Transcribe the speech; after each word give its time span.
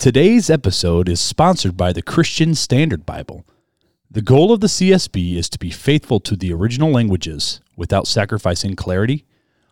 Today's 0.00 0.48
episode 0.48 1.10
is 1.10 1.20
sponsored 1.20 1.76
by 1.76 1.92
the 1.92 2.00
Christian 2.00 2.54
Standard 2.54 3.04
Bible. 3.04 3.44
The 4.10 4.22
goal 4.22 4.50
of 4.50 4.60
the 4.60 4.66
CSB 4.66 5.36
is 5.36 5.50
to 5.50 5.58
be 5.58 5.68
faithful 5.68 6.20
to 6.20 6.34
the 6.36 6.54
original 6.54 6.90
languages 6.90 7.60
without 7.76 8.06
sacrificing 8.06 8.76
clarity, 8.76 9.26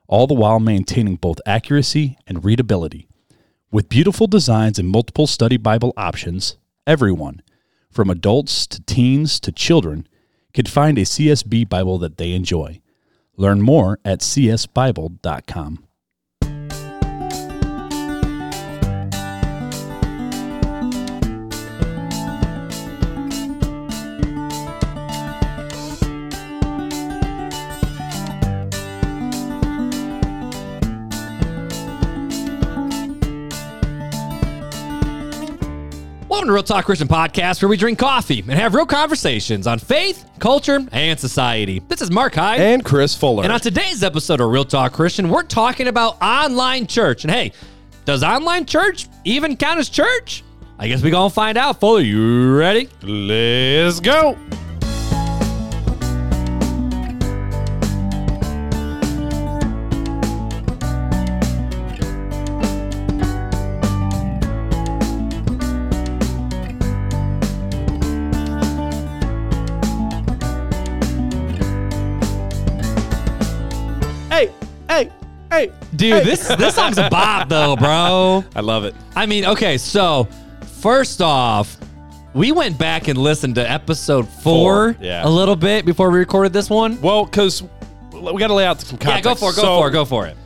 all 0.07 0.27
the 0.27 0.35
while 0.35 0.61
maintaining 0.61 1.17
both 1.17 1.41
accuracy 1.47 2.19
and 2.27 2.45
readability. 2.45 3.09
With 3.71 3.89
beautiful 3.89 4.27
designs 4.27 4.79
and 4.79 4.91
multiple 4.91 5.27
study 5.27 5.57
Bible 5.57 5.95
options, 5.97 6.59
everyone, 6.87 7.41
from 7.91 8.11
adults 8.11 8.67
to 8.67 8.83
teens 8.83 9.41
to 9.41 9.51
children, 9.51 10.07
can 10.53 10.67
find 10.67 10.99
a 10.99 11.07
CSB 11.07 11.67
Bible 11.71 11.97
that 12.01 12.19
they 12.19 12.35
enjoy. 12.35 12.83
Learn 13.39 13.63
more 13.63 13.99
at 14.05 14.21
csbible.com. 14.21 15.88
To 36.49 36.55
Real 36.55 36.63
Talk 36.63 36.87
Christian 36.87 37.09
Podcast, 37.09 37.61
where 37.61 37.69
we 37.69 37.77
drink 37.77 37.99
coffee 37.99 38.41
and 38.41 38.53
have 38.53 38.75
real 38.75 38.87
conversations 38.87 39.67
on 39.67 39.79
faith, 39.79 40.25
culture, 40.39 40.81
and 40.93 41.21
society. 41.21 41.83
This 41.89 42.01
is 42.01 42.11
Mark 42.11 42.35
Hyde. 42.35 42.59
and 42.59 42.83
Chris 42.83 43.15
Fuller. 43.15 43.43
And 43.43 43.53
on 43.53 43.61
today's 43.61 44.03
episode 44.03 44.41
of 44.41 44.49
Real 44.51 44.65
Talk 44.65 44.95
Christian, 44.95 45.29
we're 45.29 45.43
talking 45.43 45.89
about 45.89 46.17
online 46.23 46.87
church. 46.87 47.25
And 47.25 47.31
hey, 47.31 47.53
does 48.07 48.23
online 48.23 48.65
church 48.65 49.09
even 49.25 49.59
count 49.59 49.79
as 49.79 49.91
church? 49.91 50.43
I 50.79 50.89
guess 50.89 51.03
we 51.03 51.11
gonna 51.11 51.29
find 51.29 51.59
out. 51.59 51.81
Fuller, 51.81 52.01
you 52.01 52.57
ready? 52.57 52.89
Let's 53.03 54.01
go. 54.01 54.35
Hey, 75.51 75.67
hey. 75.69 75.73
Dude, 75.97 76.25
this 76.25 76.49
this 76.57 76.75
song's 76.75 76.99
a 76.99 77.09
bop 77.11 77.49
though, 77.49 77.77
bro. 77.77 78.45
I 78.55 78.61
love 78.61 78.85
it. 78.85 78.95
I 79.17 79.27
mean, 79.27 79.45
okay, 79.47 79.79
so 79.79 80.29
first 80.81 81.21
off, 81.21 81.77
we 82.35 82.53
went 82.53 82.79
back 82.79 83.09
and 83.09 83.19
listened 83.19 83.55
to 83.57 83.71
episode 83.71 84.29
four, 84.29 84.95
Four, 84.95 84.97
yeah. 85.01 85.27
a 85.27 85.29
little 85.29 85.57
bit 85.57 85.85
before 85.85 86.11
we 86.11 86.19
recorded 86.19 86.53
this 86.53 86.71
one. 86.71 87.01
Well, 87.01 87.25
because 87.25 87.63
we 88.13 88.39
got 88.39 88.49
to 88.49 88.55
lay 88.55 88.67
out 88.67 88.81
some 88.81 88.99
Yeah, 89.01 89.21
go 89.21 89.35
for 89.35 89.51
it, 89.51 89.57
go 89.57 89.63
So, 89.63 89.81
for 89.81 89.89
it, 89.89 89.93
go 89.93 90.05
for 90.05 90.27
it. 90.27 90.37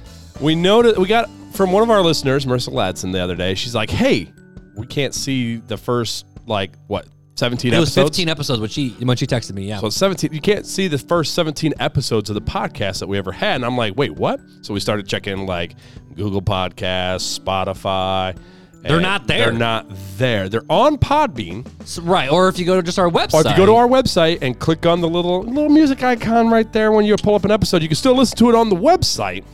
We 0.41 0.55
noted 0.55 0.97
we 0.99 1.07
got 1.07 1.29
from 1.53 1.73
one 1.73 1.83
of 1.83 1.91
our 1.91 2.03
listeners, 2.03 2.47
Marissa 2.47 2.71
Ladson, 2.73 3.13
the 3.13 3.21
other 3.21 3.37
day. 3.37 3.55
She's 3.55 3.75
like, 3.75 3.91
"Hey, 3.91 4.33
we 4.75 4.87
can't 4.87 5.15
see 5.15 5.57
the 5.57 5.77
first 5.77 6.27
like 6.47 6.73
what 6.87 7.07
seventeen 7.35 7.73
It 7.75 7.79
was 7.81 7.95
15 7.95 8.29
episodes 8.29 8.61
when 8.61 8.69
she 8.71 8.91
when 9.01 9.17
she 9.17 9.27
texted 9.27 9.55
me. 9.55 9.65
Yeah. 9.65 9.79
So 9.81 9.87
it's 9.89 9.97
17. 9.97 10.33
You 10.33 10.41
can't 10.41 10.67
see 10.67 10.89
the 10.89 10.99
first 10.99 11.35
17 11.35 11.75
episodes 11.81 12.31
of 12.31 12.35
the 12.35 12.43
podcast 12.43 13.01
that 13.01 13.07
we 13.09 13.19
ever 13.19 13.33
had. 13.33 13.57
And 13.57 13.65
I'm 13.65 13.77
like, 13.77 13.97
wait, 13.97 14.13
what? 14.13 14.41
So 14.63 14.75
we 14.75 14.81
started 14.81 15.07
checking 15.07 15.47
like 15.47 15.75
Google 16.15 16.43
Podcasts, 16.43 17.39
Spotify. 17.39 18.37
They're 18.83 19.01
not 19.01 19.29
there. 19.29 19.51
They're 19.51 19.53
not 19.59 19.87
there. 20.19 20.49
They're 20.49 20.65
on 20.69 20.99
Podbean. 20.99 21.65
So- 21.85 22.03
right. 22.03 22.29
Or 22.31 22.49
if 22.49 22.59
you 22.59 22.65
go 22.65 22.75
to 22.77 22.83
just 22.83 22.99
our 22.99 23.09
website. 23.09 23.35
Or 23.35 23.41
if 23.43 23.47
you 23.51 23.57
go 23.57 23.67
to 23.67 23.75
our 23.77 23.87
website 23.87 24.39
and 24.43 24.59
click 24.59 24.87
on 24.87 25.01
the 25.01 25.09
little 25.09 25.43
little 25.45 25.69
music 25.71 26.03
icon 26.03 26.49
right 26.51 26.71
there 26.73 26.91
when 26.91 27.05
you 27.05 27.15
pull 27.17 27.35
up 27.37 27.45
an 27.45 27.53
episode, 27.53 27.81
you 27.83 27.89
can 27.89 27.95
still 27.97 28.17
listen 28.17 28.37
to 28.39 28.49
it 28.49 28.57
on 28.57 28.69
the 28.71 28.77
website, 28.77 29.45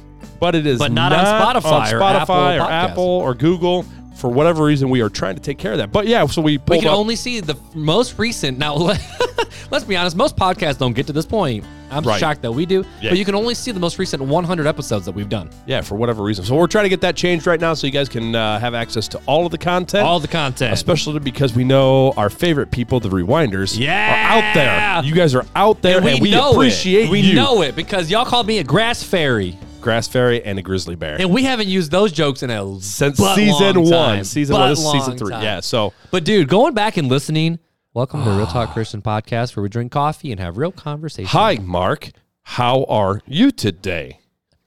but 0.40 0.54
it 0.54 0.66
is 0.66 0.78
But 0.78 0.92
not 0.92 1.12
on 1.12 1.24
Spotify 1.26 1.64
on 1.72 1.94
or 1.94 2.00
Spotify 2.00 2.20
Apple 2.22 2.34
or 2.34 2.60
Podcasts. 2.60 2.70
Apple 2.70 3.04
or 3.04 3.34
Google. 3.34 3.84
For 4.18 4.28
whatever 4.28 4.64
reason, 4.64 4.90
we 4.90 5.00
are 5.00 5.08
trying 5.08 5.36
to 5.36 5.40
take 5.40 5.58
care 5.58 5.72
of 5.72 5.78
that. 5.78 5.92
But 5.92 6.06
yeah, 6.08 6.26
so 6.26 6.42
we 6.42 6.58
we 6.68 6.78
can 6.80 6.88
up. 6.88 6.98
only 6.98 7.14
see 7.16 7.38
the 7.40 7.56
most 7.74 8.18
recent. 8.18 8.58
Now, 8.58 8.74
let's 9.70 9.84
be 9.84 9.96
honest. 9.96 10.16
Most 10.16 10.36
podcasts 10.36 10.78
don't 10.78 10.92
get 10.92 11.06
to 11.06 11.12
this 11.12 11.26
point. 11.26 11.64
I'm 11.90 12.02
Right. 12.02 12.20
shocked 12.20 12.42
that 12.42 12.52
we 12.52 12.66
do. 12.66 12.84
Yeah. 13.00 13.10
But 13.10 13.18
you 13.18 13.24
can 13.24 13.34
only 13.34 13.54
see 13.54 13.70
the 13.70 13.80
most 13.80 13.98
recent 13.98 14.22
100 14.22 14.66
episodes 14.66 15.06
that 15.06 15.12
we've 15.12 15.28
done. 15.28 15.48
yeah, 15.66 15.80
for 15.80 15.94
whatever 15.94 16.22
reason. 16.22 16.44
So 16.44 16.54
we're 16.54 16.66
trying 16.66 16.84
to 16.84 16.88
get 16.90 17.00
that 17.00 17.16
changed 17.16 17.46
right 17.46 17.58
now, 17.60 17.72
so 17.74 17.86
you 17.86 17.92
guys 17.92 18.08
can 18.10 18.34
uh, 18.34 18.58
have 18.58 18.74
access 18.74 19.08
to 19.08 19.20
all 19.24 19.46
of 19.46 19.52
the 19.52 19.58
content. 19.58 20.04
All 20.04 20.20
the 20.20 20.28
content. 20.28 20.74
especially 20.74 21.18
because 21.20 21.54
we 21.54 21.64
know 21.64 22.12
our 22.18 22.28
favorite 22.28 22.70
people, 22.70 23.00
the 23.00 23.08
rewinders, 23.08 23.78
Yeah. 23.78 23.94
are 24.34 24.38
out 24.42 24.54
there. 24.54 25.04
You 25.04 25.14
guys 25.14 25.34
are 25.34 25.46
out 25.56 25.80
there, 25.80 25.98
and 25.98 26.06
and 26.08 26.20
we, 26.20 26.28
we, 26.28 26.30
know 26.32 26.50
appreciate 26.50 27.04
it. 27.06 27.10
We 27.10 27.20
you. 27.20 27.34
know 27.36 27.62
it 27.62 27.74
because 27.74 28.10
y'all 28.10 28.26
called 28.26 28.46
me 28.46 28.58
a 28.58 28.64
grass 28.64 29.02
fairy. 29.02 29.56
Grass 29.80 30.08
fairy 30.08 30.42
and 30.44 30.58
a 30.58 30.62
grizzly 30.62 30.96
bear 30.96 31.16
And 31.20 31.30
we 31.32 31.44
haven't 31.44 31.68
used 31.68 31.90
those 31.90 32.12
jokes 32.12 32.42
in 32.42 32.50
a 32.50 32.80
since 32.80 33.16
season 33.18 33.82
one. 33.82 33.90
time. 33.90 34.24
Season 34.24 34.54
Butt 34.54 34.60
one, 34.60 34.70
this 34.70 34.78
is 34.80 34.90
season 34.90 35.16
three. 35.18 35.30
time. 35.30 35.42
Yeah, 35.42 35.60
so 35.60 35.92
But 36.10 36.24
dude, 36.24 36.48
going 36.48 36.74
back 36.74 36.96
and 36.96 37.08
listening, 37.08 37.58
welcome 37.94 38.24
to 38.24 38.30
Real 38.30 38.46
Talk 38.46 38.70
ah. 38.70 38.72
Christian 38.72 39.02
Podcast, 39.02 39.56
where 39.56 39.62
we 39.62 39.68
drink 39.68 39.92
coffee 39.92 40.32
and 40.32 40.40
have 40.40 40.58
real 40.58 40.72
conversation. 40.72 41.28
hi, 41.28 41.56
Mark. 41.62 42.10
How 42.42 42.84
are 42.84 43.20
you 43.26 43.50
today? 43.50 44.20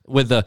with 0.07 0.27
the 0.29 0.45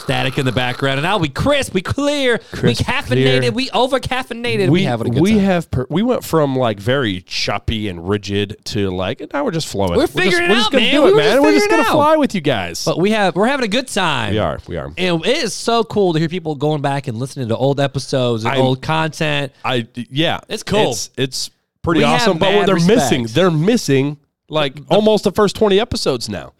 static 0.00 0.38
in 0.38 0.44
the 0.46 0.52
background, 0.52 0.98
and 0.98 1.02
now 1.04 1.18
we 1.18 1.28
crisp, 1.28 1.74
we 1.74 1.80
clear, 1.82 2.38
Crisp, 2.38 2.62
we 2.64 2.74
caffeinated, 2.74 3.38
clear. 3.40 3.52
we 3.52 3.70
over 3.70 4.00
caffeinated, 4.00 4.68
we, 4.68 4.82
having 4.84 5.08
a 5.08 5.10
good 5.10 5.22
we 5.22 5.32
time. 5.32 5.38
have 5.40 5.70
per, 5.70 5.86
we 5.90 6.02
went 6.02 6.24
from 6.24 6.56
like 6.56 6.80
very 6.80 7.20
choppy 7.22 7.88
and 7.88 8.08
rigid 8.08 8.56
to 8.66 8.90
like 8.90 9.22
now 9.32 9.44
we're 9.44 9.50
just 9.50 9.68
flowing. 9.68 9.96
We're 9.96 10.06
just, 10.06 10.16
figuring 10.18 10.44
it 10.44 10.48
we're 10.50 10.54
just 10.56 10.66
out, 10.66 10.72
gonna 10.72 10.84
man. 10.84 10.94
do 10.94 11.02
We 11.02 11.08
it, 11.08 11.12
were 11.12 11.16
man. 11.18 11.30
just 11.32 11.42
we're 11.42 11.52
just 11.52 11.64
figuring 11.64 11.82
gonna 11.84 11.88
out. 11.98 12.02
fly 12.02 12.16
with 12.16 12.34
you 12.34 12.40
guys. 12.40 12.84
but 12.84 12.98
we 12.98 13.10
have 13.12 13.36
we're 13.36 13.46
having 13.46 13.64
a 13.64 13.68
good 13.68 13.88
time. 13.88 14.32
we 14.32 14.38
are. 14.38 14.58
We 14.66 14.76
are. 14.76 14.92
And 14.98 15.24
it 15.24 15.36
is 15.38 15.54
so 15.54 15.84
cool 15.84 16.12
to 16.14 16.18
hear 16.18 16.28
people 16.28 16.54
going 16.54 16.82
back 16.82 17.06
and 17.08 17.18
listening 17.18 17.48
to 17.48 17.56
old 17.56 17.80
episodes 17.80 18.44
and 18.44 18.52
I'm- 18.54 18.62
old 18.62 18.82
content. 18.82 19.52
I 19.64 19.86
yeah, 19.94 20.40
It's 20.48 20.62
cool. 20.62 20.90
It's, 20.92 21.10
it's 21.16 21.50
pretty 21.82 22.00
We 22.00 22.04
have 22.04 22.22
awesome. 22.22 22.38
But 22.38 22.50
mad 22.50 22.56
what 22.56 22.66
they're 22.66 22.74
respect. 22.76 22.96
missing, 22.96 23.26
they're 23.26 23.50
missing 23.50 24.18
like 24.48 24.76
almost 24.88 25.24
the 25.24 25.32
first 25.32 25.56
twenty 25.56 25.78
episodes 25.78 26.28
now. 26.28 26.52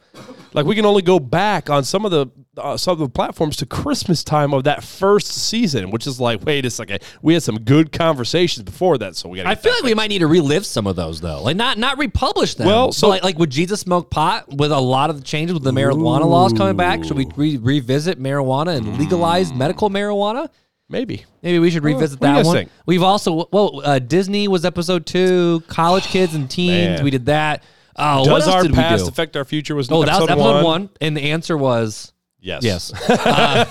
Like 0.53 0.66
we 0.66 0.75
can 0.75 0.84
only 0.84 1.03
go 1.03 1.19
back 1.19 1.71
on 1.71 1.84
some 1.84 2.05
of 2.05 2.11
the 2.11 2.27
uh, 2.56 2.77
some 2.77 2.93
of 2.93 2.99
the 2.99 3.09
platforms 3.09 3.56
to 3.59 3.66
Christmas 3.66 4.25
time 4.25 4.53
of 4.53 4.65
that 4.65 4.83
first 4.83 5.28
season, 5.28 5.91
which 5.91 6.06
is 6.06 6.21
like, 6.21 6.44
wait 6.44 6.66
a 6.66 6.71
second, 6.71 7.03
we 7.22 7.34
had 7.34 7.43
some 7.43 7.61
good 7.61 7.93
conversations 7.93 8.65
before 8.65 8.99
that, 8.99 9.16
so 9.16 9.28
we 9.28 9.38
got. 9.38 9.47
I 9.47 9.55
feel 9.55 9.72
like 9.72 9.84
we 9.84 9.94
might 9.94 10.09
need 10.09 10.19
to 10.19 10.27
relive 10.27 10.66
some 10.66 10.87
of 10.87 10.97
those 10.97 11.21
though, 11.21 11.43
like 11.43 11.56
not 11.56 11.78
not 11.78 11.99
republish 11.99 12.55
them. 12.55 12.66
Well, 12.66 12.93
so- 12.93 13.09
like 13.09 13.22
like 13.22 13.38
would 13.38 13.50
Jesus 13.50 13.81
smoke 13.81 14.11
pot 14.11 14.49
with 14.49 14.72
a 14.72 14.81
lot 14.81 15.11
of 15.11 15.16
the 15.16 15.22
changes 15.22 15.55
with 15.55 15.62
the 15.62 15.72
marijuana 15.72 16.27
laws 16.27 16.53
coming 16.53 16.77
back? 16.77 17.05
Should 17.05 17.17
we 17.17 17.27
re- 17.37 17.56
revisit 17.56 18.21
marijuana 18.21 18.77
and 18.77 18.99
legalize 18.99 19.53
medical 19.53 19.91
marijuana? 19.91 20.49
maybe. 20.91 21.25
Maybe 21.43 21.59
we 21.59 21.71
should 21.71 21.84
revisit 21.84 22.21
you 22.21 22.27
that 22.27 22.44
one. 22.44 22.55
think? 22.55 22.71
We've 22.84 23.03
also 23.03 23.49
well, 23.53 23.81
uh, 23.84 23.99
Disney 23.99 24.49
was 24.49 24.65
episode 24.65 25.06
two. 25.06 25.62
College 25.69 26.05
kids 26.05 26.34
and 26.34 26.50
teens, 26.50 26.97
Man. 26.99 27.05
we 27.05 27.11
did 27.11 27.27
that. 27.27 27.62
Oh, 27.97 28.19
what 28.21 28.39
Does 28.39 28.47
else 28.47 28.56
our 28.56 28.62
did 28.62 28.75
past 28.75 29.09
affect 29.09 29.37
our 29.37 29.45
future? 29.45 29.75
Was 29.75 29.91
oh, 29.91 30.05
that 30.05 30.21
was 30.21 30.31
episode, 30.31 30.33
episode 30.33 30.65
one. 30.65 30.91
and 31.01 31.17
the 31.17 31.31
answer 31.31 31.56
was 31.56 32.12
Yes. 32.41 32.62
yes. 32.65 32.93
Uh, 33.11 33.65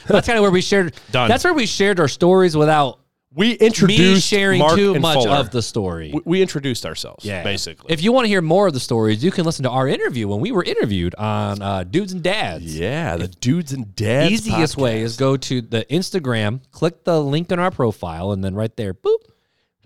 that's 0.06 0.26
kind 0.26 0.38
of 0.38 0.42
where 0.42 0.50
we 0.50 0.60
shared. 0.60 0.94
Done. 1.10 1.28
That's 1.28 1.44
where 1.44 1.54
we 1.54 1.66
shared 1.66 1.98
our 1.98 2.08
stories 2.08 2.56
without 2.56 3.00
We 3.32 3.56
me 3.58 4.20
sharing 4.20 4.58
Mark 4.58 4.74
too 4.76 4.98
much 5.00 5.24
Fuller. 5.24 5.36
of 5.36 5.50
the 5.50 5.62
story. 5.62 6.10
We, 6.12 6.20
we 6.24 6.42
introduced 6.42 6.84
ourselves. 6.84 7.24
yeah. 7.24 7.42
basically. 7.42 7.92
If 7.92 8.02
you 8.02 8.12
want 8.12 8.24
to 8.26 8.28
hear 8.28 8.42
more 8.42 8.66
of 8.66 8.74
the 8.74 8.80
stories, 8.80 9.24
you 9.24 9.30
can 9.30 9.44
listen 9.44 9.62
to 9.62 9.70
our 9.70 9.88
interview 9.88 10.28
when 10.28 10.40
we 10.40 10.52
were 10.52 10.64
interviewed 10.64 11.14
on 11.14 11.62
uh, 11.62 11.84
Dudes 11.84 12.12
and 12.12 12.22
Dads. 12.22 12.78
yeah, 12.78 13.16
the 13.16 13.28
dudes 13.28 13.72
and 13.72 13.94
dads. 13.96 14.32
Easiest 14.32 14.76
way 14.76 15.00
is 15.00 15.16
go 15.16 15.36
to 15.38 15.60
the 15.62 15.84
Instagram, 15.90 16.60
click 16.70 17.04
the 17.04 17.22
link 17.22 17.50
in 17.50 17.58
our 17.58 17.70
profile, 17.70 18.32
and 18.32 18.44
then 18.44 18.54
right 18.54 18.74
there, 18.76 18.92
boop, 18.92 19.18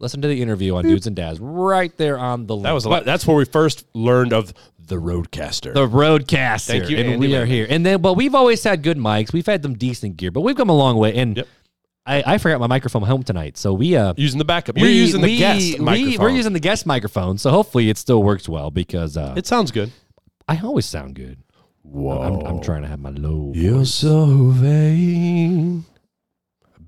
listen 0.00 0.20
to 0.22 0.28
the 0.28 0.42
interview 0.42 0.74
on 0.74 0.84
Dudes 0.84 1.06
and 1.06 1.14
Dads 1.14 1.38
right 1.38 1.96
there 1.96 2.18
on 2.18 2.46
the 2.46 2.54
link. 2.56 2.64
That 2.64 2.72
was 2.72 2.84
a 2.84 2.88
lot. 2.88 3.04
That's 3.04 3.26
where 3.26 3.36
we 3.36 3.44
first 3.44 3.84
learned 3.94 4.32
of 4.32 4.52
the 4.84 4.96
RODECaster. 4.96 5.72
the 5.72 5.86
RODECaster. 5.86 6.66
Thank 6.66 6.90
you, 6.90 6.96
and 6.98 7.08
Andy 7.10 7.28
we 7.28 7.34
are 7.36 7.40
Wayman. 7.42 7.48
here. 7.48 7.66
And 7.70 7.86
then, 7.86 8.00
but 8.02 8.14
we've 8.14 8.34
always 8.34 8.64
had 8.64 8.82
good 8.82 8.96
mics. 8.98 9.32
We've 9.32 9.46
had 9.46 9.62
them 9.62 9.74
decent 9.74 10.16
gear, 10.16 10.30
but 10.32 10.40
we've 10.40 10.56
come 10.56 10.68
a 10.68 10.76
long 10.76 10.96
way. 10.96 11.14
And 11.14 11.36
Yep. 11.36 11.46
I, 12.06 12.22
I 12.34 12.38
forgot 12.38 12.58
my 12.60 12.66
microphone 12.66 13.02
home 13.02 13.22
tonight, 13.22 13.56
so 13.58 13.72
we 13.74 13.94
uh. 13.94 14.14
using 14.16 14.38
the 14.38 14.44
backup. 14.44 14.76
You're 14.76 14.88
we- 14.88 14.94
using 14.94 15.20
the 15.20 15.26
we- 15.28 15.36
guest 15.38 15.78
we- 15.78 15.84
microphone. 15.84 16.24
We're 16.24 16.30
using 16.30 16.52
the 16.54 16.60
guest 16.60 16.86
microphone, 16.86 17.38
so 17.38 17.50
hopefully 17.50 17.88
it 17.90 17.98
still 17.98 18.22
works 18.22 18.48
well 18.48 18.70
because 18.72 19.16
uh, 19.16 19.34
It 19.36 19.46
sounds 19.46 19.70
good. 19.70 19.92
I 20.48 20.58
always 20.58 20.86
sound 20.86 21.14
good. 21.14 21.38
Whoa. 21.82 22.20
I'm, 22.22 22.40
I'm 22.46 22.60
trying 22.60 22.82
to 22.82 22.88
have 22.88 22.98
my 23.00 23.10
low. 23.10 23.52
You're 23.54 23.84
so 23.84 24.48
vain. 24.50 25.84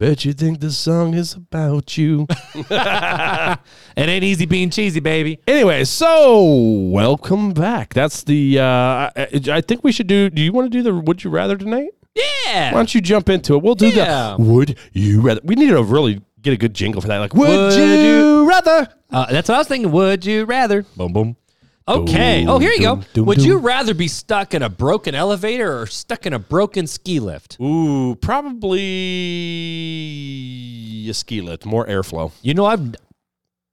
Bet 0.03 0.25
you 0.25 0.33
think 0.33 0.59
this 0.59 0.77
song 0.77 1.15
is 1.15 1.35
about 1.35 1.97
you. 1.97 2.27
it 2.57 3.59
ain't 3.97 4.25
easy 4.25 4.47
being 4.47 4.69
cheesy, 4.69 4.99
baby. 4.99 5.39
anyway, 5.47 5.85
so 5.85 6.43
welcome 6.91 7.53
back. 7.53 7.95
That's 7.95 8.25
the. 8.25 8.59
Uh, 8.59 8.65
I, 8.65 9.29
I 9.49 9.61
think 9.61 9.85
we 9.85 9.93
should 9.93 10.09
do. 10.09 10.29
Do 10.29 10.43
you 10.43 10.53
want 10.53 10.73
to 10.73 10.77
do 10.77 10.83
the 10.83 10.93
Would 10.93 11.23
You 11.23 11.31
Rather 11.31 11.57
tonight? 11.57 11.91
Yeah. 12.17 12.73
Why 12.73 12.79
don't 12.79 12.93
you 12.93 13.01
jump 13.01 13.29
into 13.29 13.55
it? 13.55 13.63
We'll 13.63 13.77
do 13.77 13.91
Yeah. 13.91 14.05
that. 14.37 14.41
Would 14.41 14.77
you 14.93 15.21
rather? 15.21 15.41
We 15.45 15.55
need 15.55 15.69
to 15.69 15.81
really 15.85 16.21
get 16.41 16.53
a 16.53 16.57
good 16.57 16.75
jingle 16.75 17.01
for 17.01 17.07
that. 17.07 17.19
Like, 17.19 17.35
would, 17.35 17.49
Would 17.49 17.75
you, 17.79 17.85
you- 17.85 18.49
rather? 18.49 18.89
Uh, 19.09 19.27
that's 19.31 19.49
what 19.49 19.55
I 19.55 19.59
was 19.59 19.69
thinking. 19.69 19.93
Would 19.93 20.27
you 20.27 20.47
rather? 20.47 20.83
Boom, 20.97 21.13
boom. 21.13 21.37
Okay. 21.89 22.47
Oh, 22.47 22.59
here 22.59 22.71
you 22.73 22.81
go. 22.81 23.03
Would 23.23 23.43
you 23.43 23.59
rather 23.59 23.93
be 23.95 24.07
stuck 24.09 24.55
in 24.55 24.63
a 24.63 24.69
broken 24.69 25.15
elevator 25.15 25.81
or 25.81 25.87
stuck 25.87 26.27
in 26.27 26.33
a 26.33 26.39
broken 26.39 26.87
ski 26.87 27.19
lift? 27.21 27.59
Ooh, 27.61 28.15
probably 29.23 31.09
a 31.09 31.15
ski 31.15 31.41
lift, 31.41 31.65
more 31.67 31.87
airflow. 31.87 32.33
You 32.43 32.55
know, 32.55 32.67
I've. 32.67 32.95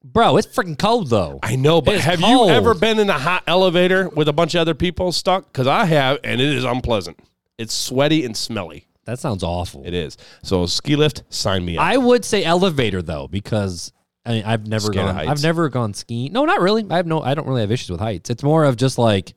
Bro, 0.04 0.38
it's 0.38 0.48
freaking 0.48 0.80
cold 0.80 1.10
though. 1.10 1.40
I 1.44 1.56
know, 1.58 1.82
but 1.82 1.96
It's 1.96 2.06
have 2.06 2.20
cold. 2.22 2.50
you 2.50 2.56
ever 2.56 2.74
been 2.74 3.00
in 3.00 3.10
a 3.10 3.20
hot 3.20 3.44
elevator 3.48 4.08
with 4.10 4.30
a 4.30 4.34
bunch 4.34 4.56
of 4.56 4.62
other 4.62 4.74
people 4.74 5.12
stuck? 5.12 5.52
Because 5.52 5.68
I 5.68 5.86
have, 5.86 6.20
and 6.24 6.40
it 6.40 6.56
is 6.56 6.64
unpleasant. 6.64 7.20
It's 7.58 7.74
sweaty 7.74 8.24
and 8.24 8.36
smelly. 8.36 8.88
That 9.04 9.20
sounds 9.20 9.44
awful. 9.44 9.84
It 9.86 9.94
is. 9.94 10.16
So 10.42 10.66
ski 10.68 10.96
lift, 10.96 11.24
sign 11.30 11.66
me 11.66 11.78
up. 11.78 11.84
I 11.84 11.98
would 11.98 12.24
say 12.24 12.44
elevator 12.46 13.02
though, 13.02 13.28
because 13.28 13.92
I 14.30 14.34
mean, 14.34 14.44
I've 14.46 14.68
never 14.68 14.88
Scared 14.88 14.98
of 14.98 15.06
gone. 15.08 15.16
heights? 15.16 15.30
I've 15.30 15.44
never 15.44 15.70
gone 15.70 15.94
skiing. 15.94 16.32
No, 16.32 16.46
not 16.46 16.62
really. 16.62 16.86
I 16.90 16.98
have 16.98 17.08
no. 17.08 17.22
I 17.22 17.34
don't 17.34 17.48
really 17.48 17.62
have 17.62 17.72
issues 17.72 17.90
with 17.90 18.00
heights. 18.00 18.30
It's 18.30 18.44
more 18.44 18.64
of 18.64 18.78
just 18.78 18.98
like, 18.98 19.34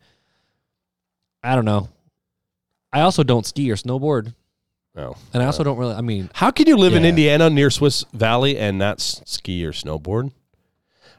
I 1.42 1.54
don't 1.54 1.64
know. 1.64 1.88
I 2.92 3.00
also 3.00 3.22
don't 3.22 3.46
ski 3.46 3.70
or 3.70 3.76
snowboard, 3.76 4.34
oh. 4.96 5.16
and 5.32 5.42
I 5.42 5.46
also 5.46 5.64
don't 5.64 5.78
really. 5.78 5.94
I 5.94 6.02
mean, 6.02 6.28
How 6.34 6.50
can 6.50 6.66
you 6.66 6.76
live 6.76 6.92
in 6.94 7.02
Yeah. 7.04 7.08
Indiana 7.08 7.48
near 7.50 7.70
Swiss 7.70 8.04
Valley 8.12 8.58
and 8.58 8.78
not 8.78 8.98
s- 8.98 9.22
ski 9.24 9.64
or 9.64 9.72
snowboard? 9.72 10.30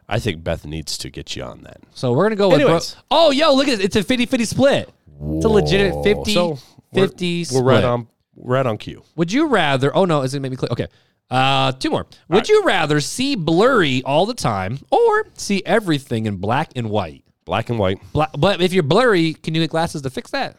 I 0.08 0.20
think 0.20 0.44
Beth 0.44 0.66
needs 0.66 0.98
to 1.00 1.10
get 1.10 1.36
you 1.36 1.44
on 1.44 1.62
that. 1.64 1.78
so 1.96 2.14
we're 2.14 2.26
gonna 2.26 2.36
go 2.36 2.50
with. 2.50 2.60
Bro- 2.60 2.66
Anyways. 2.68 2.96
oh, 3.10 3.32
yo, 3.32 3.54
look 3.56 3.68
at 3.68 3.80
it. 3.80 3.86
It's 3.86 3.96
a 3.96 4.04
50-50 4.04 4.46
split. 4.46 4.90
It's 5.20 5.46
a 5.46 5.50
Whoa. 5.50 6.04
50 6.04 6.34
So 6.34 6.48
we're- 6.92 7.08
50 7.08 7.46
We're 7.54 7.64
right 7.64 7.84
on. 7.84 8.08
Right 8.36 8.66
on 8.66 8.78
cue. 8.78 9.04
Would 9.16 9.32
you 9.32 9.48
rather? 9.48 9.96
Oh 9.96 10.06
no, 10.06 10.22
is 10.22 10.34
it 10.36 10.42
make 10.42 10.52
me 10.52 10.58
click? 10.58 10.72
Okay, 10.72 10.88
uh, 11.30 11.72
two 11.74 11.90
more. 11.90 12.06
Would 12.30 12.50
you 12.50 12.64
rather 12.64 13.00
see 13.00 13.36
blurry 13.36 14.04
all 14.04 14.26
the 14.26 14.34
time 14.34 14.80
or 14.92 15.26
see 15.34 15.64
everything 15.66 16.26
in 16.26 16.38
black 16.38 16.72
and 16.76 16.90
white? 16.90 17.24
Black 17.46 17.70
and 17.70 17.80
white. 17.80 18.00
Black, 18.14 18.30
but 18.38 18.62
if 18.62 18.72
you're 18.74 18.84
blurry, 18.84 19.34
can 19.34 19.54
you 19.56 19.62
get 19.62 19.70
glasses 19.70 20.02
to 20.04 20.10
fix 20.10 20.32
that? 20.32 20.58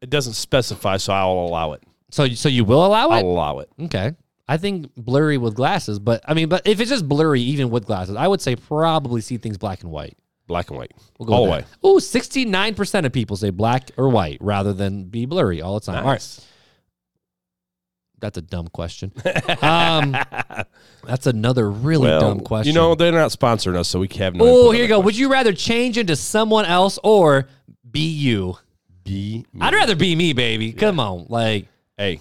It 0.00 0.10
doesn't 0.10 0.34
specify, 0.34 0.96
so 0.96 1.12
I'll 1.12 1.32
allow 1.32 1.72
it. 1.72 1.82
So, 2.10 2.28
so 2.28 2.48
you 2.48 2.64
will 2.64 2.84
allow 2.84 3.10
I'll 3.10 3.18
it? 3.18 3.24
allow 3.24 3.58
it. 3.60 3.68
Okay. 3.82 4.12
I 4.48 4.56
think 4.56 4.92
blurry 4.96 5.38
with 5.38 5.54
glasses, 5.54 5.98
but 6.00 6.22
I 6.26 6.34
mean, 6.34 6.48
but 6.48 6.66
if 6.66 6.80
it's 6.80 6.90
just 6.90 7.08
blurry, 7.08 7.40
even 7.40 7.70
with 7.70 7.86
glasses, 7.86 8.16
I 8.16 8.26
would 8.26 8.40
say 8.40 8.56
probably 8.56 9.20
see 9.20 9.36
things 9.36 9.58
black 9.58 9.82
and 9.82 9.92
white. 9.92 10.16
Black 10.48 10.70
and 10.70 10.76
white. 10.78 10.92
We'll 11.18 11.28
go 11.28 11.34
all 11.34 11.44
the 11.44 11.50
way. 11.52 11.64
Ooh, 11.86 11.98
69% 12.00 13.06
of 13.06 13.12
people 13.12 13.36
say 13.36 13.50
black 13.50 13.92
or 13.96 14.08
white 14.08 14.38
rather 14.40 14.72
than 14.72 15.04
be 15.04 15.24
blurry 15.24 15.62
all 15.62 15.78
the 15.78 15.86
time. 15.86 16.04
All 16.04 16.10
right. 16.10 16.40
That's 18.20 18.38
a 18.38 18.42
dumb 18.42 18.68
question. 18.68 19.12
um, 19.62 20.16
that's 21.04 21.26
another 21.26 21.70
really 21.70 22.08
Well, 22.08 22.20
dumb 22.20 22.40
question. 22.40 22.74
You 22.74 22.78
know, 22.78 22.94
they're 22.94 23.12
not 23.12 23.30
sponsoring 23.30 23.76
us, 23.76 23.88
so 23.88 24.00
we 24.00 24.08
have 24.18 24.34
no. 24.34 24.44
oh, 24.46 24.70
here 24.70 24.82
you 24.82 24.88
go. 24.88 25.00
Would 25.00 25.16
you 25.16 25.30
rather 25.30 25.52
change 25.52 25.98
into 25.98 26.16
someone 26.16 26.66
else 26.66 26.98
or 27.02 27.48
be 27.90 28.08
you? 28.08 28.58
Be 29.04 29.44
me. 29.52 29.60
I'd 29.60 29.74
rather 29.74 29.96
be 29.96 30.14
me, 30.14 30.32
baby. 30.34 30.72
Come 30.72 31.00
on. 31.00 31.26
Like, 31.28 31.66
Hey, 32.00 32.20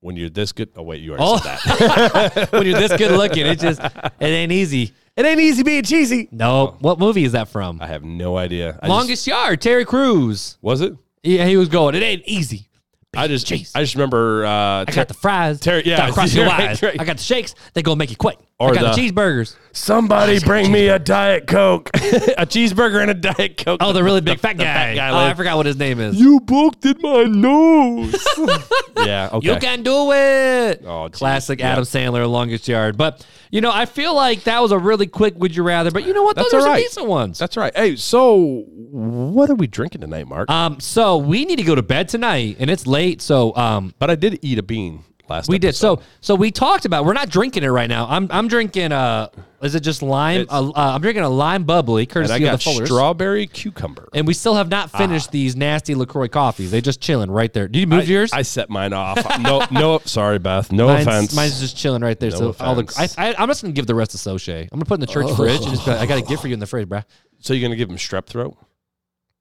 when 0.00 0.16
you're 0.16 0.28
this 0.28 0.52
good. 0.52 0.70
Oh 0.76 0.82
wait, 0.82 1.00
you 1.00 1.14
already 1.14 1.24
oh, 1.26 1.38
said 1.38 1.78
that. 1.78 2.52
when 2.52 2.66
you're 2.66 2.78
this 2.78 2.94
good 2.96 3.12
looking, 3.12 3.46
it 3.46 3.58
just, 3.58 3.80
it 3.80 4.12
ain't 4.20 4.52
easy. 4.52 4.92
it 5.16 5.24
ain't 5.24 5.40
easy 5.40 5.62
being 5.62 5.82
cheesy. 5.82 6.28
No. 6.30 6.76
What 6.80 6.98
movie 6.98 7.24
is 7.24 7.32
that 7.32 7.48
from? 7.48 7.80
I 7.80 7.86
have 7.86 8.04
no 8.04 8.36
idea. 8.36 8.78
I 8.82 8.88
Longest 8.88 9.26
Yard, 9.26 9.62
Terry 9.62 9.86
Crews. 9.86 10.58
was 10.60 10.82
it? 10.82 10.94
Yeah, 11.22 11.46
he 11.46 11.56
was 11.56 11.68
going. 11.68 11.94
It 11.94 12.02
ain't 12.02 12.22
easy. 12.26 12.67
I 13.16 13.26
just 13.26 13.46
Jeez. 13.46 13.72
I 13.74 13.80
just 13.82 13.94
remember. 13.94 14.44
Uh, 14.44 14.84
I 14.86 14.92
got 14.92 15.08
the 15.08 15.14
fries. 15.14 15.60
Terry- 15.60 15.82
yeah, 15.84 15.96
Gotta 15.96 16.12
cross 16.12 16.34
your 16.34 16.46
right, 16.46 16.70
eyes. 16.70 16.82
right. 16.82 17.00
I 17.00 17.04
got 17.04 17.16
the 17.16 17.22
shakes. 17.22 17.54
They 17.74 17.82
gonna 17.82 17.96
make 17.96 18.10
you 18.10 18.16
quit. 18.16 18.38
Or 18.60 18.70
I 18.70 18.74
got 18.74 18.96
the, 18.96 19.00
the- 19.02 19.12
cheeseburgers. 19.12 19.56
Somebody 19.70 20.40
bring 20.40 20.72
me 20.72 20.88
a 20.88 20.98
diet 20.98 21.46
coke, 21.46 21.90
a 21.94 22.44
cheeseburger 22.44 23.00
and 23.00 23.10
a 23.10 23.14
diet 23.14 23.56
coke. 23.56 23.80
Oh, 23.80 23.92
the 23.92 24.02
really 24.02 24.20
big 24.20 24.40
fat 24.40 24.56
the 24.56 24.64
guy. 24.64 24.74
fat 24.74 24.94
guy 24.96 25.10
oh, 25.10 25.14
I 25.14 25.26
like, 25.28 25.36
forgot 25.36 25.56
what 25.56 25.66
his 25.66 25.76
name 25.76 26.00
is. 26.00 26.18
You 26.18 26.40
booked 26.40 26.84
in 26.84 26.96
my 27.00 27.22
nose. 27.22 28.26
yeah. 28.96 29.28
Okay. 29.32 29.46
You 29.46 29.60
can 29.60 29.84
do 29.84 30.10
it. 30.12 30.82
Oh, 30.84 31.08
geez. 31.08 31.18
Classic 31.18 31.60
Yeah. 31.60 31.70
Adam 31.70 31.84
Sandler, 31.84 32.28
longest 32.28 32.66
yard. 32.66 32.96
But 32.96 33.24
you 33.52 33.60
know, 33.60 33.70
I 33.72 33.86
feel 33.86 34.14
like 34.16 34.42
that 34.44 34.60
was 34.60 34.72
a 34.72 34.78
really 34.78 35.06
quick 35.06 35.34
"Would 35.36 35.54
you 35.54 35.62
rather?" 35.62 35.92
But 35.92 36.04
you 36.04 36.12
know 36.12 36.24
what? 36.24 36.34
Those 36.34 36.46
That's 36.46 36.54
are 36.54 36.56
all 36.56 36.62
some 36.64 36.72
right. 36.72 36.82
decent 36.82 37.06
ones. 37.06 37.38
That's 37.38 37.56
right. 37.56 37.74
Hey, 37.76 37.94
so 37.94 38.64
what 38.66 39.48
are 39.48 39.54
we 39.54 39.68
drinking 39.68 40.00
tonight, 40.00 40.26
Mark? 40.26 40.50
Um, 40.50 40.80
so 40.80 41.18
we 41.18 41.44
need 41.44 41.56
to 41.56 41.62
go 41.64 41.76
to 41.76 41.82
bed 41.82 42.08
tonight, 42.08 42.56
and 42.58 42.68
it's 42.68 42.86
late. 42.86 43.22
So 43.22 43.54
um, 43.54 43.94
but 44.00 44.10
I 44.10 44.16
did 44.16 44.40
eat 44.42 44.58
a 44.58 44.62
bean 44.64 45.04
last. 45.30 45.48
we 45.48 45.58
did. 45.58 45.74
So 45.74 46.00
so 46.20 46.34
we 46.34 46.50
talked 46.50 46.84
about. 46.84 47.04
We're 47.04 47.12
not 47.12 47.28
drinking 47.28 47.64
it 47.64 47.68
right 47.68 47.88
now. 47.88 48.06
I'm 48.08 48.28
I'm 48.30 48.48
drinking. 48.48 48.92
Uh, 48.92 49.28
is 49.60 49.74
it 49.74 49.80
just 49.80 50.02
lime? 50.02 50.46
Uh, 50.48 50.68
uh, 50.68 50.72
I'm 50.76 51.00
drinking 51.00 51.24
a 51.24 51.28
lime 51.28 51.64
bubbly, 51.64 52.06
courtesy 52.06 52.44
of 52.44 52.52
the 52.52 52.58
Fullers. 52.58 52.86
strawberry 52.86 53.46
cucumber. 53.46 54.08
And 54.14 54.26
we 54.26 54.34
still 54.34 54.54
have 54.54 54.68
not 54.68 54.90
finished 54.90 55.32
these 55.32 55.56
nasty 55.56 55.96
Lacroix 55.96 56.28
coffees. 56.28 56.70
They 56.70 56.80
just 56.80 57.00
chilling 57.00 57.30
right 57.30 57.52
there. 57.52 57.66
Did 57.66 57.80
you 57.80 57.86
move 57.88 58.00
I, 58.00 58.04
yours? 58.04 58.32
I 58.32 58.42
set 58.42 58.70
mine 58.70 58.92
off. 58.92 59.18
no, 59.40 59.66
no. 59.72 60.00
Sorry, 60.04 60.38
Beth. 60.38 60.70
No 60.70 60.86
mine's, 60.86 61.06
offense. 61.06 61.34
mine's 61.34 61.60
just 61.60 61.76
chilling 61.76 62.02
right 62.02 62.18
there. 62.20 62.30
No 62.30 62.52
so 62.52 62.56
all 62.60 62.76
the, 62.76 63.14
I, 63.18 63.30
I 63.30 63.34
i'm 63.38 63.48
just 63.48 63.62
gonna 63.62 63.72
give 63.72 63.86
the 63.86 63.94
rest 63.94 64.12
to 64.12 64.18
Soche. 64.18 64.62
I'm 64.62 64.68
gonna 64.78 64.84
put 64.84 64.94
in 64.94 65.00
the 65.00 65.06
church 65.06 65.34
fridge 65.34 65.62
and 65.62 65.70
just 65.70 65.86
like, 65.86 65.98
I 65.98 66.06
got 66.06 66.18
a 66.18 66.22
gift 66.22 66.42
for 66.42 66.48
you 66.48 66.54
in 66.54 66.60
the 66.60 66.66
fridge, 66.66 66.88
bruh. 66.88 67.04
so 67.40 67.52
you're 67.52 67.66
gonna 67.66 67.76
give 67.76 67.90
him 67.90 67.96
strep 67.96 68.26
throat? 68.26 68.56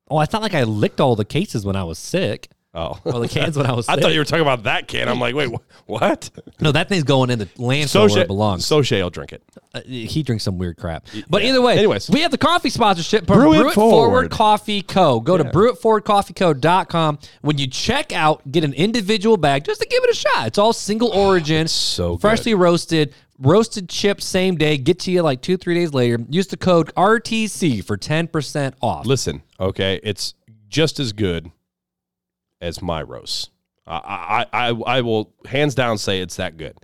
Oh, 0.09 0.17
I 0.17 0.25
thought 0.25 0.41
like 0.41 0.53
I 0.53 0.63
licked 0.63 0.99
all 0.99 1.15
the 1.15 1.25
cases 1.25 1.65
when 1.65 1.75
I 1.75 1.83
was 1.83 1.99
sick. 1.99 2.49
Oh, 2.77 2.99
Or 3.05 3.19
the 3.19 3.27
cans 3.27 3.57
when 3.57 3.65
I 3.65 3.71
was 3.73 3.89
I 3.89 3.95
sick. 3.95 4.03
thought 4.03 4.13
you 4.13 4.19
were 4.19 4.25
talking 4.25 4.43
about 4.43 4.63
that 4.63 4.87
can. 4.87 5.09
I'm 5.09 5.19
like, 5.19 5.33
wait, 5.33 5.49
wh- 5.49 5.89
what? 5.89 6.29
no, 6.59 6.71
that 6.71 6.87
thing's 6.89 7.03
going 7.03 7.31
in 7.31 7.39
the 7.39 7.47
landfill 7.47 8.09
where 8.13 8.21
it 8.23 8.27
belongs. 8.27 8.65
Soche 8.65 8.91
will 9.01 9.09
drink 9.09 9.33
it. 9.33 9.41
Uh, 9.73 9.81
he 9.85 10.21
drinks 10.23 10.43
some 10.43 10.57
weird 10.59 10.77
crap. 10.77 11.07
But 11.29 11.41
either 11.43 11.61
way, 11.61 11.77
Anyways. 11.77 12.09
we 12.09 12.21
have 12.21 12.29
the 12.31 12.37
coffee 12.37 12.69
sponsorship. 12.69 13.25
from 13.25 13.39
Brew 13.39 13.67
It 13.67 13.73
Forward. 13.73 14.29
Coffee 14.29 14.81
Co. 14.83 15.19
Go 15.19 15.37
to 15.37 15.43
brewitforwardcoffeeco.com. 16.21 17.19
When 17.41 17.57
you 17.57 17.67
check 17.67 18.11
out, 18.13 18.49
get 18.51 18.63
an 18.63 18.73
individual 18.73 19.37
bag 19.37 19.63
just 19.65 19.81
to 19.81 19.87
give 19.87 20.03
it 20.03 20.09
a 20.11 20.15
shot. 20.15 20.47
It's 20.47 20.57
all 20.57 20.73
single 20.73 21.09
origin, 21.13 21.67
so 21.67 22.13
good. 22.15 22.21
freshly 22.21 22.53
roasted, 22.53 23.13
roasted 23.39 23.89
chips 23.89 24.25
same 24.25 24.55
day. 24.55 24.77
Get 24.77 24.99
to 25.01 25.11
you 25.11 25.21
like 25.21 25.41
two, 25.41 25.57
three 25.57 25.73
days 25.75 25.93
later. 25.93 26.19
Use 26.29 26.47
the 26.47 26.57
code 26.57 26.93
RTC 26.95 27.83
for 27.83 27.97
10% 27.97 28.73
off. 28.81 29.05
Listen, 29.05 29.41
okay, 29.59 29.99
it's 30.03 30.33
just 30.69 30.99
as 30.99 31.13
good 31.13 31.51
as 32.61 32.81
my 32.81 33.01
roast. 33.01 33.51
I, 33.85 34.45
I, 34.51 34.69
I, 34.69 34.97
I 34.97 35.01
will 35.01 35.33
hands 35.45 35.75
down 35.75 35.97
say 35.97 36.19
it's 36.21 36.35
that 36.37 36.57
good. 36.57 36.77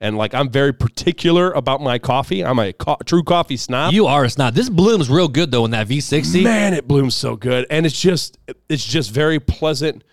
And 0.00 0.16
like, 0.16 0.32
I'm 0.32 0.48
very 0.50 0.72
particular 0.72 1.50
about 1.52 1.80
my 1.80 1.98
coffee. 1.98 2.44
I'm 2.44 2.58
a 2.58 2.72
co- 2.72 2.98
true 3.04 3.24
coffee 3.24 3.56
snob. 3.56 3.92
You 3.92 4.06
are 4.06 4.24
a 4.24 4.30
snob. 4.30 4.54
This 4.54 4.68
blooms 4.68 5.10
real 5.10 5.28
good 5.28 5.50
though 5.50 5.64
in 5.64 5.72
that 5.72 5.88
V60. 5.88 6.42
Man, 6.42 6.74
it 6.74 6.86
blooms 6.86 7.14
so 7.14 7.36
good, 7.36 7.66
and 7.70 7.84
it's 7.84 8.00
just, 8.00 8.38
it's 8.68 8.84
just 8.84 9.10
very 9.10 9.40
pleasant 9.40 10.04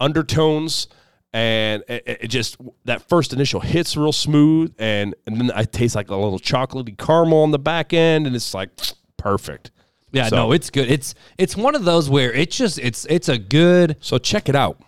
undertones, 0.00 0.88
and 1.32 1.82
it, 1.88 2.02
it 2.06 2.28
just 2.28 2.56
that 2.86 3.06
first 3.08 3.32
initial 3.34 3.60
hits 3.60 3.96
real 3.96 4.12
smooth, 4.12 4.74
and 4.78 5.14
and 5.26 5.38
then 5.38 5.50
I 5.54 5.64
taste 5.64 5.94
like 5.94 6.08
a 6.08 6.16
little 6.16 6.38
chocolatey 6.38 6.96
caramel 6.96 7.42
on 7.42 7.50
the 7.50 7.58
back 7.58 7.92
end, 7.92 8.26
and 8.26 8.34
it's 8.34 8.54
like 8.54 8.70
perfect. 9.18 9.70
Yeah, 10.12 10.28
So- 10.28 10.36
no, 10.36 10.52
it's 10.52 10.70
good. 10.70 10.90
It's 10.90 11.14
it's 11.36 11.56
one 11.56 11.74
of 11.74 11.84
those 11.84 12.08
where 12.08 12.32
it's 12.32 12.56
just 12.56 12.78
it's 12.78 13.04
it's 13.06 13.28
a 13.28 13.38
good. 13.38 13.96
So 14.00 14.18
check 14.18 14.48
it 14.48 14.56
out. 14.56 14.80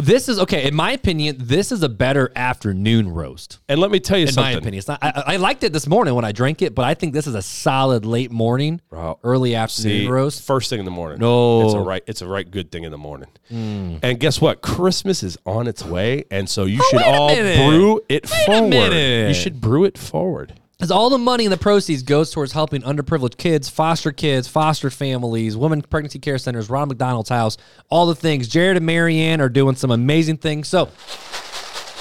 This 0.00 0.28
is 0.28 0.38
okay 0.38 0.68
in 0.68 0.76
my 0.76 0.92
opinion. 0.92 1.38
This 1.40 1.72
is 1.72 1.82
a 1.82 1.88
better 1.88 2.30
afternoon 2.36 3.08
roast. 3.08 3.58
And 3.68 3.80
let 3.80 3.90
me 3.90 3.98
tell 3.98 4.16
you 4.16 4.28
something. 4.28 4.28
In 4.28 4.34
something. 4.34 4.54
my 4.54 4.58
opinion, 4.58 4.78
it's 4.78 4.86
not. 4.86 4.98
I, 5.02 5.34
I 5.34 5.36
liked 5.38 5.64
it 5.64 5.72
this 5.72 5.88
morning 5.88 6.14
when 6.14 6.24
I 6.24 6.30
drank 6.30 6.62
it, 6.62 6.72
but 6.72 6.84
I 6.84 6.94
think 6.94 7.14
this 7.14 7.26
is 7.26 7.34
a 7.34 7.42
solid 7.42 8.06
late 8.06 8.30
morning, 8.30 8.80
Bro, 8.90 9.18
early 9.24 9.56
afternoon 9.56 10.02
See, 10.02 10.06
roast. 10.06 10.42
first 10.42 10.70
thing 10.70 10.78
in 10.78 10.84
the 10.84 10.92
morning. 10.92 11.18
No. 11.18 11.64
it's 11.64 11.74
a 11.74 11.80
right. 11.80 12.04
It's 12.06 12.22
a 12.22 12.28
right 12.28 12.48
good 12.48 12.70
thing 12.70 12.84
in 12.84 12.92
the 12.92 12.98
morning. 12.98 13.28
Hmm. 13.48 13.96
And 14.04 14.20
guess 14.20 14.40
what? 14.40 14.62
Christmas 14.62 15.24
is 15.24 15.36
on 15.44 15.66
its 15.66 15.84
way, 15.84 16.26
and 16.30 16.48
so 16.48 16.64
you 16.64 16.78
oh, 16.80 16.88
should 16.90 17.02
all 17.02 17.28
minute. 17.30 17.68
brew 17.68 18.00
it 18.08 18.30
Wait 18.30 18.46
forward. 18.46 18.92
You 18.92 19.34
should 19.34 19.60
brew 19.60 19.84
it 19.84 19.98
forward. 19.98 20.60
Because 20.78 20.92
all 20.92 21.10
the 21.10 21.18
money 21.18 21.44
and 21.44 21.52
the 21.52 21.58
proceeds 21.58 22.04
goes 22.04 22.30
towards 22.30 22.52
helping 22.52 22.82
underprivileged 22.82 23.36
kids, 23.36 23.68
foster 23.68 24.12
kids, 24.12 24.46
foster 24.46 24.90
families, 24.90 25.56
women 25.56 25.82
pregnancy 25.82 26.20
care 26.20 26.38
centers, 26.38 26.70
Ronald 26.70 26.90
McDonald's 26.90 27.30
house, 27.30 27.56
all 27.90 28.06
the 28.06 28.14
things. 28.14 28.46
Jared 28.46 28.76
and 28.76 28.86
Marianne 28.86 29.40
are 29.40 29.48
doing 29.48 29.74
some 29.74 29.90
amazing 29.90 30.36
things. 30.36 30.68
So 30.68 30.88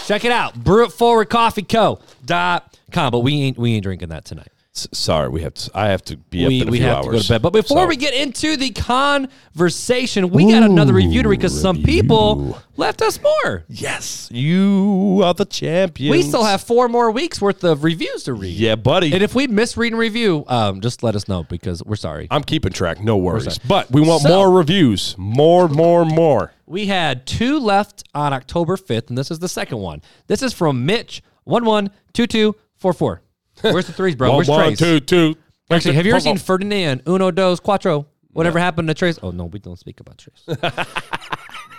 check 0.06 0.26
it 0.26 0.32
out. 0.32 0.54
Brew 0.64 0.86
it 0.86 0.92
forward 0.92 1.28
coffee 1.32 1.64
co.com. 1.64 2.62
But 2.94 3.20
we 3.22 3.42
ain't 3.42 3.58
we 3.58 3.74
ain't 3.74 3.84
drinking 3.84 4.10
that 4.10 4.26
tonight. 4.26 4.52
Sorry, 4.92 5.30
we 5.30 5.42
have 5.42 5.54
to. 5.56 5.72
I 5.74 5.88
have 5.88 6.04
to 6.06 6.18
be 6.18 6.44
up 6.46 6.50
we, 6.50 6.62
in 6.62 6.68
a 6.68 6.72
we 6.72 6.78
few 6.78 6.88
have 6.88 6.98
hours. 6.98 7.06
to 7.06 7.12
go 7.12 7.20
to 7.20 7.30
bed. 7.30 7.42
But 7.42 7.54
before 7.54 7.84
So- 7.84 7.88
we 7.88 7.96
get 7.96 8.14
into 8.14 8.58
the 8.58 8.70
conversation, 8.72 10.30
we 10.30 10.52
got 10.52 10.64
another 10.64 10.94
review 10.94 11.24
to 11.24 11.30
read 11.30 11.40
because 11.40 11.60
some 11.60 11.82
people 11.84 12.60
left 12.76 13.02
us 13.02 13.20
more. 13.22 13.64
yes, 13.68 14.30
you 14.32 15.22
are 15.24 15.34
the 15.34 15.46
champion. 15.46 16.12
We 16.12 16.22
still 16.22 16.44
have 16.44 16.62
four 16.62 16.88
more 16.90 17.10
weeks 17.12 17.42
worth 17.42 17.64
of 17.64 17.84
reviews 17.84 18.24
to 18.24 18.34
read. 18.34 18.54
Yeah, 18.56 18.76
buddy. 18.76 19.14
And 19.14 19.24
if 19.24 19.34
we 19.36 19.48
miss 19.48 19.78
reading 19.78 19.98
review, 19.98 20.44
um, 20.48 20.82
just 20.82 21.04
let 21.04 21.16
us 21.16 21.28
know 21.28 21.44
because 21.44 21.84
we're 21.84 21.96
sorry. 21.96 22.28
I'm 22.30 22.44
keeping 22.44 22.72
track. 22.72 23.04
No 23.04 23.18
worries. 23.18 23.58
But 23.60 23.92
we 23.92 24.02
want 24.02 24.22
So- 24.24 24.30
more 24.30 24.52
reviews. 24.52 25.16
More, 25.18 25.68
more, 25.68 26.06
more. 26.06 26.52
We 26.66 26.88
had 26.88 27.26
two 27.26 27.60
left 27.60 28.04
on 28.14 28.34
October 28.34 28.76
5th, 28.76 29.10
and 29.10 29.18
this 29.18 29.32
is 29.32 29.40
the 29.40 29.48
second 29.48 29.78
one. 29.80 30.02
This 30.28 30.42
is 30.42 30.54
from 30.54 30.86
Mitch, 30.86 31.24
112244. 31.46 33.22
Where's 33.62 33.88
the 33.88 33.94
threes, 33.94 34.16
bro? 34.16 34.36
Where's 34.36 34.48
Trace? 34.48 34.80
two, 34.80 35.00
two. 35.00 35.36
Actually, 35.70 35.96
have 35.96 36.06
you 36.06 36.12
ever 36.14 36.20
seen. 36.20 36.38
Ferdinand, 36.38 37.04
Uno, 37.08 37.32
Dos, 37.32 37.60
Cuatro? 37.60 38.06
Whatever 38.32 38.60
happened 38.60 38.88
to 38.88 38.94
Trace? 38.94 39.20
Oh, 39.22 39.32
no, 39.32 39.46
we 39.46 39.60
don't 39.60 39.80
speak 39.80 40.00
about 40.00 40.18
Trace. 40.18 40.46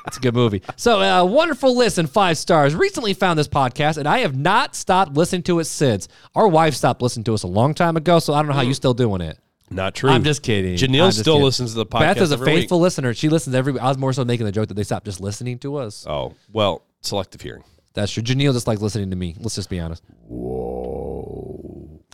It's 0.08 0.16
a 0.16 0.20
good 0.20 0.34
movie. 0.34 0.62
So, 0.76 1.02
uh, 1.02 1.22
wonderful 1.24 1.76
list 1.76 1.98
and 1.98 2.08
five 2.10 2.38
stars. 2.38 2.74
Recently 2.74 3.12
found 3.12 3.38
this 3.38 3.46
podcast, 3.46 3.98
and 3.98 4.08
I 4.08 4.20
have 4.20 4.34
not 4.34 4.74
stopped 4.74 5.12
listening 5.12 5.42
to 5.42 5.58
it 5.58 5.64
since. 5.64 6.08
Our 6.34 6.48
wife 6.48 6.74
stopped 6.74 7.02
listening 7.02 7.24
to 7.24 7.34
us 7.34 7.42
a 7.42 7.46
long 7.46 7.74
time 7.74 7.94
ago, 7.98 8.18
so 8.18 8.32
I 8.32 8.38
don't 8.38 8.46
know 8.48 8.54
how 8.54 8.62
you're 8.62 8.72
still 8.72 8.94
doing 8.94 9.20
it. 9.20 9.38
Not 9.70 9.94
true. 9.94 10.08
I'm 10.08 10.24
just 10.24 10.42
kidding. 10.42 10.76
Janelle 10.76 11.02
I'm 11.02 11.08
just 11.08 11.20
still 11.20 11.34
kidding. 11.34 11.44
listens 11.44 11.72
to 11.72 11.76
the 11.76 11.86
podcast. 11.86 12.00
Beth 12.00 12.16
is 12.22 12.30
a 12.30 12.34
every 12.34 12.46
week. 12.46 12.60
faithful 12.62 12.80
listener. 12.80 13.12
She 13.12 13.28
listens 13.28 13.54
every. 13.54 13.78
I 13.78 13.88
was 13.88 13.98
more 13.98 14.14
so 14.14 14.24
making 14.24 14.46
the 14.46 14.52
joke 14.52 14.68
that 14.68 14.74
they 14.74 14.82
stopped 14.82 15.04
just 15.04 15.20
listening 15.20 15.58
to 15.58 15.76
us. 15.76 16.06
Oh 16.08 16.34
well, 16.50 16.86
selective 17.02 17.42
hearing. 17.42 17.64
That's 17.92 18.10
true. 18.10 18.22
Janelle 18.22 18.54
just 18.54 18.66
likes 18.66 18.80
listening 18.80 19.10
to 19.10 19.16
me. 19.16 19.36
Let's 19.38 19.56
just 19.56 19.68
be 19.68 19.78
honest. 19.78 20.02
Whoa. 20.26 20.97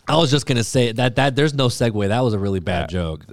I 0.07 0.17
was 0.17 0.29
just 0.29 0.45
gonna 0.45 0.63
say 0.63 0.91
that 0.91 1.15
that 1.15 1.35
there's 1.35 1.53
no 1.53 1.67
segue. 1.67 2.07
That 2.07 2.19
was 2.21 2.33
a 2.33 2.39
really 2.39 2.59
bad 2.59 2.89
joke. 2.89 3.25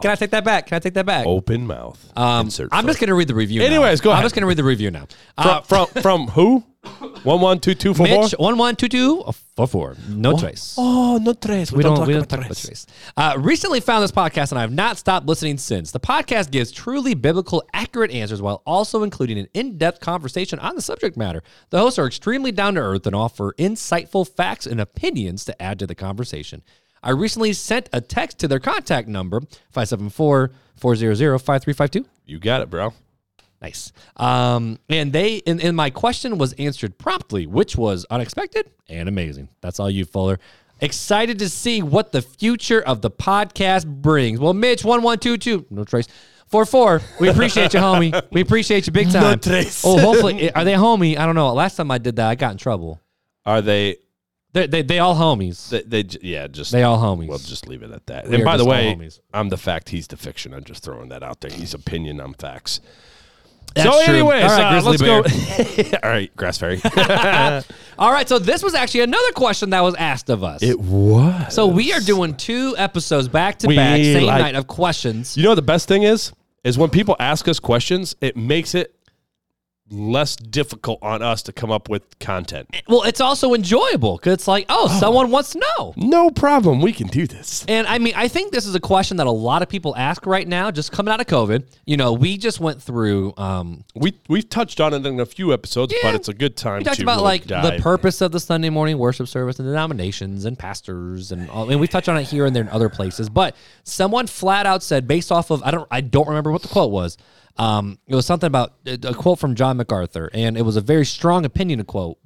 Can 0.00 0.10
I 0.10 0.14
take 0.16 0.30
that 0.30 0.44
back? 0.44 0.66
Can 0.66 0.76
I 0.76 0.78
take 0.78 0.94
that 0.94 1.06
back? 1.06 1.26
Open 1.26 1.66
mouth. 1.66 2.12
um, 2.16 2.50
I'm 2.72 2.86
just 2.86 3.00
gonna 3.00 3.14
read 3.14 3.28
the 3.28 3.34
review. 3.34 3.60
now. 3.60 3.66
Anyways, 3.66 4.00
go 4.00 4.12
I'm 4.12 4.22
just 4.22 4.34
gonna 4.34 4.46
read 4.46 4.56
the 4.58 4.64
review 4.64 4.90
now. 4.90 5.06
Uh, 5.36 5.60
from, 5.62 5.86
from 5.88 6.02
from 6.02 6.26
who? 6.28 6.64
One 7.24 7.40
one 7.40 7.60
two 7.60 7.74
two 7.74 7.94
four 7.94 8.06
four. 8.06 8.22
Mitch 8.22 8.32
one 8.38 8.56
one 8.56 8.76
two 8.76 8.88
two 8.88 9.24
four 9.56 9.66
four. 9.66 9.96
No 10.08 10.38
trace. 10.38 10.76
Oh, 10.78 11.18
no 11.20 11.32
tres. 11.32 11.72
We 11.72 11.82
don't, 11.82 12.06
we 12.06 12.14
don't 12.14 12.28
talk 12.28 12.44
about 12.44 12.56
trace. 12.56 12.86
Uh, 13.16 13.34
recently 13.38 13.80
found 13.80 14.04
this 14.04 14.12
podcast 14.12 14.52
and 14.52 14.58
I 14.58 14.62
have 14.62 14.72
not 14.72 14.98
stopped 14.98 15.26
listening 15.26 15.58
since. 15.58 15.90
The 15.90 16.00
podcast 16.00 16.50
gives 16.50 16.70
truly 16.70 17.14
biblical, 17.14 17.64
accurate 17.74 18.12
answers 18.12 18.40
while 18.40 18.62
also 18.66 19.02
including 19.02 19.38
an 19.38 19.48
in 19.54 19.78
depth 19.78 20.00
conversation 20.00 20.58
on 20.60 20.76
the 20.76 20.82
subject 20.82 21.16
matter. 21.16 21.42
The 21.70 21.78
hosts 21.78 21.98
are 21.98 22.06
extremely 22.06 22.52
down 22.52 22.74
to 22.74 22.80
earth 22.80 23.06
and 23.06 23.16
offer 23.16 23.52
insightful 23.58 24.26
facts 24.28 24.66
and 24.66 24.80
opinions 24.80 25.44
to 25.46 25.60
add 25.62 25.78
to 25.80 25.86
the 25.86 25.94
conversation. 25.94 26.62
I 27.02 27.10
recently 27.10 27.52
sent 27.52 27.88
a 27.92 28.00
text 28.00 28.38
to 28.40 28.48
their 28.48 28.60
contact 28.60 29.08
number, 29.08 29.40
574 29.70 30.52
400 30.76 31.38
5352. 31.38 32.08
You 32.26 32.38
got 32.38 32.60
it, 32.62 32.70
bro. 32.70 32.92
Nice. 33.60 33.92
Um, 34.16 34.78
and 34.88 35.12
they 35.12 35.42
and, 35.46 35.60
and 35.60 35.76
my 35.76 35.90
question 35.90 36.38
was 36.38 36.52
answered 36.54 36.96
promptly, 36.98 37.46
which 37.46 37.76
was 37.76 38.06
unexpected 38.10 38.70
and 38.88 39.08
amazing. 39.08 39.48
That's 39.60 39.80
all 39.80 39.90
you, 39.90 40.04
Fuller. 40.04 40.38
Excited 40.80 41.40
to 41.40 41.48
see 41.48 41.82
what 41.82 42.12
the 42.12 42.22
future 42.22 42.80
of 42.80 43.02
the 43.02 43.10
podcast 43.10 43.84
brings. 43.86 44.38
Well, 44.38 44.54
Mitch, 44.54 44.84
one 44.84 45.02
one 45.02 45.18
two 45.18 45.36
two, 45.36 45.66
no 45.70 45.82
trace. 45.82 46.06
Four 46.46 46.64
four. 46.66 47.02
We 47.18 47.28
appreciate 47.28 47.74
you, 47.74 47.80
homie. 47.80 48.22
We 48.30 48.40
appreciate 48.40 48.86
you 48.86 48.92
big 48.92 49.10
time. 49.10 49.22
No 49.22 49.36
trace. 49.36 49.82
Oh, 49.84 49.98
hopefully, 49.98 50.52
are 50.52 50.64
they 50.64 50.74
homie? 50.74 51.18
I 51.18 51.26
don't 51.26 51.34
know. 51.34 51.52
Last 51.52 51.76
time 51.76 51.90
I 51.90 51.98
did 51.98 52.16
that, 52.16 52.28
I 52.28 52.36
got 52.36 52.52
in 52.52 52.58
trouble. 52.58 53.00
Are 53.44 53.60
they? 53.60 53.96
They 54.52 54.66
they, 54.66 54.82
they 54.82 54.98
all 54.98 55.14
homies. 55.14 55.68
They, 55.68 55.82
they 55.82 56.02
j- 56.04 56.20
yeah, 56.22 56.46
just 56.46 56.72
They 56.72 56.84
all 56.84 56.96
homies. 56.96 57.28
We'll 57.28 57.38
just 57.38 57.66
leave 57.68 57.82
it 57.82 57.90
at 57.90 58.06
that. 58.06 58.28
We 58.28 58.36
and 58.36 58.42
are 58.42 58.46
by 58.46 58.56
the 58.56 58.64
just 58.64 58.68
all 58.68 58.72
way, 58.72 58.94
homies. 58.94 59.20
I'm 59.34 59.48
the 59.50 59.58
fact. 59.58 59.90
He's 59.90 60.06
the 60.06 60.16
fiction. 60.16 60.54
I'm 60.54 60.64
just 60.64 60.82
throwing 60.82 61.08
that 61.10 61.22
out 61.22 61.40
there. 61.40 61.50
He's 61.50 61.74
opinion. 61.74 62.20
I'm 62.20 62.34
facts. 62.34 62.80
That's 63.74 63.88
so, 63.88 64.04
true. 64.04 64.14
anyways, 64.14 64.44
All 64.44 64.48
right, 64.48 64.78
uh, 64.78 64.82
let's 64.82 65.02
Grizzly 65.02 65.90
go. 65.90 65.98
all 66.02 66.10
right, 66.10 66.34
grass 66.36 66.58
fairy. 66.58 66.80
all 67.98 68.12
right, 68.12 68.28
so 68.28 68.38
this 68.38 68.62
was 68.62 68.74
actually 68.74 69.00
another 69.00 69.32
question 69.32 69.70
that 69.70 69.82
was 69.82 69.94
asked 69.94 70.30
of 70.30 70.42
us. 70.42 70.62
It 70.62 70.80
was. 70.80 71.54
so 71.54 71.66
we 71.66 71.92
are 71.92 72.00
doing 72.00 72.34
two 72.34 72.74
episodes 72.78 73.28
back 73.28 73.58
to 73.60 73.68
back, 73.68 73.98
same 73.98 74.26
like- 74.26 74.40
night 74.40 74.54
of 74.54 74.66
questions. 74.66 75.36
You 75.36 75.44
know 75.44 75.50
what 75.50 75.56
the 75.56 75.62
best 75.62 75.88
thing 75.88 76.02
is? 76.02 76.32
Is 76.64 76.76
when 76.76 76.90
people 76.90 77.14
ask 77.20 77.46
us 77.46 77.60
questions, 77.60 78.16
it 78.20 78.36
makes 78.36 78.74
it 78.74 78.94
less 79.90 80.36
difficult 80.36 80.98
on 81.02 81.22
us 81.22 81.42
to 81.44 81.52
come 81.52 81.70
up 81.70 81.88
with 81.88 82.18
content. 82.18 82.68
Well, 82.88 83.02
it's 83.04 83.20
also 83.20 83.54
enjoyable 83.54 84.16
because 84.16 84.34
it's 84.34 84.48
like, 84.48 84.66
oh, 84.68 84.88
someone 85.00 85.30
wants 85.30 85.52
to 85.52 85.60
know. 85.78 85.94
No 85.96 86.30
problem. 86.30 86.80
We 86.80 86.92
can 86.92 87.06
do 87.06 87.26
this. 87.26 87.64
And 87.68 87.86
I 87.86 87.98
mean, 87.98 88.14
I 88.16 88.28
think 88.28 88.52
this 88.52 88.66
is 88.66 88.74
a 88.74 88.80
question 88.80 89.16
that 89.18 89.26
a 89.26 89.30
lot 89.30 89.62
of 89.62 89.68
people 89.68 89.96
ask 89.96 90.26
right 90.26 90.46
now, 90.46 90.70
just 90.70 90.92
coming 90.92 91.12
out 91.12 91.20
of 91.20 91.26
COVID. 91.26 91.64
You 91.86 91.96
know, 91.96 92.12
we 92.12 92.36
just 92.36 92.60
went 92.60 92.82
through, 92.82 93.34
um, 93.36 93.84
We 93.94 94.14
we've 94.28 94.48
touched 94.48 94.80
on 94.80 94.92
it 94.94 95.04
in 95.06 95.20
a 95.20 95.26
few 95.26 95.52
episodes, 95.52 95.92
Yeah. 95.92 96.10
but 96.10 96.14
it's 96.14 96.28
a 96.28 96.34
good 96.34 96.56
time 96.56 96.78
we 96.78 96.84
talked 96.84 97.00
about 97.00 97.16
really 97.16 97.24
like 97.24 97.46
the 97.46 97.78
purpose 97.82 98.20
of 98.20 98.32
the 98.32 98.40
Sunday 98.40 98.70
morning 98.70 98.98
worship 98.98 99.28
service 99.28 99.58
and 99.58 99.66
denominations 99.68 100.44
and 100.44 100.58
pastors 100.58 101.32
and 101.32 101.48
all, 101.50 101.70
and 101.70 101.80
we've 101.80 101.90
touched 101.90 102.08
on 102.08 102.16
it 102.18 102.24
here 102.24 102.46
and 102.46 102.54
there 102.54 102.62
in 102.62 102.68
other 102.68 102.88
places. 102.88 103.28
But 103.28 103.56
someone 103.84 104.26
flat 104.26 104.66
out 104.66 104.82
said, 104.82 105.06
based 105.08 105.32
off 105.32 105.50
of 105.50 105.62
I 105.62 105.70
don't 105.70 105.88
I 105.90 106.00
don't 106.00 106.28
remember 106.28 106.52
what 106.52 106.62
the 106.62 106.68
quote 106.68 106.90
was. 106.90 107.16
Um, 107.58 107.98
it 108.06 108.14
was 108.14 108.24
something 108.26 108.46
about 108.46 108.74
a 108.86 109.14
quote 109.14 109.38
from 109.38 109.54
John 109.54 109.76
MacArthur, 109.76 110.30
and 110.32 110.56
it 110.56 110.62
was 110.62 110.76
a 110.76 110.80
very 110.80 111.04
strong 111.04 111.44
opinion. 111.44 111.80
A 111.80 111.84
quote, 111.84 112.18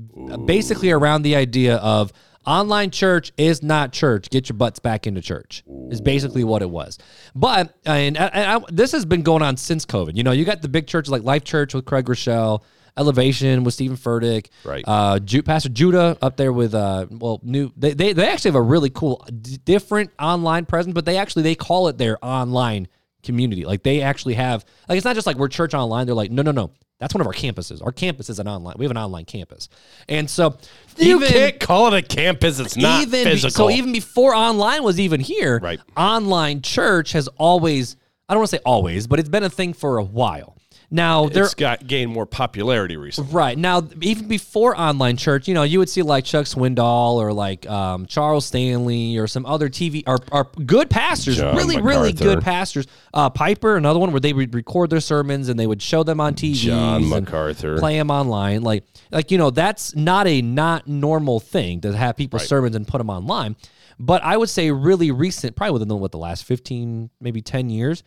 basically 0.47 0.91
around 0.91 1.23
the 1.23 1.37
idea 1.37 1.77
of 1.77 2.13
online 2.47 2.91
church 2.91 3.33
is 3.39 3.63
not 3.63 3.93
church. 3.93 4.29
Get 4.29 4.49
your 4.49 4.57
butts 4.57 4.79
back 4.79 5.07
into 5.07 5.23
church. 5.23 5.65
Is 5.91 6.01
basically 6.01 6.45
what 6.45 6.61
it 6.61 6.69
was. 6.71 6.99
But 7.35 7.75
and, 7.87 8.17
and 8.17 8.29
I, 8.35 8.61
this 8.71 8.93
has 8.93 9.05
been 9.05 9.23
going 9.23 9.43
on 9.43 9.57
since 9.57 9.87
COVID. 9.87 10.17
You 10.17 10.23
know, 10.23 10.33
you 10.33 10.45
got 10.45 10.61
the 10.61 10.69
big 10.69 10.87
churches 10.87 11.11
like 11.11 11.23
Life 11.23 11.45
Church 11.45 11.73
with 11.75 11.85
Craig 11.85 12.05
Groeschel. 12.07 12.63
Elevation 12.95 13.65
with 13.65 13.73
Steven 13.73 13.97
Furtick, 13.97 14.49
Right. 14.65 14.85
Uh, 14.87 15.19
Ju- 15.19 15.43
Pastor 15.43 15.71
Judah 15.71 16.19
up 16.21 16.37
there 16.37 16.53
with 16.53 16.75
uh, 16.75 17.07
well, 17.11 17.41
new. 17.43 17.73
They, 17.75 17.95
they 17.95 18.13
they 18.13 18.29
actually 18.29 18.51
have 18.51 18.57
a 18.57 18.61
really 18.61 18.91
cool, 18.91 19.27
d- 19.41 19.57
different 19.65 20.11
online 20.19 20.67
presence, 20.67 20.93
but 20.93 21.07
they 21.07 21.17
actually 21.17 21.45
they 21.45 21.55
call 21.55 21.89
it 21.89 21.97
their 21.97 22.23
online 22.23 22.89
community. 23.23 23.65
Like 23.65 23.83
they 23.83 24.01
actually 24.03 24.35
have 24.35 24.65
like 24.89 24.97
it's 24.97 25.05
not 25.05 25.15
just 25.15 25.27
like 25.27 25.37
we're 25.37 25.49
church 25.49 25.75
online. 25.75 26.07
They're 26.07 26.15
like 26.15 26.31
no 26.31 26.43
no 26.43 26.51
no. 26.53 26.71
That's 26.99 27.15
one 27.15 27.21
of 27.21 27.27
our 27.27 27.33
campuses. 27.33 27.85
Our 27.85 27.91
campus 27.91 28.31
is 28.31 28.39
an 28.39 28.47
online. 28.47 28.77
We 28.79 28.85
have 28.85 28.93
an 28.93 28.97
online 28.97 29.25
campus, 29.25 29.69
and 30.09 30.31
so 30.31 30.57
You 30.99 31.17
even- 31.17 31.29
can't 31.29 31.59
call 31.61 31.93
it 31.93 31.95
a 31.95 32.03
campus. 32.03 32.61
It's 32.61 32.77
not 32.77 33.03
even 33.03 33.25
physical. 33.25 33.51
so 33.51 33.71
even 33.71 33.93
before 33.93 34.35
online 34.37 34.85
was 34.85 35.01
even 35.01 35.19
here, 35.21 35.59
Right. 35.61 35.81
online 35.97 36.63
church 36.63 37.13
has 37.13 37.27
always 37.39 37.97
I 38.29 38.35
don't 38.35 38.41
want 38.41 38.51
to 38.51 38.57
say 38.57 38.63
always, 38.65 39.07
but 39.09 39.19
it's 39.19 39.29
been 39.29 39.43
a 39.43 39.51
thing 39.51 39.73
for 39.75 39.99
a 39.99 40.05
while. 40.05 40.57
Now 40.93 41.27
there 41.27 41.45
it's 41.45 41.55
got 41.55 41.87
gained 41.87 42.13
more 42.13 42.27
popularity 42.27 42.99
recently. 42.99 43.33
Right 43.33 43.57
now, 43.57 43.89
even 44.03 44.29
before 44.29 44.79
online 44.79 45.17
church, 45.17 45.49
you 45.49 45.55
know, 45.55 45.63
you 45.63 45.79
would 45.79 45.89
see 45.89 46.03
like 46.03 46.27
Chuck 46.27 46.45
Swindoll 46.45 47.15
or 47.15 47.33
like 47.33 47.69
um, 47.69 48.05
Charles 48.05 48.45
Stanley 48.45 49.17
or 49.17 49.27
some 49.27 49.47
other 49.47 49.71
TV 49.71 50.03
or, 50.07 50.19
or 50.31 50.51
good 50.67 50.91
pastors, 50.91 51.39
John 51.39 51.57
really, 51.57 51.81
really 51.81 52.13
good 52.13 52.43
pastors. 52.43 52.87
Uh, 53.15 53.31
Piper, 53.31 53.79
another 53.79 53.99
one 53.99 54.13
where 54.13 54.21
they 54.21 54.35
would 54.35 54.55
record 54.55 54.91
their 54.91 55.01
sermons 55.01 55.49
and 55.49 55.59
they 55.59 55.67
would 55.67 55.81
show 55.81 56.03
them 56.03 56.21
on 56.21 56.35
TV. 56.35 56.57
John 56.57 57.01
and 57.01 57.09
MacArthur. 57.09 57.79
play 57.79 57.97
them 57.97 58.11
online. 58.11 58.61
Like, 58.61 58.85
like 59.11 59.31
you 59.31 59.39
know, 59.39 59.49
that's 59.49 59.97
not 59.97 60.27
a 60.27 60.43
not 60.43 60.87
normal 60.87 61.41
thing 61.41 61.81
to 61.81 61.97
have 61.97 62.19
people's 62.19 62.47
sermons 62.47 62.77
and 62.77 62.87
put 62.87 62.99
them 62.99 63.09
online. 63.09 63.57
But 63.99 64.23
I 64.23 64.37
would 64.37 64.51
say 64.51 64.71
really 64.71 65.11
recent, 65.11 65.57
probably 65.57 65.73
within 65.73 65.89
the, 65.89 65.97
what 65.97 66.13
the 66.13 66.19
last 66.19 66.45
fifteen, 66.45 67.09
maybe 67.19 67.41
ten 67.41 67.71
years, 67.71 68.03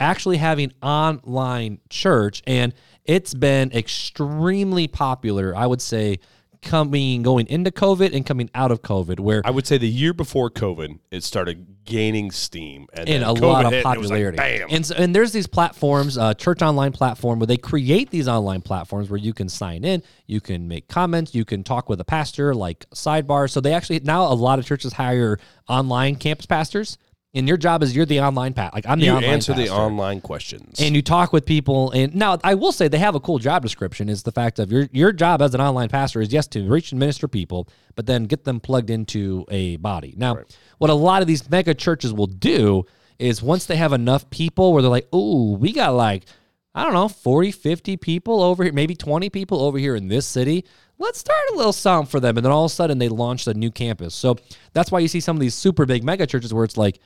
actually 0.00 0.38
having 0.38 0.72
online 0.82 1.78
church, 1.88 2.42
and 2.46 2.74
it's 3.04 3.34
been 3.34 3.70
extremely 3.72 4.88
popular. 4.88 5.54
I 5.54 5.66
would 5.66 5.82
say 5.82 6.18
coming 6.62 7.22
going 7.22 7.46
into 7.46 7.70
COVID 7.70 8.14
and 8.14 8.24
coming 8.26 8.50
out 8.54 8.70
of 8.70 8.82
COVID, 8.82 9.20
where 9.20 9.42
I 9.44 9.50
would 9.50 9.66
say 9.66 9.78
the 9.78 9.88
year 9.88 10.12
before 10.12 10.50
COVID, 10.50 10.98
it 11.10 11.24
started 11.24 11.84
gaining 11.84 12.30
steam, 12.30 12.86
and, 12.92 13.08
and 13.08 13.24
a 13.24 13.28
COVID 13.28 13.40
lot 13.40 13.64
of 13.66 13.72
hit, 13.72 13.84
and 13.84 13.84
like, 13.84 13.98
popularity. 13.98 14.38
and 14.70 14.84
so, 14.84 14.94
and 14.96 15.14
there's 15.14 15.32
these 15.32 15.46
platforms, 15.46 16.18
uh, 16.18 16.34
church 16.34 16.62
online 16.62 16.92
platform, 16.92 17.38
where 17.38 17.46
they 17.46 17.56
create 17.56 18.10
these 18.10 18.28
online 18.28 18.60
platforms 18.60 19.10
where 19.10 19.18
you 19.18 19.32
can 19.32 19.48
sign 19.48 19.84
in, 19.84 20.02
you 20.26 20.40
can 20.40 20.68
make 20.68 20.88
comments, 20.88 21.34
you 21.34 21.44
can 21.44 21.64
talk 21.64 21.88
with 21.88 22.00
a 22.00 22.04
pastor, 22.04 22.54
like 22.54 22.88
sidebar. 22.90 23.48
So 23.50 23.60
they 23.60 23.72
actually 23.72 24.00
now 24.00 24.24
a 24.24 24.34
lot 24.34 24.58
of 24.58 24.66
churches 24.66 24.92
hire 24.92 25.38
online 25.68 26.16
campus 26.16 26.46
pastors, 26.46 26.98
and 27.34 27.46
your 27.46 27.56
job 27.56 27.82
is 27.82 27.94
you're 27.94 28.06
the 28.06 28.20
online 28.20 28.54
pat. 28.54 28.74
Like 28.74 28.86
I'm 28.86 28.98
the 28.98 29.06
you 29.06 29.12
online 29.12 29.30
answer 29.30 29.54
the 29.54 29.68
online 29.68 30.20
questions. 30.20 30.80
and 30.80 30.94
you 30.96 31.02
talk 31.02 31.32
with 31.32 31.46
people 31.46 31.90
and 31.92 32.14
now 32.14 32.38
i 32.42 32.54
will 32.54 32.72
say 32.72 32.88
they 32.88 32.98
have 32.98 33.14
a 33.14 33.20
cool 33.20 33.38
job 33.38 33.62
description 33.62 34.08
is 34.08 34.22
the 34.22 34.32
fact 34.32 34.58
of 34.58 34.72
your 34.72 34.88
your 34.92 35.12
job 35.12 35.42
as 35.42 35.54
an 35.54 35.60
online 35.60 35.88
pastor 35.88 36.20
is 36.20 36.32
yes 36.32 36.46
to 36.48 36.68
reach 36.68 36.92
and 36.92 36.98
minister 36.98 37.28
people 37.28 37.68
but 37.94 38.06
then 38.06 38.24
get 38.24 38.44
them 38.44 38.60
plugged 38.60 38.90
into 38.90 39.44
a 39.48 39.76
body 39.76 40.14
now 40.16 40.36
what 40.78 40.90
a 40.90 40.94
lot 40.94 41.22
of 41.22 41.28
these 41.28 41.48
mega 41.50 41.74
churches 41.74 42.12
will 42.12 42.26
do 42.26 42.84
is 43.18 43.42
once 43.42 43.66
they 43.66 43.76
have 43.76 43.92
enough 43.92 44.28
people 44.30 44.72
where 44.72 44.82
they're 44.82 44.90
like 44.90 45.08
oh 45.12 45.52
we 45.56 45.72
got 45.72 45.94
like 45.94 46.24
I 46.72 46.84
don't 46.84 46.92
know, 46.92 47.08
40, 47.08 47.50
50 47.50 47.96
people 47.96 48.40
over 48.44 48.62
here, 48.62 48.72
maybe 48.72 48.94
20 48.94 49.28
people 49.28 49.60
over 49.60 49.76
here 49.76 49.96
in 49.96 50.06
this 50.06 50.24
city. 50.24 50.64
Let's 50.98 51.18
start 51.18 51.40
a 51.52 51.56
little 51.56 51.72
something 51.72 52.08
for 52.08 52.20
them. 52.20 52.36
And 52.36 52.44
then 52.44 52.52
all 52.52 52.64
of 52.64 52.70
a 52.70 52.74
sudden 52.74 52.98
they 52.98 53.08
launched 53.08 53.48
a 53.48 53.54
new 53.54 53.72
campus. 53.72 54.14
So 54.14 54.36
that's 54.72 54.92
why 54.92 55.00
you 55.00 55.08
see 55.08 55.18
some 55.18 55.36
of 55.36 55.40
these 55.40 55.56
super 55.56 55.84
big 55.84 56.04
mega 56.04 56.28
churches 56.28 56.54
where 56.54 56.62
it's 56.62 56.76
like, 56.76 57.00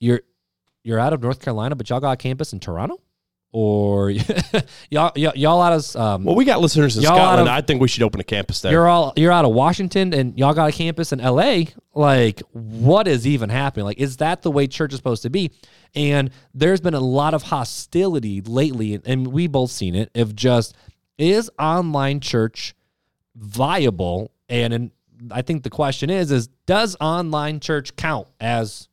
you're 0.00 0.20
you're 0.84 0.98
out 0.98 1.12
of 1.12 1.22
North 1.22 1.40
Carolina, 1.40 1.74
but 1.74 1.88
y'all 1.90 2.00
got 2.00 2.12
a 2.12 2.16
campus 2.16 2.52
in 2.52 2.60
Toronto? 2.60 3.00
Or 3.52 4.10
y'all, 4.90 5.12
y'all, 5.14 5.32
y'all 5.34 5.62
out 5.62 5.72
of 5.72 5.96
um, 5.96 6.24
Well, 6.24 6.34
we 6.34 6.44
got 6.44 6.60
listeners 6.60 6.96
in 6.96 7.02
Scotland. 7.04 7.48
of- 7.48 7.54
I 7.54 7.62
think 7.62 7.80
we 7.80 7.88
should 7.88 8.02
open 8.02 8.20
a 8.20 8.24
campus 8.24 8.60
there. 8.60 8.72
you're 8.72 8.86
all 8.88 9.12
you're 9.16 9.32
out 9.32 9.44
of 9.46 9.52
Washington 9.52 10.12
and 10.12 10.38
y'all 10.38 10.52
got 10.52 10.68
a 10.68 10.72
campus 10.72 11.12
in 11.12 11.20
LA. 11.20 11.64
Like, 11.94 12.40
what 12.52 13.08
is 13.08 13.26
even 13.26 13.48
happening? 13.48 13.86
Like, 13.86 13.98
is 13.98 14.18
that 14.18 14.42
the 14.42 14.50
way 14.50 14.66
church 14.66 14.92
is 14.92 14.98
supposed 14.98 15.22
to 15.22 15.30
be? 15.30 15.52
And 15.94 16.30
there's 16.52 16.80
been 16.82 16.92
a 16.94 17.00
lot 17.00 17.32
of 17.32 17.44
hostility 17.44 18.42
lately, 18.42 19.00
and 19.06 19.28
we 19.28 19.46
both 19.46 19.70
seen 19.70 19.94
it. 19.94 20.10
Of 20.14 20.36
just 20.36 20.74
is 21.16 21.50
online 21.58 22.20
church 22.20 22.74
viable? 23.34 24.32
And, 24.48 24.72
and 24.74 24.90
I 25.30 25.42
think 25.42 25.62
the 25.62 25.70
question 25.70 26.10
is: 26.10 26.30
is 26.30 26.48
does 26.66 26.96
online 27.00 27.60
church 27.60 27.96
count 27.96 28.28
as 28.40 28.88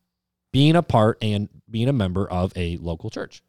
being 0.53 0.77
a 0.77 0.81
part 0.81 1.17
and 1.21 1.49
being 1.69 1.89
a 1.89 1.93
member 1.93 2.25
of 2.29 2.53
a 2.55 2.77
local 2.77 3.09
church? 3.09 3.43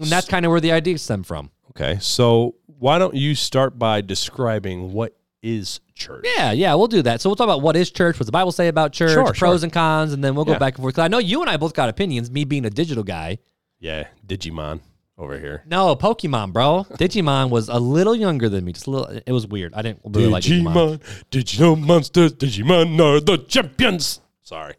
And 0.00 0.08
that's 0.08 0.26
kind 0.26 0.44
of 0.44 0.50
where 0.50 0.60
the 0.60 0.72
idea 0.72 0.98
stemmed 0.98 1.26
from. 1.28 1.50
okay, 1.70 1.98
so 2.00 2.56
why 2.66 2.98
don't 2.98 3.14
you 3.14 3.34
start 3.36 3.78
by 3.78 4.00
describing 4.00 4.92
what 4.92 5.16
is 5.42 5.80
church? 5.94 6.24
Yeah, 6.36 6.50
yeah, 6.52 6.74
we'll 6.74 6.86
do 6.88 7.02
that. 7.02 7.20
So 7.20 7.28
we'll 7.28 7.36
talk 7.36 7.44
about 7.44 7.62
what 7.62 7.76
is 7.76 7.90
church, 7.90 8.18
what's 8.18 8.26
the 8.26 8.32
Bible 8.32 8.52
say 8.52 8.68
about 8.68 8.92
church, 8.92 9.12
Sure, 9.12 9.24
pros 9.32 9.36
sure. 9.60 9.64
and 9.64 9.72
cons, 9.72 10.12
and 10.12 10.24
then 10.24 10.34
we'll 10.34 10.44
go 10.44 10.52
Yeah. 10.52 10.58
back 10.58 10.74
and 10.74 10.82
forth. 10.82 10.94
Cause 10.96 11.04
I 11.04 11.08
know 11.08 11.18
you 11.18 11.40
and 11.42 11.50
I 11.50 11.56
both 11.56 11.74
got 11.74 11.88
opinions. 11.88 12.30
Me 12.30 12.44
being 12.44 12.64
a 12.64 12.70
digital 12.70 13.04
guy, 13.04 13.38
Yeah, 13.78 14.08
Digimon 14.26 14.80
over 15.18 15.38
here. 15.38 15.62
no 15.66 15.94
Pokemon, 15.94 16.52
bro. 16.52 16.86
Digimon 16.92 17.50
was 17.50 17.68
a 17.68 17.78
little 17.78 18.14
younger 18.16 18.48
than 18.48 18.64
me, 18.64 18.72
just 18.72 18.86
a 18.86 18.90
little. 18.90 19.20
It 19.26 19.32
was 19.32 19.46
weird. 19.46 19.74
I 19.74 19.82
didn't 19.82 20.00
really 20.04 20.26
like 20.28 20.42
Digimon. 20.44 21.00
digital 21.30 21.76
monsters, 21.76 22.32
Digimon 22.32 22.98
are 23.00 23.20
the 23.20 23.36
champions. 23.38 24.20
Sorry. 24.42 24.74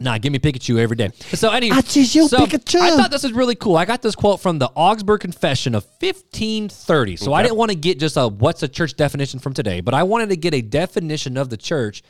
Nah, 0.00 0.18
give 0.18 0.32
me 0.32 0.38
Pikachu 0.38 0.78
every 0.78 0.96
day. 0.96 1.10
So 1.34 1.50
anyway, 1.50 1.76
I 1.76 1.80
choose 1.82 2.14
you, 2.14 2.26
so 2.28 2.38
Pikachu. 2.38 2.80
I 2.80 2.96
thought 2.96 3.10
this 3.10 3.22
was 3.22 3.32
really 3.32 3.54
cool. 3.54 3.76
I 3.76 3.84
got 3.84 4.02
this 4.02 4.14
quote 4.14 4.40
from 4.40 4.58
the 4.58 4.70
Augsburg 4.74 5.20
Confession 5.20 5.74
of 5.74 5.84
1530. 6.00 7.16
So 7.16 7.32
I 7.32 7.42
didn't 7.42 7.56
want 7.56 7.70
to 7.70 7.76
get 7.76 7.98
just 7.98 8.16
a 8.16 8.28
what's 8.28 8.62
a 8.62 8.68
church 8.68 8.96
definition 8.96 9.40
from 9.40 9.52
today, 9.52 9.80
but 9.80 9.94
I 9.94 10.02
wanted 10.02 10.30
to 10.30 10.36
get 10.36 10.54
a 10.54 10.62
definition 10.62 11.36
of 11.36 11.50
the 11.50 11.56
church 11.56 12.02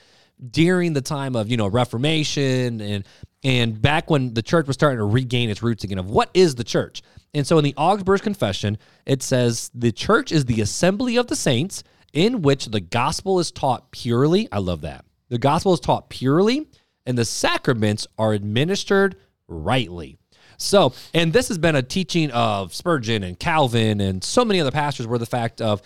during 0.51 0.95
the 0.95 1.03
time 1.03 1.37
of 1.37 1.51
you 1.51 1.57
know 1.57 1.67
Reformation 1.67 2.81
and 2.81 3.05
and 3.43 3.81
back 3.81 4.11
when 4.11 4.35
the 4.35 4.43
church 4.43 4.67
was 4.67 4.75
starting 4.75 4.99
to 4.99 5.05
regain 5.05 5.51
its 5.51 5.63
roots 5.63 5.85
again 5.85 5.99
of 5.99 6.11
what 6.11 6.31
is 6.35 6.55
the 6.55 6.65
church. 6.65 7.03
And 7.33 7.47
so 7.47 7.59
in 7.59 7.65
the 7.65 7.75
Augsburg 7.77 8.23
Confession, 8.23 8.79
it 9.07 9.23
says 9.23 9.71
the 9.75 9.93
church 9.93 10.33
is 10.33 10.45
the 10.45 10.61
assembly 10.61 11.17
of 11.17 11.29
the 11.29 11.37
saints 11.37 11.83
in 12.13 12.43
which 12.43 12.67
the 12.67 12.81
gospel 12.81 13.39
is 13.39 13.51
taught 13.51 13.91
purely. 13.93 14.49
I 14.53 14.59
love 14.59 14.81
that. 14.83 15.05
The 15.29 15.39
gospel 15.39 15.73
is 15.73 15.81
taught 15.81 16.11
purely 16.11 16.67
and 17.07 17.17
the 17.17 17.25
sacraments 17.25 18.07
are 18.19 18.33
administered 18.33 19.17
rightly. 19.49 20.19
So, 20.57 20.93
and 21.15 21.33
this 21.33 21.49
has 21.49 21.57
been 21.57 21.75
a 21.75 21.83
teaching 21.83 22.31
of 22.33 22.75
Spurgeon 22.75 23.23
and 23.23 23.39
Calvin 23.39 24.01
and 24.01 24.23
so 24.23 24.45
many 24.45 24.61
other 24.61 24.71
pastors 24.71 25.07
where 25.07 25.19
the 25.19 25.27
fact 25.27 25.63
of, 25.63 25.81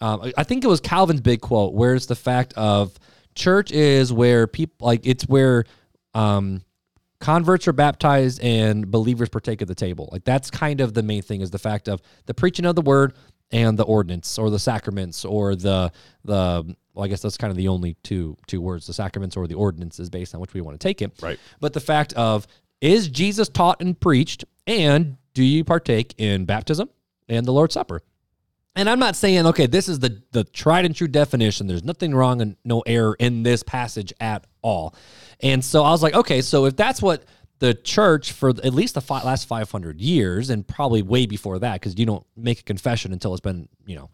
um, 0.00 0.32
I 0.36 0.44
think 0.44 0.62
it 0.62 0.68
was 0.68 0.80
Calvin's 0.80 1.20
big 1.20 1.40
quote, 1.40 1.74
where 1.74 1.94
it's 1.94 2.06
the 2.06 2.14
fact 2.14 2.54
of 2.54 2.96
church 3.34 3.72
is 3.72 4.12
where 4.12 4.46
people, 4.46 4.86
like, 4.86 5.04
it's 5.04 5.24
where 5.24 5.64
um, 6.14 6.62
converts 7.20 7.66
are 7.66 7.72
baptized 7.72 8.40
and 8.40 8.88
believers 8.88 9.28
partake 9.28 9.62
of 9.62 9.68
the 9.68 9.74
table. 9.74 10.08
Like, 10.12 10.24
that's 10.24 10.48
kind 10.48 10.80
of 10.80 10.94
the 10.94 11.02
main 11.02 11.22
thing 11.22 11.40
is 11.40 11.50
the 11.50 11.58
fact 11.58 11.88
of 11.88 12.00
the 12.26 12.34
preaching 12.34 12.66
of 12.66 12.76
the 12.76 12.82
word 12.82 13.14
and 13.50 13.76
the 13.76 13.82
ordinance 13.82 14.38
or 14.38 14.48
the 14.48 14.60
sacraments 14.60 15.24
or 15.24 15.56
the, 15.56 15.90
the, 16.24 16.76
well, 17.00 17.06
I 17.06 17.08
guess 17.08 17.22
that's 17.22 17.38
kind 17.38 17.50
of 17.50 17.56
the 17.56 17.68
only 17.68 17.96
two 18.02 18.36
two 18.46 18.60
words, 18.60 18.86
the 18.86 18.92
sacraments 18.92 19.34
or 19.34 19.46
the 19.46 19.54
ordinances 19.54 20.10
based 20.10 20.34
on 20.34 20.40
which 20.40 20.52
we 20.52 20.60
want 20.60 20.78
to 20.78 20.86
take 20.86 21.00
it. 21.00 21.12
Right. 21.22 21.40
But 21.58 21.72
the 21.72 21.80
fact 21.80 22.12
of 22.12 22.46
is 22.82 23.08
Jesus 23.08 23.48
taught 23.48 23.80
and 23.80 23.98
preached, 23.98 24.44
and 24.66 25.16
do 25.32 25.42
you 25.42 25.64
partake 25.64 26.14
in 26.18 26.44
baptism 26.44 26.90
and 27.26 27.46
the 27.46 27.52
Lord's 27.52 27.72
Supper? 27.72 28.02
And 28.76 28.88
I'm 28.88 28.98
not 28.98 29.16
saying, 29.16 29.46
okay, 29.46 29.66
this 29.66 29.88
is 29.88 30.00
the 30.00 30.22
the 30.32 30.44
tried 30.44 30.84
and 30.84 30.94
true 30.94 31.08
definition. 31.08 31.66
There's 31.66 31.84
nothing 31.84 32.14
wrong 32.14 32.42
and 32.42 32.56
no 32.66 32.80
error 32.80 33.16
in 33.18 33.44
this 33.44 33.62
passage 33.62 34.12
at 34.20 34.46
all. 34.60 34.94
And 35.40 35.64
so 35.64 35.82
I 35.82 35.92
was 35.92 36.02
like, 36.02 36.14
okay, 36.14 36.42
so 36.42 36.66
if 36.66 36.76
that's 36.76 37.00
what 37.00 37.24
the 37.60 37.72
church 37.72 38.32
for 38.32 38.50
at 38.50 38.74
least 38.74 38.92
the 38.92 39.00
fi- 39.00 39.22
last 39.22 39.48
500 39.48 40.02
years, 40.02 40.50
and 40.50 40.68
probably 40.68 41.00
way 41.00 41.24
before 41.24 41.58
that, 41.60 41.80
because 41.80 41.98
you 41.98 42.04
don't 42.04 42.26
make 42.36 42.60
a 42.60 42.62
confession 42.62 43.14
until 43.14 43.32
it's 43.32 43.40
been, 43.40 43.70
you 43.86 43.96
know, 43.96 44.10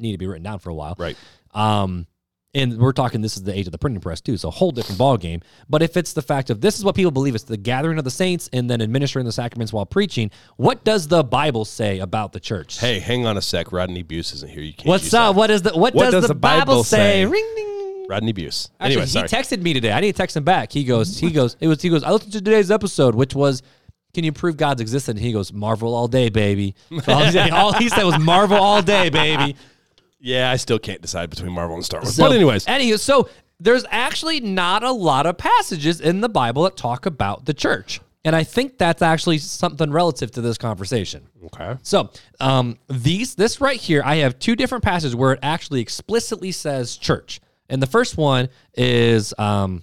need 0.00 0.12
to 0.12 0.18
be 0.18 0.26
written 0.26 0.42
down 0.42 0.58
for 0.58 0.70
a 0.70 0.74
while. 0.74 0.96
Right. 0.98 1.16
Um, 1.52 2.06
and 2.54 2.78
we're 2.78 2.92
talking 2.92 3.22
this 3.22 3.36
is 3.36 3.44
the 3.44 3.56
age 3.58 3.66
of 3.66 3.72
the 3.72 3.78
printing 3.78 4.00
press 4.02 4.20
too, 4.20 4.36
so 4.36 4.48
a 4.48 4.50
whole 4.50 4.72
different 4.72 4.98
ball 4.98 5.16
game. 5.16 5.40
But 5.70 5.82
if 5.82 5.96
it's 5.96 6.12
the 6.12 6.20
fact 6.20 6.50
of 6.50 6.60
this 6.60 6.78
is 6.78 6.84
what 6.84 6.94
people 6.94 7.10
believe, 7.10 7.34
it's 7.34 7.44
the 7.44 7.56
gathering 7.56 7.96
of 7.96 8.04
the 8.04 8.10
saints 8.10 8.50
and 8.52 8.68
then 8.68 8.82
administering 8.82 9.24
the 9.24 9.32
sacraments 9.32 9.72
while 9.72 9.86
preaching. 9.86 10.30
What 10.56 10.84
does 10.84 11.08
the 11.08 11.24
Bible 11.24 11.64
say 11.64 11.98
about 11.98 12.32
the 12.32 12.40
church? 12.40 12.78
Hey, 12.78 12.98
hang 13.00 13.24
on 13.26 13.38
a 13.38 13.42
sec. 13.42 13.72
Rodney 13.72 14.02
Buse 14.02 14.34
isn't 14.34 14.50
here. 14.50 14.62
You 14.62 14.74
can't. 14.74 14.86
what's 14.88 15.14
up? 15.14 15.34
that. 15.34 15.38
What 15.38 15.50
is 15.50 15.62
the 15.62 15.70
what, 15.70 15.94
does, 15.94 16.28
the, 16.28 16.34
Bible, 16.34 16.84
say? 16.84 16.96
say? 16.96 17.26
Ring 17.26 17.52
ding. 17.56 18.06
Rodney 18.08 18.32
Buse. 18.32 18.68
Actually, 18.78 18.92
Anyway, 18.92 19.02
he 19.06 19.10
sorry. 19.10 19.28
texted 19.28 19.62
me 19.62 19.72
today. 19.72 19.92
I 19.92 20.00
need 20.00 20.12
to 20.12 20.18
text 20.18 20.36
him 20.36 20.44
back. 20.44 20.72
He 20.72 20.84
goes, 20.84 21.18
he 21.18 21.30
goes, 21.30 21.56
it 21.58 21.68
was, 21.68 21.80
he 21.80 21.88
goes. 21.88 22.02
I 22.04 22.10
listened 22.10 22.32
to 22.32 22.42
today's 22.42 22.70
episode, 22.70 23.14
which 23.14 23.34
was, 23.34 23.62
can 24.12 24.24
you 24.24 24.32
prove 24.32 24.58
God's 24.58 24.82
existence? 24.82 25.20
He 25.20 25.32
goes, 25.32 25.54
Marvel 25.54 25.94
all 25.94 26.08
day, 26.08 26.28
baby. 26.28 26.74
So 27.04 27.12
all, 27.14 27.24
he 27.24 27.30
said, 27.32 27.50
all 27.50 27.72
he 27.72 27.88
said 27.88 28.04
was 28.04 28.18
Marvel 28.18 28.58
all 28.58 28.82
day, 28.82 29.08
baby. 29.08 29.56
Yeah, 30.22 30.52
I 30.52 30.56
still 30.56 30.78
can't 30.78 31.02
decide 31.02 31.30
between 31.30 31.50
Marvel 31.50 31.74
and 31.74 31.84
Star 31.84 32.00
Wars. 32.00 32.14
So, 32.14 32.22
but 32.22 32.32
anyways, 32.32 32.64
anywho, 32.66 32.98
so 32.98 33.28
there's 33.58 33.84
actually 33.90 34.40
not 34.40 34.84
a 34.84 34.92
lot 34.92 35.26
of 35.26 35.36
passages 35.36 36.00
in 36.00 36.20
the 36.20 36.28
Bible 36.28 36.62
that 36.62 36.76
talk 36.76 37.06
about 37.06 37.44
the 37.44 37.52
church, 37.52 38.00
and 38.24 38.36
I 38.36 38.44
think 38.44 38.78
that's 38.78 39.02
actually 39.02 39.38
something 39.38 39.90
relative 39.90 40.30
to 40.32 40.40
this 40.40 40.56
conversation. 40.58 41.26
okay. 41.46 41.76
So, 41.82 42.10
um, 42.38 42.78
these 42.88 43.34
this 43.34 43.60
right 43.60 43.80
here, 43.80 44.00
I 44.04 44.16
have 44.16 44.38
two 44.38 44.54
different 44.54 44.84
passages 44.84 45.16
where 45.16 45.32
it 45.32 45.40
actually 45.42 45.80
explicitly 45.80 46.52
says 46.52 46.96
church, 46.96 47.40
and 47.68 47.82
the 47.82 47.88
first 47.88 48.16
one 48.16 48.48
is 48.74 49.34
um, 49.38 49.82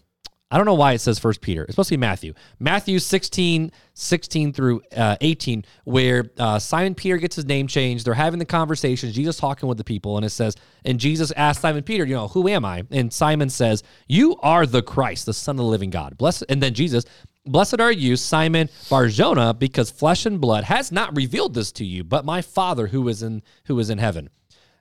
I 0.51 0.57
don't 0.57 0.65
know 0.65 0.73
why 0.73 0.93
it 0.93 0.99
says 0.99 1.19
First 1.19 1.41
Peter. 1.41 1.61
It's 1.61 1.73
supposed 1.73 1.89
to 1.89 1.93
be 1.93 1.99
Matthew. 1.99 2.33
Matthew 2.57 2.97
16, 2.97 3.71
16 3.93 4.53
through 4.53 4.81
uh, 4.95 5.15
18, 5.21 5.63
where 5.83 6.31
uh, 6.39 6.57
Simon 6.57 6.95
Peter 6.95 7.17
gets 7.17 7.35
his 7.35 7.45
name 7.45 7.67
changed. 7.67 8.05
They're 8.05 8.15
having 8.15 8.39
the 8.39 8.45
conversation. 8.45 9.11
Jesus 9.11 9.37
talking 9.37 9.69
with 9.69 9.77
the 9.77 9.83
people, 9.83 10.17
and 10.17 10.25
it 10.25 10.31
says, 10.31 10.55
and 10.85 10.99
Jesus 10.99 11.31
asked 11.37 11.61
Simon 11.61 11.83
Peter, 11.83 12.03
you 12.03 12.15
know, 12.15 12.27
who 12.27 12.47
am 12.47 12.65
I? 12.65 12.83
And 12.89 13.13
Simon 13.13 13.49
says, 13.49 13.83
You 14.07 14.37
are 14.41 14.65
the 14.65 14.81
Christ, 14.81 15.27
the 15.27 15.33
Son 15.33 15.53
of 15.53 15.57
the 15.57 15.63
living 15.63 15.91
God. 15.91 16.17
Blessed. 16.17 16.45
And 16.49 16.63
then 16.63 16.73
Jesus, 16.73 17.05
Blessed 17.45 17.79
are 17.79 17.91
you, 17.91 18.15
Simon 18.15 18.69
Barjona, 18.89 19.53
because 19.53 19.91
flesh 19.91 20.25
and 20.25 20.41
blood 20.41 20.63
has 20.63 20.91
not 20.91 21.15
revealed 21.15 21.53
this 21.53 21.71
to 21.73 21.85
you, 21.85 22.03
but 22.03 22.25
my 22.25 22.41
Father 22.41 22.87
who 22.87 23.07
is 23.07 23.21
in 23.21 23.43
who 23.65 23.77
is 23.79 23.91
in 23.91 23.99
heaven. 23.99 24.29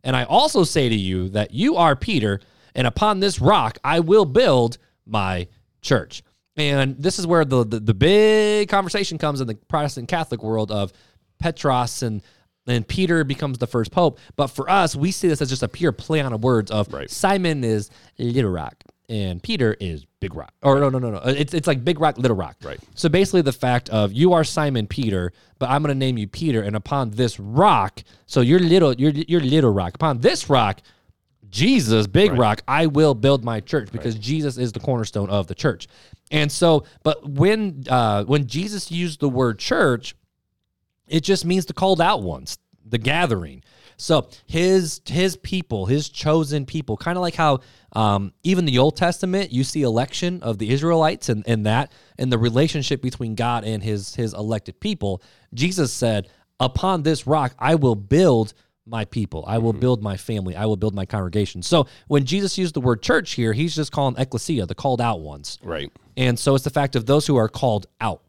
And 0.03 0.17
I 0.17 0.25
also 0.25 0.65
say 0.65 0.89
to 0.89 0.95
you 0.95 1.29
that 1.31 1.53
you 1.53 1.77
are 1.77 1.95
Peter, 1.95 2.41
and 2.75 2.87
upon 2.87 3.21
this 3.21 3.39
rock 3.39 3.79
I 3.85 4.01
will 4.01 4.25
build 4.25 4.79
my 5.07 5.49
church. 5.81 6.23
And 6.57 6.97
this 6.99 7.19
is 7.19 7.27
where 7.27 7.45
the, 7.45 7.65
the, 7.65 7.79
the 7.81 7.95
big 7.95 8.69
conversation 8.69 9.17
comes 9.19 9.41
in 9.41 9.47
the 9.47 9.55
Protestant 9.55 10.09
Catholic 10.09 10.43
world 10.43 10.71
of 10.71 10.93
Petros 11.39 12.03
and 12.03 12.23
and 12.67 12.87
Peter 12.87 13.25
becomes 13.25 13.57
the 13.57 13.67
first 13.67 13.91
pope. 13.91 14.19
But 14.37 14.49
for 14.49 14.69
us, 14.69 14.95
we 14.95 15.11
see 15.11 15.27
this 15.27 15.41
as 15.41 15.49
just 15.49 15.63
a 15.63 15.69
pure 15.69 15.91
play 15.91 16.21
on 16.21 16.39
words 16.43 16.71
of 16.71 16.93
Right. 16.93 17.11
Simon 17.11 17.65
is 17.65 17.89
Little 18.19 18.51
Rock 18.51 18.85
and 19.09 19.43
Peter 19.43 19.77
is 19.81 20.05
Big 20.21 20.35
Rock. 20.35 20.53
Or 20.63 20.79
no, 20.81 20.89
no, 20.91 20.99
no, 20.99 21.11
no. 21.11 21.19
It's 21.25 21.55
it's 21.55 21.67
like 21.67 21.85
Big 21.85 22.01
Rock, 22.01 22.19
Little 22.19 22.37
Rock. 22.37 22.57
Right. 22.63 22.79
So 22.95 23.09
basically, 23.09 23.43
the 23.43 23.53
fact 23.53 23.89
of 23.89 24.13
you 24.13 24.33
are 24.33 24.45
Simon 24.45 24.87
Peter, 24.87 25.33
but 25.59 25.71
I'm 25.71 25.83
going 25.83 25.95
to 25.95 25.99
name 25.99 26.19
you 26.19 26.29
Peter, 26.29 26.63
and 26.63 26.77
upon 26.77 27.11
this 27.11 27.41
rock, 27.41 28.03
so 28.27 28.41
you're 28.41 28.61
little, 28.61 28.93
you're 28.95 29.13
you're 29.13 29.41
Little 29.41 29.73
Rock. 29.73 29.95
Upon 29.95 30.19
this 30.21 30.51
rock, 30.51 30.81
Jesus, 31.51 32.07
Big 32.07 32.33
Rock, 32.33 32.63
I 32.69 32.87
will 32.87 33.15
build 33.15 33.45
my 33.45 33.61
church 33.61 33.91
because 33.91 34.15
Jesus 34.17 34.59
is 34.59 34.73
the 34.73 34.81
cornerstone 34.81 35.31
of 35.31 35.47
the 35.47 35.55
church. 35.55 35.89
And 36.31 36.51
so, 36.53 36.85
but 37.03 37.29
when 37.29 37.85
uh, 37.89 38.25
when 38.25 38.47
Jesus 38.47 38.91
used 38.91 39.21
the 39.21 39.29
word 39.29 39.59
church, 39.59 40.15
it 41.07 41.21
just 41.21 41.45
means 41.45 41.67
the 41.67 41.73
called 41.73 42.01
out 42.01 42.23
ones, 42.23 42.59
the 42.85 42.99
gathering. 42.99 43.63
So 43.97 44.29
his 44.47 45.01
his 45.07 45.37
people, 45.37 45.87
his 45.87 46.09
chosen 46.09 46.67
people, 46.67 46.97
kind 46.97 47.17
of 47.17 47.23
like 47.23 47.35
how 47.35 47.61
um, 47.93 48.33
even 48.43 48.65
the 48.65 48.79
Old 48.79 48.97
Testament, 48.97 49.51
you 49.51 49.65
see 49.65 49.83
election 49.83 50.43
of 50.43 50.59
the 50.59 50.71
Israelites 50.71 51.29
and, 51.29 51.43
and 51.49 51.67
that 51.67 51.93
and 52.19 52.31
the 52.31 52.39
relationship 52.39 53.03
between 53.03 53.35
God 53.35 53.65
and 53.65 53.83
his 53.83 54.15
his 54.15 54.35
elected 54.35 54.79
people. 54.81 55.23
Jesus 55.53 55.93
said, 55.93 56.29
"Upon 56.61 57.03
this 57.03 57.27
rock 57.27 57.55
I 57.59 57.75
will 57.75 57.97
build 57.97 58.53
my 58.89 59.05
people. 59.05 59.45
I 59.47 59.59
will 59.59 59.73
build 59.73 60.03
my 60.03 60.17
family. 60.17 60.57
I 60.57 60.67
will 60.67 60.77
build 60.77 60.95
my 60.95 61.07
congregation." 61.07 61.63
So 61.63 61.87
when 62.09 62.25
Jesus 62.25 62.59
used 62.59 62.75
the 62.75 62.81
word 62.81 63.03
church 63.03 63.33
here, 63.33 63.53
he's 63.53 63.75
just 63.75 63.93
calling 63.93 64.17
ecclesia, 64.17 64.67
the 64.67 64.75
called 64.75 65.01
out 65.01 65.21
ones. 65.21 65.59
Right. 65.63 65.93
And 66.17 66.39
so 66.39 66.55
it's 66.55 66.65
the 66.65 66.71
fact 66.71 66.97
of 66.97 67.07
those 67.07 67.27
who 67.27 67.37
are 67.37 67.49
called 67.49 67.87
out 68.01 68.23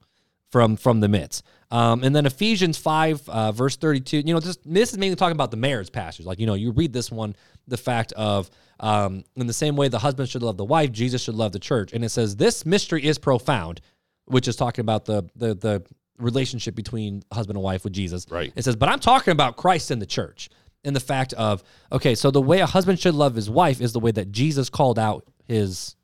from 0.52 0.76
from 0.76 1.00
the 1.00 1.08
midst. 1.08 1.44
Um, 1.72 2.04
and 2.04 2.16
then 2.16 2.26
Ephesians 2.26 2.78
5, 2.78 3.30
uh, 3.30 3.52
verse 3.52 3.76
32, 3.78 4.18
you 4.18 4.34
know, 4.34 4.40
this, 4.40 4.58
this 4.66 4.92
is 4.92 4.98
mainly 4.98 5.16
talking 5.16 5.36
about 5.36 5.52
the 5.52 5.58
marriage 5.58 5.92
pastors. 5.92 6.26
Like, 6.26 6.40
you 6.40 6.48
know, 6.48 6.56
you 6.56 6.72
read 6.72 6.94
this 6.94 7.12
one, 7.12 7.36
the 7.68 7.78
fact 7.78 8.12
of, 8.14 8.50
um, 8.80 9.24
in 9.36 9.46
the 9.46 9.54
same 9.54 9.76
way 9.76 9.88
the 9.88 10.00
husband 10.00 10.30
should 10.30 10.42
love 10.42 10.58
the 10.58 10.66
wife, 10.66 10.92
Jesus 10.92 11.22
should 11.22 11.36
love 11.36 11.52
the 11.52 11.60
church. 11.60 11.94
And 11.94 12.04
it 12.04 12.10
says, 12.10 12.36
this 12.36 12.66
mystery 12.66 13.06
is 13.06 13.20
profound, 13.20 13.82
which 14.26 14.48
is 14.48 14.56
talking 14.56 14.82
about 14.82 15.06
the, 15.06 15.30
the, 15.36 15.54
the 15.54 15.84
relationship 16.20 16.76
between 16.76 17.24
husband 17.32 17.58
and 17.58 17.64
wife 17.64 17.84
with 17.84 17.94
Jesus. 17.94 18.26
Right. 18.30 18.54
It 18.56 18.64
says, 18.64 18.76
but 18.76 18.90
I'm 18.90 19.00
talking 19.00 19.32
about 19.32 19.58
Christ 19.58 19.92
and 19.92 20.02
the 20.02 20.06
church. 20.06 20.50
And 20.86 20.96
the 20.96 21.02
fact 21.02 21.34
of, 21.34 21.64
okay, 21.92 22.16
so 22.16 22.32
the 22.32 22.42
way 22.42 22.60
a 22.60 22.66
husband 22.66 23.00
should 23.00 23.16
love 23.16 23.36
his 23.36 23.50
wife 23.50 23.82
is 23.82 23.92
the 23.92 24.00
way 24.00 24.12
that 24.12 24.32
Jesus 24.32 24.70
called 24.70 24.98
out 24.98 25.26
his, 25.46 25.96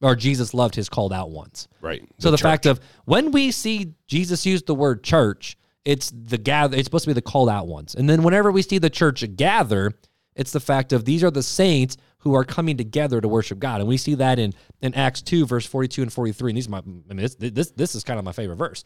or 0.00 0.14
Jesus 0.14 0.54
loved 0.54 0.76
his 0.76 0.88
called 0.88 1.12
out 1.12 1.30
ones. 1.30 1.66
Right. 1.80 2.08
So 2.18 2.30
the, 2.30 2.38
fact 2.38 2.66
of 2.66 2.80
when 3.06 3.32
we 3.32 3.50
see 3.50 3.94
Jesus 4.06 4.46
use 4.46 4.62
the 4.62 4.74
word 4.74 5.02
church, 5.02 5.56
it's 5.84 6.12
the 6.12 6.38
gather. 6.38 6.76
It's 6.76 6.86
supposed 6.86 7.04
to 7.04 7.10
be 7.10 7.14
the 7.14 7.22
called 7.22 7.48
out 7.48 7.66
ones, 7.66 7.94
and 7.94 8.08
then 8.08 8.22
whenever 8.22 8.52
we 8.52 8.62
see 8.62 8.78
the 8.78 8.90
church 8.90 9.24
gather, 9.36 9.94
it's 10.38 10.52
the 10.52 10.60
fact 10.60 10.94
of 10.94 11.04
these 11.04 11.22
are 11.22 11.30
the 11.30 11.42
saints 11.42 11.98
who 12.20 12.34
are 12.34 12.44
coming 12.44 12.76
together 12.76 13.20
to 13.20 13.28
worship 13.28 13.58
God, 13.58 13.80
and 13.80 13.88
we 13.88 13.98
see 13.98 14.14
that 14.14 14.38
in 14.38 14.54
in 14.80 14.94
Acts 14.94 15.20
two 15.20 15.44
verse 15.44 15.66
forty 15.66 15.88
two 15.88 16.02
and 16.02 16.12
forty 16.12 16.32
three. 16.32 16.50
And 16.50 16.56
these 16.56 16.68
are 16.68 16.70
my, 16.70 16.78
I 16.78 16.82
mean, 17.14 17.16
this, 17.16 17.34
this 17.34 17.70
this 17.72 17.94
is 17.94 18.04
kind 18.04 18.18
of 18.18 18.24
my 18.24 18.32
favorite 18.32 18.56
verse. 18.56 18.82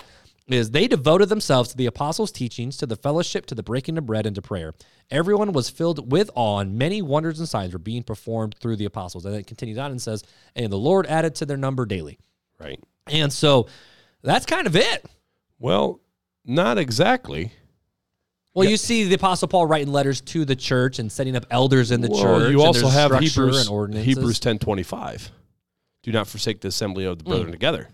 Is 0.49 0.73
they 0.73 0.89
devoted 0.89 1.29
themselves 1.29 1.71
to 1.71 1.77
the 1.77 1.87
apostles' 1.87 2.33
teachings, 2.33 2.77
to 2.79 2.87
the 2.87 2.97
fellowship, 2.97 3.47
to 3.47 3.55
the 3.55 3.63
breaking 3.63 3.97
of 3.97 4.07
bread, 4.07 4.27
and 4.27 4.35
to 4.35 4.43
prayer. 4.43 4.75
Everyone 5.09 5.53
was 5.53 5.71
filled 5.71 6.11
with 6.11 6.31
awe, 6.35 6.59
and 6.59 6.77
many 6.77 7.01
wonders 7.01 7.39
and 7.39 7.49
signs 7.49 7.73
were 7.73 7.79
being 7.79 8.03
performed 8.03 8.57
through 8.61 8.77
the 8.77 8.85
apostles. 8.85 9.25
And 9.25 9.37
it 9.37 9.47
continues 9.47 9.79
on 9.79 9.93
and 9.93 10.03
says, 10.03 10.25
"And 10.57 10.73
the 10.73 10.77
Lord 10.79 11.07
added 11.07 11.37
to 11.37 11.47
their 11.47 11.57
number 11.57 11.87
daily." 11.87 12.19
Right. 12.59 12.83
And 13.07 13.33
so 13.33 13.69
that's 14.23 14.45
kind 14.45 14.67
of 14.67 14.75
it. 14.75 15.07
Well, 15.59 16.01
not 16.45 16.77
exactly. 16.77 17.53
Well, 18.55 18.69
you 18.69 18.77
see 18.77 19.05
the 19.05 19.15
Apostle 19.15 19.49
Paul 19.49 19.67
writing 19.67 19.93
letters 19.93 20.21
to 20.23 20.45
the 20.45 20.55
church 20.57 20.99
and 20.99 21.11
setting 21.11 21.37
up 21.37 21.47
elders 21.51 21.91
in 21.91 22.01
the 22.03 22.11
Well, 22.11 22.23
church. 22.23 22.51
you 22.53 22.63
also 22.63 22.89
have 22.89 23.19
Hebrews. 23.19 23.67
Hebrews 23.69 24.41
ten 24.41 24.59
twenty 24.59 24.83
five. 24.83 25.31
Do 26.03 26.13
not 26.13 26.27
forsake 26.29 26.61
the 26.61 26.69
assembly 26.69 27.05
of 27.05 27.19
the 27.19 27.25
brethren 27.25 27.49
Mm. 27.49 27.53
together. 27.53 27.89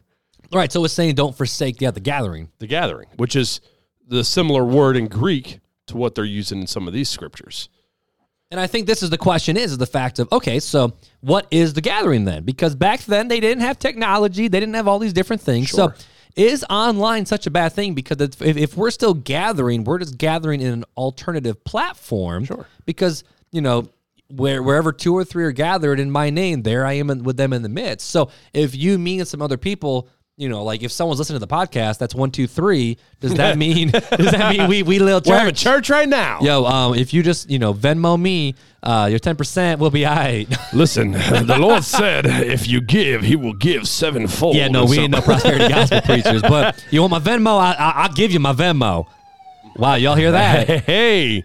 Right. 0.52 0.72
So 0.72 0.84
it's 0.84 0.94
saying 0.94 1.14
don't 1.14 1.36
forsake 1.36 1.80
yeah, 1.80 1.90
the 1.90 2.00
gathering. 2.00 2.48
The 2.58 2.66
gathering, 2.66 3.06
which 3.16 3.36
is 3.36 3.60
the 4.06 4.24
similar 4.24 4.64
word 4.64 4.96
in 4.96 5.06
Greek 5.06 5.60
to 5.88 5.96
what 5.96 6.14
they're 6.14 6.24
using 6.24 6.60
in 6.62 6.66
some 6.66 6.88
of 6.88 6.94
these 6.94 7.08
scriptures. 7.08 7.68
And 8.50 8.58
I 8.58 8.66
think 8.66 8.86
this 8.86 9.02
is 9.02 9.10
the 9.10 9.18
question 9.18 9.58
is, 9.58 9.72
is 9.72 9.78
the 9.78 9.86
fact 9.86 10.18
of, 10.18 10.26
okay, 10.32 10.58
so 10.58 10.94
what 11.20 11.46
is 11.50 11.74
the 11.74 11.82
gathering 11.82 12.24
then? 12.24 12.44
Because 12.44 12.74
back 12.74 13.00
then 13.04 13.28
they 13.28 13.40
didn't 13.40 13.62
have 13.62 13.78
technology. 13.78 14.48
They 14.48 14.58
didn't 14.58 14.74
have 14.74 14.88
all 14.88 14.98
these 14.98 15.12
different 15.12 15.42
things. 15.42 15.68
Sure. 15.68 15.94
So 15.94 16.04
is 16.36 16.64
online 16.68 17.26
such 17.26 17.46
a 17.46 17.50
bad 17.50 17.72
thing? 17.72 17.94
Because 17.94 18.20
if, 18.20 18.40
if 18.42 18.76
we're 18.76 18.90
still 18.90 19.14
gathering, 19.14 19.84
we're 19.84 19.98
just 19.98 20.18
gathering 20.18 20.60
in 20.60 20.72
an 20.72 20.84
alternative 20.96 21.62
platform. 21.64 22.44
Sure. 22.44 22.66
Because, 22.84 23.24
you 23.52 23.60
know, 23.60 23.88
where 24.30 24.62
wherever 24.62 24.92
two 24.92 25.14
or 25.16 25.24
three 25.24 25.44
are 25.44 25.52
gathered 25.52 25.98
in 25.98 26.10
my 26.10 26.30
name, 26.30 26.62
there 26.62 26.84
I 26.84 26.94
am 26.94 27.10
in, 27.10 27.22
with 27.22 27.36
them 27.36 27.52
in 27.52 27.62
the 27.62 27.68
midst. 27.68 28.10
So 28.10 28.30
if 28.52 28.74
you, 28.74 28.98
me, 28.98 29.20
and 29.20 29.28
some 29.28 29.40
other 29.40 29.56
people, 29.56 30.08
you 30.36 30.48
know, 30.48 30.62
like 30.62 30.82
if 30.82 30.92
someone's 30.92 31.18
listening 31.18 31.40
to 31.40 31.46
the 31.46 31.52
podcast, 31.52 31.98
that's 31.98 32.14
one, 32.14 32.30
two, 32.30 32.46
three. 32.46 32.96
Does 33.20 33.34
that 33.34 33.58
mean 33.58 33.90
does 33.90 34.30
that 34.30 34.56
mean 34.56 34.68
we 34.68 34.82
we 34.84 34.98
little 35.00 35.20
We're 35.26 35.38
having 35.38 35.54
church? 35.54 35.64
church 35.64 35.90
right 35.90 36.08
now. 36.08 36.38
Yo, 36.40 36.64
um, 36.64 36.94
if 36.94 37.12
you 37.12 37.22
just 37.24 37.50
you 37.50 37.58
know 37.58 37.74
Venmo 37.74 38.20
me, 38.20 38.54
uh, 38.82 39.08
your 39.10 39.18
ten 39.18 39.36
percent 39.36 39.80
will 39.80 39.90
be 39.90 40.06
all 40.06 40.14
right. 40.14 40.46
Listen, 40.72 41.12
the 41.12 41.56
Lord 41.58 41.84
said, 41.84 42.26
if 42.26 42.68
you 42.68 42.80
give, 42.80 43.22
he 43.22 43.36
will 43.36 43.54
give 43.54 43.88
sevenfold. 43.88 44.56
yeah, 44.56 44.68
no, 44.68 44.84
we 44.84 44.98
ain't 44.98 45.12
no 45.12 45.20
prosperity 45.20 45.68
gospel 45.74 46.00
preachers, 46.02 46.42
but 46.42 46.84
you 46.90 47.00
want 47.00 47.10
my 47.10 47.20
Venmo? 47.20 47.58
I, 47.58 47.72
I, 47.72 47.90
I'll 48.02 48.12
give 48.12 48.30
you 48.30 48.40
my 48.40 48.52
Venmo. 48.52 49.06
Wow, 49.76 49.94
y'all 49.94 50.14
hear 50.16 50.32
that? 50.32 50.68
Hey, 50.84 51.44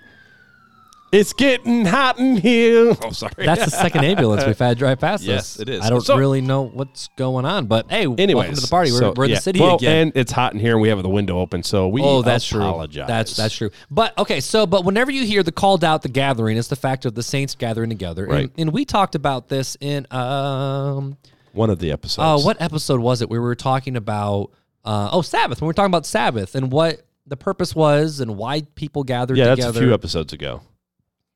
it's 1.13 1.31
getting 1.31 1.85
hot 1.85 2.19
in 2.19 2.35
here. 2.37 2.95
Oh, 3.03 3.11
sorry. 3.11 3.33
That's 3.37 3.63
the 3.65 3.71
second 3.71 4.03
ambulance 4.03 4.45
we've 4.45 4.57
had 4.59 4.77
drive 4.77 4.99
past 4.99 5.21
us. 5.23 5.27
Yes, 5.27 5.39
us. 5.55 5.59
it 5.61 5.69
is. 5.69 5.81
I 5.81 5.89
don't 5.89 6.01
So- 6.01 6.17
really 6.17 6.41
know 6.41 6.63
what's 6.63 7.07
going 7.15 7.45
on, 7.45 7.67
but 7.67 7.89
hey, 7.89 8.01
Anyways, 8.05 8.35
welcome 8.35 8.55
to 8.55 8.61
the 8.61 8.67
party. 8.67 8.91
We're, 8.91 8.97
so, 8.99 9.13
we're 9.15 9.23
in 9.25 9.29
yeah. 9.29 9.35
the 9.37 9.41
city 9.41 9.59
well, 9.61 9.75
again. 9.75 10.07
and 10.07 10.11
it's 10.17 10.31
hot 10.31 10.53
in 10.53 10.59
here, 10.59 10.71
and 10.73 10.81
we 10.81 10.89
have 10.89 11.01
the 11.03 11.09
window 11.09 11.39
open, 11.39 11.63
so 11.63 11.87
we 11.87 12.01
Oh, 12.01 12.21
that's 12.23 12.51
apologize. 12.51 12.95
true. 13.05 13.07
That's 13.07 13.35
that's 13.37 13.55
true. 13.55 13.69
But 13.89 14.17
okay, 14.17 14.39
so 14.41 14.65
but 14.65 14.83
whenever 14.83 15.11
you 15.11 15.25
hear 15.25 15.43
the 15.43 15.51
called 15.51 15.83
out, 15.83 16.01
the 16.01 16.09
gathering, 16.09 16.57
it's 16.57 16.67
the 16.67 16.75
fact 16.75 17.05
of 17.05 17.13
the 17.15 17.23
saints 17.23 17.55
gathering 17.55 17.89
together. 17.89 18.25
Right. 18.25 18.41
And, 18.41 18.51
and 18.57 18.73
we 18.73 18.83
talked 18.83 19.15
about 19.15 19.47
this 19.49 19.77
in 19.79 20.07
um 20.11 21.17
one 21.53 21.69
of 21.69 21.77
the 21.79 21.91
episodes. 21.91 22.25
oh 22.43 22.43
what 22.45 22.59
episode 22.59 22.99
was 22.99 23.21
it? 23.21 23.29
where 23.29 23.39
We 23.39 23.45
were 23.47 23.55
talking 23.55 23.95
about 23.95 24.49
uh 24.83 25.09
oh 25.11 25.21
Sabbath. 25.21 25.61
When 25.61 25.67
we 25.67 25.69
were 25.69 25.73
talking 25.73 25.91
about 25.91 26.05
Sabbath 26.07 26.55
and 26.55 26.71
what 26.71 27.01
the 27.27 27.37
purpose 27.37 27.75
was 27.75 28.19
and 28.19 28.35
why 28.37 28.63
people 28.75 29.03
gathered 29.03 29.37
Yeah, 29.37 29.51
together. 29.51 29.71
that's 29.71 29.77
a 29.77 29.81
few 29.81 29.93
episodes 29.93 30.33
ago. 30.33 30.61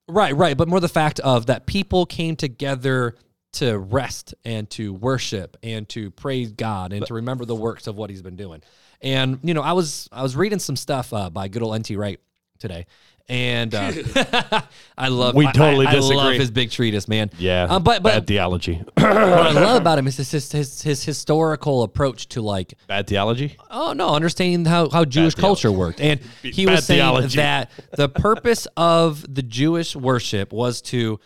Right, 0.08 0.36
right. 0.36 0.56
But 0.56 0.68
more 0.68 0.80
the 0.80 0.88
fact 0.88 1.20
of 1.20 1.48
that 1.48 1.66
people 1.66 2.06
came 2.06 2.36
together 2.36 3.16
to 3.54 3.78
rest 3.78 4.36
and 4.46 4.70
to 4.72 4.94
worship 4.94 5.58
and 5.64 5.88
to 5.90 6.12
praise 6.12 6.52
God 6.52 6.94
and 6.94 7.06
to 7.08 7.16
remember 7.16 7.46
the 7.46 7.56
works 7.56 7.88
of 7.88 7.96
what 7.96 8.10
He's 8.10 8.22
been 8.22 8.36
doing. 8.36 8.62
And 9.02 9.40
you 9.44 9.54
know, 9.54 9.62
I 9.62 9.74
was 9.74 10.08
I 10.12 10.24
was 10.24 10.36
reading 10.36 10.60
some 10.60 10.76
stuff 10.76 11.14
uh, 11.14 11.30
by 11.30 11.48
good 11.48 11.62
old 11.62 11.78
NT 11.78 11.92
Wright 11.98 12.20
today, 12.60 12.86
and 13.30 13.76
uh, 13.76 13.92
I 14.98 15.10
love 15.10 15.36
We 15.36 15.46
I- 15.48 15.52
totally 15.52 15.86
I, 15.86 15.92
I 15.92 15.94
love 15.96 16.02
disagree. 16.10 16.38
his 16.38 16.52
big 16.52 16.72
treatise, 16.72 17.08
man. 17.08 17.30
Yeah, 17.38 17.64
um, 17.70 17.84
but 17.84 18.02
but 18.04 18.14
bad 18.14 18.28
theology. 18.28 18.76
what 18.98 19.06
I 19.06 19.52
love 19.52 19.82
about 19.82 20.00
him 20.00 20.08
is 20.08 20.18
his, 20.18 20.32
his 20.32 20.52
his 20.52 20.82
his 20.82 21.04
historical 21.04 21.84
approach 21.84 22.28
to 22.30 22.42
like 22.42 22.74
bad 22.88 23.08
theology. 23.08 23.58
oh 23.70 23.94
no, 23.94 24.10
understanding 24.16 24.66
how, 24.66 24.90
how 24.90 25.04
Jewish 25.06 25.36
culture 25.36 25.72
worked. 25.72 26.00
And 26.02 26.20
he 26.42 26.66
Bad 26.66 26.76
was 26.76 26.86
saying 26.86 27.00
theology. 27.02 27.36
that 27.38 27.70
the 27.92 28.08
purpose 28.10 28.68
of 28.78 29.26
the 29.34 29.44
Jewish 29.44 29.96
worship 29.96 30.54
was 30.54 30.82
to 30.84 31.20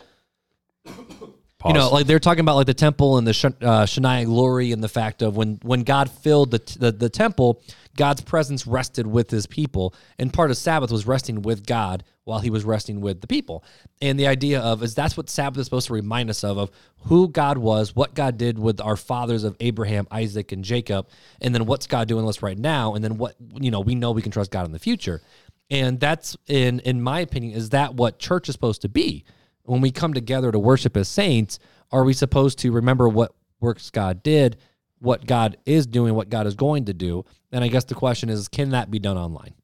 you 1.68 1.74
know, 1.74 1.90
like 1.90 2.08
they're 2.08 2.18
talking 2.20 2.40
about 2.40 2.56
like 2.56 2.66
the 2.66 2.74
temple 2.74 3.20
and 3.20 3.28
the 3.28 3.34
Sh- 3.34 3.46
uh, 3.62 3.86
Shekinah 3.86 4.26
glory 4.26 4.72
and 4.72 4.84
the 4.84 4.90
fact 4.90 5.22
of 5.22 5.36
when 5.38 5.60
when 5.62 5.84
God 5.84 6.10
filled 6.10 6.50
the, 6.50 6.58
t- 6.58 6.78
the 6.80 6.92
the 6.92 7.08
temple, 7.10 7.62
God's 7.96 8.22
presence 8.22 8.66
rested 8.66 9.08
with 9.08 9.30
His 9.30 9.48
people, 9.48 9.94
and 10.18 10.34
part 10.34 10.52
of 10.52 10.58
Sabbath 10.58 10.92
was 10.92 11.06
resting 11.06 11.42
with 11.42 11.66
God 11.66 12.04
while 12.24 12.40
He 12.40 12.50
was 12.50 12.64
resting 12.64 13.02
with 13.02 13.22
the 13.22 13.28
people. 13.28 13.64
And 14.02 14.20
the 14.20 14.28
idea 14.28 14.60
of 14.62 14.84
is 14.84 14.96
that's 14.96 15.18
what 15.18 15.30
Sabbath 15.30 15.60
is 15.60 15.66
supposed 15.66 15.88
to 15.88 15.94
remind 15.94 16.30
us 16.30 16.44
of 16.44 16.58
of 16.58 16.72
who 17.06 17.28
God 17.28 17.58
was, 17.58 17.96
what 17.96 18.14
God 18.14 18.38
did 18.38 18.60
with 18.60 18.80
our 18.80 18.96
fathers 18.96 19.44
of 19.44 19.56
Abraham, 19.60 20.08
Isaac, 20.12 20.52
and 20.52 20.64
Jacob, 20.64 21.08
and 21.42 21.54
then 21.54 21.66
what's 21.66 21.88
God 21.88 22.08
doing 22.08 22.26
with 22.26 22.38
us 22.38 22.44
right 22.44 22.58
now, 22.58 22.96
and 22.96 23.04
then 23.04 23.18
what 23.18 23.36
you 23.60 23.72
know 23.72 23.80
we 23.80 23.96
know 23.96 24.12
we 24.12 24.22
can 24.22 24.32
trust 24.32 24.52
God 24.52 24.66
in 24.66 24.72
the 24.72 24.80
future. 24.80 25.22
And 25.70 26.00
that's 26.00 26.38
in 26.48 26.80
in 26.82 27.02
my 27.02 27.20
opinion, 27.22 27.56
is 27.56 27.70
that 27.70 27.96
what 27.96 28.20
church 28.20 28.50
is 28.50 28.54
supposed 28.54 28.82
to 28.82 28.90
be? 28.90 29.26
When 29.64 29.82
we 29.82 29.92
come 29.92 30.14
together 30.14 30.52
to 30.52 30.60
worship 30.60 30.98
as 30.98 31.08
saints, 31.08 31.60
are 31.92 32.04
we 32.04 32.14
supposed 32.14 32.60
to 32.60 32.72
remember 32.72 33.08
what 33.08 33.34
works 33.60 33.90
God 33.90 34.24
did, 34.24 34.58
what 35.02 35.26
God 35.26 35.58
is 35.66 35.88
doing, 35.88 36.14
what 36.14 36.30
God 36.30 36.48
is 36.48 36.56
going 36.56 36.86
to 36.86 36.94
do? 36.94 37.26
And 37.52 37.64
I 37.64 37.68
guess 37.68 37.84
the 37.84 37.96
question 37.96 38.30
is, 38.30 38.48
can 38.48 38.70
that 38.70 38.92
be 38.92 39.00
done 39.00 39.18
online? 39.18 39.56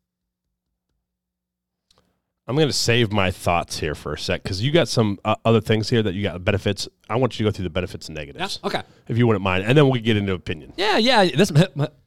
I'm 2.47 2.55
going 2.55 2.67
to 2.67 2.73
save 2.73 3.11
my 3.11 3.29
thoughts 3.29 3.79
here 3.79 3.93
for 3.93 4.13
a 4.13 4.17
sec 4.17 4.41
because 4.41 4.63
you 4.63 4.71
got 4.71 4.87
some 4.87 5.19
uh, 5.25 5.35
other 5.45 5.61
things 5.61 5.89
here 5.89 6.01
that 6.01 6.13
you 6.13 6.23
got 6.23 6.43
benefits. 6.43 6.87
I 7.09 7.15
want 7.15 7.39
you 7.39 7.45
to 7.45 7.51
go 7.51 7.55
through 7.55 7.63
the 7.63 7.69
benefits 7.69 8.07
and 8.09 8.15
negatives, 8.17 8.59
Okay. 8.63 8.81
if 9.07 9.17
you 9.17 9.25
wouldn't 9.27 9.43
mind, 9.43 9.63
and 9.63 9.77
then 9.77 9.89
we'll 9.89 10.01
get 10.01 10.17
into 10.17 10.33
opinion. 10.33 10.73
Yeah, 10.77 10.97
yeah. 10.97 11.23
This 11.25 11.51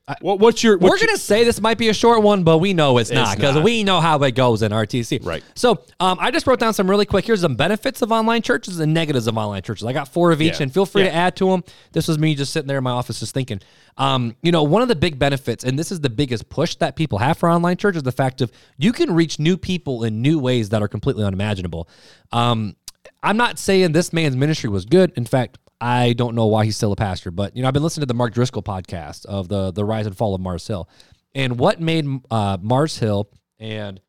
I, 0.08 0.16
What, 0.22 0.40
what's 0.40 0.64
your? 0.64 0.76
we're 0.76 0.88
What's 0.88 1.04
gonna 1.06 1.16
say 1.18 1.44
this 1.44 1.60
might 1.60 1.78
be 1.78 1.88
a 1.88 1.94
short 1.94 2.22
one, 2.22 2.42
but 2.42 2.58
we 2.58 2.72
know 2.72 2.98
it's, 2.98 3.12
not 3.12 3.36
because 3.36 3.62
we 3.62 3.84
know 3.84 4.00
how 4.00 4.20
it 4.24 4.32
goes 4.32 4.62
in 4.62 4.72
RTC. 4.72 5.24
Right. 5.24 5.44
So 5.54 5.84
um, 6.00 6.18
I 6.20 6.32
just 6.32 6.48
wrote 6.48 6.58
down 6.58 6.74
some 6.74 6.90
really 6.90 7.06
quick. 7.06 7.24
Here's 7.26 7.42
some 7.42 7.54
benefits 7.54 8.02
of 8.02 8.10
online 8.10 8.42
churches 8.42 8.80
and 8.80 8.92
negatives 8.92 9.28
of 9.28 9.38
online 9.38 9.62
churches. 9.62 9.86
I 9.86 9.92
got 9.92 10.08
four 10.08 10.32
of 10.32 10.42
each, 10.42 10.56
Yeah. 10.56 10.64
and 10.64 10.74
feel 10.74 10.84
free 10.84 11.04
to 11.04 11.14
add 11.14 11.36
to 11.36 11.46
them. 11.50 11.62
This 11.92 12.08
was 12.08 12.18
me 12.18 12.34
just 12.34 12.52
sitting 12.52 12.66
there 12.66 12.78
in 12.78 12.84
my 12.84 12.90
office 12.90 13.20
just 13.20 13.34
thinking. 13.34 13.60
Um, 13.98 14.34
you 14.42 14.50
know, 14.50 14.62
one 14.64 14.82
of 14.82 14.88
the 14.88 14.96
big 14.96 15.18
benefits, 15.18 15.62
and 15.62 15.78
this 15.78 15.92
is 15.92 16.00
the 16.00 16.10
biggest 16.10 16.48
push 16.48 16.74
that 16.76 16.96
people 16.96 17.18
have 17.18 17.38
for 17.38 17.48
online 17.48 17.76
church, 17.76 17.94
is 17.96 18.02
the 18.02 18.10
fact 18.12 18.40
of 18.40 18.50
you 18.78 18.92
can 18.92 19.14
reach 19.14 19.38
new 19.38 19.56
people 19.56 20.02
in 20.04 20.22
new 20.22 20.38
ways 20.40 20.70
that 20.70 20.82
are 20.82 20.88
completely 20.88 21.22
unimaginable. 21.22 21.88
Um, 22.32 22.74
I'm 23.22 23.36
not 23.36 23.58
saying 23.58 23.92
this 23.92 24.12
man's 24.12 24.36
ministry 24.36 24.70
was 24.70 24.84
good. 24.84 25.12
In 25.16 25.24
fact, 25.24 25.58
I 25.80 26.12
don't 26.12 26.34
know 26.34 26.46
why 26.46 26.64
he's 26.64 26.76
still 26.76 26.92
a 26.92 26.96
pastor, 26.96 27.30
but 27.30 27.56
you 27.56 27.62
know, 27.62 27.68
I've 27.68 27.74
been 27.74 27.82
listening 27.82 28.02
to 28.02 28.06
the 28.06 28.14
Mark 28.14 28.34
Driscoll 28.34 28.62
podcast 28.62 29.26
of 29.26 29.48
the 29.48 29.70
the 29.72 29.84
rise 29.84 30.06
and 30.06 30.16
fall 30.16 30.34
of 30.34 30.40
Mars 30.40 30.66
Hill, 30.66 30.88
and 31.34 31.58
what 31.58 31.80
made 31.80 32.06
uh, 32.30 32.58
Mars 32.60 32.98
Hill 32.98 33.30
and 33.58 34.00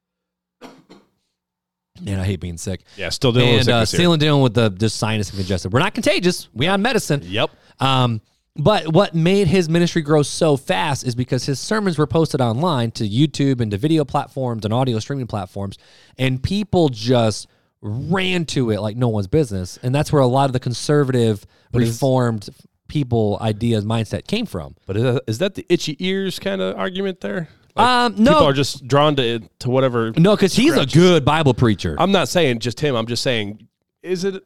man, 2.01 2.19
I 2.19 2.23
hate 2.23 2.39
being 2.39 2.57
sick. 2.57 2.83
Yeah, 2.97 3.09
still 3.09 3.31
dealing 3.31 3.53
with 3.53 3.61
and 3.61 3.69
uh, 3.69 3.85
sickness 3.85 3.91
here. 3.91 3.97
still 3.99 4.17
dealing 4.17 4.43
with 4.43 4.53
the 4.53 4.69
just 4.69 4.97
sinus 4.97 5.29
and 5.29 5.37
congestion. 5.37 5.71
We're 5.71 5.79
not 5.79 5.93
contagious. 5.93 6.49
We 6.53 6.67
on 6.67 6.81
medicine. 6.81 7.21
Yep. 7.23 7.51
Um, 7.79 8.21
but 8.57 8.91
what 8.91 9.15
made 9.15 9.47
his 9.47 9.69
ministry 9.69 10.01
grow 10.01 10.23
so 10.23 10.57
fast 10.57 11.05
is 11.05 11.15
because 11.15 11.45
his 11.45 11.57
sermons 11.57 11.97
were 11.97 12.07
posted 12.07 12.41
online 12.41 12.91
to 12.91 13.07
YouTube 13.07 13.61
and 13.61 13.71
to 13.71 13.77
video 13.77 14.03
platforms 14.03 14.65
and 14.65 14.73
audio 14.73 14.99
streaming 14.99 15.27
platforms, 15.27 15.77
and 16.17 16.43
people 16.43 16.89
just 16.89 17.47
ran 17.81 18.45
to 18.45 18.69
it 18.71 18.79
like 18.81 18.95
no 18.97 19.07
one's 19.09 19.27
business. 19.27 19.77
And 19.81 19.93
that's 19.93 20.11
where 20.11 20.21
a 20.21 20.27
lot 20.27 20.45
of 20.45 20.53
the 20.53 20.59
conservative, 20.59 21.45
reformed 21.73 22.49
people 22.87 23.37
ideas 23.41 23.85
mindset 23.85 24.27
came 24.27 24.45
from. 24.45 24.75
But 24.85 24.97
is 24.97 25.03
that, 25.03 25.23
is 25.27 25.37
that 25.39 25.55
the 25.55 25.65
itchy 25.69 25.95
ears 26.05 26.37
kind 26.39 26.61
of 26.61 26.77
argument 26.77 27.21
there? 27.21 27.47
Um, 27.75 28.15
no. 28.17 28.31
People 28.33 28.47
are 28.47 28.53
just 28.53 28.85
drawn 28.87 29.15
to 29.15 29.39
to 29.59 29.69
whatever. 29.69 30.11
no, 30.17 30.35
because 30.35 30.53
he's 30.53 30.75
a 30.75 30.85
good 30.85 31.23
Bible 31.23 31.53
preacher. 31.53 31.95
I'm 31.97 32.11
not 32.11 32.27
saying 32.27 32.59
just 32.59 32.79
him. 32.81 32.95
I'm 32.95 33.07
just 33.07 33.23
saying, 33.23 33.65
is 34.03 34.25
it 34.25 34.43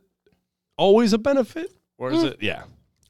always 0.77 1.11
a 1.13 1.17
benefit, 1.17 1.71
or 1.97 2.11
Mm. 2.11 2.13
is 2.17 2.23
it? 2.23 2.37
Yeah, 2.41 2.63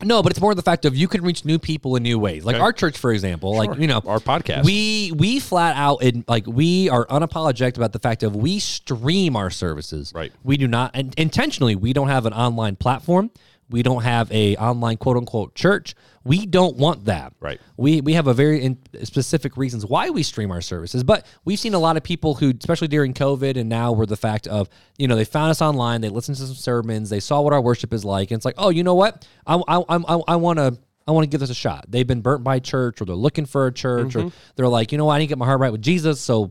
No, 0.04 0.22
but 0.22 0.32
it's 0.32 0.42
more 0.42 0.54
the 0.54 0.62
fact 0.62 0.84
of 0.86 0.96
you 0.96 1.08
can 1.08 1.22
reach 1.24 1.46
new 1.46 1.58
people 1.58 1.96
in 1.96 2.04
new 2.04 2.20
ways. 2.20 2.44
Like 2.44 2.56
Okay. 2.56 2.64
our 2.64 2.74
church, 2.74 2.98
for 2.98 3.12
example, 3.14 3.56
like 3.56 3.80
you 3.80 3.88
know, 3.88 4.02
our 4.06 4.20
podcast. 4.20 4.66
we 4.66 5.14
we 5.16 5.40
flat 5.40 5.76
out 5.78 6.04
in 6.04 6.26
like 6.28 6.46
we 6.46 6.90
are 6.90 7.06
unapologetic 7.06 7.78
about 7.78 7.94
the 7.94 8.00
fact 8.00 8.22
of 8.22 8.36
we 8.36 8.60
stream 8.60 9.36
our 9.38 9.50
services. 9.50 10.12
Right. 10.14 10.34
We 10.44 10.58
do 10.58 10.68
not 10.68 10.92
and 10.94 11.14
intentionally 11.18 11.76
we 11.76 11.94
don't 11.94 12.10
have 12.10 12.26
an 12.26 12.34
online 12.34 12.76
platform. 12.76 13.32
We 13.69 13.82
don't 13.84 14.04
have 14.04 14.32
a 14.32 14.56
online 14.58 14.97
quote 14.97 15.17
unquote 15.17 15.56
church. 15.56 15.95
We 16.23 16.45
don't 16.45 16.78
want 16.78 17.06
that. 17.06 17.34
Right. 17.39 17.60
We 17.78 18.01
we 18.01 18.13
have 18.13 18.28
a 18.28 18.34
very 18.34 18.62
in 18.63 18.78
specific 19.04 19.58
reasons 19.58 19.86
why 19.86 20.10
we 20.10 20.23
stream 20.23 20.51
our 20.51 20.62
services, 20.62 21.04
but 21.04 21.25
we've 21.45 21.60
seen 21.60 21.73
a 21.73 21.80
lot 21.80 21.97
of 21.97 22.04
people 22.04 22.36
who, 22.36 22.54
especially 22.58 22.88
during 22.88 23.13
COVID, 23.13 23.58
and 23.58 23.69
now 23.69 23.91
were 23.91 24.06
the 24.06 24.17
fact 24.17 24.47
of 24.47 24.69
you 24.97 25.08
know 25.08 25.15
they 25.15 25.25
found 25.25 25.51
us 25.51 25.62
online, 25.62 26.01
they 26.01 26.10
listened 26.10 26.38
to 26.38 26.45
some 26.45 26.56
sermons, 26.56 27.10
they 27.10 27.19
saw 27.19 27.41
what 27.41 27.54
our 27.54 27.62
worship 27.62 27.93
is 27.93 28.06
like, 28.06 28.32
and 28.32 28.38
it's 28.38 28.45
like, 28.45 28.56
oh, 28.58 28.69
you 28.69 28.84
know 28.84 28.95
what, 28.95 29.28
I 29.47 29.56
I 29.67 29.84
I, 29.89 30.21
I 30.28 30.36
want 30.36 30.60
to. 30.60 30.78
I 31.08 31.12
want 31.12 31.23
to 31.23 31.30
give 31.30 31.39
this 31.39 31.51
a 31.51 31.54
shot. 31.54 31.86
They've 31.88 32.08
been 32.08 32.21
burnt 32.21 32.43
by 32.43 32.58
church, 32.58 32.99
or 32.99 33.06
they're 33.06 33.13
looking 33.13 33.45
for 33.45 33.67
a 33.67 33.71
church, 33.71 34.15
or 34.15 34.21
mm-hmm. 34.21 34.38
they're 34.56 34.67
like, 34.67 34.91
you 34.91 34.97
know 34.97 35.06
what, 35.06 35.13
I 35.13 35.19
didn't 35.19 35.30
get 35.30 35.38
my 35.38 35.45
heart 35.45 35.60
right 35.60 35.71
with 35.71 35.84
Jesus, 35.84 36.19
so 36.19 36.49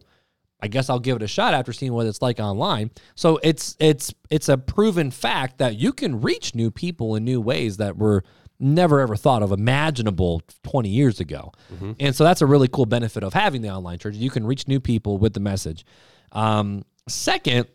I 0.65 0.67
guess 0.67 0.89
I'll 0.89 0.99
give 0.99 1.17
it 1.17 1.23
a 1.23 1.29
shot 1.29 1.53
after 1.53 1.75
seeing 1.75 1.93
what 1.93 2.07
it's 2.07 2.23
like 2.23 2.41
online. 2.41 2.91
So 3.17 3.39
it's 3.43 3.77
it's 3.79 4.15
it's 4.31 4.49
a 4.49 4.57
proven 4.57 5.11
fact 5.11 5.59
that 5.59 5.77
you 5.77 5.93
can 5.93 6.23
reach 6.23 6.55
new 6.55 6.71
people 6.71 7.17
in 7.17 7.25
new 7.25 7.39
ways 7.39 7.77
that 7.77 7.99
were 7.99 8.25
never 8.59 9.01
ever 9.01 9.15
thought 9.15 9.43
of 9.43 9.53
imaginable 9.53 10.41
20 10.63 10.89
years 10.89 11.21
ago. 11.21 11.53
And 12.01 12.17
so 12.17 12.25
that's 12.25 12.41
a 12.41 12.47
really 12.47 12.69
cool 12.69 12.87
benefit 12.87 13.23
of 13.23 13.35
having 13.35 13.61
the 13.61 13.69
online 13.69 13.99
church. 13.99 14.15
You 14.15 14.31
can 14.31 14.47
reach 14.47 14.67
new 14.67 14.81
people 14.81 15.19
with 15.19 15.35
the 15.35 15.41
message. 15.41 15.85
Um, 16.33 16.87
second, 17.09 17.67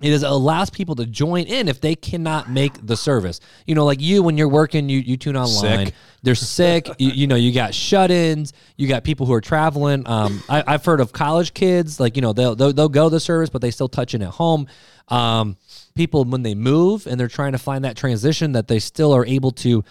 it 0.00 0.12
is 0.12 0.22
allows 0.22 0.70
people 0.70 0.94
to 0.94 1.06
join 1.06 1.46
in 1.46 1.66
if 1.66 1.80
they 1.80 1.96
cannot 1.96 2.48
make 2.48 2.86
the 2.86 2.96
service. 2.96 3.40
You 3.66 3.74
know, 3.74 3.84
like 3.84 4.00
you 4.00 4.22
when 4.22 4.38
you're 4.38 4.48
working, 4.48 4.88
you 4.88 5.00
you 5.00 5.16
tune 5.16 5.36
online. 5.36 5.86
Sick. 5.86 5.94
They're 6.22 6.36
sick. 6.36 6.88
you, 6.98 7.10
you 7.10 7.26
know, 7.26 7.34
you 7.34 7.52
got 7.52 7.74
shut-ins. 7.74 8.52
You 8.76 8.86
got 8.86 9.02
people 9.02 9.26
who 9.26 9.32
are 9.32 9.40
traveling. 9.40 10.06
Um, 10.06 10.40
I, 10.48 10.62
I've 10.66 10.84
heard 10.84 11.00
of 11.00 11.12
college 11.12 11.52
kids. 11.52 11.98
Like 11.98 12.14
you 12.14 12.22
know, 12.22 12.32
they'll 12.32 12.54
they'll, 12.54 12.72
they'll 12.72 12.88
go 12.88 13.08
to 13.08 13.10
the 13.10 13.18
service, 13.18 13.50
but 13.50 13.60
they 13.60 13.72
still 13.72 13.88
touch 13.88 14.14
in 14.14 14.22
at 14.22 14.30
home. 14.30 14.68
Um, 15.08 15.56
people 15.96 16.24
when 16.24 16.42
they 16.42 16.54
move 16.54 17.08
and 17.08 17.18
they're 17.18 17.26
trying 17.26 17.52
to 17.52 17.58
find 17.58 17.84
that 17.84 17.96
transition, 17.96 18.52
that 18.52 18.68
they 18.68 18.78
still 18.78 19.12
are 19.12 19.26
able 19.26 19.50
to 19.50 19.82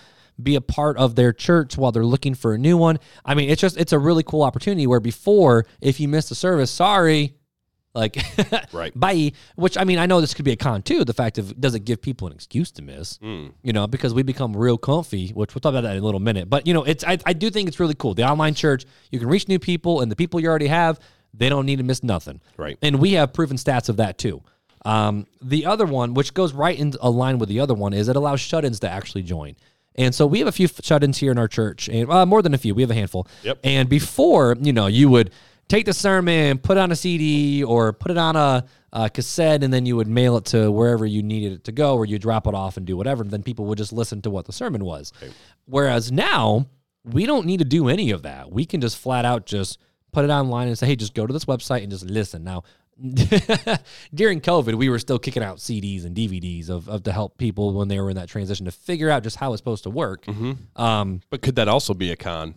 be 0.41 0.55
a 0.55 0.61
part 0.61 0.95
of 0.97 1.15
their 1.15 1.33
church 1.33 1.77
while 1.77 1.91
they're 1.91 2.05
looking 2.05 2.33
for 2.33 2.53
a 2.53 2.57
new 2.57 2.77
one. 2.77 2.99
I 3.25 3.35
mean, 3.35 3.49
it's 3.49 3.59
just 3.61 3.75
it's 3.75 3.91
a 3.91 3.99
really 3.99 4.23
cool 4.23 4.43
opportunity 4.43 4.87
where 4.87 5.01
before, 5.01 5.65
if 5.81 5.99
you 5.99 6.07
missed 6.07 6.31
a 6.31 6.35
service, 6.35 6.71
sorry, 6.71 7.33
like 7.97 8.17
Right. 8.71 8.97
bye. 8.99 9.31
Which 9.55 9.77
I 9.77 9.83
mean, 9.83 9.99
I 9.99 10.05
know 10.05 10.21
this 10.21 10.33
could 10.33 10.45
be 10.45 10.51
a 10.51 10.55
con 10.55 10.81
too. 10.81 11.03
The 11.03 11.13
fact 11.13 11.37
of 11.37 11.59
does 11.59 11.75
it 11.75 11.81
give 11.81 12.01
people 12.01 12.27
an 12.27 12.33
excuse 12.33 12.71
to 12.73 12.81
miss? 12.81 13.17
Mm. 13.17 13.53
You 13.63 13.73
know, 13.73 13.87
because 13.87 14.13
we 14.13 14.23
become 14.23 14.55
real 14.55 14.77
comfy. 14.77 15.29
Which 15.29 15.53
we'll 15.55 15.61
talk 15.61 15.71
about 15.71 15.81
that 15.81 15.95
in 15.95 16.01
a 16.01 16.05
little 16.05 16.19
minute. 16.19 16.49
But 16.49 16.67
you 16.67 16.73
know, 16.73 16.83
it's 16.83 17.03
I, 17.03 17.17
I 17.25 17.33
do 17.33 17.49
think 17.49 17.67
it's 17.67 17.79
really 17.79 17.95
cool. 17.95 18.13
The 18.13 18.23
online 18.23 18.53
church, 18.53 18.85
you 19.11 19.19
can 19.19 19.27
reach 19.27 19.47
new 19.47 19.59
people, 19.59 20.01
and 20.01 20.11
the 20.11 20.15
people 20.15 20.39
you 20.39 20.47
already 20.47 20.67
have, 20.67 20.99
they 21.33 21.49
don't 21.49 21.65
need 21.65 21.77
to 21.77 21.83
miss 21.83 22.03
nothing. 22.03 22.41
Right. 22.55 22.77
And 22.81 22.99
we 22.99 23.13
have 23.13 23.33
proven 23.33 23.57
stats 23.57 23.89
of 23.89 23.97
that 23.97 24.17
too. 24.17 24.41
Um, 24.85 25.27
the 25.41 25.65
other 25.65 25.85
one, 25.85 26.13
which 26.13 26.33
goes 26.33 26.53
right 26.53 26.77
in 26.77 26.93
a 27.01 27.09
line 27.09 27.39
with 27.39 27.49
the 27.49 27.59
other 27.59 27.73
one, 27.73 27.93
is 27.93 28.07
it 28.07 28.15
allows 28.15 28.39
shut-ins 28.39 28.79
to 28.81 28.89
actually 28.89 29.23
join. 29.23 29.55
And 29.95 30.13
so 30.13 30.27
we 30.27 30.39
have 30.39 30.47
a 30.47 30.51
few 30.51 30.67
shut-ins 30.67 31.17
here 31.17 31.31
in 31.31 31.37
our 31.37 31.47
church, 31.47 31.89
and 31.89 32.09
uh, 32.09 32.25
more 32.25 32.41
than 32.41 32.53
a 32.53 32.57
few. 32.57 32.75
We 32.75 32.83
have 32.83 32.91
a 32.91 32.95
handful. 32.95 33.27
Yep. 33.43 33.59
And 33.63 33.89
before, 33.89 34.55
you 34.61 34.71
know, 34.71 34.85
you 34.85 35.09
would 35.09 35.31
take 35.67 35.85
the 35.85 35.93
sermon, 35.93 36.57
put 36.57 36.77
it 36.77 36.79
on 36.79 36.91
a 36.91 36.95
CD 36.95 37.63
or 37.63 37.93
put 37.93 38.11
it 38.11 38.17
on 38.17 38.35
a, 38.35 38.65
a 38.93 39.09
cassette, 39.09 39.63
and 39.63 39.73
then 39.73 39.85
you 39.85 39.95
would 39.95 40.07
mail 40.07 40.37
it 40.37 40.45
to 40.45 40.71
wherever 40.71 41.05
you 41.05 41.21
needed 41.23 41.51
it 41.53 41.63
to 41.65 41.71
go, 41.71 41.95
or 41.95 42.05
you 42.05 42.17
drop 42.19 42.47
it 42.47 42.53
off 42.53 42.77
and 42.77 42.85
do 42.85 42.95
whatever. 42.97 43.23
And 43.23 43.31
then 43.31 43.43
people 43.43 43.65
would 43.65 43.77
just 43.77 43.91
listen 43.93 44.21
to 44.23 44.29
what 44.29 44.45
the 44.45 44.53
sermon 44.53 44.83
was. 44.85 45.11
Whereas 45.65 46.11
now, 46.11 46.67
we 47.03 47.25
don't 47.25 47.45
need 47.45 47.59
to 47.59 47.65
do 47.65 47.89
any 47.89 48.11
of 48.11 48.23
that. 48.23 48.51
We 48.51 48.65
can 48.65 48.81
just 48.81 48.97
flat 48.97 49.25
out 49.25 49.45
just 49.45 49.79
put 50.11 50.23
it 50.25 50.29
online 50.31 50.67
and 50.67 50.77
say, 50.77 50.87
hey, 50.87 50.95
just 50.95 51.13
go 51.13 51.27
to 51.27 51.33
this 51.33 51.45
website 51.45 51.81
and 51.83 51.91
just 51.91 52.05
listen. 52.05 52.43
Now, 52.43 52.63
during 54.13 54.41
COVID, 54.41 54.73
we 54.75 54.89
were 54.89 54.99
still 54.99 55.19
kicking 55.19 55.43
out 55.43 55.57
CDs 55.57 56.05
and 56.05 56.15
DVDs 56.15 56.69
of, 56.69 56.89
of 56.89 57.03
to 57.03 57.11
help 57.11 57.37
people 57.37 57.73
when 57.73 57.87
they 57.87 57.99
were 57.99 58.09
in 58.09 58.15
that 58.15 58.27
transition 58.29 58.65
to 58.65 58.71
figure 58.71 59.09
out 59.09 59.23
just 59.23 59.35
how 59.37 59.53
it's 59.53 59.59
supposed 59.59 59.83
to 59.83 59.89
work. 59.89 60.25
Um, 60.75 61.21
But 61.29 61.41
could 61.41 61.55
that 61.57 61.67
also 61.67 61.93
be 61.93 62.11
a 62.11 62.15
con 62.15 62.55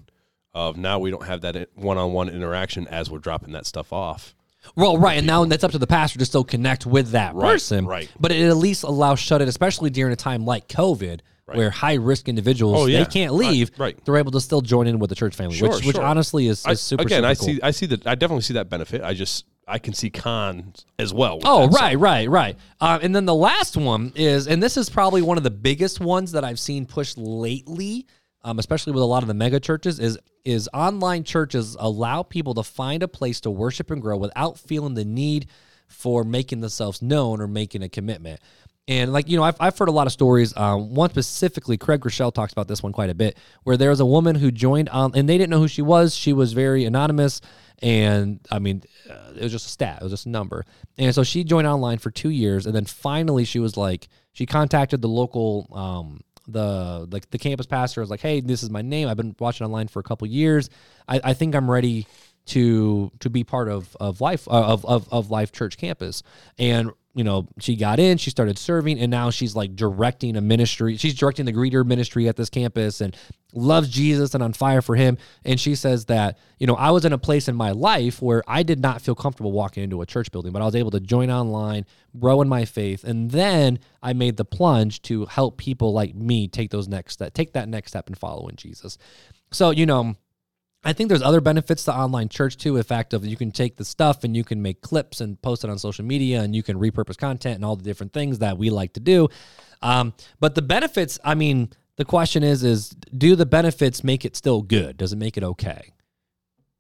of 0.54 0.76
now 0.76 0.98
we 0.98 1.10
don't 1.10 1.24
have 1.26 1.40
that 1.42 1.68
one-on-one 1.74 2.28
interaction 2.28 2.86
as 2.88 3.10
we're 3.10 3.18
dropping 3.18 3.52
that 3.52 3.66
stuff 3.66 3.92
off? 3.92 4.34
Well, 4.76 4.98
right, 4.98 5.16
and 5.18 5.26
now 5.26 5.44
that's 5.46 5.64
up 5.64 5.70
to 5.72 5.78
the 5.78 5.86
pastor 5.86 6.18
to 6.18 6.24
still 6.26 6.44
connect 6.44 6.84
with 6.84 7.12
that 7.12 7.34
Right, 7.34 7.52
person. 7.52 7.86
right. 7.86 8.10
But 8.20 8.30
it 8.32 8.46
at 8.46 8.56
least 8.56 8.82
allows 8.82 9.18
shut 9.18 9.40
it, 9.40 9.48
especially 9.48 9.88
during 9.90 10.12
a 10.12 10.16
time 10.16 10.44
like 10.44 10.68
COVID, 10.68 11.20
where 11.46 11.70
high 11.70 11.94
risk 11.94 12.28
individuals 12.28 12.76
Oh, 12.78 12.86
yeah. 12.86 13.02
they 13.02 13.10
can't 13.10 13.32
leave. 13.34 13.70
Right, 13.70 13.94
right. 13.96 14.04
They're 14.04 14.18
able 14.18 14.30
to 14.32 14.40
still 14.40 14.60
join 14.60 14.86
in 14.86 14.98
with 15.00 15.08
the 15.10 15.16
church 15.16 15.34
family, 15.34 15.56
Sure, 15.56 15.70
which 15.70 15.84
which 15.84 15.96
honestly 15.96 16.46
is, 16.46 16.60
is 16.60 16.66
I- 16.66 16.74
super. 16.74 17.02
again, 17.02 17.22
super 17.22 17.26
I 17.28 17.34
cool. 17.34 17.46
see, 17.46 17.60
I 17.62 17.70
see 17.72 17.86
that, 17.86 18.06
I 18.06 18.14
definitely 18.14 18.42
see 18.42 18.54
that 18.54 18.68
benefit. 18.68 19.02
I 19.02 19.14
just, 19.14 19.46
I 19.66 19.78
can 19.78 19.92
see 19.94 20.10
cons 20.10 20.84
as 20.98 21.12
well. 21.14 21.40
Oh, 21.44 21.66
that, 21.66 21.72
so- 21.72 21.78
right, 21.80 21.98
right, 21.98 22.28
right. 22.30 22.56
Um, 22.80 23.00
and 23.02 23.16
then 23.16 23.24
the 23.24 23.34
last 23.34 23.76
one 23.76 24.12
is, 24.14 24.46
and 24.46 24.62
this 24.62 24.76
is 24.76 24.88
probably 24.90 25.22
one 25.22 25.38
of 25.38 25.42
the 25.42 25.50
biggest 25.50 25.98
ones 26.00 26.32
that 26.32 26.44
I've 26.44 26.60
seen 26.60 26.86
pushed 26.86 27.16
lately, 27.18 28.06
um, 28.42 28.58
especially 28.58 28.92
with 28.92 29.02
a 29.02 29.06
lot 29.06 29.22
of 29.22 29.28
the 29.28 29.34
mega 29.34 29.60
churches, 29.60 29.98
is 29.98 30.18
is 30.44 30.68
online 30.72 31.24
churches 31.24 31.76
allow 31.78 32.22
people 32.22 32.54
to 32.54 32.62
find 32.62 33.02
a 33.02 33.08
place 33.08 33.40
to 33.40 33.50
worship 33.50 33.90
and 33.90 34.00
grow 34.00 34.16
without 34.16 34.58
feeling 34.58 34.94
the 34.94 35.04
need 35.04 35.46
for 35.86 36.24
making 36.24 36.60
themselves 36.60 37.02
known 37.02 37.40
or 37.40 37.46
making 37.46 37.82
a 37.82 37.88
commitment. 37.88 38.40
And 38.88 39.12
like 39.12 39.28
you 39.28 39.36
know, 39.36 39.44
I've, 39.44 39.56
I've 39.60 39.78
heard 39.78 39.88
a 39.88 39.92
lot 39.92 40.06
of 40.06 40.12
stories. 40.12 40.56
Um, 40.56 40.94
one 40.94 41.10
specifically, 41.10 41.76
Craig 41.76 42.00
Groeschel 42.00 42.32
talks 42.32 42.52
about 42.52 42.66
this 42.66 42.82
one 42.82 42.92
quite 42.92 43.10
a 43.10 43.14
bit, 43.14 43.38
where 43.62 43.76
there 43.76 43.90
was 43.90 44.00
a 44.00 44.06
woman 44.06 44.34
who 44.34 44.50
joined 44.50 44.88
on, 44.88 45.12
and 45.14 45.28
they 45.28 45.38
didn't 45.38 45.50
know 45.50 45.60
who 45.60 45.68
she 45.68 45.82
was. 45.82 46.14
She 46.14 46.32
was 46.32 46.54
very 46.54 46.84
anonymous, 46.84 47.40
and 47.82 48.40
I 48.50 48.58
mean, 48.58 48.82
uh, 49.08 49.32
it 49.36 49.42
was 49.42 49.52
just 49.52 49.66
a 49.66 49.70
stat, 49.70 49.98
it 50.00 50.04
was 50.04 50.12
just 50.12 50.26
a 50.26 50.30
number. 50.30 50.64
And 50.98 51.14
so 51.14 51.22
she 51.22 51.44
joined 51.44 51.66
online 51.66 51.98
for 51.98 52.10
two 52.10 52.30
years, 52.30 52.66
and 52.66 52.74
then 52.74 52.84
finally 52.84 53.44
she 53.44 53.58
was 53.58 53.76
like, 53.76 54.08
she 54.32 54.46
contacted 54.46 55.02
the 55.02 55.08
local, 55.08 55.68
um, 55.72 56.20
the 56.52 57.08
like 57.10 57.30
the 57.30 57.38
campus 57.38 57.66
pastor 57.66 58.00
was 58.00 58.10
like, 58.10 58.20
hey, 58.20 58.40
this 58.40 58.62
is 58.62 58.70
my 58.70 58.82
name. 58.82 59.08
I've 59.08 59.16
been 59.16 59.34
watching 59.38 59.66
online 59.66 59.88
for 59.88 60.00
a 60.00 60.02
couple 60.02 60.26
years. 60.26 60.70
I, 61.08 61.20
I 61.22 61.34
think 61.34 61.54
I'm 61.54 61.70
ready 61.70 62.06
to 62.46 63.12
to 63.20 63.30
be 63.30 63.44
part 63.44 63.68
of 63.68 63.96
of 64.00 64.20
life 64.20 64.48
uh, 64.48 64.72
of, 64.72 64.84
of 64.84 65.08
of 65.12 65.30
life 65.30 65.52
church 65.52 65.76
campus 65.76 66.22
and 66.58 66.90
you 67.20 67.24
know 67.24 67.46
she 67.58 67.76
got 67.76 68.00
in 68.00 68.16
she 68.16 68.30
started 68.30 68.56
serving 68.56 68.98
and 68.98 69.10
now 69.10 69.28
she's 69.28 69.54
like 69.54 69.76
directing 69.76 70.36
a 70.36 70.40
ministry. 70.40 70.96
She's 70.96 71.14
directing 71.14 71.44
the 71.44 71.52
greeter 71.52 71.84
ministry 71.84 72.28
at 72.28 72.36
this 72.36 72.48
campus 72.48 73.02
and 73.02 73.14
loves 73.52 73.90
jesus 73.90 74.32
and 74.32 74.42
on 74.42 74.54
fire 74.54 74.80
for 74.80 74.96
him. 74.96 75.18
And 75.44 75.60
she 75.60 75.74
says 75.74 76.06
that 76.06 76.38
you 76.58 76.66
know 76.66 76.76
i 76.76 76.90
was 76.90 77.04
in 77.04 77.12
a 77.12 77.18
place 77.18 77.46
in 77.46 77.54
my 77.54 77.72
life 77.72 78.22
where 78.22 78.42
i 78.48 78.62
did 78.62 78.80
not 78.80 79.02
feel 79.02 79.14
comfortable 79.14 79.52
walking 79.52 79.82
into 79.82 80.00
a 80.00 80.06
church 80.06 80.32
building 80.32 80.50
but 80.50 80.62
i 80.62 80.64
was 80.64 80.74
able 80.74 80.92
to 80.92 81.00
join 81.00 81.30
online 81.30 81.84
grow 82.18 82.40
in 82.40 82.48
my 82.48 82.64
faith 82.64 83.04
and 83.04 83.32
then 83.32 83.78
i 84.02 84.14
made 84.14 84.38
the 84.38 84.44
plunge 84.44 85.02
to 85.02 85.26
help 85.26 85.58
people 85.58 85.92
like 85.92 86.14
me 86.14 86.48
take 86.48 86.70
those 86.70 86.88
next 86.88 87.12
step 87.12 87.34
take 87.34 87.52
that 87.52 87.68
next 87.68 87.90
step 87.90 88.06
and 88.06 88.16
follow 88.16 88.48
in 88.48 88.56
jesus. 88.56 88.96
So 89.52 89.72
you 89.72 89.84
know 89.84 90.16
I 90.82 90.94
think 90.94 91.08
there's 91.08 91.22
other 91.22 91.42
benefits 91.42 91.84
to 91.84 91.94
online 91.94 92.28
church 92.30 92.56
too. 92.56 92.76
The 92.76 92.84
fact 92.84 93.12
of 93.12 93.24
you 93.24 93.36
can 93.36 93.50
take 93.50 93.76
the 93.76 93.84
stuff 93.84 94.24
and 94.24 94.34
you 94.34 94.44
can 94.44 94.62
make 94.62 94.80
clips 94.80 95.20
and 95.20 95.40
post 95.42 95.62
it 95.62 95.70
on 95.70 95.78
social 95.78 96.04
media 96.04 96.40
and 96.40 96.54
you 96.56 96.62
can 96.62 96.78
repurpose 96.78 97.18
content 97.18 97.56
and 97.56 97.64
all 97.64 97.76
the 97.76 97.84
different 97.84 98.12
things 98.12 98.38
that 98.38 98.56
we 98.56 98.70
like 98.70 98.94
to 98.94 99.00
do. 99.00 99.28
Um, 99.82 100.14
but 100.38 100.54
the 100.54 100.62
benefits, 100.62 101.18
I 101.22 101.34
mean, 101.34 101.70
the 101.96 102.04
question 102.06 102.42
is, 102.42 102.64
is 102.64 102.90
do 103.16 103.36
the 103.36 103.44
benefits 103.44 104.02
make 104.02 104.24
it 104.24 104.36
still 104.36 104.62
good? 104.62 104.96
Does 104.96 105.12
it 105.12 105.16
make 105.16 105.36
it 105.36 105.44
okay? 105.44 105.92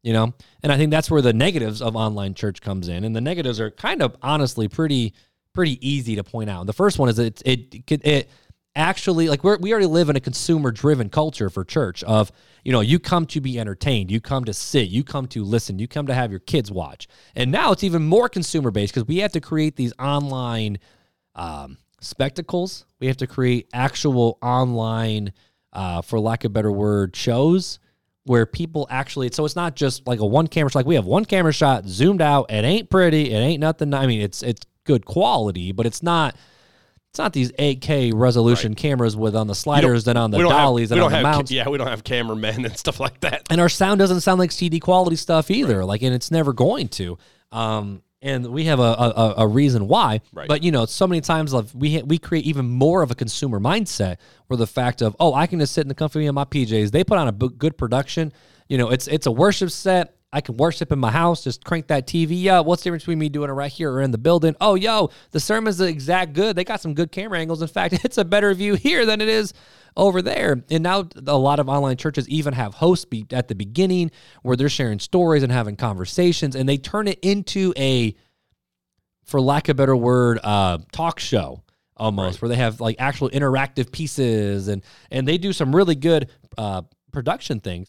You 0.02 0.14
know, 0.14 0.32
and 0.62 0.72
I 0.72 0.78
think 0.78 0.90
that's 0.90 1.10
where 1.10 1.20
the 1.20 1.34
negatives 1.34 1.82
of 1.82 1.94
online 1.94 2.32
church 2.32 2.62
comes 2.62 2.88
in, 2.88 3.04
and 3.04 3.14
the 3.14 3.20
negatives 3.20 3.60
are 3.60 3.70
kind 3.70 4.00
of 4.00 4.16
honestly 4.22 4.66
pretty 4.66 5.12
pretty 5.52 5.86
easy 5.86 6.16
to 6.16 6.24
point 6.24 6.48
out. 6.48 6.64
The 6.66 6.72
first 6.72 6.98
one 6.98 7.10
is 7.10 7.18
it 7.18 7.42
it 7.44 7.74
it, 7.86 8.06
it 8.06 8.30
actually 8.76 9.28
like 9.28 9.42
we're, 9.42 9.58
we 9.58 9.72
already 9.72 9.86
live 9.86 10.08
in 10.08 10.16
a 10.16 10.20
consumer 10.20 10.70
driven 10.70 11.08
culture 11.08 11.50
for 11.50 11.64
church 11.64 12.04
of 12.04 12.30
you 12.64 12.70
know 12.70 12.80
you 12.80 12.98
come 12.98 13.26
to 13.26 13.40
be 13.40 13.58
entertained 13.58 14.10
you 14.10 14.20
come 14.20 14.44
to 14.44 14.54
sit 14.54 14.88
you 14.88 15.02
come 15.02 15.26
to 15.26 15.42
listen 15.42 15.78
you 15.78 15.88
come 15.88 16.06
to 16.06 16.14
have 16.14 16.30
your 16.30 16.40
kids 16.40 16.70
watch. 16.70 17.08
And 17.34 17.50
now 17.50 17.72
it's 17.72 17.84
even 17.84 18.02
more 18.02 18.28
consumer 18.28 18.70
based 18.70 18.94
because 18.94 19.08
we 19.08 19.18
have 19.18 19.32
to 19.32 19.40
create 19.40 19.76
these 19.76 19.92
online 19.98 20.78
um, 21.34 21.78
spectacles. 22.00 22.84
We 23.00 23.06
have 23.08 23.16
to 23.18 23.26
create 23.26 23.68
actual 23.72 24.38
online 24.42 25.32
uh, 25.72 26.02
for 26.02 26.20
lack 26.20 26.44
of 26.44 26.50
a 26.50 26.52
better 26.52 26.72
word 26.72 27.14
shows 27.16 27.78
where 28.24 28.44
people 28.44 28.86
actually 28.90 29.30
so 29.32 29.44
it's 29.44 29.56
not 29.56 29.74
just 29.74 30.06
like 30.06 30.20
a 30.20 30.26
one 30.26 30.46
camera 30.46 30.70
shot. 30.70 30.80
Like 30.80 30.86
we 30.86 30.94
have 30.94 31.06
one 31.06 31.24
camera 31.24 31.52
shot 31.52 31.86
zoomed 31.86 32.22
out. 32.22 32.50
It 32.50 32.64
ain't 32.64 32.88
pretty. 32.88 33.32
It 33.32 33.38
ain't 33.38 33.60
nothing 33.60 33.92
i 33.94 34.06
mean 34.06 34.20
it's 34.20 34.42
it's 34.42 34.62
good 34.84 35.04
quality 35.04 35.72
but 35.72 35.86
it's 35.86 36.02
not 36.02 36.34
It's 37.12 37.18
not 37.18 37.32
these 37.32 37.50
8K 37.52 38.12
resolution 38.14 38.74
cameras 38.74 39.16
with 39.16 39.34
on 39.34 39.48
the 39.48 39.54
sliders 39.54 40.06
and 40.06 40.16
on 40.16 40.30
the 40.30 40.38
have- 40.38 40.48
dollies 40.48 40.92
and 40.92 41.00
on 41.00 41.10
the 41.10 41.16
have 41.16 41.24
ca- 41.24 41.32
mounts. 41.32 41.50
yeah, 41.50 41.68
we 41.68 41.76
don't 41.76 41.88
have 41.88 42.04
cameramen 42.04 42.64
and 42.64 42.76
stuff 42.76 43.00
like 43.00 43.18
that. 43.20 43.42
and 43.50 43.60
our 43.60 43.68
sound 43.68 43.98
doesn't 43.98 44.20
sound 44.20 44.38
like 44.38 44.52
CD 44.52 44.78
quality 44.78 45.16
stuff 45.16 45.50
either. 45.50 45.84
Like, 45.84 46.02
and 46.02 46.14
it's 46.14 46.30
never 46.30 46.52
going 46.52 46.86
to. 46.90 47.18
Um, 47.50 48.02
and 48.22 48.46
we 48.48 48.64
have 48.66 48.78
a, 48.78 48.82
a, 48.82 49.34
a- 49.38 49.48
reason 49.48 49.88
why. 49.88 50.20
Right. 50.32 50.46
But 50.46 50.62
you 50.62 50.70
know, 50.70 50.84
so 50.86 51.06
many 51.08 51.20
times 51.20 51.52
like, 51.52 51.64
we 51.74 52.00
we 52.02 52.18
create 52.18 52.44
even 52.44 52.68
more 52.68 53.02
of 53.02 53.10
a 53.10 53.14
consumer 53.16 53.58
mindset 53.58 54.18
where 54.46 54.56
the 54.58 54.66
fact 54.66 55.00
of 55.02 55.16
oh, 55.18 55.34
I 55.34 55.46
can 55.48 55.58
just 55.58 55.72
sit 55.72 55.80
in 55.80 55.88
the 55.88 55.94
comfort 55.94 56.22
of 56.24 56.34
my 56.34 56.44
PJs. 56.44 56.90
They 56.92 57.02
put 57.02 57.18
on 57.18 57.28
a 57.28 57.32
good 57.32 57.76
production. 57.78 58.32
You 58.68 58.78
know, 58.78 58.90
it's 58.90 59.08
it's 59.08 59.26
a 59.26 59.32
worship 59.32 59.70
set. 59.70 60.14
I 60.32 60.40
can 60.40 60.56
worship 60.56 60.92
in 60.92 60.98
my 60.98 61.10
house. 61.10 61.42
Just 61.42 61.64
crank 61.64 61.88
that 61.88 62.06
TV 62.06 62.46
up. 62.46 62.64
What's 62.64 62.82
the 62.82 62.88
difference 62.88 63.02
between 63.02 63.18
me 63.18 63.28
doing 63.28 63.50
it 63.50 63.52
right 63.52 63.70
here 63.70 63.92
or 63.92 64.00
in 64.00 64.12
the 64.12 64.18
building? 64.18 64.54
Oh, 64.60 64.76
yo, 64.76 65.10
the 65.32 65.40
sermon's 65.40 65.78
the 65.78 65.86
exact 65.86 66.34
good. 66.34 66.54
They 66.54 66.64
got 66.64 66.80
some 66.80 66.94
good 66.94 67.10
camera 67.10 67.40
angles. 67.40 67.62
In 67.62 67.68
fact, 67.68 67.94
it's 68.04 68.18
a 68.18 68.24
better 68.24 68.54
view 68.54 68.74
here 68.74 69.04
than 69.04 69.20
it 69.20 69.28
is 69.28 69.52
over 69.96 70.22
there. 70.22 70.62
And 70.70 70.82
now 70.84 71.08
a 71.26 71.36
lot 71.36 71.58
of 71.58 71.68
online 71.68 71.96
churches 71.96 72.28
even 72.28 72.54
have 72.54 72.74
hosts 72.74 73.04
be 73.04 73.26
at 73.32 73.48
the 73.48 73.56
beginning 73.56 74.12
where 74.42 74.56
they're 74.56 74.68
sharing 74.68 75.00
stories 75.00 75.42
and 75.42 75.50
having 75.50 75.76
conversations, 75.76 76.54
and 76.54 76.68
they 76.68 76.76
turn 76.76 77.08
it 77.08 77.18
into 77.22 77.74
a, 77.76 78.14
for 79.24 79.40
lack 79.40 79.68
of 79.68 79.74
a 79.74 79.76
better 79.76 79.96
word, 79.96 80.38
uh, 80.44 80.78
talk 80.92 81.18
show 81.18 81.64
almost, 81.96 82.40
where 82.40 82.48
they 82.48 82.56
have 82.56 82.80
like 82.80 82.96
actual 83.00 83.30
interactive 83.30 83.90
pieces 83.90 84.68
and 84.68 84.82
and 85.10 85.26
they 85.26 85.38
do 85.38 85.52
some 85.52 85.74
really 85.74 85.96
good 85.96 86.30
uh, 86.56 86.82
production 87.12 87.58
things. 87.58 87.88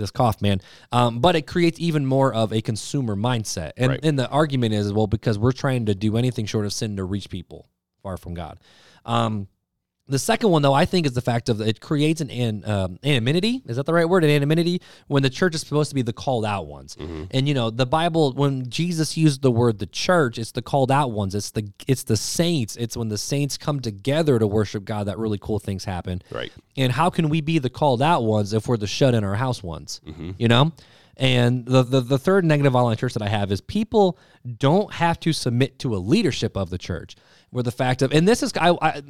This 0.00 0.10
cough, 0.10 0.42
man. 0.42 0.60
Um, 0.90 1.20
but 1.20 1.36
it 1.36 1.46
creates 1.46 1.78
even 1.78 2.04
more 2.06 2.32
of 2.34 2.52
a 2.52 2.60
consumer 2.60 3.14
mindset. 3.14 3.72
And, 3.76 3.90
Right. 3.90 4.00
and 4.04 4.18
the 4.18 4.28
argument 4.28 4.74
is, 4.74 4.92
well, 4.92 5.06
because 5.06 5.38
we're 5.38 5.52
trying 5.52 5.86
to 5.86 5.94
do 5.94 6.16
anything 6.16 6.46
short 6.46 6.66
of 6.66 6.72
sin 6.72 6.96
to 6.96 7.04
reach 7.04 7.30
people 7.30 7.68
far 8.02 8.16
from 8.16 8.34
God. 8.34 8.58
Um, 9.04 9.48
the 10.10 10.18
second 10.18 10.50
one, 10.50 10.62
though, 10.62 10.74
I 10.74 10.84
think 10.84 11.06
is 11.06 11.12
the 11.12 11.20
fact 11.20 11.48
of 11.48 11.60
it 11.60 11.80
creates 11.80 12.20
an, 12.20 12.30
an 12.30 12.64
um, 12.68 12.98
anonymity. 13.04 13.62
Is 13.66 13.76
that 13.76 13.86
the 13.86 13.94
right 13.94 14.08
word? 14.08 14.24
An 14.24 14.30
anonymity 14.30 14.82
when 15.06 15.22
the 15.22 15.30
church 15.30 15.54
is 15.54 15.60
supposed 15.60 15.88
to 15.90 15.94
be 15.94 16.02
the 16.02 16.12
called 16.12 16.44
out 16.44 16.66
ones. 16.66 16.96
And 17.30 17.46
you 17.46 17.54
know, 17.54 17.70
the 17.70 17.86
Bible, 17.86 18.32
when 18.32 18.68
Jesus 18.68 19.16
used 19.16 19.42
the 19.42 19.50
word 19.50 19.78
the 19.78 19.86
church, 19.86 20.36
it's 20.36 20.52
the 20.52 20.62
called 20.62 20.90
out 20.90 21.12
ones. 21.12 21.34
It's 21.34 21.52
the 21.52 21.72
it's 21.86 22.02
the 22.02 22.16
saints. 22.16 22.76
It's 22.76 22.96
when 22.96 23.08
the 23.08 23.18
saints 23.18 23.56
come 23.56 23.80
together 23.80 24.38
to 24.38 24.46
worship 24.46 24.84
God 24.84 25.06
that 25.06 25.16
really 25.18 25.38
cool 25.38 25.60
things 25.60 25.84
happen. 25.84 26.22
Right. 26.30 26.52
And 26.76 26.92
how 26.92 27.08
can 27.08 27.28
we 27.28 27.40
be 27.40 27.58
the 27.58 27.70
called 27.70 28.02
out 28.02 28.24
ones 28.24 28.52
if 28.52 28.66
we're 28.66 28.76
the 28.76 28.88
shut 28.88 29.14
in 29.14 29.22
our 29.22 29.36
house 29.36 29.62
ones? 29.62 30.00
You 30.38 30.48
know? 30.48 30.72
And 31.16 31.66
the, 31.66 31.82
the 31.82 32.00
the 32.00 32.18
third 32.18 32.44
negative 32.44 32.74
online 32.74 32.96
church 32.96 33.12
that 33.12 33.22
I 33.22 33.28
have 33.28 33.52
is 33.52 33.60
people 33.60 34.18
don't 34.58 34.92
have 34.94 35.20
to 35.20 35.32
submit 35.32 35.78
to 35.80 35.94
a 35.94 35.98
leadership 35.98 36.56
of 36.56 36.70
the 36.70 36.78
church. 36.78 37.14
Where 37.50 37.62
the 37.62 37.72
fact 37.72 38.02
of 38.02 38.12
and 38.12 38.26
this 38.26 38.42
is 38.42 38.52
I, 38.56 38.76
I 38.80 39.02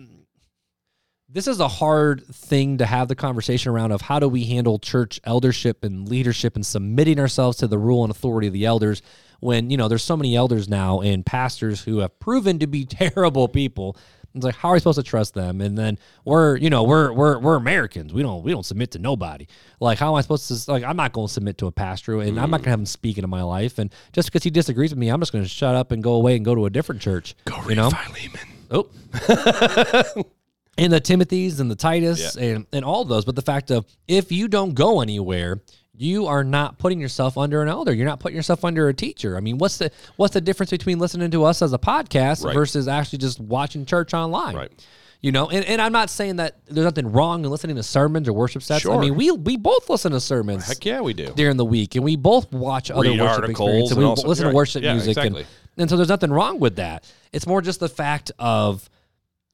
this 1.33 1.47
is 1.47 1.61
a 1.61 1.69
hard 1.69 2.27
thing 2.27 2.79
to 2.79 2.87
have 2.87 3.09
the 3.09 3.14
conversation 3.14 3.71
around 3.71 3.93
of 3.93 4.01
how 4.01 4.19
do 4.19 4.29
we 4.29 4.45
handle 4.45 4.79
church 4.79 5.21
eldership 5.25 5.85
and 5.85 6.09
leadership 6.09 6.57
and 6.57 6.66
submitting 6.66 7.21
ourselves 7.21 7.59
to 7.59 7.69
the 7.69 7.79
rule 7.79 8.03
and 8.03 8.11
authority 8.11 8.49
of 8.49 8.53
the 8.53 8.64
elders 8.64 9.01
when 9.38 9.71
you 9.71 9.77
know 9.77 9.88
there's 9.88 10.03
so 10.03 10.16
many 10.16 10.35
elders 10.35 10.69
now 10.69 11.01
and 11.01 11.25
pastors 11.25 11.83
who 11.83 11.99
have 11.99 12.19
proven 12.19 12.59
to 12.59 12.66
be 12.66 12.85
terrible 12.87 13.49
people. 13.49 13.97
It's 14.35 14.45
like 14.45 14.57
how 14.57 14.71
are 14.71 14.73
we 14.75 14.79
supposed 14.81 14.99
to 14.99 15.05
trust 15.05 15.35
them? 15.35 15.61
And 15.61 15.79
then 15.79 15.99
we're 16.25 16.57
you 16.57 16.69
know 16.69 16.83
we're 16.83 17.12
we're 17.12 17.38
we're 17.38 17.57
americans. 17.57 18.12
We 18.12 18.23
don't 18.23 18.43
we 18.43 18.51
don't 18.51 18.66
submit 18.66 18.90
to 18.93 18.99
nobody. 18.99 19.47
Like 19.79 19.99
how 19.99 20.11
am 20.11 20.14
i 20.16 20.21
supposed 20.21 20.49
to 20.49 20.71
like 20.71 20.83
i'm 20.83 20.97
not 20.97 21.12
going 21.12 21.29
to 21.29 21.33
submit 21.33 21.59
to 21.59 21.66
a 21.66 21.73
pastor 21.73 22.21
and 22.21 22.40
i'm 22.40 22.51
not 22.51 22.61
mm. 22.61 22.64
going 22.64 22.64
to 22.64 22.71
have 22.71 22.81
him 22.81 22.87
speak 22.87 23.19
into 23.19 23.29
my 23.29 23.43
life. 23.43 23.79
And 23.79 23.93
just 24.12 24.29
because 24.29 24.43
he 24.43 24.51
disagrees 24.51 24.90
with 24.90 24.99
me 24.99 25.09
i'm 25.09 25.21
just 25.21 25.33
going 25.33 25.45
to 25.45 25.51
shut 25.51 25.75
up 25.75 25.93
and 25.93 26.03
go 26.03 26.14
away 26.14 26.37
and 26.37 26.45
go 26.45 26.55
to 26.55 26.66
a 26.66 26.71
different 26.71 27.01
church 27.01 27.35
Go 27.45 27.57
you 27.62 27.69
read 27.69 27.77
know 27.77 27.90
Philemon. 27.90 28.49
Oh. 28.73 30.25
and 30.81 30.93
the 30.93 31.01
Timothys 31.01 31.61
and 31.61 31.71
the 31.71 31.77
Titus 31.77 32.35
and, 32.37 32.66
and 32.73 32.85
all 32.85 33.05
those. 33.05 33.25
But 33.25 33.37
the 33.37 33.43
fact 33.43 33.71
of 33.71 33.87
if 34.09 34.33
you 34.33 34.49
don't 34.49 34.75
go 34.75 35.01
anywhere, 35.01 35.61
you 35.97 36.27
are 36.27 36.43
not 36.43 36.79
putting 36.79 36.99
yourself 37.01 37.37
under 37.37 37.62
an 37.62 37.69
elder. 37.69 37.93
You're 37.93 38.07
not 38.07 38.19
putting 38.21 38.35
yourself 38.37 38.64
under 38.64 38.88
a 38.88 38.95
teacher. 38.95 39.37
I 39.37 39.40
mean, 39.40 39.59
what's 39.59 39.77
the 39.79 39.93
what's 40.16 40.35
the 40.35 40.40
difference 40.40 40.71
between 40.71 40.99
listening 40.99 41.31
to 41.33 41.45
us 41.45 41.61
as 41.62 41.73
a 41.73 41.79
podcast 41.79 42.45
Right. 42.45 42.55
versus 42.55 42.88
actually 42.88 43.19
just 43.19 43.38
watching 43.38 43.85
church 43.85 44.14
online? 44.14 44.57
Right. 44.57 44.87
You 45.23 45.33
know, 45.33 45.51
and, 45.51 45.62
and 45.66 45.83
I'm 45.83 45.93
not 45.93 46.09
saying 46.09 46.37
that 46.37 46.57
there's 46.64 46.87
nothing 46.87 47.12
wrong 47.12 47.45
in 47.45 47.51
listening 47.51 47.77
to 47.77 47.83
sermons 47.83 48.27
or 48.27 48.33
worship 48.33 48.62
sets. 48.62 48.87
I 48.87 48.97
mean, 48.99 49.14
we 49.16 49.31
we 49.31 49.59
both 49.59 49.90
listen 49.90 50.12
to 50.12 50.21
sermons 50.21 50.66
Heck 50.66 50.83
yeah, 50.87 51.03
we 51.03 51.12
do. 51.12 51.31
during 51.37 51.59
the 51.59 51.64
week, 51.66 51.95
and 51.95 52.03
we 52.03 52.16
both 52.16 52.51
watch 52.51 52.90
other 52.90 53.11
Read 53.11 53.21
worship 53.21 53.51
experiences. 53.51 53.90
and 53.90 53.99
We 53.99 54.05
also- 54.07 54.27
listen 54.27 54.49
to 54.49 54.55
worship 54.55 54.83
Yeah, 54.83 54.95
music, 54.95 55.11
exactly. 55.19 55.40
and, 55.43 55.49
and 55.77 55.90
so 55.90 55.97
there's 55.99 56.09
nothing 56.09 56.33
wrong 56.33 56.59
with 56.59 56.77
that. 56.77 57.05
It's 57.35 57.47
more 57.47 57.61
just 57.61 57.81
the 57.81 57.90
fact 57.90 58.33
of 58.38 58.88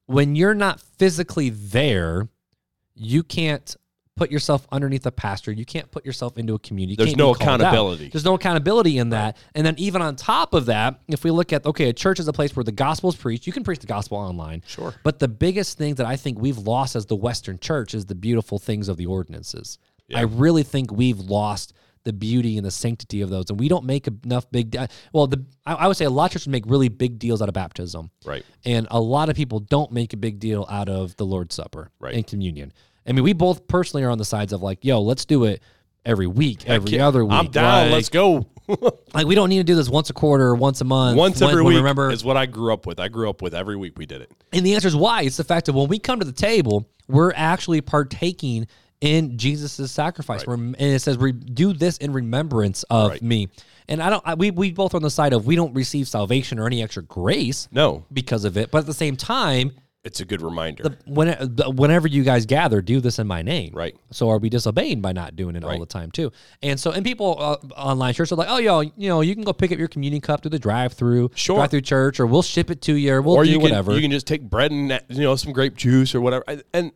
when 0.07 0.35
you're 0.35 0.55
not 0.55 0.81
physically 0.81 1.49
there, 1.49 2.27
you 2.95 3.23
can't 3.23 3.75
put 4.15 4.31
yourself 4.31 4.67
underneath 4.71 5.05
a 5.05 5.11
pastor. 5.11 5.51
You 5.51 5.63
can't 5.63 5.89
put 5.91 6.05
yourself 6.05 6.37
into 6.37 6.55
a 6.55 6.59
community. 6.59 6.93
You 6.93 7.05
There's 7.05 7.15
no 7.15 7.33
called 7.33 7.61
out. 7.61 7.61
accountability. 7.61 8.09
There's 8.09 8.25
no 8.25 8.33
accountability 8.33 8.97
in 8.97 9.09
that. 9.09 9.37
And 9.53 9.65
then 9.65 9.75
even 9.77 10.01
on 10.01 10.15
top 10.15 10.53
of 10.53 10.65
that, 10.65 10.99
if 11.07 11.23
we 11.23 11.31
look 11.31 11.53
at 11.53 11.65
okay, 11.65 11.89
a 11.89 11.93
church 11.93 12.19
is 12.19 12.27
a 12.27 12.33
place 12.33 12.55
where 12.55 12.63
the 12.63 12.71
gospel 12.71 13.09
is 13.09 13.15
preached. 13.15 13.47
You 13.47 13.53
can 13.53 13.63
preach 13.63 13.79
the 13.79 13.87
gospel 13.87 14.17
online. 14.17 14.63
Sure. 14.65 14.95
But 15.03 15.19
the 15.19 15.27
biggest 15.27 15.77
thing 15.77 15.95
that 15.95 16.07
I 16.07 16.15
think 16.15 16.39
we've 16.39 16.57
lost 16.57 16.95
as 16.95 17.05
the 17.05 17.15
Western 17.15 17.59
church 17.59 17.93
is 17.93 18.07
the 18.07 18.15
beautiful 18.15 18.57
things 18.57 18.89
of 18.89 18.97
the 18.97 19.05
ordinances. 19.05 19.77
I 20.13 20.21
really 20.21 20.63
think 20.63 20.91
we've 20.91 21.19
lost 21.19 21.73
the 22.07 22.13
beauty 22.13 22.57
and 22.57 22.65
the 22.65 22.71
sanctity 22.71 23.21
of 23.21 23.29
those, 23.29 23.49
and 23.49 23.59
we 23.59 23.67
don't 23.67 23.85
make 23.85 24.07
enough 24.07 24.49
big. 24.49 24.71
De- 24.71 24.87
well, 25.13 25.27
the 25.27 25.45
I, 25.65 25.73
I 25.73 25.87
would 25.87 25.97
say 25.97 26.05
a 26.05 26.09
lot 26.09 26.25
of 26.25 26.31
churches 26.31 26.47
make 26.47 26.63
really 26.65 26.89
big 26.89 27.19
deals 27.19 27.41
out 27.41 27.49
of 27.49 27.53
baptism, 27.53 28.09
Right. 28.25 28.43
and 28.65 28.87
a 28.89 28.99
lot 28.99 29.29
of 29.29 29.35
people 29.35 29.59
don't 29.59 29.91
make 29.91 30.13
a 30.13 30.17
big 30.17 30.39
deal 30.39 30.65
out 30.69 30.89
of 30.89 31.15
the 31.17 31.25
Lord's 31.25 31.53
Supper 31.53 31.91
Right. 31.99 32.15
and 32.15 32.25
communion. 32.25 32.71
I 33.07 33.11
mean, 33.11 33.23
we 33.23 33.33
both 33.33 33.67
personally 33.67 34.03
are 34.03 34.09
on 34.09 34.17
the 34.17 34.25
sides 34.25 34.53
of 34.53 34.61
like, 34.63 34.83
yo, 34.83 35.01
let's 35.01 35.25
do 35.25 35.43
it 35.43 35.61
every 36.05 36.27
week, 36.27 36.67
every 36.67 36.91
Yeah, 36.91 37.07
other 37.07 37.23
week. 37.25 37.33
I'm 37.33 37.47
down. 37.51 37.85
Like- 37.87 37.91
Let's 37.91 38.09
go. 38.09 38.47
Like, 39.13 39.25
we 39.27 39.33
don't 39.35 39.47
need 39.47 39.59
to 39.59 39.63
do 39.63 39.75
this 39.75 39.87
once 39.89 40.09
a 40.09 40.13
quarter 40.13 40.53
once 40.53 40.81
a 40.81 40.83
month. 40.83 41.17
Once 41.17 41.39
when- 41.39 41.49
every 41.51 41.63
week 41.63 41.77
Remember, 41.77 42.11
is 42.11 42.23
what 42.25 42.35
I 42.35 42.45
grew 42.45 42.73
up 42.73 42.85
with. 42.85 42.99
I 42.99 43.07
grew 43.07 43.29
up 43.29 43.41
with 43.41 43.55
every 43.55 43.77
week 43.77 43.97
we 43.97 44.05
did 44.05 44.21
it. 44.21 44.31
And 44.51 44.65
the 44.65 44.75
answer 44.75 44.89
is 44.89 44.95
why. 44.95 45.21
It's 45.21 45.37
the 45.37 45.43
fact 45.45 45.67
that 45.67 45.73
when 45.73 45.87
we 45.87 45.99
come 45.99 46.19
to 46.19 46.25
the 46.25 46.33
table, 46.33 46.89
we're 47.07 47.31
actually 47.33 47.79
partaking 47.79 48.67
in 49.01 49.37
Jesus' 49.37 49.91
sacrifice. 49.91 50.45
Rem- 50.47 50.75
And 50.79 50.93
it 50.93 50.99
says, 51.01 51.17
"Re- 51.17 51.31
do 51.31 51.73
this 51.73 51.97
in 51.97 52.13
remembrance 52.13 52.83
of 52.89 53.11
Right. 53.11 53.21
me. 53.21 53.49
And 53.87 54.01
I 54.01 54.09
don't, 54.09 54.23
I, 54.25 54.33
we, 54.33 54.51
we 54.51 54.71
both 54.71 54.93
are 54.93 54.97
on 54.97 55.03
the 55.03 55.09
side 55.09 55.31
of 55.33 55.45
we 55.45 55.55
don't 55.55 55.73
receive 55.73 56.07
salvation 56.07 56.59
or 56.59 56.65
any 56.67 56.83
extra 56.83 57.03
grace 57.03 57.69
No, 57.71 58.05
because 58.11 58.43
of 58.43 58.57
it. 58.57 58.69
But 58.71 58.79
at 58.79 58.85
the 58.85 58.93
same 58.93 59.15
time, 59.15 59.71
it's 60.03 60.19
a 60.19 60.25
good 60.25 60.41
reminder. 60.41 60.83
the, 60.83 60.97
when, 61.05 61.27
the, 61.39 61.69
whenever 61.69 62.07
you 62.07 62.23
guys 62.23 62.45
gather, 62.45 62.81
do 62.81 62.99
this 63.01 63.19
in 63.19 63.27
my 63.27 63.41
name. 63.41 63.71
Right. 63.73 63.95
So 64.11 64.29
are 64.29 64.37
we 64.39 64.49
disobeying 64.49 65.01
by 65.01 65.11
not 65.13 65.35
doing 65.35 65.55
it 65.55 65.63
all 65.63 65.79
the 65.79 65.85
time 65.85 66.11
too? 66.11 66.31
And 66.61 66.79
so, 66.79 66.91
and 66.91 67.05
people 67.05 67.35
uh, 67.39 67.57
online 67.75 68.13
church 68.13 68.31
are 68.31 68.35
like, 68.35 68.47
oh, 68.49 68.57
yo, 68.57 68.81
you 68.81 69.09
know, 69.09 69.21
you 69.21 69.35
can 69.35 69.43
go 69.43 69.53
pick 69.53 69.71
up 69.71 69.77
your 69.79 69.87
communion 69.89 70.21
cup 70.21 70.41
through 70.41 70.51
the 70.51 70.59
drive-through, 70.59 71.31
Sure. 71.35 71.57
drive-through 71.57 71.81
church, 71.81 72.19
or 72.19 72.25
we'll 72.25 72.41
ship 72.41 72.69
it 72.71 72.81
to 72.83 72.93
you, 72.95 73.13
or 73.13 73.21
we'll 73.21 73.35
or 73.35 73.43
do 73.45 73.49
you 73.51 73.57
can 73.57 73.63
whatever. 73.63 73.93
you 73.93 74.01
can 74.01 74.11
just 74.11 74.27
take 74.27 74.41
bread 74.41 74.71
and 74.71 74.89
you 75.09 75.21
know 75.21 75.35
some 75.35 75.51
grape 75.53 75.75
juice 75.77 76.13
or 76.15 76.19
whatever. 76.21 76.43
And- 76.73 76.91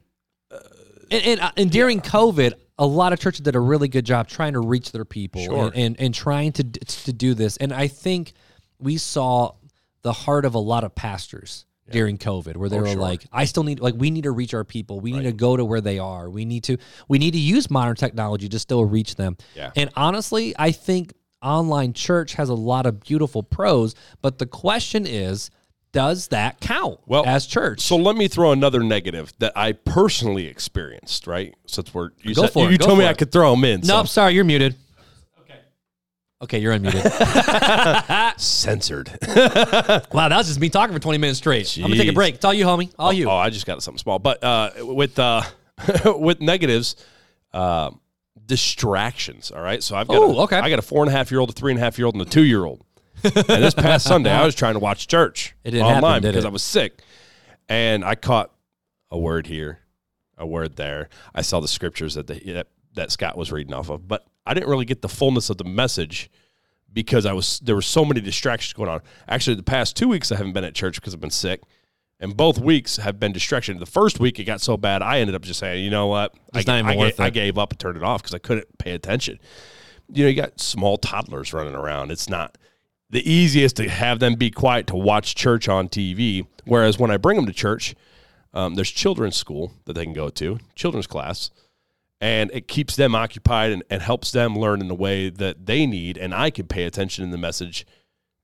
And 1.12 1.22
And 1.22 1.26
and, 1.28 1.40
uh, 1.42 1.52
and 1.58 1.70
during 1.72 2.02
COVID, 2.02 2.54
a 2.80 2.86
lot 2.86 3.14
of 3.14 3.20
churches 3.20 3.42
did 3.42 3.56
a 3.56 3.60
really 3.60 3.88
good 3.88 4.06
job 4.06 4.28
trying 4.28 4.54
to 4.54 4.60
reach 4.62 4.92
their 4.92 5.06
people 5.06 5.44
Sure. 5.44 5.66
and, 5.68 5.76
and 5.76 6.00
and 6.00 6.14
trying 6.14 6.52
to 6.54 6.64
to 6.64 7.14
do 7.14 7.34
this. 7.34 7.58
And 7.58 7.72
I 7.74 7.88
think 7.88 8.34
we 8.80 8.98
saw 8.98 9.52
the 10.02 10.14
heart 10.14 10.46
of 10.46 10.56
a 10.56 10.60
lot 10.60 10.84
of 10.84 10.96
pastors 10.96 11.66
during 11.92 12.18
COVID, 12.18 12.56
where 12.56 12.70
they 12.70 12.78
Oh, 12.78 12.82
were 12.82 12.88
sure. 12.88 13.02
like, 13.02 13.26
"I 13.34 13.44
still 13.46 13.64
need 13.64 13.82
like 13.82 13.96
we 13.98 14.10
need 14.10 14.24
to 14.24 14.32
reach 14.32 14.54
our 14.54 14.64
people. 14.64 15.00
We 15.02 15.12
need 15.12 15.24
to 15.24 15.34
go 15.34 15.58
to 15.58 15.66
where 15.66 15.82
they 15.82 16.00
are. 16.00 16.30
We 16.30 16.46
need 16.46 16.64
to 16.64 16.78
we 17.10 17.20
need 17.20 17.32
to 17.32 17.40
use 17.40 17.70
modern 17.70 17.96
technology 17.98 18.48
to 18.50 18.58
still 18.60 18.86
reach 18.86 19.16
them." 19.16 19.36
Yeah. 19.56 19.72
And 19.76 19.90
honestly, 19.98 20.56
I 20.58 20.72
think 20.72 21.14
online 21.44 21.92
church 21.94 22.34
has 22.36 22.48
a 22.50 22.54
lot 22.54 22.86
of 22.86 23.02
beautiful 23.02 23.44
pros, 23.44 23.94
but 24.22 24.40
the 24.40 24.46
question 24.48 25.06
is. 25.06 25.50
Does 25.94 26.30
that 26.30 26.62
count 26.62 27.00
Well, 27.06 27.26
as 27.26 27.46
church? 27.46 27.82
so 27.82 27.98
let 27.98 28.16
me 28.16 28.28
throw 28.30 28.52
another 28.54 28.82
negative 28.82 29.34
that 29.40 29.52
I 29.58 29.74
personally 29.74 30.48
experienced. 30.48 31.28
Right, 31.28 31.54
since 31.68 31.94
we're 31.94 32.12
you, 32.22 32.34
Go 32.34 32.44
said, 32.44 32.54
for 32.54 32.68
it, 32.68 32.72
you 32.72 32.78
go 32.78 32.86
told 32.88 33.00
me 33.00 33.06
for 33.06 33.10
I 33.10 33.14
could 33.14 33.32
throw 33.32 33.52
them 33.52 33.64
in. 33.66 33.84
so- 33.84 33.98
nope, 33.98 34.08
sorry, 34.08 34.34
you're 34.34 34.46
muted. 34.46 34.76
Okay. 35.42 35.60
Okay, 36.44 36.60
you're 36.60 36.74
unmuted. 36.78 37.02
censored. 38.40 39.10
Wow, 40.14 40.30
that 40.30 40.38
was 40.38 40.48
just 40.48 40.60
me 40.60 40.70
talking 40.70 40.94
for 40.94 41.00
20 41.00 41.18
minutes 41.18 41.40
straight. 41.40 41.76
I'm 41.78 41.84
gonna 41.84 41.96
take 41.98 42.10
a 42.10 42.14
break. 42.14 42.36
It's 42.36 42.46
all 42.46 42.54
you, 42.54 42.66
homie. 42.66 42.92
All 42.98 43.12
you. 43.14 43.30
Oh, 43.30 43.36
I 43.36 43.50
just 43.50 43.66
got 43.66 43.82
something 43.84 44.00
small. 44.00 44.20
But 44.20 44.44
uh, 44.44 44.72
with 44.80 45.18
uh, 45.20 45.42
with 46.06 46.40
negatives, 46.42 46.96
uh, 47.54 47.92
distractions. 48.46 49.52
All 49.52 49.62
right. 49.62 49.82
So 49.84 49.96
I've 49.96 50.08
got 50.08 50.18
Ooh, 50.18 50.32
a, 50.38 50.44
okay. 50.44 50.58
I 50.58 50.70
got 50.70 50.80
a 50.80 50.84
four 50.84 51.04
and 51.04 51.10
a 51.14 51.16
half 51.18 51.32
year 51.32 51.40
old, 51.40 51.50
a 51.50 51.54
three 51.54 51.72
and 51.72 51.80
a 51.80 51.84
half 51.84 51.98
year 51.98 52.06
old, 52.06 52.16
and 52.16 52.22
a 52.22 52.26
two 52.30 52.44
year 52.44 52.64
old. 52.66 52.84
And 53.24 53.64
this 53.64 53.74
past 53.74 54.06
Sunday, 54.06 54.32
I 54.32 54.46
was 54.46 54.56
trying 54.56 54.74
to 54.74 54.80
watch 54.80 55.08
church 55.08 55.56
It 55.64 55.72
didn't 55.72 55.86
happen, 55.88 56.04
online 56.04 56.22
did 56.22 56.30
because 56.30 56.46
it? 56.46 56.48
I 56.48 56.52
was 56.52 56.64
sick, 56.64 57.02
and 57.70 58.04
I 58.04 58.16
caught 58.16 58.52
a 59.10 59.18
word 59.20 59.48
here, 59.48 59.80
a 60.38 60.46
word 60.46 60.76
there. 60.76 61.10
I 61.34 61.42
saw 61.42 61.60
the 61.60 61.68
scriptures 61.68 62.16
that 62.16 62.28
the, 62.28 62.40
that, 62.54 62.68
that 62.96 63.12
Scott 63.12 63.38
was 63.38 63.52
reading 63.52 63.74
off 63.74 63.90
of, 63.90 64.08
but 64.08 64.26
I 64.46 64.54
didn't 64.54 64.70
really 64.70 64.86
get 64.86 65.02
the 65.02 65.10
fullness 65.10 65.50
of 65.50 65.58
the 65.58 65.64
message 65.64 66.30
because 66.94 67.26
I 67.26 67.34
was 67.34 67.60
there 67.60 67.76
were 67.76 67.82
so 67.82 68.04
many 68.04 68.22
distractions 68.22 68.74
going 68.74 68.90
on. 68.90 69.02
Actually, 69.28 69.56
the 69.56 69.64
past 69.64 69.96
two 69.96 70.08
weeks 70.10 70.32
I 70.32 70.36
haven't 70.38 70.54
been 70.54 70.64
at 70.64 70.76
church 70.76 70.96
because 70.96 71.14
I've 71.14 71.22
been 71.22 71.30
sick. 71.30 71.62
And 72.20 72.38
both 72.38 72.60
weeks 72.60 72.98
have 72.98 73.20
been 73.20 73.32
distraction. 73.32 73.80
The 73.80 73.88
first 73.88 74.20
week 74.20 74.40
it 74.40 74.44
got 74.44 74.62
so 74.62 74.78
bad, 74.78 75.02
I 75.02 75.22
ended 75.22 75.34
up 75.36 75.42
just 75.42 75.60
saying, 75.60 75.84
you 75.84 75.90
know 75.90 76.06
what, 76.06 76.36
I, 76.54 76.60
It's 76.60 76.68
not 76.68 76.78
even 76.78 76.92
I, 76.92 76.96
worth 76.96 77.20
I 77.20 77.28
it. 77.28 77.34
gave 77.34 77.58
up 77.58 77.72
and 77.72 77.80
turned 77.80 77.98
it 77.98 78.04
off 78.04 78.22
because 78.22 78.36
I 78.36 78.38
couldn't 78.38 78.78
pay 78.78 78.92
attention. 78.92 79.40
You 80.08 80.26
know, 80.26 80.30
you 80.30 80.36
got 80.36 80.60
small 80.60 80.98
toddlers 80.98 81.52
running 81.52 81.74
around. 81.74 82.12
It's 82.12 82.30
not 82.30 82.60
the 83.12 83.30
easiest 83.30 83.76
to 83.76 83.88
have 83.90 84.20
them 84.20 84.36
be 84.36 84.50
quiet 84.50 84.88
to 84.88 84.96
watch 84.96 85.36
church 85.36 85.70
on 85.70 85.90
TV. 85.90 86.48
Whereas 86.66 86.98
when 86.98 87.12
I 87.12 87.18
bring 87.18 87.36
them 87.36 87.46
to 87.46 87.54
church, 87.54 87.94
um, 88.54 88.76
there's 88.76 88.90
children's 88.90 89.36
school 89.36 89.74
that 89.86 89.94
they 89.94 90.04
can 90.04 90.14
go 90.14 90.30
to, 90.30 90.60
children's 90.76 91.08
class, 91.08 91.52
and 92.20 92.50
it 92.54 92.68
keeps 92.68 92.96
them 92.96 93.14
occupied 93.14 93.72
and, 93.72 93.84
and 93.90 94.02
helps 94.02 94.32
them 94.32 94.58
learn 94.58 94.82
in 94.82 94.88
the 94.88 94.96
way 94.96 95.30
that 95.30 95.66
they 95.66 95.86
need. 95.86 96.18
And 96.18 96.34
I 96.34 96.50
can 96.50 96.68
pay 96.68 96.84
attention 96.84 97.24
in 97.24 97.32
the 97.32 97.38
message 97.38 97.86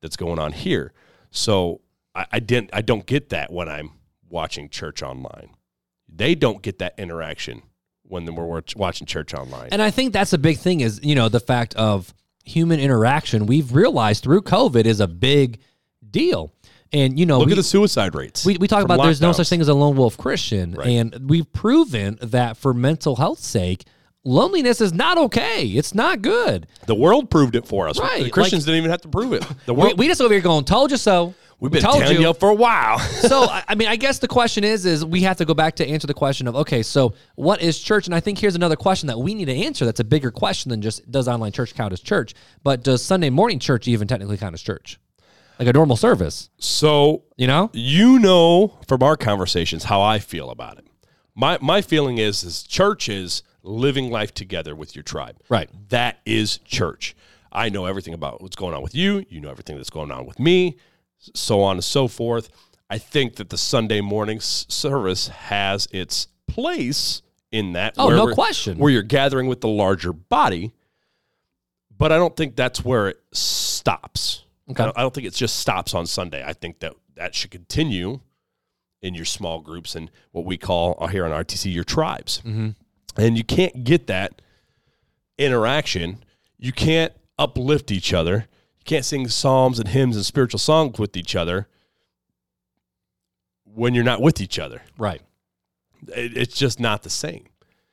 that's 0.02 0.18
going 0.18 0.40
on 0.40 0.52
here. 0.52 0.94
So 1.32 1.82
I, 2.14 2.26
I 2.34 2.40
didn't, 2.40 2.72
I 2.74 2.82
don't 2.82 3.06
get 3.06 3.30
that 3.30 3.52
when 3.52 3.70
I'm 3.70 3.92
watching 4.30 4.70
church 4.70 5.02
online. 5.02 5.52
They 6.10 6.36
don't 6.36 6.62
get 6.62 6.80
that 6.80 6.96
interaction 6.98 7.62
when 8.04 8.34
we're 8.34 8.46
watch- 8.46 8.76
watching 8.76 9.08
church 9.08 9.34
online. 9.34 9.70
And 9.72 9.82
I 9.82 9.92
think 9.92 10.14
that's 10.14 10.34
a 10.34 10.38
big 10.38 10.58
thing 10.58 10.82
is, 10.82 11.00
you 11.04 11.16
know, 11.16 11.30
the 11.30 11.40
fact 11.40 11.76
of 11.76 12.14
human 12.48 12.80
interaction. 12.80 13.46
We've 13.46 13.74
realized 13.74 14.24
through 14.24 14.42
COVID 14.42 14.86
is 14.86 15.00
a 15.00 15.08
big 15.08 15.60
deal. 16.10 16.54
And, 16.94 17.20
you 17.20 17.26
know, 17.26 17.40
Look 17.40 17.48
we, 17.48 17.52
at 17.54 17.58
the 17.58 17.64
suicide 17.64 18.16
rates. 18.16 18.46
we, 18.46 18.58
we 18.58 18.68
talk 18.68 18.84
about 18.84 19.04
there's 19.04 19.20
no 19.20 19.34
such 19.34 19.50
thing 19.50 19.60
as 19.60 19.68
a 19.68 19.74
lone 19.74 19.98
wolf 19.98 20.18
Christian. 20.18 20.72
Right. 20.72 20.88
And 20.88 21.30
we've 21.30 21.52
proven 21.52 22.18
that 22.22 22.56
for 22.56 22.74
mental 22.74 23.18
health's 23.18 23.46
sake, 23.46 23.84
loneliness 24.24 24.80
is 24.80 24.94
not 24.94 25.18
okay. 25.18 25.66
It's 25.66 25.94
not 25.94 26.22
good. 26.22 26.66
The 26.86 26.96
world 26.96 27.30
proved 27.30 27.56
it 27.56 27.68
for 27.68 27.90
us. 27.90 28.00
Right, 28.00 28.24
The 28.24 28.30
Christians 28.30 28.64
didn't 28.64 28.78
even 28.78 28.92
have 28.92 29.02
to 29.02 29.10
prove 29.10 29.34
it. 29.34 29.46
The 29.66 29.74
We, 29.74 29.82
world, 29.82 30.00
we 30.00 30.08
just 30.08 30.22
over 30.22 30.34
here 30.34 30.42
going, 30.42 30.64
told 30.64 30.92
you 30.92 30.98
so. 30.98 31.34
We've 31.60 31.72
been 31.72 31.82
telling 31.82 32.22
you. 32.22 32.34
for 32.34 32.50
a 32.50 32.56
while. 32.56 33.00
so 33.00 33.44
I 33.44 33.64
I 33.68 33.76
mean, 33.76 33.88
I 33.88 33.96
guess 33.96 34.20
the 34.20 34.28
question 34.28 34.64
is, 34.64 34.86
is 34.86 35.06
we 35.06 35.22
have 35.22 35.38
to 35.38 35.46
go 35.46 35.54
back 35.54 35.76
to 35.78 35.88
answer 35.88 36.08
the 36.08 36.14
question 36.14 36.48
of, 36.48 36.56
okay, 36.56 36.84
so 36.84 37.14
what 37.36 37.62
is 37.62 37.80
church? 37.80 38.08
And 38.08 38.16
I 38.16 38.20
think 38.20 38.40
here's 38.40 38.56
another 38.56 38.76
question 38.76 39.08
that 39.08 39.20
we 39.20 39.34
need 39.34 39.46
to 39.46 39.56
answer. 39.56 39.86
That's 39.86 40.00
a 40.00 40.06
bigger 40.06 40.32
question 40.32 40.70
than 40.70 40.82
just 40.82 41.10
does 41.12 41.28
online 41.28 41.52
church 41.52 41.76
count 41.76 41.94
as 41.94 42.00
church, 42.00 42.34
but 42.64 42.84
does 42.84 43.04
Sunday 43.04 43.30
morning 43.30 43.60
church 43.60 43.88
even 43.88 44.08
technically 44.08 44.38
count 44.38 44.54
as 44.54 44.62
church, 44.62 45.00
like 45.60 45.68
a 45.68 45.74
normal 45.74 45.96
service? 45.98 46.50
so 46.60 47.24
You 47.38 47.48
know, 47.48 47.70
you 47.74 48.20
know 48.20 48.80
from 48.88 49.04
our 49.04 49.18
conversations 49.18 49.84
how 49.84 50.02
I 50.02 50.20
feel 50.20 50.50
about 50.50 50.78
it. 50.78 50.88
My 51.36 51.58
my 51.62 51.82
feeling 51.82 52.18
is 52.18 52.44
is 52.44 52.64
church 52.64 53.10
is 53.10 53.44
living 53.64 54.10
life 54.10 54.34
together 54.34 54.76
with 54.76 54.96
your 54.96 55.04
tribe. 55.04 55.38
Right. 55.50 55.70
That 55.90 56.20
is 56.26 56.58
church. 56.60 57.16
I 57.52 57.70
know 57.70 57.86
everything 57.86 58.14
about 58.14 58.42
what's 58.42 58.56
going 58.56 58.74
on 58.74 58.82
with 58.82 58.96
you. 58.96 59.26
You 59.30 59.42
know 59.42 59.50
everything 59.50 59.76
that's 59.76 59.90
going 59.90 60.12
on 60.12 60.26
with 60.26 60.40
me, 60.40 60.78
so 61.20 61.62
on 61.62 61.78
and 61.78 61.84
so 61.84 62.08
forth. 62.08 62.50
I 62.90 62.98
think 62.98 63.36
that 63.36 63.50
the 63.50 63.58
Sunday 63.58 64.02
morning 64.02 64.38
s- 64.38 64.66
service 64.70 65.28
has 65.28 65.88
its 65.92 66.28
place 66.48 67.22
in 67.52 67.74
that. 67.74 67.96
Oh, 67.98 68.10
no 68.10 68.34
question. 68.34 68.78
Where 68.78 68.92
you're 68.92 69.02
gathering 69.04 69.48
with 69.48 69.62
the 69.62 69.68
larger 69.68 70.14
body, 70.14 70.72
but 71.98 72.12
I 72.12 72.18
don't 72.18 72.36
think 72.36 72.56
that's 72.56 72.84
where 72.84 73.10
it 73.10 73.22
stops. 73.34 74.46
Okay. 74.70 74.84
I 74.84 74.86
don't, 74.86 74.98
I 74.98 75.02
don't 75.02 75.14
think 75.14 75.28
it 75.28 75.34
just 75.34 75.58
stops 75.60 75.94
on 75.94 76.06
Sunday. 76.06 76.44
I 76.46 76.54
think 76.54 76.80
that 76.80 76.94
that 77.16 77.36
should 77.36 77.52
continue 77.52 78.20
in 79.02 79.14
your 79.14 79.26
small 79.26 79.60
groups 79.62 79.96
and 79.96 80.10
what 80.32 80.46
we 80.46 80.58
call 80.58 80.98
uh, 81.00 81.08
here 81.08 81.26
on 81.26 81.32
RTC 81.32 81.74
your 81.74 81.84
tribes. 81.84 82.42
Mm-hmm. 82.46 82.70
And 83.18 83.38
you 83.38 83.44
can't 83.44 83.84
get 83.84 84.08
that 84.08 84.42
interaction. 85.38 86.24
You 86.58 86.72
can't 86.72 87.14
uplift 87.38 87.92
each 87.92 88.14
other. 88.14 88.48
Can't 88.88 89.06
sing 89.06 89.28
psalms 89.28 89.78
and 89.80 89.88
hymns 89.90 90.16
and 90.16 90.26
spiritual 90.26 90.58
songs 90.60 90.98
with 90.98 91.16
each 91.16 91.36
other 91.36 91.68
when 93.66 93.94
you're 93.94 94.04
not 94.04 94.22
with 94.22 94.42
each 94.42 94.58
other. 94.58 94.82
right. 94.98 95.22
It, 96.10 96.38
it's 96.38 96.56
just 96.56 96.80
not 96.80 97.04
the 97.04 97.10
same. 97.10 97.46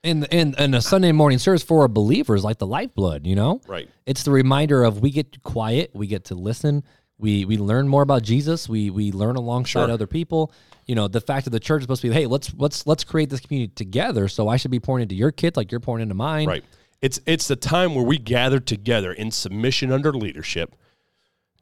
And 0.05 0.27
and 0.33 0.55
and 0.59 0.75
a 0.75 0.83
Sunday 0.83 1.11
morning 1.13 1.39
service 1.39 1.63
for 1.63 1.85
a 1.85 1.89
believer 1.89 2.35
is 2.37 2.45
like 2.45 2.59
the 2.59 2.67
lifeblood. 2.67 3.27
You 3.27 3.35
know, 3.35 3.61
Right. 3.67 3.89
it's 4.07 4.23
the 4.23 4.31
reminder 4.31 4.85
of 4.85 5.01
we 5.01 5.11
get 5.11 5.43
quiet, 5.43 5.91
we 5.95 6.07
get 6.07 6.27
to 6.27 6.35
listen, 6.35 6.85
we 7.19 7.45
we 7.47 7.57
learn 7.57 7.89
more 7.89 8.03
about 8.03 8.23
Jesus, 8.23 8.69
we 8.69 8.91
we 8.91 9.11
learn 9.11 9.37
alongside 9.37 9.87
Sure. 9.87 9.91
other 9.91 10.07
people. 10.07 10.53
You 10.87 10.95
know, 10.95 11.09
the 11.09 11.23
fact 11.23 11.45
that 11.47 11.51
the 11.51 11.61
church 11.61 11.81
is 11.81 11.85
supposed 11.85 12.03
to 12.03 12.09
be, 12.09 12.15
hey, 12.15 12.27
let's 12.27 12.53
let's 12.59 12.87
let's 12.87 13.03
create 13.05 13.31
this 13.31 13.41
community 13.41 13.73
together. 13.75 14.29
So 14.29 14.47
I 14.49 14.59
should 14.59 14.71
be 14.71 14.81
pouring 14.81 15.03
into 15.03 15.15
your 15.15 15.33
kids 15.33 15.57
like 15.57 15.73
you're 15.73 15.81
pouring 15.81 16.03
into 16.03 16.15
mine. 16.15 16.47
Right. 16.47 16.65
It's 17.01 17.19
it's 17.27 17.49
the 17.49 17.57
time 17.57 17.95
where 17.95 18.05
we 18.05 18.19
gather 18.19 18.61
together 18.61 19.13
in 19.13 19.31
submission 19.31 19.91
under 19.91 20.13
leadership 20.13 20.77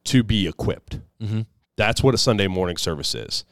to 0.05 0.22
be 0.22 0.46
equipped. 0.48 1.00
Mhm. 1.22 1.46
That's 1.76 2.03
what 2.03 2.14
a 2.14 2.18
Sunday 2.18 2.46
morning 2.48 2.76
service 2.76 3.14
is, 3.14 3.44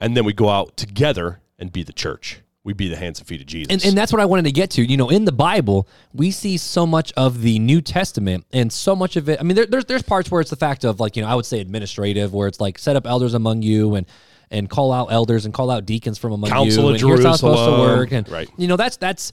and 0.00 0.16
then 0.16 0.24
we 0.24 0.32
go 0.32 0.48
out 0.48 0.76
together 0.76 1.40
and 1.58 1.72
be 1.72 1.82
the 1.82 1.92
church. 1.92 2.40
We 2.64 2.72
be 2.74 2.86
the 2.88 2.96
hands 2.96 3.18
and 3.18 3.26
feet 3.26 3.40
of 3.40 3.48
Jesus. 3.48 3.72
And, 3.72 3.84
and 3.84 3.98
that's 3.98 4.12
what 4.12 4.20
I 4.20 4.24
wanted 4.24 4.44
to 4.44 4.52
get 4.52 4.70
to. 4.72 4.84
You 4.84 4.96
know, 4.96 5.08
in 5.08 5.24
the 5.24 5.32
Bible, 5.32 5.88
we 6.12 6.30
see 6.30 6.56
so 6.56 6.86
much 6.86 7.12
of 7.16 7.42
the 7.42 7.58
New 7.58 7.80
Testament 7.80 8.46
and 8.52 8.72
so 8.72 8.94
much 8.94 9.16
of 9.16 9.28
it. 9.28 9.40
I 9.40 9.42
mean, 9.42 9.56
there, 9.56 9.66
there's 9.66 9.84
there's 9.86 10.02
parts 10.02 10.30
where 10.30 10.40
it's 10.40 10.50
the 10.50 10.54
fact 10.56 10.84
of 10.84 11.00
like 11.00 11.16
you 11.16 11.22
know 11.22 11.28
I 11.28 11.34
would 11.34 11.46
say 11.46 11.58
administrative, 11.60 12.32
where 12.32 12.46
it's 12.46 12.60
like 12.60 12.78
set 12.78 12.94
up 12.94 13.04
elders 13.06 13.34
among 13.34 13.62
you 13.62 13.96
and 13.96 14.06
and 14.50 14.68
call 14.70 14.92
out 14.92 15.10
elders 15.10 15.44
and 15.44 15.52
call 15.54 15.70
out 15.70 15.86
deacons 15.86 16.18
from 16.18 16.32
among 16.32 16.50
Council 16.50 16.82
you. 16.84 16.88
of 16.90 16.94
and 16.96 17.02
here's 17.04 17.24
how 17.24 17.30
it's 17.30 17.40
supposed 17.40 17.58
to 17.58 17.64
Jerusalem. 17.64 17.98
work. 17.98 18.12
And 18.12 18.28
Right. 18.28 18.48
you 18.56 18.68
know 18.68 18.76
that's 18.76 18.96
that's 18.96 19.32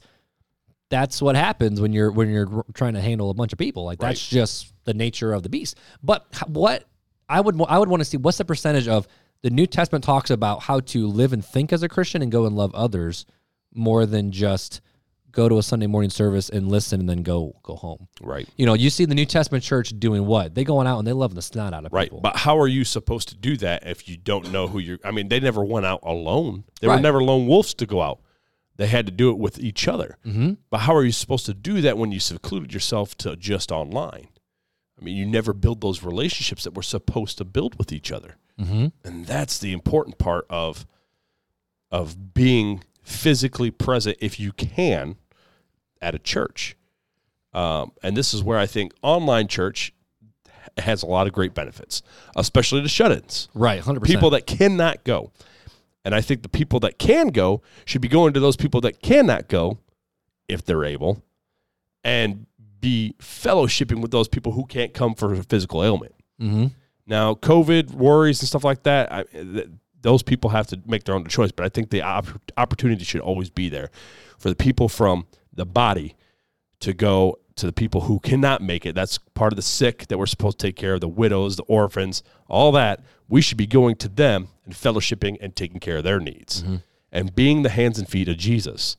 that's 0.90 1.22
what 1.22 1.36
happens 1.36 1.80
when 1.80 1.92
you're 1.92 2.10
when 2.10 2.28
you're 2.28 2.64
trying 2.74 2.94
to 2.94 3.00
handle 3.00 3.30
a 3.30 3.34
bunch 3.34 3.52
of 3.52 3.58
people. 3.58 3.84
Like 3.84 3.98
that's 3.98 4.28
just 4.28 4.72
the 4.84 4.92
nature 4.94 5.32
of 5.32 5.42
the 5.42 5.48
beast. 5.48 5.78
But 6.02 6.26
what 6.48 6.84
I 7.28 7.40
would 7.40 7.58
I 7.68 7.78
would 7.78 7.88
want 7.88 8.00
to 8.00 8.04
see 8.04 8.16
what's 8.18 8.38
the 8.38 8.44
percentage 8.44 8.88
of 8.88 9.06
the 9.42 9.50
New 9.50 9.66
Testament 9.66 10.04
talks 10.04 10.28
about 10.30 10.62
how 10.64 10.80
to 10.80 11.06
live 11.06 11.32
and 11.32 11.42
think 11.44 11.72
as 11.72 11.82
a 11.82 11.88
Christian 11.88 12.20
and 12.22 12.30
go 12.30 12.44
and 12.44 12.54
love 12.56 12.74
others 12.74 13.24
more 13.72 14.04
than 14.04 14.32
just 14.32 14.80
go 15.30 15.48
to 15.48 15.58
a 15.58 15.62
Sunday 15.62 15.86
morning 15.86 16.10
service 16.10 16.48
and 16.50 16.68
listen 16.68 16.98
and 16.98 17.08
then 17.08 17.22
go 17.22 17.54
go 17.62 17.76
home. 17.76 18.08
right. 18.20 18.48
You 18.56 18.66
know, 18.66 18.74
you 18.74 18.90
see 18.90 19.04
the 19.04 19.14
New 19.14 19.24
Testament 19.26 19.62
church 19.62 19.94
doing 19.96 20.26
what? 20.26 20.56
They 20.56 20.64
going 20.64 20.88
out 20.88 20.98
and 20.98 21.06
they 21.06 21.12
love 21.12 21.36
the 21.36 21.40
snot 21.42 21.72
out 21.72 21.86
of 21.86 21.92
Right. 21.92 22.06
people. 22.06 22.20
But 22.20 22.36
how 22.36 22.58
are 22.58 22.66
you 22.66 22.84
supposed 22.84 23.28
to 23.28 23.36
do 23.36 23.56
that 23.58 23.86
if 23.86 24.08
you 24.08 24.16
don't 24.16 24.50
know 24.50 24.66
who 24.66 24.80
you're? 24.80 24.98
I 25.04 25.12
mean, 25.12 25.28
they 25.28 25.38
never 25.38 25.64
went 25.64 25.86
out 25.86 26.00
alone. 26.02 26.64
They 26.80 26.88
Right. 26.88 26.96
were 26.96 27.00
never 27.00 27.22
lone 27.22 27.46
wolves 27.46 27.74
to 27.74 27.86
go 27.86 28.02
out. 28.02 28.18
They 28.80 28.86
had 28.86 29.04
to 29.04 29.12
do 29.12 29.28
it 29.28 29.36
with 29.36 29.58
each 29.60 29.86
other. 29.86 30.16
mm-hmm. 30.24 30.54
But 30.70 30.78
how 30.78 30.94
are 30.96 31.04
you 31.04 31.12
supposed 31.12 31.44
to 31.44 31.52
do 31.52 31.82
that 31.82 31.98
when 31.98 32.12
you 32.12 32.18
secluded 32.18 32.72
yourself 32.72 33.14
to 33.18 33.36
just 33.36 33.70
online? 33.70 34.28
I 34.98 35.04
mean, 35.04 35.18
you 35.18 35.26
never 35.26 35.52
build 35.52 35.82
those 35.82 36.02
relationships 36.02 36.64
that 36.64 36.72
we're 36.72 36.80
supposed 36.80 37.36
to 37.36 37.44
build 37.44 37.76
with 37.76 37.92
each 37.92 38.10
other. 38.10 38.36
Mm-hmm. 38.58 38.86
And 39.04 39.26
that's 39.26 39.58
the 39.58 39.72
important 39.74 40.16
part 40.16 40.46
of 40.48 40.86
of 41.90 42.32
being 42.32 42.82
physically 43.02 43.70
present 43.70 44.16
if 44.18 44.40
you 44.40 44.50
can 44.50 45.16
at 46.00 46.14
a 46.14 46.18
church. 46.18 46.74
Um, 47.52 47.92
and 48.02 48.16
this 48.16 48.32
is 48.32 48.42
where 48.42 48.58
I 48.58 48.64
think 48.64 48.94
online 49.02 49.46
church 49.46 49.92
has 50.78 51.02
a 51.02 51.06
lot 51.06 51.26
of 51.26 51.34
great 51.34 51.52
benefits, 51.52 52.00
especially 52.34 52.80
to 52.80 52.88
shut-ins 52.88 53.50
Right, 53.52 53.82
100%. 53.82 54.04
people 54.04 54.30
that 54.30 54.46
cannot 54.46 55.04
go. 55.04 55.32
And 56.04 56.14
I 56.14 56.20
think 56.20 56.42
the 56.42 56.48
people 56.48 56.80
that 56.80 56.98
can 56.98 57.28
go 57.28 57.62
should 57.84 58.00
be 58.00 58.08
going 58.08 58.32
to 58.32 58.40
those 58.40 58.56
people 58.56 58.80
that 58.82 59.02
cannot 59.02 59.48
go, 59.48 59.78
if 60.48 60.64
they're 60.64 60.84
able, 60.84 61.22
and 62.02 62.46
be 62.80 63.14
fellowshipping 63.18 64.00
with 64.00 64.10
those 64.10 64.28
people 64.28 64.52
who 64.52 64.64
can't 64.64 64.94
come 64.94 65.14
for 65.14 65.34
a 65.34 65.42
physical 65.42 65.84
ailment. 65.84 66.14
Mm-hmm. 66.40 66.66
Now, 67.06 67.34
COVID 67.34 67.92
worries 67.92 68.40
and 68.40 68.48
stuff 68.48 68.64
like 68.64 68.84
that, 68.84 69.12
I, 69.12 69.22
th- 69.24 69.68
those 70.00 70.22
people 70.22 70.50
have 70.50 70.66
to 70.68 70.80
make 70.86 71.04
their 71.04 71.14
own 71.14 71.26
choice. 71.26 71.52
But 71.52 71.66
I 71.66 71.68
think 71.68 71.90
the 71.90 72.02
opp- 72.02 72.40
opportunity 72.56 73.04
should 73.04 73.20
always 73.20 73.50
be 73.50 73.68
there 73.68 73.90
for 74.38 74.48
the 74.48 74.56
people 74.56 74.88
from 74.88 75.26
the 75.52 75.66
body 75.66 76.16
to 76.80 76.94
go 76.94 77.38
to 77.60 77.66
the 77.66 77.72
people 77.72 78.02
who 78.02 78.18
cannot 78.20 78.62
make 78.62 78.84
it. 78.84 78.94
That's 78.94 79.18
part 79.18 79.52
of 79.52 79.56
the 79.56 79.62
sick 79.62 80.08
that 80.08 80.18
we're 80.18 80.26
supposed 80.26 80.58
to 80.58 80.66
take 80.66 80.76
care 80.76 80.94
of, 80.94 81.00
the 81.00 81.08
widows, 81.08 81.56
the 81.56 81.62
orphans, 81.64 82.22
all 82.48 82.72
that. 82.72 83.04
We 83.28 83.40
should 83.40 83.58
be 83.58 83.66
going 83.66 83.96
to 83.96 84.08
them 84.08 84.48
and 84.64 84.74
fellowshipping 84.74 85.38
and 85.40 85.54
taking 85.54 85.80
care 85.80 85.98
of 85.98 86.04
their 86.04 86.20
needs 86.20 86.62
mm-hmm. 86.62 86.76
and 87.12 87.34
being 87.34 87.62
the 87.62 87.68
hands 87.68 87.98
and 87.98 88.08
feet 88.08 88.28
of 88.28 88.36
Jesus. 88.36 88.96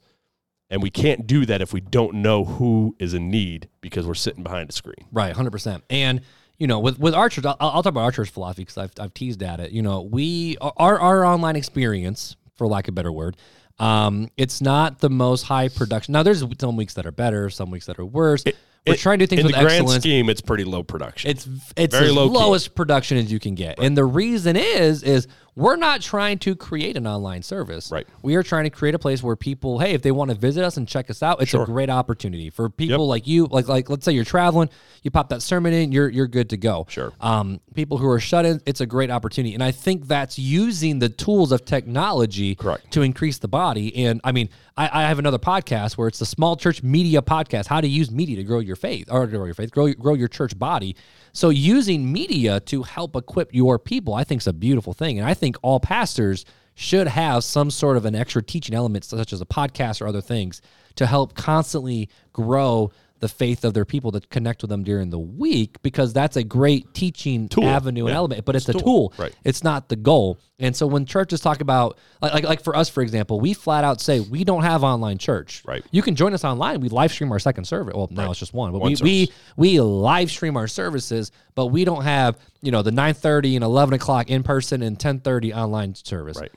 And 0.69 0.81
we 0.81 0.89
can't 0.89 1.27
do 1.27 1.45
that 1.47 1.61
if 1.61 1.73
we 1.73 1.81
don't 1.81 2.15
know 2.15 2.45
who 2.45 2.95
is 2.97 3.13
in 3.13 3.29
need 3.29 3.67
because 3.81 4.07
we're 4.07 4.13
sitting 4.13 4.43
behind 4.43 4.69
a 4.69 4.73
screen. 4.73 5.05
Right, 5.11 5.35
hundred 5.35 5.51
percent. 5.51 5.83
And 5.89 6.21
you 6.57 6.67
know, 6.67 6.79
with 6.79 6.97
with 6.97 7.13
church, 7.13 7.43
I'll, 7.43 7.57
I'll 7.59 7.83
talk 7.83 7.87
about 7.87 8.03
archers 8.03 8.29
philosophy 8.29 8.61
because 8.61 8.77
I've 8.77 8.93
I've 8.97 9.13
teased 9.13 9.43
at 9.43 9.59
it. 9.59 9.71
You 9.71 9.81
know, 9.81 10.01
we 10.01 10.57
our 10.61 10.97
our 10.97 11.25
online 11.25 11.57
experience, 11.57 12.37
for 12.55 12.67
lack 12.67 12.87
of 12.87 12.93
a 12.93 12.95
better 12.95 13.11
word, 13.11 13.35
um, 13.79 14.29
it's 14.37 14.61
not 14.61 14.99
the 14.99 15.09
most 15.09 15.43
high 15.43 15.67
production. 15.69 16.11
Now, 16.13 16.23
there's 16.23 16.43
some 16.59 16.75
weeks 16.75 16.93
that 16.95 17.05
are 17.05 17.11
better, 17.11 17.49
some 17.49 17.71
weeks 17.71 17.85
that 17.87 17.97
are 17.99 18.05
worse. 18.05 18.43
We're 18.45 18.93
It- 18.95 18.99
trying 18.99 19.19
to 19.19 19.27
do 19.27 19.29
things 19.29 19.41
in 19.41 19.45
with 19.47 19.55
the 19.55 19.61
grand 19.61 19.81
excellence. 19.81 20.01
scheme, 20.03 20.27
it's 20.29 20.41
pretty 20.41 20.63
low 20.63 20.81
production. 20.81 21.29
It's 21.29 21.47
it's 21.77 21.95
Very 21.95 22.07
as 22.09 22.13
low 22.15 22.29
key. 22.29 22.35
lowest 22.35 22.73
production 22.73 23.17
as 23.17 23.31
you 23.31 23.39
can 23.39 23.53
get, 23.55 23.77
and 23.79 23.95
the 23.95 24.05
reason 24.05 24.55
is 24.55 25.03
is 25.03 25.27
we're 25.55 25.75
not 25.75 26.01
trying 26.01 26.39
to 26.39 26.55
create 26.55 26.95
an 26.95 27.05
online 27.05 27.43
service. 27.43 27.91
Right. 27.91 28.07
We 28.21 28.35
are 28.35 28.43
trying 28.43 28.63
to 28.63 28.69
create 28.69 28.95
a 28.95 28.99
place 28.99 29.21
where 29.21 29.35
people, 29.35 29.79
hey, 29.79 29.93
if 29.93 30.01
they 30.01 30.11
want 30.11 30.31
to 30.31 30.37
visit 30.37 30.63
us 30.63 30.77
and 30.77 30.87
check 30.87 31.09
us 31.09 31.21
out, 31.21 31.41
it's 31.41 31.53
a 31.53 31.65
great 31.65 31.89
opportunity 31.89 32.49
for 32.49 32.69
people 32.69 33.07
like 33.07 33.27
you. 33.27 33.47
Like, 33.47 33.67
like 33.67 33.89
let's 33.89 34.05
say 34.05 34.13
you're 34.13 34.23
traveling, 34.23 34.69
you 35.03 35.11
pop 35.11 35.29
that 35.29 35.41
sermon 35.41 35.73
in, 35.73 35.91
you're 35.91 36.09
you're 36.09 36.27
good 36.27 36.51
to 36.51 36.57
go. 36.57 36.85
Sure. 36.89 37.11
Um, 37.19 37.59
people 37.73 37.97
who 37.97 38.07
are 38.07 38.19
shut 38.19 38.45
in, 38.45 38.61
it's 38.65 38.79
a 38.79 38.85
great 38.85 39.11
opportunity, 39.11 39.53
and 39.53 39.63
I 39.63 39.71
think 39.71 40.07
that's 40.07 40.39
using 40.39 40.99
the 40.99 41.09
tools 41.09 41.51
of 41.51 41.65
technology 41.65 42.55
Correct. 42.55 42.91
to 42.91 43.01
increase 43.01 43.39
the 43.39 43.47
body. 43.47 44.05
And 44.05 44.21
I 44.23 44.31
mean, 44.31 44.49
I, 44.77 45.03
I 45.03 45.07
have 45.07 45.19
another 45.19 45.39
podcast 45.39 45.97
where 45.97 46.07
it's 46.07 46.19
the 46.19 46.25
Small 46.25 46.55
Church 46.55 46.81
Media 46.81 47.21
Podcast: 47.21 47.67
How 47.67 47.81
to 47.81 47.87
Use 47.87 48.09
Media 48.09 48.37
to 48.37 48.43
Grow 48.43 48.59
Your 48.59 48.75
Faith 48.77 49.11
or 49.11 49.27
grow 49.27 49.45
your 49.45 49.53
faith, 49.53 49.71
grow 49.71 49.91
grow 49.93 50.13
your 50.13 50.27
church 50.29 50.57
body. 50.57 50.95
So 51.33 51.49
using 51.49 52.11
media 52.11 52.59
to 52.61 52.83
help 52.83 53.15
equip 53.15 53.53
your 53.53 53.79
people, 53.79 54.13
I 54.13 54.23
think 54.23 54.41
is 54.41 54.47
a 54.47 54.53
beautiful 54.53 54.93
thing, 54.93 55.19
and 55.19 55.27
I 55.27 55.33
think 55.33 55.57
all 55.61 55.79
pastors 55.79 56.45
should 56.75 57.07
have 57.07 57.43
some 57.43 57.69
sort 57.69 57.97
of 57.97 58.05
an 58.05 58.15
extra 58.15 58.41
teaching 58.41 58.75
element, 58.75 59.03
such 59.03 59.33
as 59.33 59.41
a 59.41 59.45
podcast 59.45 60.01
or 60.01 60.07
other 60.07 60.21
things, 60.21 60.61
to 60.95 61.05
help 61.05 61.35
constantly 61.35 62.09
grow 62.33 62.91
the 63.21 63.29
faith 63.29 63.63
of 63.63 63.73
their 63.73 63.85
people 63.85 64.11
to 64.11 64.19
connect 64.19 64.63
with 64.63 64.69
them 64.69 64.83
during 64.83 65.11
the 65.11 65.19
week 65.19 65.81
because 65.83 66.11
that's 66.11 66.35
a 66.35 66.43
great 66.43 66.93
teaching 66.93 67.47
avenue 67.61 68.07
and 68.07 68.15
element 68.15 68.43
but 68.45 68.55
it's, 68.55 68.67
It's 68.67 68.77
a 68.77 68.83
tool, 68.83 69.09
tool, 69.09 69.13
right. 69.17 69.33
it's 69.45 69.63
not 69.63 69.89
the 69.89 69.95
goal. 69.95 70.39
And 70.59 70.75
so 70.75 70.85
when 70.85 71.05
churches 71.05 71.39
talk 71.39 71.61
about 71.61 71.97
like, 72.21 72.33
like 72.33 72.43
like 72.43 72.63
for 72.63 72.75
us 72.75 72.89
for 72.89 73.01
example 73.01 73.39
we 73.39 73.53
flat 73.53 73.83
out 73.83 74.01
say 74.01 74.19
we 74.19 74.43
don't 74.43 74.63
have 74.63 74.83
online 74.83 75.19
church. 75.19 75.61
Right. 75.65 75.85
you 75.91 76.01
can 76.01 76.15
join 76.15 76.33
us 76.33 76.43
online. 76.43 76.81
We 76.81 76.89
live 76.89 77.11
stream 77.11 77.31
our 77.31 77.39
second 77.39 77.65
service. 77.65 77.93
Well 77.95 78.07
now 78.11 78.31
it's 78.31 78.39
just 78.39 78.53
one 78.53 78.71
but 78.71 78.79
One 78.79 78.95
we, 79.01 79.01
we 79.03 79.31
we 79.55 79.79
live 79.79 80.31
stream 80.31 80.57
our 80.57 80.67
services 80.67 81.31
but 81.53 81.67
we 81.67 81.85
don't 81.85 82.03
have 82.03 82.39
you 82.61 82.71
know 82.71 82.81
the 82.81 82.91
9.30 82.91 83.55
and 83.55 83.63
11 83.63 83.93
o'clock 83.93 84.29
in 84.31 84.41
person 84.41 84.81
and 84.81 84.97
10.30 84.97 85.55
online 85.55 85.95
service. 85.95 86.37
Right. 86.39 86.51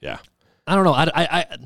Yeah. 0.00 0.18
I 0.66 0.74
don't 0.74 0.84
know. 0.84 0.92
I, 0.92 1.04
I, 1.04 1.24
I 1.24 1.56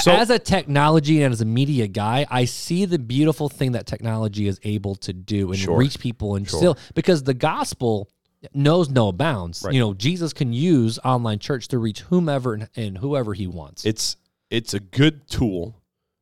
So- 0.00 0.12
as 0.12 0.30
a 0.30 0.38
technology 0.38 1.22
and 1.22 1.32
as 1.32 1.40
a 1.40 1.44
media 1.44 1.86
guy, 1.88 2.26
I 2.30 2.44
see 2.46 2.84
the 2.84 2.98
beautiful 2.98 3.48
thing 3.48 3.72
that 3.72 3.86
technology 3.86 4.46
is 4.48 4.58
able 4.62 4.94
to 4.96 5.12
do 5.12 5.50
and 5.50 5.58
Sure. 5.58 5.76
reach 5.76 5.98
people 5.98 6.34
and 6.36 6.48
still 6.48 6.76
because 6.94 7.22
the 7.24 7.34
gospel 7.34 8.08
knows 8.54 8.88
no 8.90 9.12
bounds. 9.12 9.62
Right. 9.64 9.74
You 9.74 9.80
know, 9.80 9.94
Jesus 9.94 10.32
can 10.32 10.52
use 10.52 10.98
online 11.04 11.38
church 11.38 11.68
to 11.68 11.78
reach 11.78 12.00
whomever 12.00 12.54
and, 12.54 12.68
and 12.76 12.98
whoever 12.98 13.34
he 13.34 13.46
wants. 13.46 13.84
It's 13.86 14.16
it's 14.50 14.74
a 14.74 14.80
good 14.80 15.28
tool, 15.28 15.76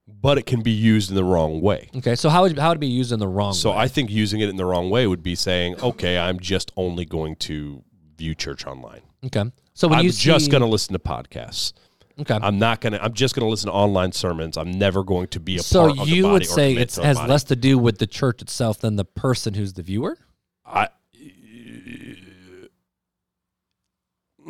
but 0.07 0.37
it 0.39 0.45
can 0.47 0.61
be 0.63 0.71
used 0.71 1.11
in 1.11 1.17
the 1.17 1.25
wrong 1.25 1.61
way. 1.61 1.89
okay, 1.97 2.15
so 2.15 2.29
how 2.29 2.43
would 2.43 2.59
how 2.59 2.69
would 2.71 2.77
it 2.79 2.81
be 2.81 2.87
used 2.89 3.11
in 3.13 3.19
the 3.19 3.27
wrong 3.29 3.51
way? 3.53 3.57
So 3.59 3.71
way? 3.71 3.79
I 3.79 3.89
think 3.89 4.11
using 4.11 4.41
it 4.41 4.49
in 4.49 4.57
the 4.57 4.65
wrong 4.67 4.91
way 4.91 5.07
would 5.07 5.23
be 5.23 5.35
saying, 5.35 5.81
okay, 5.81 6.19
I'm 6.19 6.39
just 6.41 6.71
only 6.77 7.05
going 7.05 7.37
to 7.37 7.83
view 8.17 8.35
church 8.35 8.67
online. 8.67 9.01
okay, 9.25 9.51
so 9.73 9.89
when 9.89 10.01
I'm 10.01 10.05
you 10.05 10.13
just 10.13 10.45
see- 10.45 10.51
going 10.51 10.61
to 10.63 10.67
listen 10.69 10.93
to 10.93 10.99
podcasts. 10.99 11.73
Okay. 12.21 12.39
I'm 12.41 12.59
not 12.59 12.81
going 12.81 12.93
to. 12.95 13.03
I'm 13.03 13.13
just 13.15 13.35
going 13.35 13.45
to 13.47 13.51
listen 13.51 13.69
to 13.69 13.73
online 13.73 14.13
sermons. 14.13 14.57
I'm 14.57 14.73
never 14.73 15.05
going 15.05 15.29
to 15.29 15.41
be 15.41 15.57
a 15.57 15.63
so 15.63 15.89
part 15.89 15.99
of 15.99 16.07
the 16.07 16.15
you 16.15 16.23
body 16.25 16.33
would 16.33 16.47
say 16.47 16.75
it 16.75 16.95
has 16.97 17.19
less 17.19 17.45
to 17.45 17.57
do 17.57 17.79
with 17.79 17.99
the 17.99 18.07
church 18.07 18.43
itself 18.43 18.79
than 18.81 18.97
the 18.97 19.05
person 19.05 19.55
who's 19.55 19.75
the 19.75 19.83
viewer. 19.83 20.19
I, 20.65 20.89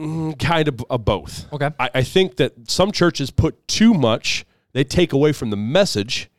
Mm, 0.01 0.39
kind 0.39 0.67
of 0.67 0.83
a 0.89 0.97
both. 0.97 1.53
Okay. 1.53 1.69
I, 1.79 1.91
I 1.97 2.03
think 2.03 2.37
that 2.37 2.71
some 2.71 2.91
churches 2.91 3.31
put 3.31 3.69
too 3.69 3.93
much. 3.93 4.47
They 4.73 4.83
take 4.83 5.13
away 5.13 5.33
from 5.33 5.51
the 5.51 5.59
message 5.59 6.31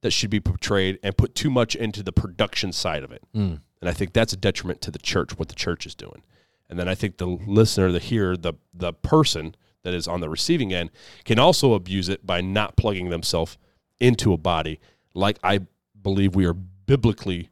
that 0.00 0.12
should 0.12 0.30
be 0.30 0.40
portrayed 0.40 0.98
and 1.02 1.14
put 1.16 1.34
too 1.34 1.50
much 1.50 1.74
into 1.74 2.02
the 2.02 2.12
production 2.12 2.72
side 2.72 3.04
of 3.04 3.12
it. 3.12 3.22
Mm. 3.34 3.60
And 3.80 3.90
I 3.90 3.92
think 3.92 4.14
that's 4.14 4.32
a 4.32 4.38
detriment 4.38 4.80
to 4.82 4.90
the 4.90 4.98
church, 4.98 5.38
what 5.38 5.48
the 5.48 5.54
church 5.54 5.84
is 5.84 5.94
doing. 5.94 6.22
And 6.70 6.78
then 6.78 6.88
I 6.88 6.94
think 6.94 7.18
the 7.18 7.26
listener, 7.26 7.92
the 7.92 7.98
hearer, 7.98 8.36
the 8.38 8.54
the 8.72 8.94
person 8.94 9.54
that 9.84 9.94
is 9.94 10.08
on 10.08 10.20
the 10.20 10.28
receiving 10.28 10.72
end 10.72 10.90
can 11.24 11.38
also 11.38 11.74
abuse 11.74 12.08
it 12.08 12.26
by 12.26 12.40
not 12.40 12.76
plugging 12.76 13.10
themselves 13.10 13.56
into 14.00 14.32
a 14.32 14.36
body, 14.36 14.80
like 15.14 15.38
I 15.44 15.60
believe 16.02 16.34
we 16.34 16.44
are 16.46 16.54
biblically 16.54 17.50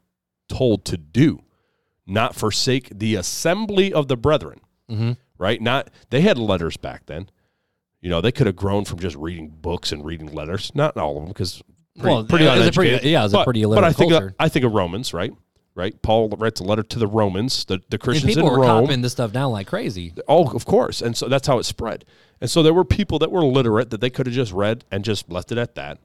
told 0.48 0.84
to 0.86 0.96
do. 0.96 1.44
Not 2.06 2.34
forsake 2.34 2.90
the 2.98 3.14
assembly 3.14 3.92
of 3.92 4.08
the 4.08 4.16
brethren. 4.16 4.60
Mhm. 4.90 5.16
Right? 5.38 5.60
Not 5.62 5.88
they 6.10 6.20
had 6.22 6.36
letters 6.38 6.76
back 6.76 7.06
then. 7.06 7.28
You 8.00 8.10
know, 8.10 8.20
they 8.20 8.32
could 8.32 8.46
have 8.48 8.56
grown 8.56 8.84
from 8.84 8.98
just 8.98 9.14
reading 9.16 9.48
books 9.48 9.92
and 9.92 10.04
reading 10.04 10.32
letters. 10.34 10.72
Not 10.74 10.96
all 10.96 11.16
of 11.16 11.22
them, 11.22 11.28
because 11.28 11.62
pretty, 11.98 12.14
Well, 12.14 12.24
pretty 12.24 12.44
it 12.46 12.58
was 12.58 12.66
a 12.66 12.72
pretty- 12.72 13.08
yeah, 13.08 13.20
it 13.20 13.24
was 13.24 13.32
a 13.32 13.36
but, 13.36 13.44
pretty 13.44 13.64
But 13.64 13.84
I 13.84 13.92
think 13.92 14.10
culture. 14.10 14.34
I 14.40 14.48
think 14.48 14.64
of 14.64 14.72
Romans, 14.72 15.14
right? 15.14 15.32
Right. 15.74 16.00
Paul 16.02 16.28
writes 16.28 16.60
a 16.60 16.64
letter 16.64 16.82
to 16.82 16.98
the 16.98 17.06
Romans, 17.06 17.64
the, 17.64 17.78
the 17.88 17.94
And 17.94 18.00
Christians 18.00 18.34
people 18.34 18.48
in 18.48 18.52
were 18.52 18.60
Rome. 18.60 18.84
copying 18.84 19.00
this 19.00 19.12
stuff 19.12 19.32
down 19.32 19.52
like 19.52 19.66
crazy. 19.66 20.12
Oh, 20.28 20.54
of 20.54 20.66
course. 20.66 21.00
And 21.00 21.16
so 21.16 21.28
that's 21.28 21.46
how 21.46 21.58
it 21.58 21.64
spread. 21.64 22.04
And 22.42 22.50
so 22.50 22.62
there 22.62 22.74
were 22.74 22.84
people 22.84 23.18
that 23.20 23.32
were 23.32 23.42
literate 23.44 23.88
that 23.90 24.02
they 24.02 24.10
could 24.10 24.26
have 24.26 24.34
just 24.34 24.52
read 24.52 24.84
and 24.90 25.02
just 25.02 25.30
left 25.30 25.50
it 25.50 25.56
at 25.56 25.74
that. 25.76 25.98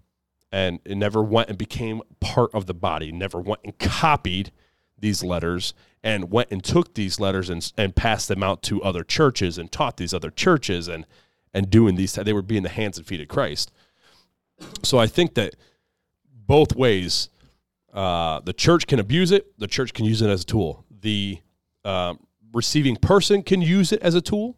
And 0.53 0.80
it 0.86 0.95
never 0.95 1.22
went 1.22 1.49
and 1.49 1.57
became 1.57 2.01
part 2.22 2.53
of 2.53 2.65
the 2.65 2.74
body, 2.74 3.11
never 3.11 3.41
went 3.41 3.59
and 3.65 3.78
copied 3.78 4.51
these 4.97 5.22
letters 5.22 5.74
and 6.01 6.32
went 6.32 6.49
and 6.49 6.63
took 6.63 6.93
these 6.93 7.20
letters 7.20 7.49
and, 7.49 7.70
and 7.78 7.93
passed 7.93 8.30
them 8.30 8.43
out 8.43 8.61
to 8.63 8.82
other 8.82 9.03
churches 9.03 9.57
and 9.57 9.70
taught 9.70 9.97
these 9.97 10.13
other 10.13 10.32
churches 10.32 10.88
and, 10.88 11.05
and 11.53 11.70
doing 11.70 11.95
these. 11.95 12.13
They 12.13 12.32
were 12.32 12.41
being 12.41 12.63
the 12.63 12.70
hands 12.70 12.97
and 12.97 13.05
feet 13.05 13.20
of 13.20 13.28
Christ. 13.28 13.74
So 14.84 14.97
I 14.97 15.07
think 15.07 15.34
that 15.34 15.55
both 16.32 16.74
ways, 16.76 17.28
uh, 17.97 18.41
the 18.41 18.53
church 18.53 18.85
can 18.85 18.99
abuse 18.99 19.31
it, 19.31 19.57
the 19.57 19.65
church 19.65 19.91
can 19.91 20.05
use 20.05 20.21
it 20.21 20.29
as 20.29 20.43
a 20.43 20.45
tool. 20.45 20.85
The 21.01 21.39
um, 21.83 22.19
receiving 22.53 22.95
person 22.95 23.41
can 23.41 23.59
use 23.59 23.91
it 23.91 23.99
as 24.03 24.13
a 24.13 24.21
tool 24.21 24.55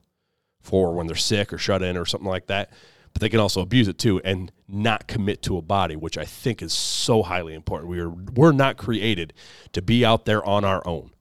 for 0.59 0.93
when 0.93 1.07
they're 1.07 1.15
sick 1.15 1.53
or 1.53 1.57
shut 1.57 1.81
in 1.81 1.95
or 1.95 2.05
something 2.05 2.27
like 2.27 2.47
that. 2.47 2.69
But 3.13 3.21
they 3.21 3.29
can 3.29 3.39
also 3.39 3.61
abuse 3.61 3.87
it 3.87 3.97
too 3.97 4.19
and 4.25 4.51
not 4.67 5.07
commit 5.07 5.41
to 5.43 5.57
a 5.57 5.61
body, 5.61 5.95
which 5.95 6.17
I 6.17 6.25
think 6.25 6.61
is 6.61 6.73
so 6.73 7.23
highly 7.23 7.53
important. 7.53 7.89
We 7.89 8.01
are 8.01 8.09
we're 8.09 8.51
not 8.51 8.75
created 8.75 9.33
to 9.71 9.81
be 9.81 10.03
out 10.03 10.25
there 10.25 10.43
on 10.45 10.65
our 10.65 10.85
own, 10.85 11.11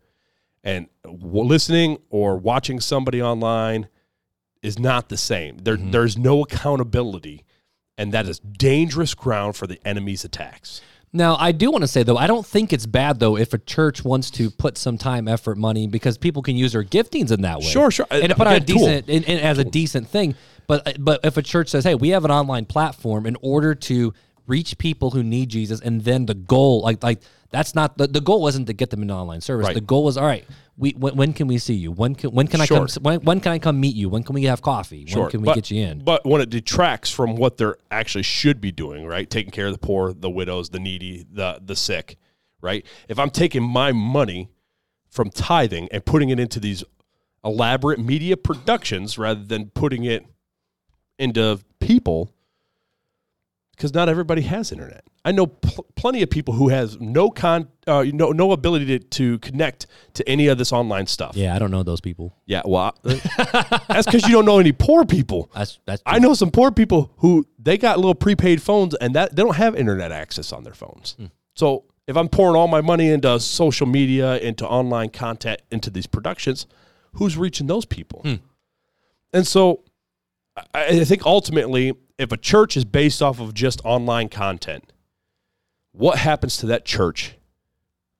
and 0.64 0.88
w- 1.04 1.44
listening 1.44 1.98
or 2.10 2.36
watching 2.36 2.80
somebody 2.80 3.22
online 3.22 3.88
is 4.60 4.76
not 4.76 5.08
the 5.08 5.16
same. 5.16 5.58
There, 5.58 5.76
there's 5.76 6.18
no 6.18 6.42
accountability, 6.42 7.44
and 7.96 8.12
that 8.12 8.26
is 8.26 8.40
dangerous 8.40 9.14
ground 9.14 9.54
for 9.54 9.68
the 9.68 9.80
enemy's 9.86 10.24
attacks. 10.24 10.82
Now, 11.12 11.36
I 11.36 11.52
do 11.52 11.70
want 11.70 11.82
to 11.82 11.88
say 11.88 12.02
though, 12.02 12.16
I 12.16 12.26
don't 12.26 12.44
think 12.44 12.72
it's 12.72 12.86
bad 12.86 13.18
though 13.18 13.36
if 13.36 13.54
a 13.54 13.58
church 13.58 14.04
wants 14.04 14.30
to 14.32 14.50
put 14.50 14.76
some 14.76 14.98
time, 14.98 15.26
effort, 15.26 15.56
money 15.56 15.86
because 15.86 16.18
people 16.18 16.42
can 16.42 16.56
use 16.56 16.72
their 16.72 16.84
giftings 16.84 17.32
in 17.32 17.42
that 17.42 17.58
way. 17.58 17.64
Sure, 17.64 17.90
sure. 17.90 18.06
and 18.10 18.28
to 18.28 18.34
uh, 18.34 18.36
put 18.36 18.46
out 18.46 18.56
a 18.56 18.60
decent 18.60 19.08
and, 19.08 19.26
and 19.26 19.40
as 19.40 19.58
a 19.58 19.64
decent 19.64 20.08
thing. 20.08 20.34
But 20.66 20.86
uh, 20.86 20.92
but 20.98 21.20
if 21.24 21.36
a 21.36 21.42
church 21.42 21.68
says, 21.68 21.84
"Hey, 21.84 21.94
we 21.94 22.10
have 22.10 22.24
an 22.24 22.30
online 22.30 22.66
platform 22.66 23.26
in 23.26 23.36
order 23.40 23.74
to 23.74 24.12
reach 24.46 24.76
people 24.76 25.10
who 25.10 25.22
need 25.22 25.48
Jesus," 25.48 25.80
and 25.80 26.02
then 26.02 26.26
the 26.26 26.34
goal, 26.34 26.82
like 26.82 27.02
like 27.02 27.22
that's 27.50 27.74
not 27.74 27.96
the, 27.96 28.06
the 28.06 28.20
goal 28.20 28.42
wasn't 28.42 28.66
to 28.66 28.74
get 28.74 28.90
them 28.90 29.02
into 29.02 29.14
online 29.14 29.40
service. 29.40 29.66
Right. 29.66 29.74
The 29.74 29.80
goal 29.80 30.04
was, 30.04 30.18
all 30.18 30.26
right, 30.26 30.44
we 30.78 30.92
when, 30.92 31.16
when 31.16 31.32
can 31.32 31.48
we 31.48 31.58
see 31.58 31.74
you? 31.74 31.90
When 31.90 32.14
can 32.14 32.30
when 32.30 32.46
can 32.46 32.60
I 32.60 32.66
come? 32.66 32.86
When, 33.00 33.20
when 33.22 33.40
can 33.40 33.52
I 33.52 33.58
come 33.58 33.80
meet 33.80 33.96
you? 33.96 34.08
When 34.08 34.22
can 34.22 34.34
we 34.34 34.44
have 34.44 34.62
coffee? 34.62 35.06
When 35.12 35.28
can 35.28 35.40
we 35.42 35.46
but, 35.46 35.56
get 35.56 35.70
you 35.70 35.84
in? 35.84 36.04
But 36.04 36.24
when 36.24 36.40
it 36.40 36.50
detracts 36.50 37.10
from 37.10 37.36
what 37.36 37.56
they're 37.56 37.76
actually 37.90 38.22
should 38.22 38.60
be 38.60 38.70
doing, 38.70 39.06
right? 39.06 39.28
Taking 39.28 39.50
care 39.50 39.66
of 39.66 39.72
the 39.72 39.78
poor, 39.78 40.12
the 40.12 40.30
widows, 40.30 40.70
the 40.70 40.78
needy, 40.78 41.26
the 41.30 41.60
the 41.62 41.74
sick, 41.74 42.16
right? 42.60 42.86
If 43.08 43.18
I'm 43.18 43.30
taking 43.30 43.62
my 43.62 43.92
money 43.92 44.48
from 45.10 45.30
tithing 45.30 45.88
and 45.90 46.04
putting 46.04 46.30
it 46.30 46.38
into 46.38 46.60
these 46.60 46.84
elaborate 47.44 47.98
media 47.98 48.36
productions 48.36 49.18
rather 49.18 49.42
than 49.42 49.70
putting 49.70 50.04
it 50.04 50.24
into 51.18 51.58
people, 51.80 52.32
because 53.78 53.94
not 53.94 54.08
everybody 54.08 54.42
has 54.42 54.72
internet. 54.72 55.04
I 55.24 55.30
know 55.30 55.46
pl- 55.46 55.86
plenty 55.94 56.20
of 56.22 56.30
people 56.30 56.54
who 56.54 56.68
has 56.68 56.98
no 57.00 57.30
con, 57.30 57.68
uh, 57.86 58.04
no 58.12 58.32
no 58.32 58.50
ability 58.52 58.86
to, 58.86 58.98
to 58.98 59.38
connect 59.38 59.86
to 60.14 60.28
any 60.28 60.48
of 60.48 60.58
this 60.58 60.72
online 60.72 61.06
stuff. 61.06 61.36
yeah, 61.36 61.54
I 61.54 61.58
don't 61.60 61.70
know 61.70 61.84
those 61.84 62.00
people. 62.00 62.34
Yeah, 62.46 62.62
well, 62.64 62.92
I- 63.04 63.10
uh, 63.38 63.78
that's 63.88 64.06
because 64.06 64.24
you 64.24 64.32
don't 64.34 64.44
know 64.44 64.58
any 64.58 64.72
poor 64.72 65.04
people. 65.04 65.50
That's 65.54 65.78
that's. 65.86 66.02
I 66.04 66.18
know 66.18 66.34
some 66.34 66.50
poor 66.50 66.70
people 66.72 67.12
who 67.18 67.46
they 67.58 67.78
got 67.78 67.98
little 67.98 68.14
prepaid 68.16 68.60
phones 68.60 68.94
and 68.96 69.14
that 69.14 69.36
they 69.36 69.42
don't 69.42 69.56
have 69.56 69.76
internet 69.76 70.10
access 70.12 70.52
on 70.52 70.64
their 70.64 70.74
phones. 70.74 71.14
Hmm. 71.18 71.26
So 71.54 71.84
if 72.08 72.16
I'm 72.16 72.28
pouring 72.28 72.56
all 72.56 72.68
my 72.68 72.80
money 72.80 73.08
into 73.10 73.38
social 73.38 73.86
media, 73.86 74.38
into 74.38 74.66
online 74.66 75.10
content, 75.10 75.62
into 75.70 75.90
these 75.90 76.06
productions, 76.06 76.66
who's 77.12 77.36
reaching 77.36 77.68
those 77.68 77.84
people? 77.84 78.20
Hmm. 78.22 78.34
And 79.32 79.46
so 79.46 79.84
I, 80.74 80.86
I 80.86 81.04
think 81.04 81.26
ultimately, 81.26 81.92
if 82.18 82.32
a 82.32 82.36
church 82.36 82.76
is 82.76 82.84
based 82.84 83.22
off 83.22 83.40
of 83.40 83.54
just 83.54 83.80
online 83.84 84.28
content, 84.28 84.92
what 85.92 86.18
happens 86.18 86.56
to 86.58 86.66
that 86.66 86.84
church 86.84 87.36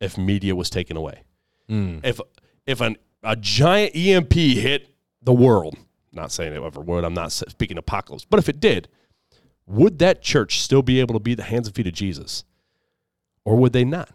if 0.01 0.16
media 0.16 0.55
was 0.55 0.70
taken 0.70 0.96
away? 0.96 1.22
Mm. 1.68 2.01
If 2.05 2.20
if 2.66 2.80
an, 2.80 2.96
a 3.22 3.36
giant 3.36 3.94
EMP 3.96 4.32
hit 4.32 4.94
the 5.22 5.32
world, 5.32 5.76
not 6.12 6.32
saying 6.32 6.53
it 6.53 6.62
ever 6.62 6.80
would, 6.80 7.05
I'm 7.05 7.14
not 7.14 7.32
speaking 7.32 7.78
apocalypse, 7.78 8.24
but 8.24 8.38
if 8.38 8.49
it 8.49 8.61
did, 8.61 8.88
would 9.66 9.99
that 9.99 10.22
church 10.22 10.61
still 10.61 10.82
be 10.82 11.01
able 11.01 11.14
to 11.14 11.20
be 11.20 11.34
the 11.34 11.42
hands 11.42 11.66
and 11.66 11.74
feet 11.74 11.86
of 11.86 11.92
Jesus, 11.92 12.44
or 13.44 13.57
would 13.57 13.72
they 13.72 13.84
not? 13.84 14.11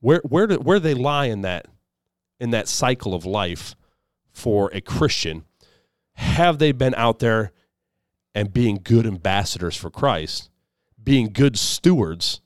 Where 0.00 0.20
where 0.24 0.46
do, 0.46 0.56
where 0.56 0.78
do 0.78 0.82
they 0.82 0.94
lie 0.94 1.26
in 1.26 1.42
that 1.42 1.66
in 2.40 2.50
that 2.50 2.68
cycle 2.68 3.14
of 3.14 3.24
life 3.24 3.74
for 4.32 4.70
a 4.72 4.80
Christian, 4.80 5.44
have 6.14 6.58
they 6.58 6.72
been 6.72 6.94
out 6.94 7.18
there 7.18 7.52
and 8.34 8.52
being 8.52 8.80
good 8.82 9.06
ambassadors 9.06 9.76
for 9.76 9.90
Christ, 9.90 10.50
being 11.02 11.32
good 11.32 11.58
stewards 11.58 12.40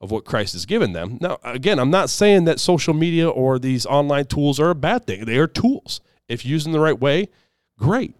of 0.00 0.10
what 0.10 0.24
Christ 0.24 0.52
has 0.52 0.66
given 0.66 0.92
them? 0.92 1.18
Now, 1.20 1.38
again, 1.42 1.78
I'm 1.78 1.90
not 1.90 2.10
saying 2.10 2.44
that 2.44 2.60
social 2.60 2.94
media 2.94 3.28
or 3.28 3.58
these 3.58 3.86
online 3.86 4.26
tools 4.26 4.60
are 4.60 4.70
a 4.70 4.74
bad 4.74 5.06
thing. 5.06 5.24
They 5.24 5.38
are 5.38 5.46
tools. 5.46 6.00
If 6.28 6.44
used 6.44 6.66
in 6.66 6.72
the 6.72 6.80
right 6.80 6.98
way, 6.98 7.28
great. 7.78 8.14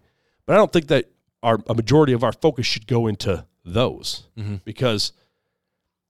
But 0.47 0.55
I 0.55 0.57
don't 0.57 0.73
think 0.73 0.89
that 0.89 1.07
our 1.43 1.59
a 1.69 1.75
majority 1.75 2.13
of 2.13 2.25
our 2.25 2.33
focus 2.33 2.67
should 2.67 2.87
go 2.87 3.07
into 3.07 3.45
those 3.65 4.29
mm-hmm. 4.39 4.57
because 4.65 5.13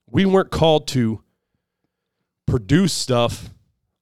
we 0.09 0.24
weren't 0.24 0.51
called 0.51 0.86
to 0.88 1.22
produce 2.47 2.92
stuff 2.92 3.51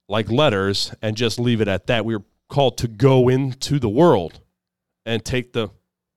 like 0.09 0.31
letters 0.31 0.93
and 1.01 1.17
just 1.17 1.39
leave 1.39 1.61
it 1.61 1.69
at 1.69 1.87
that. 1.87 2.05
We 2.05 2.17
were 2.17 2.25
called 2.49 2.79
to 2.79 2.89
go 2.89 3.29
into 3.29 3.79
the 3.79 3.89
world 3.89 4.41
and 5.07 5.25
take 5.25 5.53
the 5.53 5.71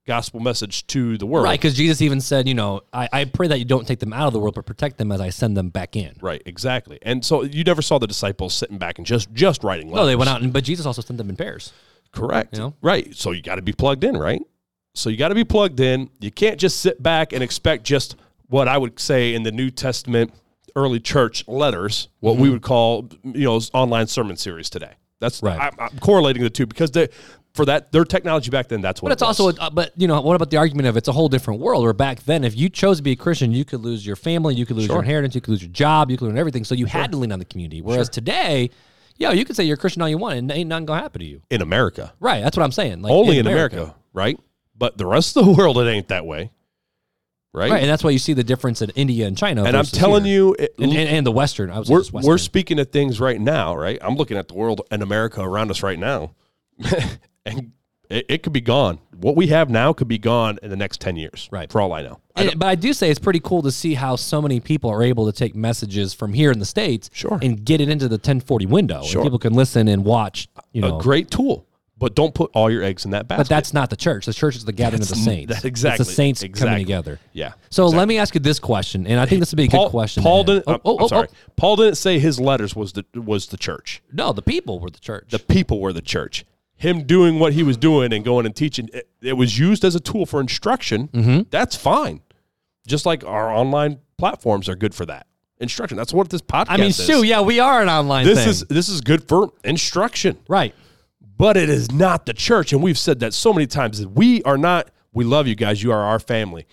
gospel 0.08 0.40
message 0.40 0.88
to 0.88 1.18
the 1.18 1.26
world. 1.26 1.44
Right, 1.46 1.60
because 1.60 1.76
Jesus 1.76 2.02
even 2.02 2.20
said, 2.22 2.48
you 2.48 2.54
know, 2.56 2.82
I, 2.92 3.08
I 3.14 3.26
pray 3.26 3.48
that 3.50 3.60
you 3.60 3.66
don't 3.66 3.88
take 3.88 4.00
them 4.00 4.14
out 4.14 4.28
of 4.28 4.34
the 4.34 4.40
world, 4.40 4.56
but 4.56 4.66
protect 4.66 4.98
them 4.98 5.12
as 5.12 5.22
I 5.22 5.30
send 5.30 5.56
them 5.56 5.70
back 5.70 5.96
in. 5.96 6.16
Right, 6.22 6.42
exactly. 6.46 6.98
And 7.04 7.24
so 7.24 7.44
you 7.44 7.64
never 7.64 7.82
saw 7.82 8.00
the 8.00 8.08
disciples 8.08 8.54
sitting 8.54 8.78
back 8.78 8.98
and 8.98 9.06
just 9.06 9.32
just 9.34 9.64
writing 9.64 9.88
letters. 9.90 10.02
No, 10.02 10.06
they 10.08 10.16
went 10.16 10.30
out, 10.30 10.42
and 10.42 10.52
but 10.52 10.64
Jesus 10.64 10.86
also 10.86 11.02
sent 11.02 11.18
them 11.18 11.30
in 11.30 11.36
pairs. 11.36 11.74
Correct. 12.12 12.56
You 12.56 12.60
know? 12.64 12.74
Right. 12.82 13.16
So 13.16 13.32
you 13.32 13.42
got 13.44 13.56
to 13.56 13.62
be 13.62 13.74
plugged 13.74 14.04
in, 14.04 14.18
right? 14.18 14.42
So 14.96 15.10
you 15.10 15.18
got 15.18 15.28
to 15.28 15.36
be 15.36 15.44
plugged 15.44 15.80
in. 15.80 16.10
You 16.20 16.32
can't 16.32 16.60
just 16.60 16.80
sit 16.80 17.04
back 17.04 17.32
and 17.34 17.44
expect 17.44 17.84
just 17.84 18.16
what 18.48 18.68
I 18.68 18.78
would 18.78 19.00
say 19.00 19.36
in 19.36 19.44
the 19.44 19.52
New 19.52 19.70
Testament 19.70 20.34
early 20.76 21.00
church 21.00 21.48
letters, 21.48 22.08
what 22.20 22.34
Mm-hmm. 22.34 22.42
we 22.42 22.50
would 22.50 22.62
call, 22.62 23.10
you 23.24 23.44
know, 23.46 23.60
online 23.74 24.08
sermon 24.08 24.38
series 24.38 24.70
today. 24.70 24.94
That's 25.20 25.42
Right. 25.44 25.60
I'm, 25.60 25.74
I'm 25.80 26.00
correlating 26.00 26.44
the 26.44 26.50
two 26.50 26.66
because 26.68 26.92
they, 26.92 27.10
for 27.58 27.66
that 27.66 27.92
their 27.92 28.06
technology 28.06 28.50
back 28.50 28.70
then, 28.70 28.80
that's 28.80 29.02
what. 29.02 29.10
But 29.10 29.14
it's 29.14 29.22
it 29.22 29.26
was. 29.26 29.40
also, 29.58 29.66
a, 29.66 29.72
but 29.72 29.92
you 29.98 30.08
know, 30.08 30.22
what 30.22 30.36
about 30.36 30.50
the 30.50 30.58
argument 30.58 30.88
of 30.88 30.96
it's 30.96 31.10
a 31.10 31.12
whole 31.12 31.28
different 31.28 31.60
world? 31.60 31.84
Where 31.84 31.92
back 31.92 32.24
then, 32.24 32.46
if 32.46 32.56
you 32.56 32.70
chose 32.70 32.98
to 32.98 33.04
be 33.04 33.12
a 33.12 33.16
Christian, 33.16 33.52
you 33.52 33.66
could 33.66 33.82
lose 33.82 34.06
your 34.06 34.16
family, 34.16 34.56
you 34.56 34.66
could 34.66 34.78
lose 34.78 34.88
your 34.88 35.00
inheritance, 35.00 35.36
you 35.36 35.42
could 35.42 35.52
lose 35.52 35.62
your 35.62 35.72
job, 35.72 36.10
you 36.10 36.18
could 36.18 36.30
lose 36.30 36.38
everything. 36.40 36.64
So 36.64 36.76
you 36.76 36.86
had 36.86 37.12
to 37.12 37.18
lean 37.18 37.34
on 37.34 37.40
the 37.40 37.46
community. 37.46 37.82
Whereas 37.82 38.08
today, 38.08 38.70
yo, 39.18 39.32
you 39.32 39.44
can 39.44 39.56
say 39.56 39.66
you're 39.66 39.76
a 39.76 39.78
Christian 39.78 40.02
all 40.02 40.10
you 40.10 40.18
want, 40.18 40.38
and 40.38 40.52
ain't 40.52 40.70
nothing 40.70 40.86
gonna 40.86 41.02
happen 41.02 41.20
to 41.20 41.26
you. 41.26 41.42
in 41.50 41.62
America, 41.62 42.14
Right. 42.20 42.42
That's 42.42 42.56
what 42.56 42.64
I'm 42.64 42.72
saying. 42.72 43.02
Like 43.02 43.12
only 43.12 43.40
in 43.40 43.48
America. 43.48 43.96
right? 44.14 44.40
But 44.78 44.98
the 44.98 45.06
rest 45.06 45.36
of 45.36 45.46
the 45.46 45.52
world, 45.58 45.78
it 45.80 45.88
ain't 45.90 46.10
that 46.10 46.26
way, 46.26 46.52
right? 47.54 47.72
Right, 47.72 47.82
and 47.82 47.90
that's 47.90 48.04
why 48.04 48.12
you 48.12 48.20
see 48.20 48.34
the 48.34 48.44
difference 48.44 48.82
in 48.82 48.92
India 48.92 49.26
and 49.26 49.36
China. 49.36 49.64
and 49.64 49.76
I'm 49.76 49.86
telling 49.86 50.24
here. 50.24 50.34
you, 50.34 50.56
it, 50.60 50.76
and, 50.78 50.92
and, 50.92 51.10
and 51.10 51.26
the 51.26 51.32
Western. 51.32 51.72
I 51.72 51.80
was 51.80 51.90
we're, 51.90 51.98
Western. 52.00 52.22
we're 52.22 52.38
speaking 52.38 52.80
of 52.80 52.92
things 52.92 53.20
right 53.20 53.42
now, 53.42 53.76
right? 53.76 53.98
I'm 54.02 54.16
looking 54.16 54.38
at 54.38 54.48
the 54.48 54.54
world 54.54 54.82
and 54.92 55.02
America 55.02 55.42
around 55.42 55.72
us 55.72 55.82
right 55.82 55.98
now, 55.98 56.36
and 57.48 57.72
it, 58.10 58.26
it 58.30 58.44
could 58.44 58.54
be 58.54 58.62
gone. 58.62 59.00
What 59.20 59.36
we 59.36 59.48
have 59.48 59.70
now 59.70 59.92
could 59.94 60.08
be 60.08 60.18
gone 60.18 60.60
in 60.64 60.70
the 60.70 60.76
next 60.78 61.02
ten 61.02 61.16
years, 61.16 61.50
Right. 61.52 61.72
For 61.72 61.82
all 61.82 61.92
I 61.94 62.02
know, 62.04 62.20
I 62.36 62.54
but 62.56 62.68
I 62.68 62.76
do 62.76 62.94
say 62.94 63.10
it's 63.10 63.20
pretty 63.20 63.40
cool 63.42 63.62
to 63.64 63.72
see 63.72 63.96
how 63.96 64.16
so 64.16 64.42
many 64.42 64.60
people 64.60 64.90
are 64.90 65.04
able 65.04 65.26
to 65.26 65.32
take 65.32 65.56
messages 65.56 66.14
from 66.14 66.34
here 66.34 66.52
in 66.52 66.60
the 66.60 66.66
states, 66.66 67.10
Sure. 67.14 67.38
and 67.42 67.66
get 67.66 67.82
it 67.82 67.90
into 67.90 68.08
the 68.08 68.18
10/40 68.20 68.66
window, 68.68 69.02
Sure. 69.04 69.22
and 69.22 69.26
people 69.26 69.40
can 69.40 69.54
listen 69.54 69.88
and 69.88 70.06
watch. 70.06 70.48
You 70.72 70.82
know, 70.82 70.98
a 71.00 71.02
great 71.02 71.32
tool, 71.32 71.66
but 71.98 72.16
don't 72.16 72.34
put 72.36 72.52
all 72.54 72.70
your 72.72 72.84
eggs 72.84 73.04
in 73.06 73.12
that 73.12 73.28
basket. 73.28 73.40
but 73.42 73.50
that's 73.50 73.74
not 73.74 73.90
the 73.90 73.96
church. 73.98 74.26
The 74.28 74.34
church 74.34 74.56
is 74.56 74.64
the 74.66 74.72
gathering 74.72 75.02
of 75.02 75.10
the 75.10 75.16
saints. 75.16 75.54
that- 75.56 75.66
exactly. 75.66 76.04
it's 76.04 76.08
the 76.10 76.14
saints 76.16 76.44
Exactly. 76.44 76.70
coming 76.70 76.86
together. 76.86 77.20
yeah. 77.34 77.54
So 77.72 77.88
let 77.88 78.08
me 78.08 78.20
ask 78.20 78.36
you 78.36 78.40
this 78.40 78.60
question, 78.60 79.08
and 79.08 79.20
I 79.20 79.26
think 79.26 79.40
this 79.40 79.52
would 79.52 79.58
be 79.58 79.66
a 79.66 79.70
Paul, 79.70 79.86
good 79.88 79.92
question. 79.92 80.22
Paul 80.24 80.44
didn't. 80.44 80.64
Oh, 80.68 80.80
oh, 80.86 80.96
I'm- 80.98 81.04
oh, 81.04 81.08
sorry. 81.08 81.28
oh. 81.32 81.52
Paul 81.58 81.76
didn't 81.78 81.96
say 81.96 82.20
his 82.20 82.40
letters 82.40 82.76
was 82.76 82.94
the 82.94 83.04
was 83.16 83.48
the 83.48 83.58
church. 83.58 84.02
No, 84.14 84.32
the 84.32 84.44
people 84.44 84.80
were 84.80 84.92
the 84.92 85.00
church. 85.00 85.26
The 85.32 85.40
people 85.40 85.82
were 85.82 85.92
the 85.92 86.02
church. 86.02 86.46
Him 86.78 87.04
doing 87.04 87.40
what 87.40 87.54
he 87.54 87.64
was 87.64 87.76
doing 87.76 88.14
and 88.14 88.24
going 88.24 88.46
and 88.46 88.56
teaching, 88.56 88.90
it, 88.94 89.10
it 89.22 89.34
was 89.34 89.58
used 89.58 89.84
as 89.84 89.96
a 89.96 90.00
tool 90.00 90.26
for 90.26 90.40
instruction. 90.40 91.08
Mm-hmm. 91.10 91.42
That's 91.50 91.76
fine. 91.76 92.22
Just 92.86 93.06
like 93.06 93.26
our 93.26 93.52
online 93.52 94.00
platforms 94.18 94.70
are 94.70 94.76
good 94.76 94.94
for 94.94 95.06
that 95.08 95.28
instruction. 95.60 95.98
That's 95.98 96.14
what 96.14 96.30
this 96.30 96.42
podcast 96.42 96.68
I 96.70 96.78
mean, 96.78 96.88
is. 96.88 97.04
shoot, 97.04 97.24
yeah, 97.24 97.42
we 97.42 97.60
are 97.60 97.82
an 97.82 97.90
online. 97.90 98.26
this 98.26 98.40
thing. 98.40 98.50
is 98.50 98.62
this 98.70 98.90
is 98.90 99.02
good 99.02 99.28
for 99.28 99.52
instruction, 99.64 100.38
right. 100.48 100.74
but 101.38 101.58
it 101.58 101.70
is 101.70 101.92
not 101.92 102.26
the 102.26 102.34
church. 102.34 102.74
And 102.74 102.82
we've 102.82 102.98
said 102.98 103.20
that 103.20 103.34
so 103.34 103.54
many 103.54 103.68
times 103.68 104.00
that 104.00 104.10
we 104.10 104.44
are 104.44 104.58
not. 104.58 104.90
We 105.14 105.26
love 105.26 105.48
you 105.48 105.56
guys. 105.56 105.82
You 105.82 105.92
are 105.92 106.04
our 106.04 106.20
family, 106.20 106.68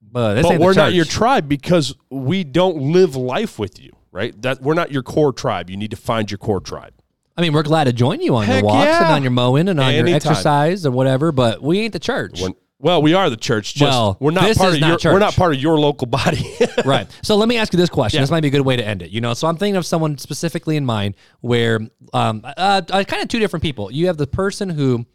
But, 0.00 0.42
but 0.42 0.58
we're 0.58 0.74
not 0.74 0.94
your 0.94 1.04
tribe 1.04 1.48
because 1.48 1.94
we 2.10 2.42
don't 2.42 2.92
live 2.92 3.14
life 3.14 3.58
with 3.58 3.80
you. 3.80 3.92
Right? 4.10 4.40
That 4.42 4.60
we're 4.60 4.74
not 4.74 4.90
your 4.90 5.02
core 5.02 5.32
tribe. 5.32 5.70
You 5.70 5.76
need 5.76 5.92
to 5.92 5.96
find 5.96 6.30
your 6.30 6.38
core 6.38 6.60
tribe. 6.60 6.92
I 7.36 7.40
mean, 7.40 7.52
we're 7.52 7.62
glad 7.62 7.84
to 7.84 7.92
join 7.92 8.20
you 8.20 8.36
on 8.36 8.44
Heck 8.44 8.62
your 8.62 8.64
walks 8.64 8.86
yeah. 8.86 9.04
and 9.04 9.12
on 9.14 9.22
your 9.22 9.30
mowing 9.30 9.68
and 9.68 9.80
on 9.80 9.94
your 9.94 10.06
exercise 10.06 10.84
or 10.84 10.90
whatever. 10.90 11.32
But 11.32 11.62
we 11.62 11.80
ain't 11.80 11.92
the 11.92 11.98
church. 11.98 12.40
When, 12.40 12.54
well, 12.78 13.00
we 13.00 13.14
are 13.14 13.30
the 13.30 13.36
church. 13.36 13.74
Just 13.74 13.90
Well, 13.90 14.16
we're 14.20 14.32
not 14.32 14.42
this 14.42 14.58
part 14.58 14.70
is 14.70 14.74
of 14.74 14.80
not 14.80 15.04
your. 15.04 15.12
We're 15.12 15.20
not 15.20 15.34
part 15.34 15.54
of 15.54 15.60
your 15.60 15.78
local 15.78 16.08
body. 16.08 16.56
right. 16.84 17.08
So 17.22 17.36
let 17.36 17.48
me 17.48 17.56
ask 17.56 17.72
you 17.72 17.76
this 17.76 17.88
question. 17.88 18.18
Yeah. 18.18 18.22
This 18.22 18.30
might 18.32 18.40
be 18.40 18.48
a 18.48 18.50
good 18.50 18.62
way 18.62 18.76
to 18.76 18.84
end 18.84 19.02
it. 19.02 19.10
You 19.10 19.20
know, 19.20 19.34
so 19.34 19.46
I'm 19.46 19.56
thinking 19.56 19.76
of 19.76 19.86
someone 19.86 20.18
specifically 20.18 20.76
in 20.76 20.84
mind 20.84 21.14
where, 21.40 21.78
um, 22.12 22.42
uh, 22.44 22.82
uh, 22.90 23.04
kind 23.04 23.22
of 23.22 23.28
two 23.28 23.38
different 23.38 23.62
people. 23.62 23.90
You 23.92 24.08
have 24.08 24.16
the 24.16 24.26
person 24.26 24.68
who, 24.68 25.06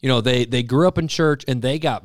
you 0.00 0.08
know, 0.08 0.22
they 0.22 0.46
they 0.46 0.62
grew 0.62 0.88
up 0.88 0.96
in 0.96 1.08
church 1.08 1.44
and 1.46 1.60
they 1.60 1.78
got 1.78 2.04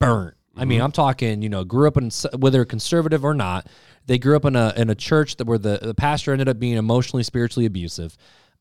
burnt. 0.00 0.34
I 0.56 0.64
mean, 0.64 0.80
I'm 0.80 0.92
talking, 0.92 1.42
you 1.42 1.48
know, 1.48 1.64
grew 1.64 1.88
up 1.88 1.96
in 1.96 2.10
whether 2.38 2.64
conservative 2.64 3.24
or 3.24 3.34
not. 3.34 3.66
They 4.06 4.18
grew 4.18 4.36
up 4.36 4.44
in 4.44 4.56
a 4.56 4.72
in 4.76 4.88
a 4.88 4.94
church 4.94 5.36
that 5.36 5.46
where 5.46 5.58
the, 5.58 5.78
the 5.82 5.94
pastor 5.94 6.32
ended 6.32 6.48
up 6.48 6.58
being 6.58 6.76
emotionally, 6.76 7.22
spiritually 7.22 7.66
abusive. 7.66 8.16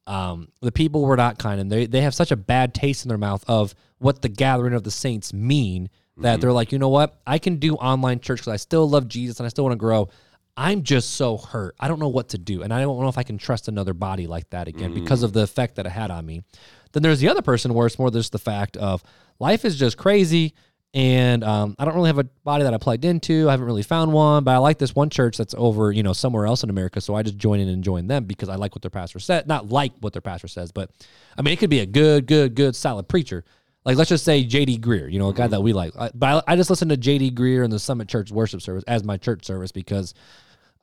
Um, 0.05 0.49
the 0.61 0.71
people 0.71 1.05
were 1.05 1.15
not 1.15 1.39
kind, 1.39 1.61
and 1.61 1.71
they 1.71 1.85
they 1.85 2.01
have 2.01 2.13
such 2.13 2.31
a 2.31 2.35
bad 2.35 2.73
taste 2.73 3.05
in 3.05 3.09
their 3.09 3.17
mouth 3.17 3.43
of 3.47 3.73
what 3.99 4.21
the 4.21 4.29
gathering 4.29 4.73
of 4.73 4.83
the 4.83 4.91
saints 4.91 5.33
mean 5.33 5.89
that 6.17 6.41
they're 6.41 6.51
like, 6.51 6.71
you 6.71 6.77
know 6.77 6.89
what, 6.89 7.19
I 7.25 7.39
can 7.39 7.55
do 7.55 7.73
online 7.75 8.19
church 8.19 8.39
because 8.39 8.53
I 8.53 8.57
still 8.57 8.87
love 8.87 9.07
Jesus 9.07 9.39
and 9.39 9.45
I 9.45 9.49
still 9.49 9.63
want 9.63 9.73
to 9.73 9.77
grow. 9.77 10.09
I'm 10.55 10.83
just 10.83 11.11
so 11.15 11.37
hurt. 11.37 11.75
I 11.79 11.87
don't 11.87 11.99
know 11.99 12.09
what 12.09 12.29
to 12.29 12.37
do, 12.37 12.61
and 12.61 12.71
I 12.71 12.81
don't 12.81 13.01
know 13.01 13.07
if 13.07 13.17
I 13.17 13.23
can 13.23 13.39
trust 13.39 13.67
another 13.67 13.93
body 13.93 14.27
like 14.27 14.49
that 14.51 14.67
again 14.67 14.93
because 14.93 15.23
of 15.23 15.33
the 15.33 15.41
effect 15.41 15.75
that 15.75 15.87
it 15.87 15.91
had 15.91 16.11
on 16.11 16.25
me. 16.25 16.43
Then 16.91 17.01
there's 17.01 17.19
the 17.19 17.29
other 17.29 17.41
person 17.41 17.73
where 17.73 17.87
it's 17.87 17.97
more 17.97 18.11
just 18.11 18.31
the 18.31 18.39
fact 18.39 18.77
of 18.77 19.01
life 19.39 19.65
is 19.65 19.75
just 19.75 19.97
crazy, 19.97 20.53
and 20.93 21.43
um, 21.43 21.75
I 21.79 21.85
don't 21.85 21.95
really 21.95 22.09
have 22.09 22.19
a 22.19 22.25
body 22.43 22.63
that 22.63 22.73
I 22.73 22.77
plugged 22.77 23.03
into. 23.03 23.47
I 23.49 23.51
haven't 23.51 23.65
really 23.65 23.81
found 23.81 24.13
one, 24.13 24.43
but 24.43 24.51
I 24.51 24.57
like 24.57 24.77
this 24.77 24.93
one 24.93 25.09
church 25.09 25.37
that's 25.37 25.55
over, 25.57 25.91
you 25.91 26.03
know, 26.03 26.13
somewhere 26.13 26.45
else 26.45 26.63
in 26.63 26.69
America. 26.69 27.01
So 27.01 27.15
I 27.15 27.23
just 27.23 27.37
join 27.37 27.59
in 27.59 27.67
and 27.67 27.83
join 27.83 28.05
them 28.05 28.25
because 28.25 28.47
I 28.47 28.55
like 28.55 28.75
what 28.75 28.83
their 28.83 28.91
pastor 28.91 29.17
said. 29.17 29.47
Not 29.47 29.69
like 29.69 29.93
what 30.01 30.13
their 30.13 30.21
pastor 30.21 30.47
says, 30.47 30.71
but 30.71 30.91
I 31.35 31.41
mean, 31.41 31.53
it 31.53 31.57
could 31.57 31.71
be 31.71 31.79
a 31.79 31.85
good, 31.87 32.27
good, 32.27 32.53
good, 32.53 32.75
solid 32.75 33.07
preacher. 33.07 33.43
Like 33.85 33.97
let's 33.97 34.09
just 34.09 34.23
say 34.23 34.43
J.D. 34.43 34.79
Greear, 34.79 35.11
you 35.11 35.17
know, 35.17 35.29
a 35.29 35.33
guy 35.33 35.47
that 35.47 35.61
we 35.61 35.73
like. 35.73 35.93
I, 35.97 36.11
but 36.13 36.43
I, 36.47 36.53
I 36.53 36.55
just 36.55 36.69
listen 36.69 36.89
to 36.89 36.97
J.D. 36.97 37.31
Greear 37.31 37.65
in 37.65 37.71
the 37.71 37.79
Summit 37.79 38.07
Church 38.07 38.31
worship 38.31 38.61
service 38.61 38.83
as 38.87 39.03
my 39.03 39.17
church 39.17 39.45
service 39.45 39.71
because 39.71 40.13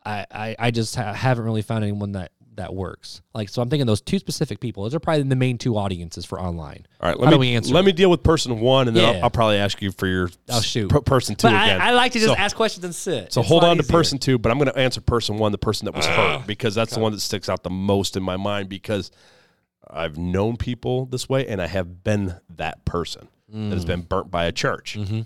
I, 0.05 0.27
I, 0.31 0.57
I 0.59 0.71
just 0.71 0.97
ha- 0.97 1.13
haven't 1.13 1.45
really 1.45 1.63
found 1.63 1.85
anyone 1.85 2.13
that 2.13 2.33
that 2.57 2.75
works. 2.75 3.23
Like, 3.35 3.49
so 3.49 3.63
I'm 3.63 3.71
thinking 3.71 3.87
those 3.87 4.01
two 4.01 4.19
specific 4.19 4.61
people. 4.61 4.83
Those 4.83 4.95
are 4.95 5.01
probably 5.01 5.23
the 5.23 5.37
main 5.37 5.57
two 5.57 5.77
audiences 5.77 6.25
for 6.25 6.41
online. 6.41 6.87
All 7.01 7.09
right, 7.09 7.19
How 7.19 7.25
let 7.25 7.31
do 7.31 7.39
me 7.39 7.51
we 7.51 7.57
answer 7.57 7.73
let 7.73 7.85
me 7.85 7.93
deal 7.93 8.11
with 8.11 8.23
person 8.23 8.61
one, 8.61 8.89
and 8.89 8.97
then 8.97 9.05
Yeah. 9.05 9.19
I'll, 9.19 9.25
I'll 9.25 9.31
probably 9.31 9.57
ask 9.57 9.81
you 9.81 9.93
for 9.93 10.07
your 10.07 10.31
Oh, 10.49 10.61
shoot. 10.61 10.91
per- 10.91 11.01
person 11.01 11.37
two 11.37 11.47
But 11.47 11.55
I, 11.55 11.67
again. 11.67 11.81
I 11.81 11.93
like 11.93 12.13
to 12.13 12.19
just 12.19 12.33
So- 12.33 12.37
ask 12.37 12.57
questions 12.57 12.85
and 12.85 12.95
sit. 12.95 13.33
So 13.33 13.41
It's 13.41 13.49
hold 13.49 13.65
on 13.65 13.77
to 13.77 13.83
person 13.83 14.19
two, 14.19 14.39
but 14.39 14.51
I'm 14.51 14.59
going 14.59 14.71
to 14.71 14.79
answer 14.79 15.01
person 15.01 15.39
one, 15.39 15.53
the 15.53 15.59
person 15.59 15.87
that 15.87 15.95
was 15.95 16.07
hurt, 16.07 16.41
ah, 16.41 16.45
because 16.47 16.75
that's 16.75 16.95
the 16.95 17.01
one 17.01 17.13
that 17.13 17.21
sticks 17.21 17.49
out 17.49 17.63
the 17.63 17.71
most 17.71 18.17
in 18.17 18.23
my 18.23 18.37
mind 18.37 18.69
because 18.69 19.11
I've 19.89 20.19
known 20.19 20.57
people 20.57 21.07
this 21.07 21.29
way 21.29 21.47
and 21.47 21.63
I 21.63 21.67
have 21.67 22.05
been 22.05 22.37
that 22.57 22.85
person 22.85 23.29
that 23.49 23.75
has 23.75 23.85
mm. 23.85 23.89
been 23.89 24.03
burnt 24.03 24.31
by 24.31 24.45
a 24.45 24.53
church. 24.53 24.97
Mm-hmm. 24.99 25.23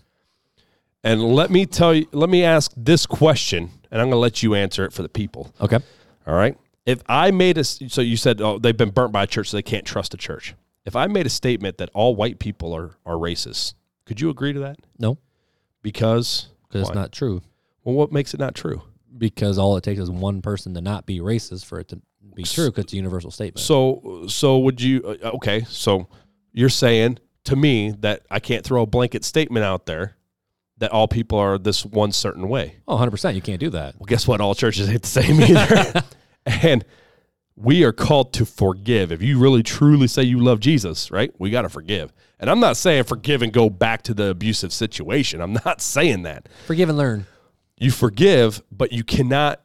And 1.02 1.22
let 1.22 1.50
me 1.50 1.66
tell 1.66 1.92
you, 1.92 2.06
let 2.12 2.30
me 2.30 2.44
ask 2.44 2.72
this 2.74 3.04
question, 3.04 3.70
and 3.90 4.00
I'm 4.00 4.06
going 4.06 4.12
to 4.12 4.16
let 4.16 4.42
you 4.42 4.54
answer 4.54 4.86
it 4.86 4.92
for 4.94 5.02
the 5.02 5.08
people. 5.10 5.52
Okay. 5.60 5.78
All 6.26 6.34
right. 6.34 6.56
If 6.86 7.02
I 7.08 7.30
made 7.30 7.56
a, 7.58 7.64
so 7.64 8.00
you 8.02 8.16
said, 8.16 8.40
oh, 8.40 8.58
they've 8.58 8.76
been 8.76 8.90
burnt 8.90 9.12
by 9.12 9.22
a 9.22 9.26
church, 9.26 9.48
so 9.50 9.56
they 9.56 9.62
can't 9.62 9.84
trust 9.86 10.12
a 10.14 10.16
church. 10.16 10.54
If 10.84 10.94
I 10.96 11.06
made 11.06 11.24
a 11.26 11.30
statement 11.30 11.78
that 11.78 11.88
all 11.94 12.14
white 12.14 12.38
people 12.38 12.74
are, 12.74 12.96
are 13.06 13.14
racist, 13.16 13.74
could 14.04 14.20
you 14.20 14.28
agree 14.28 14.52
to 14.52 14.60
that? 14.60 14.76
No, 14.98 15.16
Because, 15.82 16.48
because 16.68 16.88
it's 16.88 16.94
not 16.94 17.10
true. 17.12 17.42
well, 17.84 17.94
what 17.94 18.12
makes 18.12 18.34
it 18.34 18.40
not 18.40 18.54
true? 18.54 18.82
Because 19.16 19.58
all 19.58 19.76
it 19.76 19.84
takes 19.84 20.00
is 20.00 20.10
one 20.10 20.42
person 20.42 20.74
to 20.74 20.80
not 20.80 21.06
be 21.06 21.20
racist 21.20 21.64
for 21.64 21.78
it 21.80 21.88
to 21.88 22.00
be 22.34 22.42
true. 22.42 22.66
Because 22.70 22.84
it's 22.84 22.92
a 22.92 22.96
universal 22.96 23.30
statement. 23.30 23.60
So, 23.64 24.24
so 24.28 24.58
would 24.58 24.80
you? 24.80 25.02
uh, 25.22 25.30
Okay, 25.36 25.64
so 25.68 26.08
you're 26.52 26.68
saying 26.68 27.18
to 27.44 27.56
me 27.56 27.92
that 28.00 28.22
I 28.30 28.40
can't 28.40 28.64
throw 28.64 28.82
a 28.82 28.86
blanket 28.86 29.24
statement 29.24 29.64
out 29.64 29.86
there 29.86 30.16
that 30.78 30.90
all 30.90 31.06
people 31.06 31.38
are 31.38 31.56
this 31.58 31.84
one 31.86 32.10
certain 32.10 32.48
way. 32.48 32.76
oh, 32.88 32.94
100 32.94 33.10
percent. 33.12 33.36
You 33.36 33.42
can't 33.42 33.60
do 33.60 33.70
that. 33.70 33.94
Well, 33.98 34.06
guess 34.06 34.26
what? 34.26 34.40
All 34.40 34.54
churches 34.56 34.88
ain't 34.90 35.02
the 35.02 35.08
same 35.08 35.40
either. 35.40 36.02
and 36.62 36.84
we 37.56 37.84
are 37.84 37.92
called 37.92 38.32
to 38.34 38.46
forgive. 38.46 39.12
If 39.12 39.22
you 39.22 39.38
really 39.38 39.62
truly 39.62 40.08
say 40.08 40.22
you 40.22 40.40
love 40.40 40.60
Jesus, 40.60 41.10
right? 41.10 41.32
We 41.38 41.50
got 41.50 41.62
to 41.62 41.68
forgive. 41.68 42.12
And 42.40 42.50
I'm 42.50 42.60
not 42.60 42.76
saying 42.76 43.04
forgive 43.04 43.42
and 43.42 43.52
go 43.52 43.70
back 43.70 44.02
to 44.02 44.14
the 44.14 44.30
abusive 44.30 44.72
situation. 44.72 45.40
I'm 45.40 45.52
not 45.64 45.80
saying 45.80 46.22
that. 46.22 46.48
Forgive 46.66 46.88
and 46.88 46.98
learn. 46.98 47.26
You 47.78 47.90
forgive, 47.90 48.62
but 48.70 48.92
you 48.92 49.04
cannot 49.04 49.60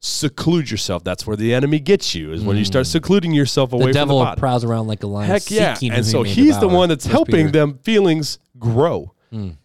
seclude 0.00 0.70
yourself. 0.70 1.04
That's 1.04 1.26
where 1.26 1.36
the 1.36 1.54
enemy 1.54 1.80
gets 1.80 2.14
you. 2.14 2.32
Is 2.32 2.44
when 2.44 2.56
you 2.56 2.64
start 2.64 2.86
secluding 2.86 3.32
yourself 3.32 3.72
away 3.72 3.86
Mm. 3.86 3.88
The 3.88 3.92
devil 3.92 4.24
from 4.24 4.34
the 4.34 4.40
prowls 4.40 4.64
around 4.64 4.86
like 4.86 5.02
a 5.02 5.06
lion. 5.06 5.28
Heck 5.28 5.50
yeah! 5.50 5.76
And 5.82 6.06
so 6.06 6.22
he 6.22 6.44
he's 6.44 6.58
the 6.58 6.68
one 6.68 6.88
that's 6.88 7.06
helping 7.06 7.46
Peter. 7.46 7.50
Them 7.50 7.78
feelings 7.78 8.38
grow. 8.58 9.12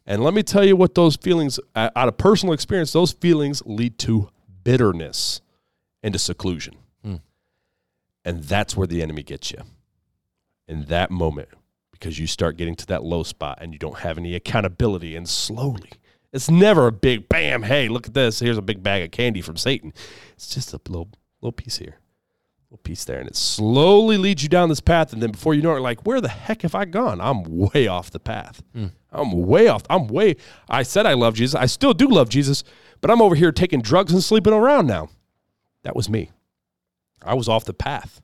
And 0.06 0.22
let 0.22 0.34
me 0.34 0.44
tell 0.44 0.66
you 0.66 0.76
what 0.76 0.96
those 0.96 1.16
feelings, 1.16 1.58
out 1.78 1.96
of 1.96 2.18
personal 2.18 2.54
experience, 2.54 2.92
those 2.92 3.14
feelings 3.14 3.64
lead 3.66 3.98
to 4.00 4.30
bitterness 4.66 5.40
and 6.04 6.14
to 6.14 6.20
seclusion. 6.20 6.76
Hmm. 7.04 7.16
And 8.26 8.44
that's 8.44 8.76
where 8.76 8.88
the 8.88 9.02
enemy 9.02 9.24
gets 9.24 9.52
you 9.52 9.62
in 10.68 10.86
that 10.86 11.12
moment 11.12 11.50
because 11.92 12.20
you 12.20 12.28
start 12.28 12.58
getting 12.58 12.76
to 12.76 12.86
that 12.88 13.04
low 13.04 13.24
spot 13.24 13.60
and 13.62 13.74
you 13.74 13.80
don't 13.80 14.00
have 14.00 14.18
any 14.18 14.36
accountability. 14.36 15.16
And 15.16 15.28
slowly, 15.28 15.92
it's 16.32 16.50
never 16.50 16.88
a 16.88 16.92
big 16.92 17.30
bam, 17.30 17.64
hey, 17.64 17.88
look 17.88 18.08
at 18.08 18.14
this. 18.14 18.40
Here's 18.40 18.58
a 18.58 18.62
big 18.62 18.82
bag 18.82 19.04
of 19.04 19.12
candy 19.12 19.42
from 19.42 19.58
Satan. 19.58 19.94
It's 20.34 20.48
just 20.48 20.74
a 20.74 20.80
little, 20.88 21.10
little 21.42 21.52
piece 21.52 21.78
here 21.78 21.98
little 22.72 22.82
piece 22.84 23.04
there, 23.04 23.20
and 23.20 23.28
it 23.28 23.36
slowly 23.36 24.18
leads 24.18 24.44
you 24.44 24.50
down 24.50 24.70
this 24.70 24.80
path. 24.80 25.12
And 25.12 25.22
then 25.22 25.32
before 25.32 25.54
you 25.54 25.62
know 25.62 25.76
it, 25.76 25.82
like, 25.82 26.06
where 26.06 26.22
the 26.22 26.30
heck 26.30 26.62
have 26.62 26.74
I 26.74 26.86
gone? 26.86 27.20
I'm 27.20 27.44
way 27.44 27.88
off 27.88 28.12
the 28.12 28.20
path. 28.20 28.64
I'm 29.12 29.46
way 29.46 29.68
off. 29.68 29.84
I'm 29.90 30.08
way. 30.08 30.38
I 30.70 30.84
said 30.84 31.06
I 31.06 31.14
love 31.14 31.36
Jesus. 31.36 31.54
I 31.54 31.66
still 31.66 31.94
do 31.94 32.08
love 32.08 32.30
Jesus, 32.30 32.64
but 33.02 33.12
I'm 33.12 33.22
over 33.22 33.36
here 33.36 33.52
taking 33.52 33.82
drugs 33.82 34.14
and 34.14 34.24
sleeping 34.24 34.54
around 34.54 34.88
now. 34.88 35.10
That 35.84 35.96
was 35.96 36.10
me. 36.10 36.32
I 37.24 37.34
was 37.34 37.48
off 37.48 37.66
the 37.66 37.74
path, 37.74 38.22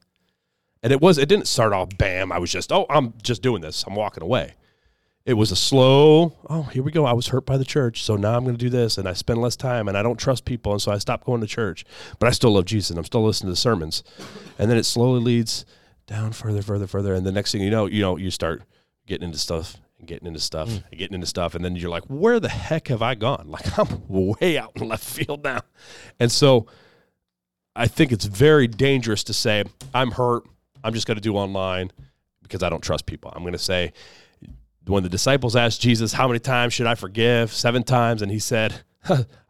and 0.82 0.91
it 0.91 1.01
was. 1.01 1.18
It 1.18 1.30
didn't 1.30 1.47
start 1.47 1.74
off 1.74 1.97
bam. 1.97 2.32
I 2.32 2.39
was 2.39 2.51
just, 2.51 2.72
oh, 2.72 2.86
I'm 2.89 3.14
just 3.22 3.41
doing 3.41 3.62
this. 3.62 3.84
I'm 3.88 3.95
walking 3.95 4.24
away. 4.24 4.55
It 5.28 5.34
was 5.34 5.51
a 5.51 5.58
slow, 5.58 6.38
oh, 6.49 6.64
here 6.64 6.82
we 6.82 6.89
go. 6.89 7.05
I 7.05 7.12
was 7.12 7.28
hurt 7.28 7.45
by 7.45 7.58
the 7.58 7.66
church. 7.66 8.01
So 8.01 8.16
now 8.16 8.38
I'm 8.38 8.45
going 8.45 8.55
to 8.55 8.66
do 8.66 8.70
this. 8.70 8.97
And 8.97 9.10
I 9.10 9.12
spend 9.12 9.41
less 9.41 9.58
time 9.58 9.89
and 9.89 9.97
I 9.97 10.01
don't 10.01 10.16
trust 10.16 10.45
people. 10.45 10.72
And 10.72 10.82
so 10.82 10.89
I 10.89 10.99
stopped 10.99 11.26
going 11.26 11.41
to 11.41 11.47
church. 11.47 11.84
But 12.18 12.28
I 12.28 12.32
still 12.32 12.51
love 12.51 12.64
Jesus 12.64 12.91
and 12.91 12.97
I'm 12.97 13.03
still 13.03 13.26
listening 13.26 13.47
to 13.47 13.51
the 13.51 13.58
sermons. 13.58 14.05
And 14.58 14.72
then 14.72 14.78
it 14.78 14.86
slowly 14.86 15.20
leads 15.20 15.66
down 16.05 16.32
further, 16.32 16.62
further, 16.62 16.88
further. 16.88 17.14
And 17.14 17.26
the 17.26 17.34
next 17.34 17.51
thing 17.51 17.62
you 17.62 17.70
know, 17.70 17.88
you 17.88 18.01
know, 18.01 18.16
you 18.16 18.32
start 18.32 18.64
getting 19.05 19.26
into 19.26 19.38
stuff 19.38 19.76
and 19.99 20.08
getting 20.08 20.28
into 20.28 20.39
stuff 20.39 20.70
mm. 20.70 20.84
and 20.89 20.97
getting 20.97 21.16
into 21.16 21.28
stuff. 21.28 21.55
And 21.55 21.66
then 21.66 21.76
you're 21.76 21.89
like, 21.89 22.05
where 22.05 22.39
the 22.39 22.47
heck 22.47 22.88
have 22.88 23.01
I 23.01 23.16
gone? 23.16 23.47
Like 23.49 23.78
I'm 23.78 24.08
way 24.08 24.58
out 24.58 24.72
in 24.78 24.88
left 24.88 25.03
field 25.03 25.43
now. 25.43 25.60
And 26.22 26.32
so 26.32 26.68
I 27.78 27.88
think 27.88 28.11
it's 28.11 28.25
very 28.25 28.67
dangerous 28.67 29.23
to 29.25 29.34
say, 29.34 29.63
I'm 29.93 30.11
hurt. 30.11 30.43
I'm 30.84 30.93
just 30.93 31.05
going 31.05 31.15
to 31.15 31.21
do 31.21 31.36
online 31.36 31.91
because 32.41 32.63
I 32.63 32.69
don't 32.69 32.82
trust 32.82 33.05
people. 33.05 33.32
I'm 33.36 33.43
going 33.43 33.53
to 33.53 33.59
say, 33.59 33.93
when 34.86 35.03
the 35.03 35.09
disciples 35.09 35.55
asked 35.55 35.82
Jesus, 35.82 36.13
How 36.13 36.28
many 36.28 36.39
times 36.39 36.73
should 36.73 36.88
I 36.88 36.95
forgive? 36.95 37.53
Seven 37.53 37.84
times. 37.84 38.21
And 38.21 38.32
he 38.32 38.39
said, 38.39 38.82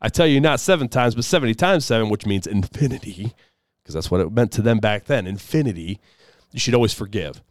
I 0.01 0.09
tell 0.09 0.27
you, 0.27 0.41
not 0.41 0.59
seven 0.59 0.89
times, 0.89 1.15
but 1.15 1.23
70 1.23 1.55
times 1.55 1.85
seven, 1.85 2.09
which 2.09 2.25
means 2.25 2.47
infinity, 2.47 3.33
because 3.81 3.93
that's 3.93 4.11
what 4.11 4.21
it 4.21 4.31
meant 4.31 4.51
to 4.53 4.61
them 4.61 4.79
back 4.79 5.05
then. 5.05 5.25
Infinity. 5.25 5.99
You 6.51 6.59
should 6.59 6.75
always 6.75 6.93
forgive. 6.93 7.41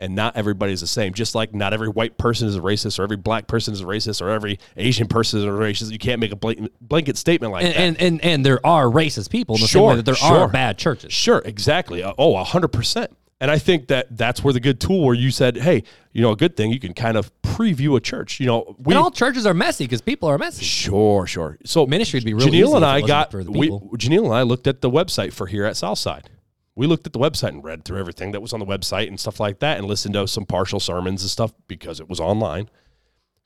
And 0.00 0.16
not 0.16 0.36
everybody's 0.36 0.80
the 0.80 0.88
same. 0.88 1.14
Just 1.14 1.36
like 1.36 1.54
not 1.54 1.72
every 1.72 1.88
white 1.88 2.18
person 2.18 2.48
is 2.48 2.56
a 2.56 2.60
racist, 2.60 2.98
or 2.98 3.04
every 3.04 3.16
black 3.16 3.46
person 3.46 3.72
is 3.72 3.80
a 3.80 3.84
racist, 3.84 4.20
or 4.20 4.28
every 4.28 4.58
Asian 4.76 5.06
person 5.06 5.38
is 5.38 5.44
a 5.44 5.48
racist. 5.48 5.92
You 5.92 5.98
can't 5.98 6.20
make 6.20 6.32
a 6.32 6.36
blanket, 6.36 6.72
blanket 6.80 7.16
statement 7.16 7.52
like 7.52 7.64
And, 7.64 7.74
that. 7.74 7.80
and 7.80 8.00
and 8.00 8.20
and 8.24 8.44
there 8.46 8.64
are 8.66 8.86
racist 8.86 9.30
people 9.30 9.54
in 9.54 9.60
the 9.62 9.68
same 9.68 9.80
Sure, 9.80 9.88
way 9.90 9.96
that 9.96 10.04
there 10.04 10.16
sure. 10.16 10.38
are 10.40 10.48
bad 10.48 10.78
churches. 10.78 11.12
Sure, 11.12 11.40
exactly. 11.44 12.02
Uh, 12.02 12.12
oh, 12.18 12.42
hundred 12.42 12.68
percent. 12.68 13.16
And 13.40 13.50
I 13.50 13.58
think 13.58 13.88
that 13.88 14.16
that's 14.16 14.42
where 14.42 14.52
the 14.52 14.60
good 14.60 14.80
tool 14.80 15.04
where 15.04 15.14
you 15.14 15.30
said, 15.30 15.56
hey, 15.58 15.82
you 16.12 16.22
know, 16.22 16.30
a 16.32 16.36
good 16.36 16.56
thing 16.56 16.70
you 16.72 16.80
can 16.80 16.94
kind 16.94 17.16
of 17.16 17.30
preview 17.42 17.96
a 17.96 18.00
church. 18.00 18.40
You 18.40 18.46
know, 18.46 18.76
we 18.78 18.94
and 18.94 18.98
all 19.02 19.10
churches 19.10 19.44
are 19.46 19.54
messy 19.54 19.84
because 19.84 20.00
people 20.00 20.28
are 20.28 20.38
messy. 20.38 20.64
sure, 20.64 21.26
sure. 21.26 21.58
So 21.64 21.86
Ministry 21.86 22.18
would 22.18 22.24
be 22.24 22.34
real 22.34 22.48
easy 22.48 22.62
Janelle 22.62 22.76
and 22.76 22.84
I 22.84 23.00
got 23.00 23.30
for 23.30 23.44
the 23.44 23.50
we. 23.52 23.68
Janelle 23.70 24.24
and 24.26 24.34
I 24.34 24.42
looked 24.42 24.66
at 24.66 24.80
the 24.80 24.90
website 24.90 25.32
for 25.32 25.46
here 25.46 25.64
at 25.64 25.76
Southside. 25.76 26.30
We 26.76 26.86
looked 26.86 27.06
at 27.06 27.12
the 27.12 27.18
website 27.18 27.50
and 27.50 27.64
read 27.64 27.84
through 27.84 28.00
everything 28.00 28.32
that 28.32 28.42
was 28.42 28.52
on 28.52 28.60
the 28.60 28.66
website 28.66 29.08
and 29.08 29.18
stuff 29.18 29.38
like 29.38 29.60
that, 29.60 29.78
and 29.78 29.86
listened 29.86 30.14
to 30.14 30.26
some 30.26 30.44
partial 30.44 30.80
sermons 30.80 31.22
and 31.22 31.30
stuff 31.30 31.52
because 31.68 32.00
it 32.00 32.08
was 32.08 32.20
online 32.20 32.68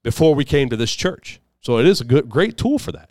before 0.02 0.34
we 0.34 0.44
came 0.44 0.68
to 0.70 0.76
this 0.76 0.94
church. 0.94 1.40
So 1.60 1.78
it 1.78 1.86
is 1.86 2.00
a 2.00 2.04
good, 2.04 2.28
great 2.28 2.56
tool 2.56 2.78
for 2.78 2.92
that. 2.92 3.10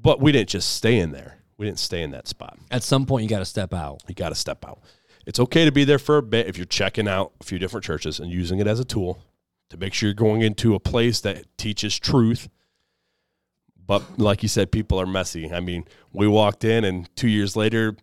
But 0.00 0.20
we 0.20 0.32
didn't 0.32 0.50
just 0.50 0.74
stay 0.74 0.98
in 0.98 1.12
there. 1.12 1.38
We 1.56 1.66
didn't 1.66 1.78
stay 1.78 2.02
in 2.02 2.10
that 2.12 2.28
spot. 2.28 2.58
At 2.70 2.82
some 2.82 3.06
point, 3.06 3.22
you 3.22 3.28
got 3.28 3.38
to 3.40 3.44
step 3.44 3.72
out. 3.72 4.02
You 4.08 4.14
got 4.14 4.30
to 4.30 4.34
step 4.34 4.64
out. 4.64 4.80
It's 5.26 5.40
okay 5.40 5.64
to 5.64 5.72
be 5.72 5.84
there 5.84 5.98
for 5.98 6.18
a 6.18 6.22
bit 6.22 6.46
if 6.46 6.56
you're 6.56 6.66
checking 6.66 7.08
out 7.08 7.32
a 7.40 7.44
few 7.44 7.58
different 7.58 7.84
churches 7.84 8.20
and 8.20 8.30
using 8.30 8.58
it 8.58 8.66
as 8.66 8.80
a 8.80 8.84
tool 8.84 9.22
to 9.70 9.76
make 9.76 9.94
sure 9.94 10.08
you're 10.08 10.14
going 10.14 10.42
into 10.42 10.74
a 10.74 10.80
place 10.80 11.20
that 11.20 11.46
teaches 11.56 11.98
truth. 11.98 12.48
But 13.86 14.18
like 14.18 14.42
you 14.42 14.48
said, 14.48 14.72
people 14.72 15.00
are 15.00 15.06
messy. 15.06 15.52
I 15.52 15.60
mean, 15.60 15.84
we 16.12 16.26
walked 16.26 16.64
in 16.64 16.84
and 16.84 17.14
two 17.16 17.28
years 17.28 17.56
later, 17.56 17.96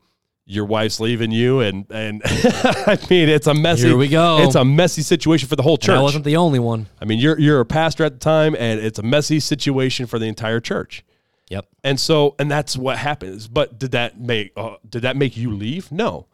your 0.45 0.65
wife's 0.65 0.99
leaving 0.99 1.31
you, 1.31 1.59
and 1.61 1.85
and 1.91 2.21
I 2.25 2.97
mean, 3.09 3.29
it's 3.29 3.47
a 3.47 3.53
messy. 3.53 3.87
Here 3.87 3.97
we 3.97 4.07
go. 4.07 4.39
It's 4.43 4.55
a 4.55 4.65
messy 4.65 5.01
situation 5.01 5.47
for 5.47 5.55
the 5.55 5.63
whole 5.63 5.77
And 5.81 5.91
I 5.91 6.01
wasn't 6.01 6.25
the 6.25 6.37
only 6.37 6.59
one. 6.59 6.87
I 7.01 7.05
mean, 7.05 7.19
you're 7.19 7.39
you're 7.39 7.59
a 7.59 7.65
pastor 7.65 8.03
at 8.03 8.13
the 8.13 8.19
time, 8.19 8.55
and 8.57 8.79
it's 8.79 8.99
a 8.99 9.03
messy 9.03 9.39
situation 9.39 10.05
for 10.07 10.19
the 10.19 10.25
entire 10.25 10.59
church. 10.59 11.03
Yep. 11.49 11.67
And 11.83 11.99
so, 11.99 12.35
and 12.39 12.49
that's 12.49 12.77
what 12.77 12.97
happens. 12.97 13.47
But 13.47 13.77
did 13.77 13.91
that 13.91 14.19
make 14.19 14.51
uh, 14.55 14.75
did 14.87 15.01
that 15.03 15.15
make 15.17 15.35
you 15.37 15.51
leave? 15.51 15.91
No, 15.91 16.27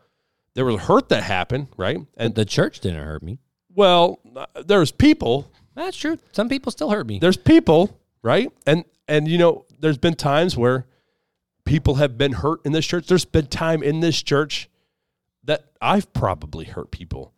there 0.54 0.66
was 0.66 0.82
hurt 0.82 1.10
that 1.10 1.24
happened, 1.24 1.68
right? 1.76 2.00
And 2.18 2.36
The 2.36 2.46
church 2.46 2.80
didn't 2.80 3.04
hurt 3.04 3.24
me. 3.24 3.40
well, 3.76 4.20
uh, 4.36 4.46
there's 4.66 4.92
people, 4.92 5.52
That's 5.76 5.98
true. 5.98 6.18
Some 6.34 6.50
people 6.50 6.72
still 6.72 6.90
hurt 6.92 7.08
me. 7.08 7.20
there's 7.20 7.38
people, 7.38 8.00
right? 8.22 8.52
And 8.66 8.86
and 9.08 9.28
you 9.28 9.38
know, 9.38 9.66
there's 9.80 9.98
been 9.98 10.16
times 10.16 10.56
where 10.56 10.86
people 11.68 11.96
have 11.96 12.18
been 12.18 12.34
hurt 12.34 12.60
in 12.66 12.72
this 12.72 12.86
church. 12.86 13.08
There's 13.08 13.26
been 13.26 13.48
time 13.48 13.84
in 13.84 14.00
this 14.00 14.24
church 14.24 14.70
that 15.44 15.66
I've 15.82 16.12
probably 16.14 16.66
hurt 16.66 16.90
people 16.92 17.34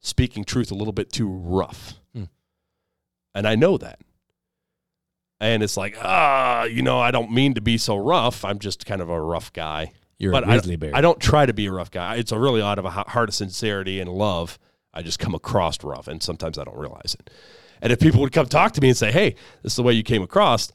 speaking 0.00 0.44
truth 0.44 0.70
a 0.70 0.74
little 0.74 0.92
bit 0.92 1.12
too 1.12 1.28
rough, 1.28 1.94
Hmm. 2.14 2.24
and 3.34 3.46
I 3.46 3.54
know 3.54 3.78
that. 3.78 4.00
And 5.40 5.62
it's 5.62 5.76
like, 5.76 5.96
ah, 6.00 6.64
you 6.64 6.82
know, 6.82 7.00
I 7.00 7.10
don't 7.10 7.32
mean 7.32 7.54
to 7.54 7.60
be 7.60 7.76
so 7.78 7.96
rough. 7.96 8.44
I'm 8.44 8.58
just 8.58 8.86
kind 8.86 9.00
of 9.00 9.08
a 9.10 9.20
rough 9.20 9.52
guy. 9.52 9.92
You're 10.18 10.30
but 10.32 10.44
a 10.44 10.46
grizzly 10.46 10.74
I, 10.74 10.76
bear. 10.76 10.90
I 10.94 11.00
don't 11.00 11.18
try 11.20 11.46
to 11.46 11.52
be 11.52 11.66
a 11.66 11.72
rough 11.72 11.90
guy. 11.90 12.16
It's 12.16 12.30
a 12.32 12.38
really 12.38 12.62
out 12.62 12.78
of 12.78 12.84
a 12.84 12.90
heart 12.90 13.28
of 13.28 13.34
sincerity 13.34 13.98
and 14.00 14.08
love. 14.10 14.58
I 14.94 15.02
just 15.02 15.18
come 15.18 15.34
across 15.34 15.82
rough, 15.82 16.06
and 16.06 16.22
sometimes 16.22 16.58
I 16.58 16.64
don't 16.64 16.76
realize 16.76 17.16
it. 17.18 17.30
And 17.80 17.92
if 17.92 17.98
people 17.98 18.20
would 18.20 18.32
come 18.32 18.46
talk 18.46 18.72
to 18.72 18.80
me 18.80 18.88
and 18.88 18.96
say, 18.96 19.10
"Hey, 19.10 19.34
this 19.62 19.72
is 19.72 19.76
the 19.76 19.82
way 19.82 19.94
you 19.94 20.04
came 20.04 20.22
across," 20.22 20.70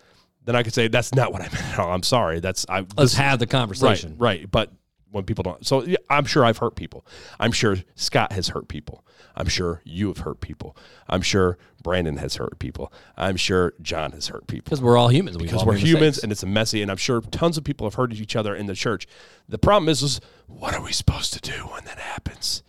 then 0.48 0.56
I 0.56 0.64
could 0.64 0.74
say, 0.74 0.88
"That's 0.88 1.14
not 1.14 1.32
what 1.32 1.42
I 1.42 1.46
meant. 1.54 1.64
at 1.74 1.78
all. 1.80 1.92
I'm 1.94 2.02
sorry. 2.04 2.40
That's 2.40 2.66
I." 2.68 2.80
Let's 2.80 2.96
this- 2.98 3.14
have 3.16 3.38
the 3.38 3.46
conversation. 3.48 4.16
right. 4.18 4.40
right. 4.40 4.52
But 4.52 4.72
when 5.12 5.24
people 5.24 5.44
don't, 5.44 5.66
so 5.66 5.84
yeah, 5.84 5.98
I'm 6.10 6.26
sure 6.26 6.44
I've 6.44 6.58
hurt 6.58 6.76
people. 6.76 7.06
I'm 7.40 7.52
sure 7.52 7.78
Scott 7.96 8.32
has 8.34 8.48
hurt 8.50 8.68
people. 8.68 9.06
I'm 9.36 9.48
sure 9.48 9.82
you 9.86 10.08
have 10.08 10.18
hurt 10.20 10.42
people. 10.42 10.76
I'm 11.08 11.22
sure 11.22 11.58
Brandon 11.84 12.18
has 12.18 12.36
hurt 12.38 12.58
people. 12.58 12.92
I'm 13.16 13.38
sure 13.38 13.74
John 13.84 14.12
has 14.14 14.28
hurt 14.28 14.48
people 14.48 14.64
Because 14.66 14.82
we're 14.82 14.98
all 14.98 15.10
humans. 15.10 15.38
Because 15.38 15.62
all 15.62 15.68
we're 15.68 15.76
humans 15.78 16.02
mistakes. 16.18 16.24
and 16.24 16.32
it's 16.32 16.42
a 16.44 16.48
messy 16.48 16.82
and 16.82 16.90
i'm 16.90 16.98
sure 16.98 17.22
tons 17.22 17.56
of 17.58 17.64
people 17.64 17.86
have 17.86 17.94
hurt 17.94 18.12
each 18.14 18.36
other 18.36 18.56
in 18.56 18.66
the 18.66 18.74
church 18.74 19.06
the 19.48 19.60
problem 19.60 19.88
is, 19.90 20.02
is 20.02 20.20
what 20.48 20.74
are 20.74 20.82
we 20.82 20.92
supposed 20.92 21.34
to 21.34 21.40
do 21.40 21.68
when 21.68 21.86
that 21.86 22.00
happens 22.00 22.64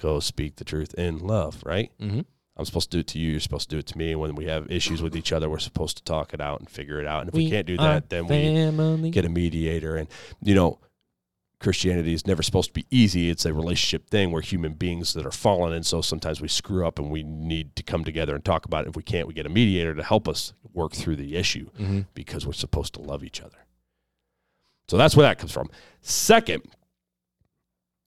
go 0.00 0.20
speak 0.20 0.56
the 0.56 0.64
truth 0.64 0.94
in 0.94 1.18
love 1.18 1.60
right 1.66 1.90
Mhm. 2.00 2.24
I'm 2.58 2.64
supposed 2.64 2.90
to 2.90 2.96
do 2.96 3.00
it 3.00 3.06
to 3.08 3.18
you 3.18 3.30
you're 3.32 3.40
supposed 3.40 3.68
to 3.70 3.76
do 3.76 3.78
it 3.78 3.86
to 3.86 3.96
me. 3.98 4.14
When 4.14 4.34
we 4.34 4.46
have 4.46 4.70
issues 4.70 5.00
with 5.02 5.16
each 5.16 5.32
other 5.32 5.48
we're 5.48 5.58
supposed 5.58 5.96
to 5.98 6.02
talk 6.04 6.34
it 6.34 6.40
out 6.40 6.60
and 6.60 6.68
figure 6.68 7.00
it 7.00 7.06
out. 7.06 7.20
And 7.20 7.28
if 7.28 7.34
we, 7.34 7.48
can't 7.50 7.66
do 7.66 7.76
that 7.78 8.08
then 8.10 8.26
we 8.26 8.36
get 9.10 9.24
a 9.24 9.28
mediator. 9.28 9.96
And 9.96 10.08
you 10.42 10.54
know 10.54 10.78
christianity 11.60 12.14
is 12.14 12.24
never 12.24 12.40
supposed 12.42 12.68
to 12.68 12.74
be 12.74 12.86
easy. 12.88 13.30
It's 13.30 13.44
a 13.44 13.52
relationship 13.52 14.08
thing 14.10 14.30
we're 14.30 14.42
human 14.42 14.74
beings 14.74 15.12
that 15.14 15.26
are 15.26 15.32
fallen. 15.32 15.72
And 15.72 15.84
so 15.84 16.00
sometimes 16.00 16.40
we 16.40 16.46
screw 16.46 16.86
up 16.86 16.98
and 17.00 17.10
we 17.10 17.24
need 17.24 17.74
to 17.76 17.82
come 17.82 18.04
together 18.04 18.34
and 18.36 18.44
talk 18.44 18.64
about 18.64 18.84
it. 18.84 18.90
If 18.90 18.96
we 18.96 19.02
can't 19.02 19.26
we 19.26 19.34
get 19.34 19.44
a 19.46 19.48
mediator 19.48 19.92
to 19.94 20.02
help 20.04 20.28
us 20.28 20.52
work 20.72 20.92
through 20.92 21.16
the 21.16 21.34
issue 21.36 21.68
Mhm. 21.78 22.06
because 22.14 22.46
we're 22.46 22.52
supposed 22.52 22.94
to 22.94 23.00
love 23.00 23.24
each 23.24 23.40
other. 23.40 23.58
So 24.88 24.96
that's 24.96 25.16
where 25.16 25.26
that 25.28 25.38
comes 25.38 25.52
from. 25.52 25.68
Second 26.00 26.62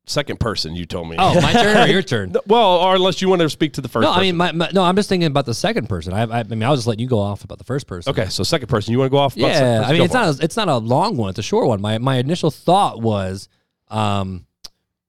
second 0.08 0.40
person 0.40 0.76
you 0.76 0.86
told 0.86 1.10
me 1.10 1.16
Oh, 1.20 1.40
my 1.42 1.54
turn 1.54 1.78
or 1.78 1.92
your 1.92 2.02
turn? 2.14 2.34
Well 2.48 2.78
or 2.78 2.96
unless 2.96 3.22
you 3.22 3.30
want 3.30 3.42
to 3.42 3.50
speak 3.50 3.74
to 3.74 3.82
the 3.82 3.88
first 3.88 4.04
No, 4.04 4.12
I 4.12 4.22
mean, 4.22 4.36
my, 4.36 4.52
my, 4.52 4.70
no. 4.74 4.84
I'm 4.84 4.96
just 4.96 5.08
thinking 5.10 5.28
about 5.28 5.46
the 5.46 5.54
second 5.54 5.88
person. 5.88 6.14
I, 6.14 6.24
I, 6.24 6.40
I 6.40 6.44
mean, 6.44 6.64
I 6.64 6.70
was 6.70 6.80
just 6.80 6.88
letting 6.88 7.02
you 7.02 7.08
go 7.08 7.20
off 7.20 7.44
about 7.44 7.58
the 7.60 7.64
first 7.64 7.88
person. 7.88 8.10
okay 8.12 8.28
so 8.30 8.44
second 8.44 8.68
person 8.68 8.92
you 8.92 9.00
want 9.00 9.10
to 9.10 9.12
go 9.12 9.20
off 9.20 9.36
about 9.38 9.48
Yeah. 9.50 9.84
I 9.86 9.92
mean, 9.94 10.02
it's 10.02 10.14
not 10.14 10.40
a, 10.40 10.44
it's 10.44 10.58
not 10.58 10.68
a 10.68 10.78
long 10.78 11.18
one. 11.18 11.30
It's 11.30 11.40
a 11.40 11.44
short 11.44 11.68
one. 11.68 11.82
My 11.82 11.98
my 11.98 12.18
initial 12.18 12.52
thought 12.52 13.02
was, 13.02 13.48
um, 13.90 14.46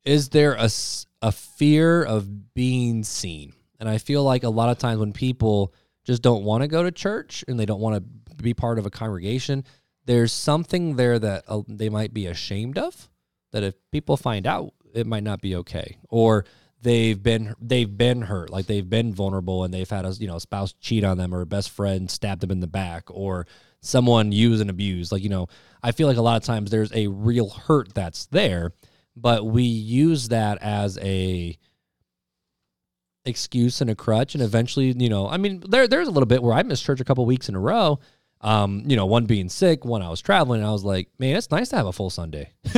is 0.05 0.29
there 0.31 0.55
a 0.55 0.69
a 1.23 1.33
fear 1.33 2.03
of 2.03 2.55
being 2.55 3.05
seen? 3.05 3.53
And 3.79 3.89
I 3.89 3.99
feel 3.99 4.23
like 4.23 4.45
a 4.45 4.49
lot 4.49 4.69
of 4.71 4.79
times 4.79 4.99
when 5.01 5.13
people 5.13 5.73
just 6.05 6.23
don't 6.23 6.45
want 6.45 6.63
to 6.63 6.69
go 6.69 6.83
to 6.83 6.91
church 6.93 7.45
and 7.49 7.59
they 7.59 7.67
don't 7.67 7.81
want 7.81 7.97
to 7.97 8.35
be 8.43 8.55
part 8.55 8.79
of 8.79 8.87
a 8.87 8.91
congregation, 8.91 9.65
there's 10.05 10.33
something 10.33 10.97
there 10.97 11.19
that 11.19 11.45
uh, 11.49 11.63
they 11.69 11.89
might 11.89 12.13
be 12.13 12.27
ashamed 12.27 12.79
of. 12.79 13.09
That 13.53 13.63
if 13.63 13.75
people 13.91 14.17
find 14.17 14.47
out, 14.47 14.73
it 14.95 15.07
might 15.07 15.23
not 15.23 15.41
be 15.41 15.57
okay, 15.57 15.99
or 16.09 16.45
they've 16.81 17.23
been 17.23 17.55
they've 17.61 17.97
been 17.97 18.23
hurt, 18.23 18.51
like 18.51 18.67
they've 18.67 18.89
been 18.89 19.15
vulnerable, 19.15 19.65
and 19.65 19.73
they've 19.73 19.89
had 19.89 20.05
a 20.05 20.11
you 20.13 20.27
know 20.27 20.37
a 20.37 20.41
spouse 20.41 20.75
cheat 20.81 21.05
on 21.05 21.19
them, 21.19 21.35
or 21.35 21.41
a 21.41 21.47
best 21.47 21.71
friend 21.71 22.11
stab 22.11 22.41
them 22.41 22.51
in 22.51 22.61
the 22.61 22.67
back, 22.67 23.05
or 23.09 23.47
someone 23.83 24.33
use 24.33 24.61
and 24.61 24.71
abuse 24.71 25.13
Like, 25.13 25.23
you 25.23 25.29
know, 25.29 25.49
I 25.83 25.93
feel 25.93 26.07
like 26.09 26.17
a 26.17 26.23
lot 26.23 26.37
of 26.37 26.45
times 26.45 26.71
there's 26.71 26.93
a 26.95 27.09
real 27.09 27.51
hurt 27.51 27.93
that's 27.93 28.27
there, 28.27 28.73
but 29.17 29.45
we 29.45 29.65
use 29.65 30.29
that 30.29 30.59
as 30.63 30.97
a 30.99 31.59
excuse 33.25 33.81
and 33.81 33.91
a 33.91 33.95
crutch 33.95 34.35
and 34.35 34.43
eventually, 34.43 34.93
you 34.93 35.09
know, 35.09 35.29
I 35.29 35.37
mean, 35.37 35.63
there 35.69 35.87
there's 35.87 36.09
a 36.09 36.13
little 36.13 36.27
bit 36.27 36.43
where 36.43 36.55
I 36.55 36.63
missed 36.63 36.85
church 36.85 37.01
a 37.01 37.05
couple 37.05 37.27
weeks 37.27 37.49
in 37.49 37.55
a 37.55 37.61
row. 37.61 37.99
Um, 38.41 38.83
you 38.87 38.97
know, 38.97 39.07
one 39.07 39.27
being 39.27 39.49
sick, 39.49 39.85
one 39.85 40.03
I 40.03 40.09
was 40.09 40.21
traveling, 40.21 40.61
and 40.61 40.69
I 40.69 40.73
was 40.73 40.83
like, 40.83 41.09
man, 41.19 41.37
it's 41.37 41.53
nice 41.53 41.69
to 41.69 41.77
have 41.77 41.87
a 41.87 41.93
full 41.93 42.11
Sunday. 42.11 42.51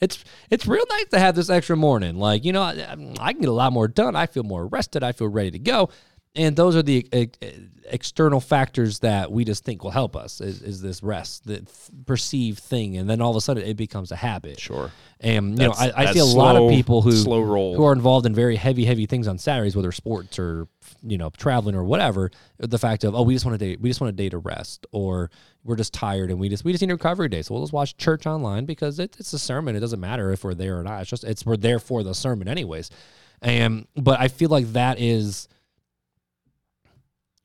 it's 0.00 0.24
it's 0.50 0.66
real 0.66 0.84
nice 0.90 1.08
to 1.10 1.18
have 1.18 1.34
this 1.34 1.50
extra 1.50 1.76
morning. 1.76 2.16
Like, 2.16 2.44
you 2.44 2.52
know, 2.52 2.62
I, 2.62 2.96
I 3.20 3.32
can 3.32 3.40
get 3.40 3.48
a 3.48 3.52
lot 3.52 3.72
more 3.72 3.88
done. 3.88 4.16
I 4.16 4.26
feel 4.26 4.42
more 4.44 4.66
rested. 4.66 5.02
I 5.02 5.12
feel 5.12 5.28
ready 5.28 5.52
to 5.52 5.58
go. 5.58 5.90
And 6.34 6.54
those 6.54 6.76
are 6.76 6.82
the 6.82 7.08
external 7.90 8.38
factors 8.38 9.00
that 9.00 9.32
we 9.32 9.44
just 9.44 9.64
think 9.64 9.82
will 9.82 9.90
help 9.90 10.14
us 10.14 10.40
is, 10.40 10.62
is 10.62 10.80
this 10.80 11.02
rest, 11.02 11.46
the 11.46 11.66
perceived 12.06 12.60
thing. 12.60 12.96
And 12.96 13.10
then 13.10 13.20
all 13.20 13.30
of 13.30 13.36
a 13.36 13.40
sudden 13.40 13.64
it 13.64 13.76
becomes 13.76 14.12
a 14.12 14.16
habit. 14.16 14.60
Sure. 14.60 14.92
And, 15.20 15.52
you 15.52 15.56
That's- 15.56 15.80
know, 15.80 15.92
I, 15.96 16.08
I 16.10 16.12
see 16.12 16.20
a 16.20 16.24
lot 16.24 16.54
of 16.54 16.70
people 16.70 17.02
who, 17.02 17.12
slow 17.12 17.40
roll. 17.40 17.76
who 17.76 17.84
are 17.84 17.92
involved 17.92 18.26
in 18.26 18.34
very 18.34 18.54
heavy, 18.54 18.84
heavy 18.84 19.06
things 19.06 19.26
on 19.26 19.38
Saturdays, 19.38 19.74
whether 19.74 19.90
sports 19.90 20.38
or, 20.38 20.68
you 21.02 21.18
know, 21.18 21.30
traveling 21.36 21.74
or 21.74 21.84
whatever. 21.84 22.30
The 22.58 22.78
fact 22.78 23.04
of, 23.04 23.14
oh, 23.14 23.22
we 23.22 23.34
just 23.34 23.44
want 23.44 23.54
a 23.54 23.58
day, 23.58 23.76
we 23.80 23.90
just 23.90 24.00
want 24.00 24.10
a 24.10 24.16
day 24.16 24.28
to 24.28 24.38
rest 24.38 24.86
or 24.92 25.30
we're 25.64 25.76
just 25.76 25.92
tired 25.92 26.30
and 26.30 26.38
we 26.38 26.48
just, 26.48 26.64
we 26.64 26.72
just 26.72 26.82
need 26.82 26.90
a 26.90 26.94
recovery 26.94 27.28
day. 27.28 27.42
So 27.42 27.54
we'll 27.54 27.64
just 27.64 27.72
watch 27.72 27.96
church 27.96 28.26
online 28.26 28.64
because 28.64 28.98
it, 28.98 29.16
it's 29.18 29.32
a 29.32 29.38
sermon. 29.38 29.76
It 29.76 29.80
doesn't 29.80 30.00
matter 30.00 30.32
if 30.32 30.44
we're 30.44 30.54
there 30.54 30.78
or 30.78 30.82
not. 30.82 31.00
It's 31.02 31.10
just, 31.10 31.24
it's, 31.24 31.44
we're 31.46 31.56
there 31.56 31.78
for 31.78 32.02
the 32.02 32.14
sermon 32.14 32.48
anyways. 32.48 32.90
And, 33.42 33.86
but 33.96 34.20
I 34.20 34.28
feel 34.28 34.48
like 34.48 34.72
that 34.72 34.98
is, 34.98 35.48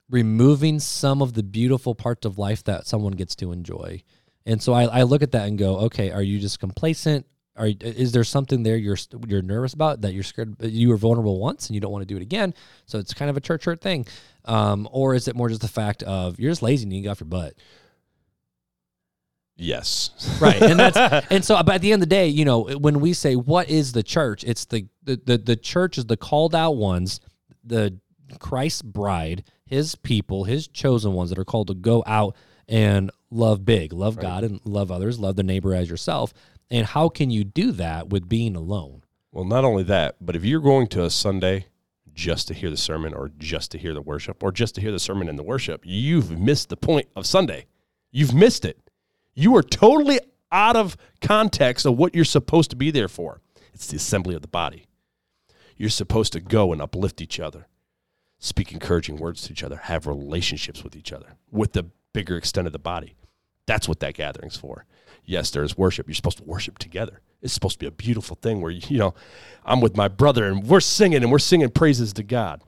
removing 0.09 0.79
some 0.79 1.23
of 1.23 1.33
the 1.33 1.41
beautiful 1.41 1.95
parts 1.95 2.23
of 2.23 2.37
life 2.37 2.63
that 2.65 2.85
someone 2.85 3.13
gets 3.13 3.35
to 3.35 3.51
enjoy. 3.51 4.03
And 4.45 4.61
so 4.61 4.71
I, 4.71 4.83
I 4.83 5.03
look 5.03 5.23
at 5.23 5.31
that 5.31 5.47
and 5.47 5.57
go, 5.57 5.77
okay, 5.77 6.11
are 6.11 6.21
you 6.21 6.39
just 6.39 6.59
complacent? 6.59 7.25
Are 7.55 7.69
is 7.81 8.11
there 8.11 8.23
something 8.23 8.63
there 8.63 8.77
you're 8.77 8.97
you're 9.27 9.43
nervous 9.43 9.73
about 9.73 10.01
that 10.01 10.13
you're 10.13 10.23
scared 10.23 10.55
you 10.59 10.89
were 10.89 10.97
vulnerable 10.97 11.39
once 11.39 11.67
and 11.67 11.75
you 11.75 11.81
don't 11.81 11.91
want 11.91 12.01
to 12.01 12.11
do 12.11 12.17
it 12.17 12.23
again? 12.23 12.53
So 12.85 12.97
it's 12.97 13.13
kind 13.13 13.29
of 13.29 13.37
a 13.37 13.41
church 13.41 13.65
hurt 13.65 13.79
thing, 13.79 14.07
um, 14.45 14.89
or 14.91 15.13
is 15.13 15.27
it 15.27 15.35
more 15.35 15.49
just 15.49 15.61
the 15.61 15.67
fact 15.67 16.01
of 16.03 16.39
you're 16.39 16.51
just 16.51 16.63
lazy 16.63 16.83
and 16.83 16.93
you 16.93 17.03
get 17.03 17.09
off 17.09 17.19
your 17.19 17.27
butt? 17.27 17.53
Yes. 19.55 20.09
right 20.41 20.59
and 20.61 20.79
that's 20.79 21.27
and 21.29 21.45
so 21.45 21.61
but 21.61 21.75
at 21.75 21.81
the 21.81 21.91
end 21.93 22.01
of 22.01 22.09
the 22.09 22.15
day 22.15 22.27
you 22.27 22.43
know 22.43 22.63
when 22.63 22.99
we 22.99 23.13
say 23.13 23.35
what 23.35 23.69
is 23.69 23.91
the 23.91 24.01
church 24.01 24.43
it's 24.43 24.65
the 24.65 24.87
the 25.03 25.21
the, 25.23 25.37
the 25.37 25.55
church 25.55 25.97
is 25.99 26.07
the 26.07 26.17
called 26.17 26.55
out 26.55 26.71
ones 26.71 27.19
the 27.63 27.99
christ's 28.39 28.81
bride 28.81 29.43
his 29.65 29.95
people 29.95 30.45
his 30.45 30.67
chosen 30.67 31.13
ones 31.13 31.29
that 31.29 31.37
are 31.37 31.45
called 31.45 31.67
to 31.67 31.75
go 31.75 32.03
out 32.07 32.35
and 32.67 33.11
love 33.29 33.63
big 33.63 33.93
love 33.93 34.17
god 34.17 34.43
and 34.43 34.59
love 34.65 34.91
others 34.91 35.19
love 35.19 35.35
the 35.35 35.43
neighbor 35.43 35.75
as 35.75 35.87
yourself 35.87 36.33
and 36.69 36.87
how 36.87 37.09
can 37.09 37.29
you 37.29 37.43
do 37.43 37.71
that 37.71 38.09
with 38.09 38.27
being 38.29 38.55
alone 38.55 39.03
Well, 39.31 39.45
not 39.45 39.65
only 39.65 39.83
that, 39.83 40.15
but 40.21 40.35
if 40.35 40.45
you're 40.45 40.61
going 40.61 40.87
to 40.87 41.03
a 41.03 41.09
Sunday 41.09 41.67
just 42.13 42.47
to 42.47 42.53
hear 42.53 42.69
the 42.69 42.77
sermon 42.77 43.13
or 43.13 43.31
just 43.37 43.71
to 43.71 43.77
hear 43.77 43.93
the 43.93 44.01
worship 44.01 44.43
or 44.43 44.51
just 44.51 44.75
to 44.75 44.81
hear 44.81 44.91
the 44.91 44.99
sermon 44.99 45.27
and 45.27 45.37
the 45.37 45.43
worship, 45.43 45.81
you've 45.83 46.37
missed 46.37 46.69
the 46.69 46.77
point 46.77 47.07
of 47.15 47.25
Sunday. 47.25 47.65
You've 48.11 48.33
missed 48.33 48.65
it. 48.65 48.79
You 49.33 49.55
are 49.55 49.63
totally 49.63 50.19
out 50.51 50.75
of 50.75 50.95
context 51.21 51.85
of 51.85 51.97
what 51.97 52.13
you're 52.13 52.25
supposed 52.25 52.69
to 52.69 52.75
be 52.75 52.91
there 52.91 53.07
for. 53.07 53.41
It's 53.73 53.87
the 53.87 53.97
assembly 53.97 54.35
of 54.35 54.43
the 54.43 54.47
body. 54.47 54.85
You're 55.75 55.89
supposed 55.89 56.33
to 56.33 56.39
go 56.39 56.71
and 56.71 56.81
uplift 56.81 57.19
each 57.19 57.39
other, 57.39 57.67
speak 58.37 58.71
encouraging 58.71 59.17
words 59.17 59.41
to 59.43 59.51
each 59.51 59.63
other, 59.63 59.77
have 59.77 60.05
relationships 60.05 60.83
with 60.83 60.95
each 60.95 61.11
other, 61.11 61.35
with 61.51 61.73
the 61.73 61.87
bigger 62.13 62.37
extent 62.37 62.67
of 62.67 62.73
the 62.73 62.79
body. 62.79 63.15
That's 63.65 63.87
what 63.87 63.99
that 64.01 64.13
gathering's 64.13 64.57
for. 64.57 64.85
Yes, 65.25 65.51
there's 65.51 65.77
worship. 65.77 66.07
You're 66.07 66.15
supposed 66.15 66.37
to 66.37 66.43
worship 66.43 66.79
together. 66.79 67.21
It's 67.41 67.53
supposed 67.53 67.75
to 67.75 67.79
be 67.79 67.87
a 67.87 67.91
beautiful 67.91 68.37
thing 68.41 68.61
where, 68.61 68.71
you 68.71 68.97
know, 68.97 69.13
I'm 69.65 69.81
with 69.81 69.97
my 69.97 70.07
brother 70.07 70.45
and 70.45 70.63
we're 70.63 70.79
singing 70.79 71.23
and 71.23 71.31
we're 71.31 71.39
singing 71.39 71.69
praises 71.69 72.13
to 72.13 72.23
God 72.23 72.61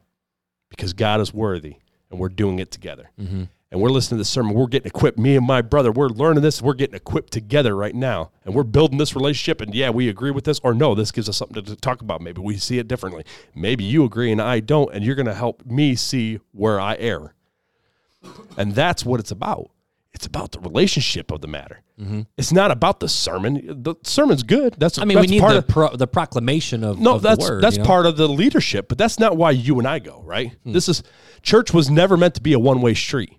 because 0.69 0.93
God 0.93 1.21
is 1.21 1.33
worthy 1.33 1.77
and 2.09 2.19
we're 2.19 2.29
doing 2.29 2.59
it 2.59 2.71
together. 2.71 3.11
Mm-hmm. 3.19 3.43
And 3.71 3.81
we're 3.81 3.89
listening 3.89 4.17
to 4.17 4.21
the 4.21 4.25
sermon. 4.25 4.53
We're 4.53 4.67
getting 4.67 4.87
equipped. 4.87 5.17
Me 5.17 5.35
and 5.35 5.45
my 5.45 5.61
brother, 5.61 5.91
we're 5.91 6.07
learning 6.07 6.43
this. 6.43 6.61
We're 6.61 6.75
getting 6.75 6.95
equipped 6.95 7.33
together 7.33 7.75
right 7.75 7.95
now. 7.95 8.31
And 8.45 8.53
we're 8.53 8.63
building 8.63 8.97
this 8.97 9.15
relationship. 9.15 9.59
And 9.59 9.75
yeah, 9.75 9.89
we 9.89 10.07
agree 10.07 10.31
with 10.31 10.45
this, 10.45 10.59
or 10.59 10.73
no, 10.73 10.95
this 10.95 11.11
gives 11.11 11.27
us 11.27 11.35
something 11.35 11.61
to 11.61 11.75
talk 11.75 12.01
about. 12.01 12.21
Maybe 12.21 12.41
we 12.41 12.57
see 12.57 12.77
it 12.77 12.87
differently. 12.87 13.25
Maybe 13.53 13.83
you 13.83 14.05
agree 14.05 14.31
and 14.31 14.41
I 14.41 14.61
don't. 14.61 14.93
And 14.93 15.03
you're 15.03 15.15
going 15.15 15.25
to 15.25 15.33
help 15.33 15.65
me 15.65 15.95
see 15.95 16.39
where 16.53 16.79
I 16.79 16.95
err. 16.99 17.33
And 18.55 18.75
that's 18.75 19.03
what 19.03 19.19
it's 19.19 19.31
about. 19.31 19.71
It's 20.15 20.25
about 20.25 20.53
the 20.53 20.61
relationship 20.61 21.29
of 21.29 21.41
the 21.41 21.47
matter. 21.47 21.81
Mm-hmm. 21.99 22.21
It's 22.37 22.53
not 22.53 22.71
about 22.71 23.01
the 23.01 23.09
sermon. 23.09 23.83
The 23.83 23.95
sermon's 24.03 24.43
good. 24.43 24.73
That's 24.77 24.97
i 24.97 25.03
mean 25.03 25.17
that's 25.17 25.27
we 25.27 25.35
need 25.35 25.41
part 25.41 25.51
the 25.51 25.57
of, 25.57 25.67
pro, 25.67 25.95
the 25.95 26.07
proclamation 26.07 26.85
of, 26.85 26.99
no, 27.01 27.15
of 27.15 27.21
that's 27.21 27.45
the 27.45 27.51
word, 27.51 27.61
that's 27.61 27.75
you 27.75 27.83
know? 27.83 27.87
part 27.87 28.05
of 28.05 28.15
the 28.15 28.29
leadership, 28.29 28.87
but 28.87 28.97
that's 28.97 29.19
not 29.19 29.35
why 29.35 29.51
you 29.51 29.77
and 29.77 29.85
I 29.85 29.99
go, 29.99 30.21
right? 30.23 30.55
Hmm. 30.63 30.71
This 30.71 30.87
is 30.87 31.03
church 31.41 31.73
was 31.73 31.89
never 31.89 32.15
meant 32.15 32.33
to 32.35 32.41
be 32.41 32.53
a 32.53 32.59
one-way 32.59 32.93
street. 32.93 33.37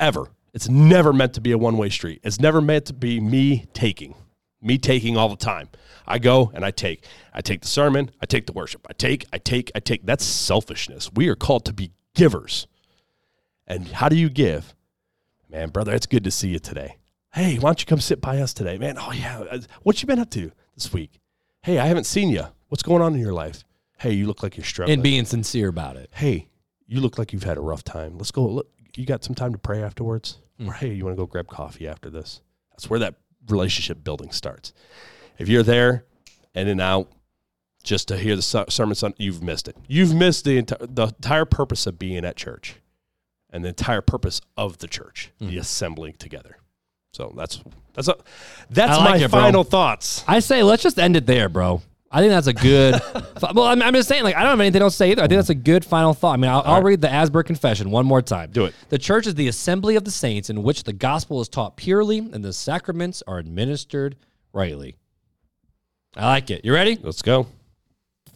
Ever. 0.00 0.26
It's 0.52 0.68
never 0.68 1.12
meant 1.12 1.34
to 1.34 1.40
be 1.40 1.52
a 1.52 1.58
one-way 1.58 1.90
street. 1.90 2.20
It's 2.24 2.40
never 2.40 2.60
meant 2.60 2.86
to 2.86 2.92
be 2.92 3.20
me 3.20 3.66
taking. 3.72 4.16
Me 4.60 4.78
taking 4.78 5.16
all 5.16 5.28
the 5.28 5.36
time. 5.36 5.68
I 6.08 6.18
go 6.18 6.50
and 6.52 6.64
I 6.64 6.72
take. 6.72 7.04
I 7.32 7.40
take 7.40 7.60
the 7.60 7.68
sermon, 7.68 8.10
I 8.20 8.26
take 8.26 8.46
the 8.46 8.52
worship. 8.52 8.84
I 8.90 8.94
take, 8.94 9.26
I 9.32 9.38
take, 9.38 9.70
I 9.76 9.78
take. 9.80 10.04
That's 10.04 10.24
selfishness. 10.24 11.08
We 11.14 11.28
are 11.28 11.36
called 11.36 11.66
to 11.66 11.72
be 11.72 11.92
givers. 12.16 12.66
And 13.68 13.86
how 13.86 14.08
do 14.08 14.16
you 14.16 14.28
give? 14.28 14.74
Man, 15.50 15.70
brother, 15.70 15.92
it's 15.94 16.06
good 16.06 16.24
to 16.24 16.30
see 16.30 16.48
you 16.48 16.58
today. 16.58 16.96
Hey, 17.32 17.56
why 17.56 17.70
don't 17.70 17.80
you 17.80 17.86
come 17.86 18.00
sit 18.00 18.20
by 18.20 18.38
us 18.38 18.52
today? 18.54 18.78
Man, 18.78 18.96
oh 18.98 19.12
yeah. 19.12 19.40
uh, 19.50 19.58
What 19.82 20.00
you 20.02 20.06
been 20.06 20.18
up 20.18 20.30
to 20.30 20.52
this 20.74 20.92
week? 20.92 21.18
Hey, 21.62 21.78
I 21.78 21.86
haven't 21.86 22.04
seen 22.04 22.30
you. 22.30 22.44
What's 22.68 22.82
going 22.82 23.02
on 23.02 23.14
in 23.14 23.20
your 23.20 23.32
life? 23.32 23.64
Hey, 23.98 24.12
you 24.12 24.26
look 24.26 24.42
like 24.42 24.56
you're 24.56 24.64
struggling. 24.64 24.94
and 24.94 25.02
being 25.02 25.24
sincere 25.24 25.68
about 25.68 25.96
it 25.96 26.08
hey, 26.14 26.48
you 26.86 27.00
look 27.00 27.18
like 27.18 27.32
you've 27.32 27.42
had 27.44 27.56
a 27.58 27.60
rough 27.60 27.84
time. 27.84 28.16
Let's 28.16 28.30
go. 28.30 28.46
Look, 28.46 28.68
you 28.96 29.04
got 29.06 29.22
some 29.24 29.34
time 29.34 29.52
to 29.52 29.58
pray 29.58 29.82
afterwards? 29.82 30.38
Mm. 30.60 30.68
Or 30.68 30.72
hey, 30.72 30.92
you 30.92 31.04
want 31.04 31.16
to 31.16 31.20
go 31.22 31.26
grab 31.26 31.48
coffee 31.48 31.86
after 31.86 32.10
this? 32.10 32.40
That's 32.72 32.88
where 32.88 32.98
that 33.00 33.14
relationship 33.48 34.02
building 34.02 34.30
starts. 34.32 34.72
If 35.38 35.48
you're 35.48 35.62
there, 35.62 36.04
in 36.54 36.66
and 36.68 36.80
out, 36.80 37.08
just 37.82 38.08
to 38.08 38.16
hear 38.16 38.36
the 38.36 38.42
ser- 38.42 38.66
sermon, 38.68 38.96
you've 39.18 39.42
missed 39.42 39.68
it. 39.68 39.76
You've 39.88 40.14
missed 40.14 40.44
the 40.44 40.58
entire 40.58 40.78
the 40.86 41.06
entire 41.08 41.44
purpose 41.44 41.86
of 41.86 41.98
being 41.98 42.24
at 42.24 42.36
church, 42.36 42.76
and 43.52 43.64
the 43.64 43.68
entire 43.68 44.00
purpose 44.00 44.40
of 44.56 44.78
the 44.78 44.88
church, 44.88 45.30
Mm. 45.40 45.48
the 45.50 45.58
assembling 45.58 46.14
together. 46.14 46.56
So 47.12 47.32
that's 47.36 47.60
that's 47.94 48.08
a, 48.08 48.16
that's 48.70 48.98
like 48.98 49.20
my 49.20 49.24
it, 49.24 49.30
final 49.30 49.64
thoughts. 49.64 50.24
I 50.28 50.38
say 50.40 50.62
let's 50.62 50.82
just 50.82 50.98
end 50.98 51.16
it 51.16 51.26
there, 51.26 51.48
bro. 51.48 51.82
I 52.12 52.20
think 52.20 52.30
that's 52.30 52.48
a 52.48 52.52
good. 52.52 53.00
well, 53.54 53.66
I'm, 53.66 53.80
I'm 53.82 53.94
just 53.94 54.08
saying, 54.08 54.24
like, 54.24 54.34
I 54.34 54.40
don't 54.40 54.50
have 54.50 54.60
anything 54.60 54.82
else 54.82 54.94
to 54.94 54.96
say 54.96 55.10
either. 55.12 55.22
I 55.22 55.28
think 55.28 55.38
that's 55.38 55.50
a 55.50 55.54
good 55.54 55.84
final 55.84 56.12
thought. 56.12 56.34
I 56.34 56.36
mean, 56.38 56.50
I'll, 56.50 56.62
I'll 56.64 56.74
right. 56.76 56.84
read 56.84 57.00
the 57.00 57.14
Augsburg 57.14 57.46
Confession 57.46 57.92
one 57.92 58.04
more 58.04 58.20
time. 58.20 58.50
Do 58.50 58.64
it. 58.64 58.74
The 58.88 58.98
church 58.98 59.28
is 59.28 59.36
the 59.36 59.46
assembly 59.46 59.94
of 59.94 60.04
the 60.04 60.10
saints 60.10 60.50
in 60.50 60.64
which 60.64 60.82
the 60.82 60.92
gospel 60.92 61.40
is 61.40 61.48
taught 61.48 61.76
purely 61.76 62.18
and 62.18 62.44
the 62.44 62.52
sacraments 62.52 63.22
are 63.28 63.38
administered 63.38 64.16
rightly. 64.52 64.96
I 66.16 66.26
like 66.26 66.50
it. 66.50 66.64
You 66.64 66.74
ready? 66.74 66.98
Let's 67.00 67.22
go. 67.22 67.46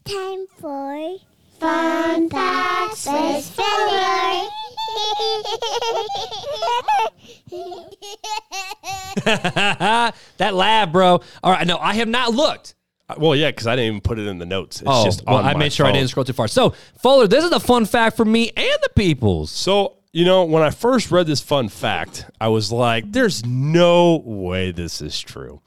Time 0.04 0.46
for 0.60 1.16
Fun 1.58 2.28
Facts 2.28 3.06
with 3.06 3.44
Fuller. 3.44 4.48
that 10.36 10.54
laugh, 10.54 10.92
bro. 10.92 11.20
All 11.42 11.52
right. 11.52 11.66
No, 11.66 11.78
I 11.78 11.94
have 11.94 12.08
not 12.08 12.34
looked. 12.34 12.74
Uh, 13.08 13.14
Well, 13.18 13.36
yeah, 13.36 13.50
because 13.50 13.66
I 13.66 13.76
didn't 13.76 13.88
even 13.88 14.00
put 14.00 14.18
it 14.18 14.26
in 14.26 14.38
the 14.38 14.46
notes. 14.46 14.80
It's 14.80 14.90
oh, 14.90 15.04
just 15.04 15.24
well, 15.26 15.38
I 15.38 15.52
my 15.52 15.58
made 15.58 15.72
sure 15.72 15.86
I 15.86 15.92
didn't 15.92 16.08
scroll 16.08 16.24
too 16.24 16.32
far. 16.32 16.48
So, 16.48 16.74
Fuller, 16.98 17.26
this 17.28 17.44
is 17.44 17.52
a 17.52 17.60
fun 17.60 17.86
fact 17.86 18.16
for 18.16 18.24
me 18.24 18.50
and 18.56 18.78
the 18.82 18.90
peoples. 18.94 19.50
So, 19.50 19.98
you 20.12 20.24
know, 20.24 20.44
when 20.44 20.62
I 20.62 20.70
first 20.70 21.10
read 21.10 21.26
this 21.26 21.40
fun 21.40 21.68
fact, 21.68 22.30
I 22.40 22.48
was 22.48 22.72
like, 22.72 23.10
there's 23.10 23.44
no 23.44 24.22
way 24.24 24.72
this 24.72 25.00
is 25.00 25.20
true. 25.20 25.60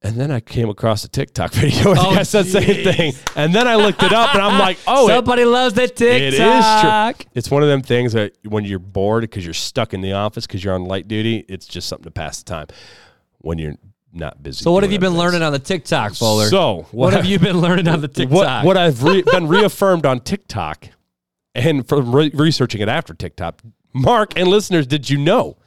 And 0.00 0.14
then 0.16 0.30
I 0.30 0.38
came 0.40 0.68
across 0.68 1.02
a 1.04 1.08
TikTok 1.08 1.52
video 1.54 1.90
and 1.90 1.98
Oh, 1.98 2.14
the 2.14 2.24
said 2.24 2.46
the 2.46 2.62
same 2.62 2.92
thing. 2.94 3.12
And 3.34 3.52
then 3.54 3.66
I 3.66 3.74
looked 3.74 4.02
it 4.02 4.12
up 4.12 4.32
and 4.34 4.42
I'm 4.42 4.58
like, 4.58 4.78
oh, 4.86 5.08
it, 5.08 5.12
Somebody 5.14 5.44
loves 5.44 5.74
that 5.74 5.96
TikTok. 5.96 6.20
it 6.20 6.34
is 6.34 7.20
true. 7.24 7.30
It's 7.34 7.50
one 7.50 7.62
of 7.62 7.68
them 7.68 7.82
things 7.82 8.12
that 8.12 8.32
when 8.44 8.64
you're 8.64 8.78
bored 8.78 9.22
because 9.22 9.44
you're 9.44 9.54
stuck 9.54 9.92
in 9.94 10.00
the 10.00 10.12
office 10.12 10.46
because 10.46 10.62
you're 10.62 10.74
on 10.74 10.84
light 10.84 11.08
duty, 11.08 11.44
it's 11.48 11.66
just 11.66 11.88
something 11.88 12.04
to 12.04 12.10
pass 12.12 12.38
the 12.38 12.44
time 12.44 12.66
when 13.38 13.58
you're 13.58 13.74
not 14.12 14.42
busy. 14.42 14.62
So, 14.62 14.70
what 14.72 14.84
have 14.84 14.92
you 14.92 14.98
been 14.98 15.10
things. 15.10 15.18
learning 15.18 15.42
on 15.42 15.52
the 15.52 15.58
TikTok, 15.58 16.14
Fuller? 16.14 16.46
So, 16.46 16.86
what 16.92 17.12
have 17.12 17.26
you 17.26 17.38
been 17.38 17.60
learning 17.60 17.88
on 17.88 18.00
the 18.00 18.08
TikTok? 18.08 18.34
what 18.36 18.64
what 18.64 18.76
I've 18.76 19.02
re- 19.02 19.22
been 19.22 19.48
reaffirmed 19.48 20.06
on 20.06 20.20
TikTok, 20.20 20.88
and 21.54 21.86
from 21.86 22.14
re- 22.14 22.30
researching 22.32 22.80
it 22.80 22.88
after 22.88 23.12
TikTok, 23.14 23.60
Mark 23.92 24.38
and 24.38 24.48
listeners, 24.48 24.86
did 24.86 25.10
you 25.10 25.18
know 25.18 25.58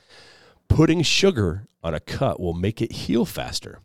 putting 0.70 1.02
sugar 1.04 1.68
on 1.84 1.94
a 1.94 2.00
cut 2.00 2.40
will 2.40 2.54
make 2.54 2.82
it 2.82 2.92
heal 2.94 3.26
faster? 3.26 3.80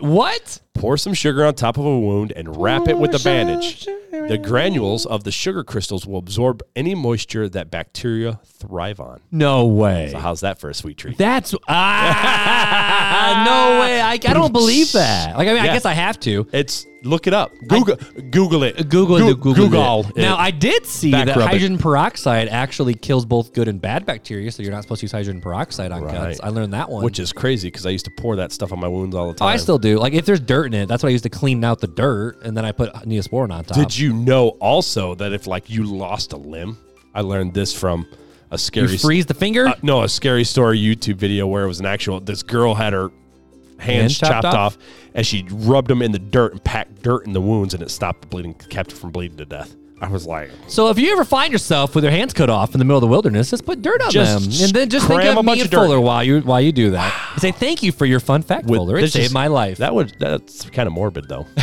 What? 0.00 0.60
Pour 0.74 0.96
some 0.96 1.12
sugar 1.14 1.44
on 1.44 1.54
top 1.54 1.76
of 1.76 1.84
a 1.84 1.98
wound 1.98 2.32
and 2.32 2.56
wrap 2.60 2.86
it 2.88 2.96
with 2.98 3.14
a 3.14 3.18
bandage. 3.22 3.84
The 4.10 4.38
granules 4.38 5.06
of 5.06 5.24
the 5.24 5.30
sugar 5.32 5.64
crystals 5.64 6.06
will 6.06 6.18
absorb 6.18 6.62
any 6.76 6.94
moisture 6.94 7.48
that 7.48 7.70
bacteria 7.70 8.38
thrive 8.44 9.00
on. 9.00 9.20
No 9.30 9.66
way. 9.66 10.10
So 10.12 10.18
how's 10.18 10.40
that 10.40 10.58
for 10.60 10.70
a 10.70 10.74
sweet 10.74 10.96
treat? 10.98 11.18
That's 11.18 11.54
ah, 11.68 13.44
no 13.46 13.80
way. 13.80 14.00
I, 14.00 14.12
I 14.12 14.16
don't 14.16 14.52
believe 14.52 14.92
that. 14.92 15.36
Like 15.36 15.48
I 15.48 15.52
mean, 15.52 15.62
I 15.62 15.66
Yeah. 15.66 15.72
guess 15.74 15.84
I 15.84 15.94
have 15.94 16.18
to. 16.20 16.46
It's 16.52 16.86
look 17.04 17.26
it 17.26 17.34
up. 17.34 17.52
Google 17.66 17.96
Google 18.30 18.62
it. 18.64 18.88
Google 18.88 19.18
Goo- 19.18 19.30
it. 19.30 19.40
Google, 19.40 19.54
Google 19.68 20.06
it. 20.10 20.16
Now, 20.16 20.36
I 20.36 20.50
did 20.50 20.86
see 20.86 21.10
Back 21.12 21.26
that 21.26 21.36
rub 21.36 21.48
it. 21.48 21.52
hydrogen 21.52 21.78
peroxide 21.78 22.48
actually 22.48 22.94
kills 22.94 23.24
both 23.24 23.52
good 23.52 23.68
and 23.68 23.80
bad 23.80 24.04
bacteria, 24.06 24.50
so 24.50 24.62
you're 24.62 24.72
not 24.72 24.82
supposed 24.82 25.00
to 25.00 25.04
use 25.04 25.12
hydrogen 25.12 25.40
peroxide 25.40 25.92
on 25.92 26.02
Right. 26.02 26.14
cuts. 26.14 26.40
I 26.42 26.48
learned 26.48 26.72
that 26.74 26.90
one. 26.90 27.04
which 27.04 27.18
is 27.18 27.32
crazy 27.32 27.68
because 27.68 27.86
I 27.86 27.90
used 27.90 28.04
to 28.06 28.10
pour 28.10 28.36
that 28.36 28.52
stuff 28.52 28.72
on 28.72 28.80
my 28.80 28.88
wounds 28.88 29.14
all 29.14 29.26
the 29.26 29.32
oh, 29.32 29.34
time. 29.34 29.48
I 29.48 29.56
still 29.56 29.78
do. 29.78 29.98
Like 29.98 30.12
if 30.12 30.24
there's 30.26 30.40
dirt 30.40 30.66
in 30.66 30.74
it, 30.74 30.86
that's 30.86 31.02
what 31.02 31.08
I 31.08 31.12
used 31.12 31.24
to 31.24 31.30
clean 31.30 31.62
out 31.64 31.80
the 31.80 31.86
dirt, 31.88 32.42
and 32.42 32.56
then 32.56 32.64
I 32.64 32.72
put 32.72 32.92
neosporin 32.94 33.52
on 33.52 33.64
top. 33.64 33.76
Did 33.76 33.96
you 33.96 34.12
know 34.12 34.48
also 34.60 35.14
that 35.16 35.32
if 35.32 35.46
like 35.46 35.70
you 35.70 35.84
lost 35.84 36.32
a 36.32 36.36
limb, 36.36 36.78
I 37.14 37.20
learned 37.22 37.54
this 37.54 37.74
from 37.74 38.06
a 38.50 38.54
You 38.54 38.58
scary 38.58 38.96
freeze 38.98 39.26
the 39.26 39.34
finger? 39.34 39.68
Uh, 39.68 39.74
no, 39.82 40.02
a 40.02 40.08
scary 40.08 40.44
story 40.44 40.78
YouTube 40.78 41.16
video 41.16 41.46
where 41.46 41.64
it 41.64 41.68
was 41.68 41.80
an 41.80 41.86
actual. 41.86 42.20
This 42.20 42.42
girl 42.42 42.74
had 42.74 42.92
her 42.92 43.10
hands 43.78 44.18
chopped 44.18 44.32
chopped, 44.32 44.44
off? 44.46 44.54
off? 44.76 44.78
and 45.14 45.26
she 45.26 45.46
rubbed 45.50 45.88
them 45.88 46.02
in 46.02 46.12
the 46.12 46.18
dirt 46.18 46.52
and 46.52 46.62
packed 46.62 47.02
dirt 47.02 47.26
in 47.26 47.32
the 47.32 47.40
wounds, 47.40 47.74
and 47.74 47.82
it 47.82 47.90
stopped 47.90 48.20
the 48.22 48.26
bleeding, 48.28 48.54
kept 48.54 48.92
her 48.92 48.96
from 48.96 49.10
bleeding 49.10 49.36
to 49.38 49.44
death. 49.44 49.74
I 50.00 50.06
was 50.06 50.26
like, 50.28 50.48
so 50.68 50.90
if 50.90 50.98
you 51.00 51.10
ever 51.10 51.24
find 51.24 51.50
yourself 51.52 51.96
with 51.96 52.04
your 52.04 52.12
hands 52.12 52.32
cut 52.32 52.48
off 52.48 52.72
in 52.72 52.78
the 52.78 52.84
middle 52.84 52.98
of 52.98 53.00
the 53.00 53.08
wilderness, 53.08 53.50
just 53.50 53.66
put 53.66 53.82
dirt 53.82 54.00
on 54.00 54.12
Just 54.12 54.44
them, 54.44 54.64
and 54.66 54.72
then 54.72 54.88
just 54.88 55.08
think 55.08 55.20
cram 55.20 55.32
of 55.32 55.38
a 55.38 55.42
bunch 55.42 55.56
me 55.56 55.62
and 55.62 55.66
of 55.66 55.70
dirt. 55.72 55.86
Fuller 55.86 56.00
while 56.00 56.22
you 56.22 56.40
while 56.42 56.60
you 56.60 56.70
do 56.70 56.92
that. 56.92 57.30
And 57.32 57.42
say 57.42 57.50
thank 57.50 57.82
you 57.82 57.90
for 57.90 58.06
your 58.06 58.20
fun 58.20 58.42
fact, 58.42 58.66
with- 58.66 58.78
Fuller. 58.78 58.98
It 58.98 59.00
this 59.00 59.12
saved 59.14 59.24
just- 59.24 59.34
my 59.34 59.48
life. 59.48 59.78
That 59.78 59.92
would 59.92 60.14
that's 60.20 60.70
kind 60.70 60.86
of 60.86 60.92
morbid 60.92 61.28
though. 61.28 61.48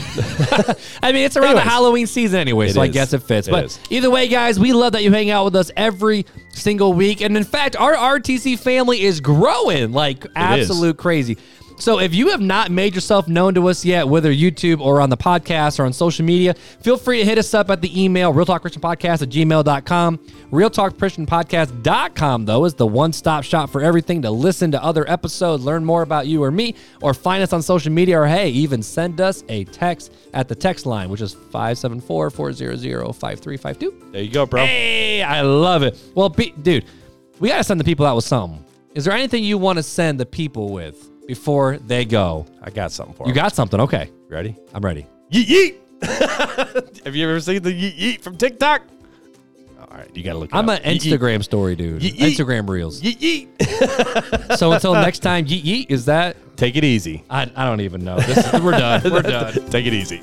I 1.01 1.11
mean, 1.13 1.23
it's 1.23 1.37
around 1.37 1.51
Anyways. 1.51 1.63
the 1.63 1.69
Halloween 1.69 2.07
season 2.07 2.39
anyway, 2.39 2.67
It 2.67 2.73
so 2.73 2.81
I 2.81 2.87
is. 2.87 2.93
guess 2.93 3.13
it 3.13 3.19
fits. 3.23 3.47
It 3.47 3.51
but 3.51 3.65
is. 3.65 3.79
either 3.89 4.09
way, 4.09 4.27
guys, 4.27 4.59
we 4.59 4.73
love 4.73 4.91
that 4.93 5.03
you 5.03 5.11
hang 5.13 5.29
out 5.29 5.45
with 5.45 5.55
us 5.55 5.71
every 5.77 6.25
single 6.49 6.91
week. 6.91 7.21
And 7.21 7.37
in 7.37 7.43
fact, 7.45 7.77
our 7.77 7.93
RTC 7.95 8.59
family 8.59 9.01
is 9.01 9.21
growing 9.21 9.93
like 9.93 10.25
absolute 10.35 10.97
crazy. 10.97 11.37
So 11.77 11.99
if 11.99 12.15
you 12.15 12.29
have 12.29 12.39
not 12.39 12.71
made 12.71 12.95
yourself 12.95 13.27
known 13.27 13.53
to 13.55 13.67
us 13.67 13.83
yet, 13.83 14.07
whether 14.07 14.33
YouTube 14.33 14.79
or 14.79 15.01
on 15.01 15.09
the 15.09 15.17
podcast 15.17 15.77
or 15.77 15.83
on 15.85 15.91
social 15.91 16.23
media, 16.23 16.53
feel 16.53 16.95
free 16.97 17.19
to 17.19 17.25
hit 17.25 17.37
us 17.37 17.53
up 17.53 17.69
at 17.69 17.81
the 17.81 18.03
email, 18.03 18.33
realtalkchristianpodcast 18.33 19.21
at 19.21 19.29
gmail.com. 19.29 20.17
Realtalkchristianpodcast.com, 20.51 22.45
though, 22.45 22.65
is 22.65 22.75
the 22.75 22.87
one-stop 22.87 23.43
shop 23.43 23.69
for 23.69 23.81
everything 23.81 24.21
to 24.21 24.31
listen 24.31 24.71
to 24.71 24.81
other 24.81 25.07
episodes, 25.09 25.65
learn 25.65 25.83
more 25.83 26.01
about 26.01 26.27
you 26.27 26.41
or 26.43 26.49
me, 26.49 26.75
or 27.01 27.13
find 27.13 27.43
us 27.43 27.51
on 27.51 27.61
social 27.61 27.91
media, 27.91 28.21
or 28.21 28.25
hey, 28.25 28.47
even 28.49 28.81
send 28.81 29.19
us 29.19 29.43
a 29.49 29.65
text 29.65 30.13
at 30.33 30.47
the 30.47 30.55
text 30.55 30.85
line, 30.85 31.09
which 31.09 31.19
is 31.19 31.35
574-400-5352. 31.35 34.13
there 34.13 34.21
you 34.21 34.31
go, 34.31 34.45
bro. 34.45 34.65
Hey, 34.65 35.21
I 35.21 35.41
love 35.41 35.83
it. 35.83 35.99
Well, 36.15 36.29
be, 36.29 36.51
dude, 36.61 36.85
we 37.39 37.49
got 37.49 37.57
to 37.57 37.65
send 37.65 37.81
the 37.81 37.85
people 37.85 38.05
out 38.05 38.15
with 38.15 38.23
something. 38.25 38.63
Is 38.93 39.03
there 39.03 39.13
anything 39.13 39.43
you 39.43 39.57
want 39.57 39.75
to 39.77 39.83
send 39.83 40.21
the 40.21 40.25
people 40.25 40.71
with 40.71 41.09
before 41.27 41.77
they 41.77 42.05
go? 42.05 42.45
I 42.61 42.69
got 42.69 42.91
something 42.91 43.15
for 43.15 43.27
You 43.27 43.33
got 43.33 43.55
something. 43.55 43.79
Okay. 43.81 44.11
ready? 44.29 44.55
I'm 44.73 44.83
ready. 44.83 45.05
Yeet 45.31 45.45
yeet. 45.45 45.75
Have 47.05 47.15
you 47.15 47.27
ever 47.27 47.39
seen 47.39 47.61
the 47.63 47.71
yeet 47.71 47.97
yeet 47.97 48.21
from 48.21 48.37
TikTok? 48.37 48.83
All 49.79 49.97
right, 50.01 50.09
you 50.15 50.23
gotta 50.23 50.37
look. 50.39 50.49
It 50.51 50.55
I'm 50.55 50.69
up. 50.69 50.81
an 50.83 50.95
Yeet, 50.95 51.01
yeet. 51.01 51.17
Instagram 51.17 51.43
story 51.43 51.75
dude. 51.75 52.01
Yeet. 52.01 52.17
Instagram 52.17 52.67
reels. 52.69 53.01
Yeet 53.01 53.17
yeet. 53.19 54.55
So 54.57 54.71
until 54.71 54.93
next 54.93 55.19
time, 55.19 55.45
yeet 55.45 55.63
yeet. 55.63 55.85
Is 55.89 56.05
that? 56.05 56.35
Take 56.57 56.75
it 56.77 56.83
easy. 56.83 57.23
I, 57.29 57.51
I 57.55 57.65
don't 57.65 57.81
even 57.81 58.03
know. 58.05 58.17
This 58.19 58.53
is, 58.53 58.61
we're 58.61 58.71
done. 58.71 59.01
We're 59.11 59.21
done. 59.23 59.53
Take 59.69 59.85
it 59.85 59.93
easy. 59.93 60.21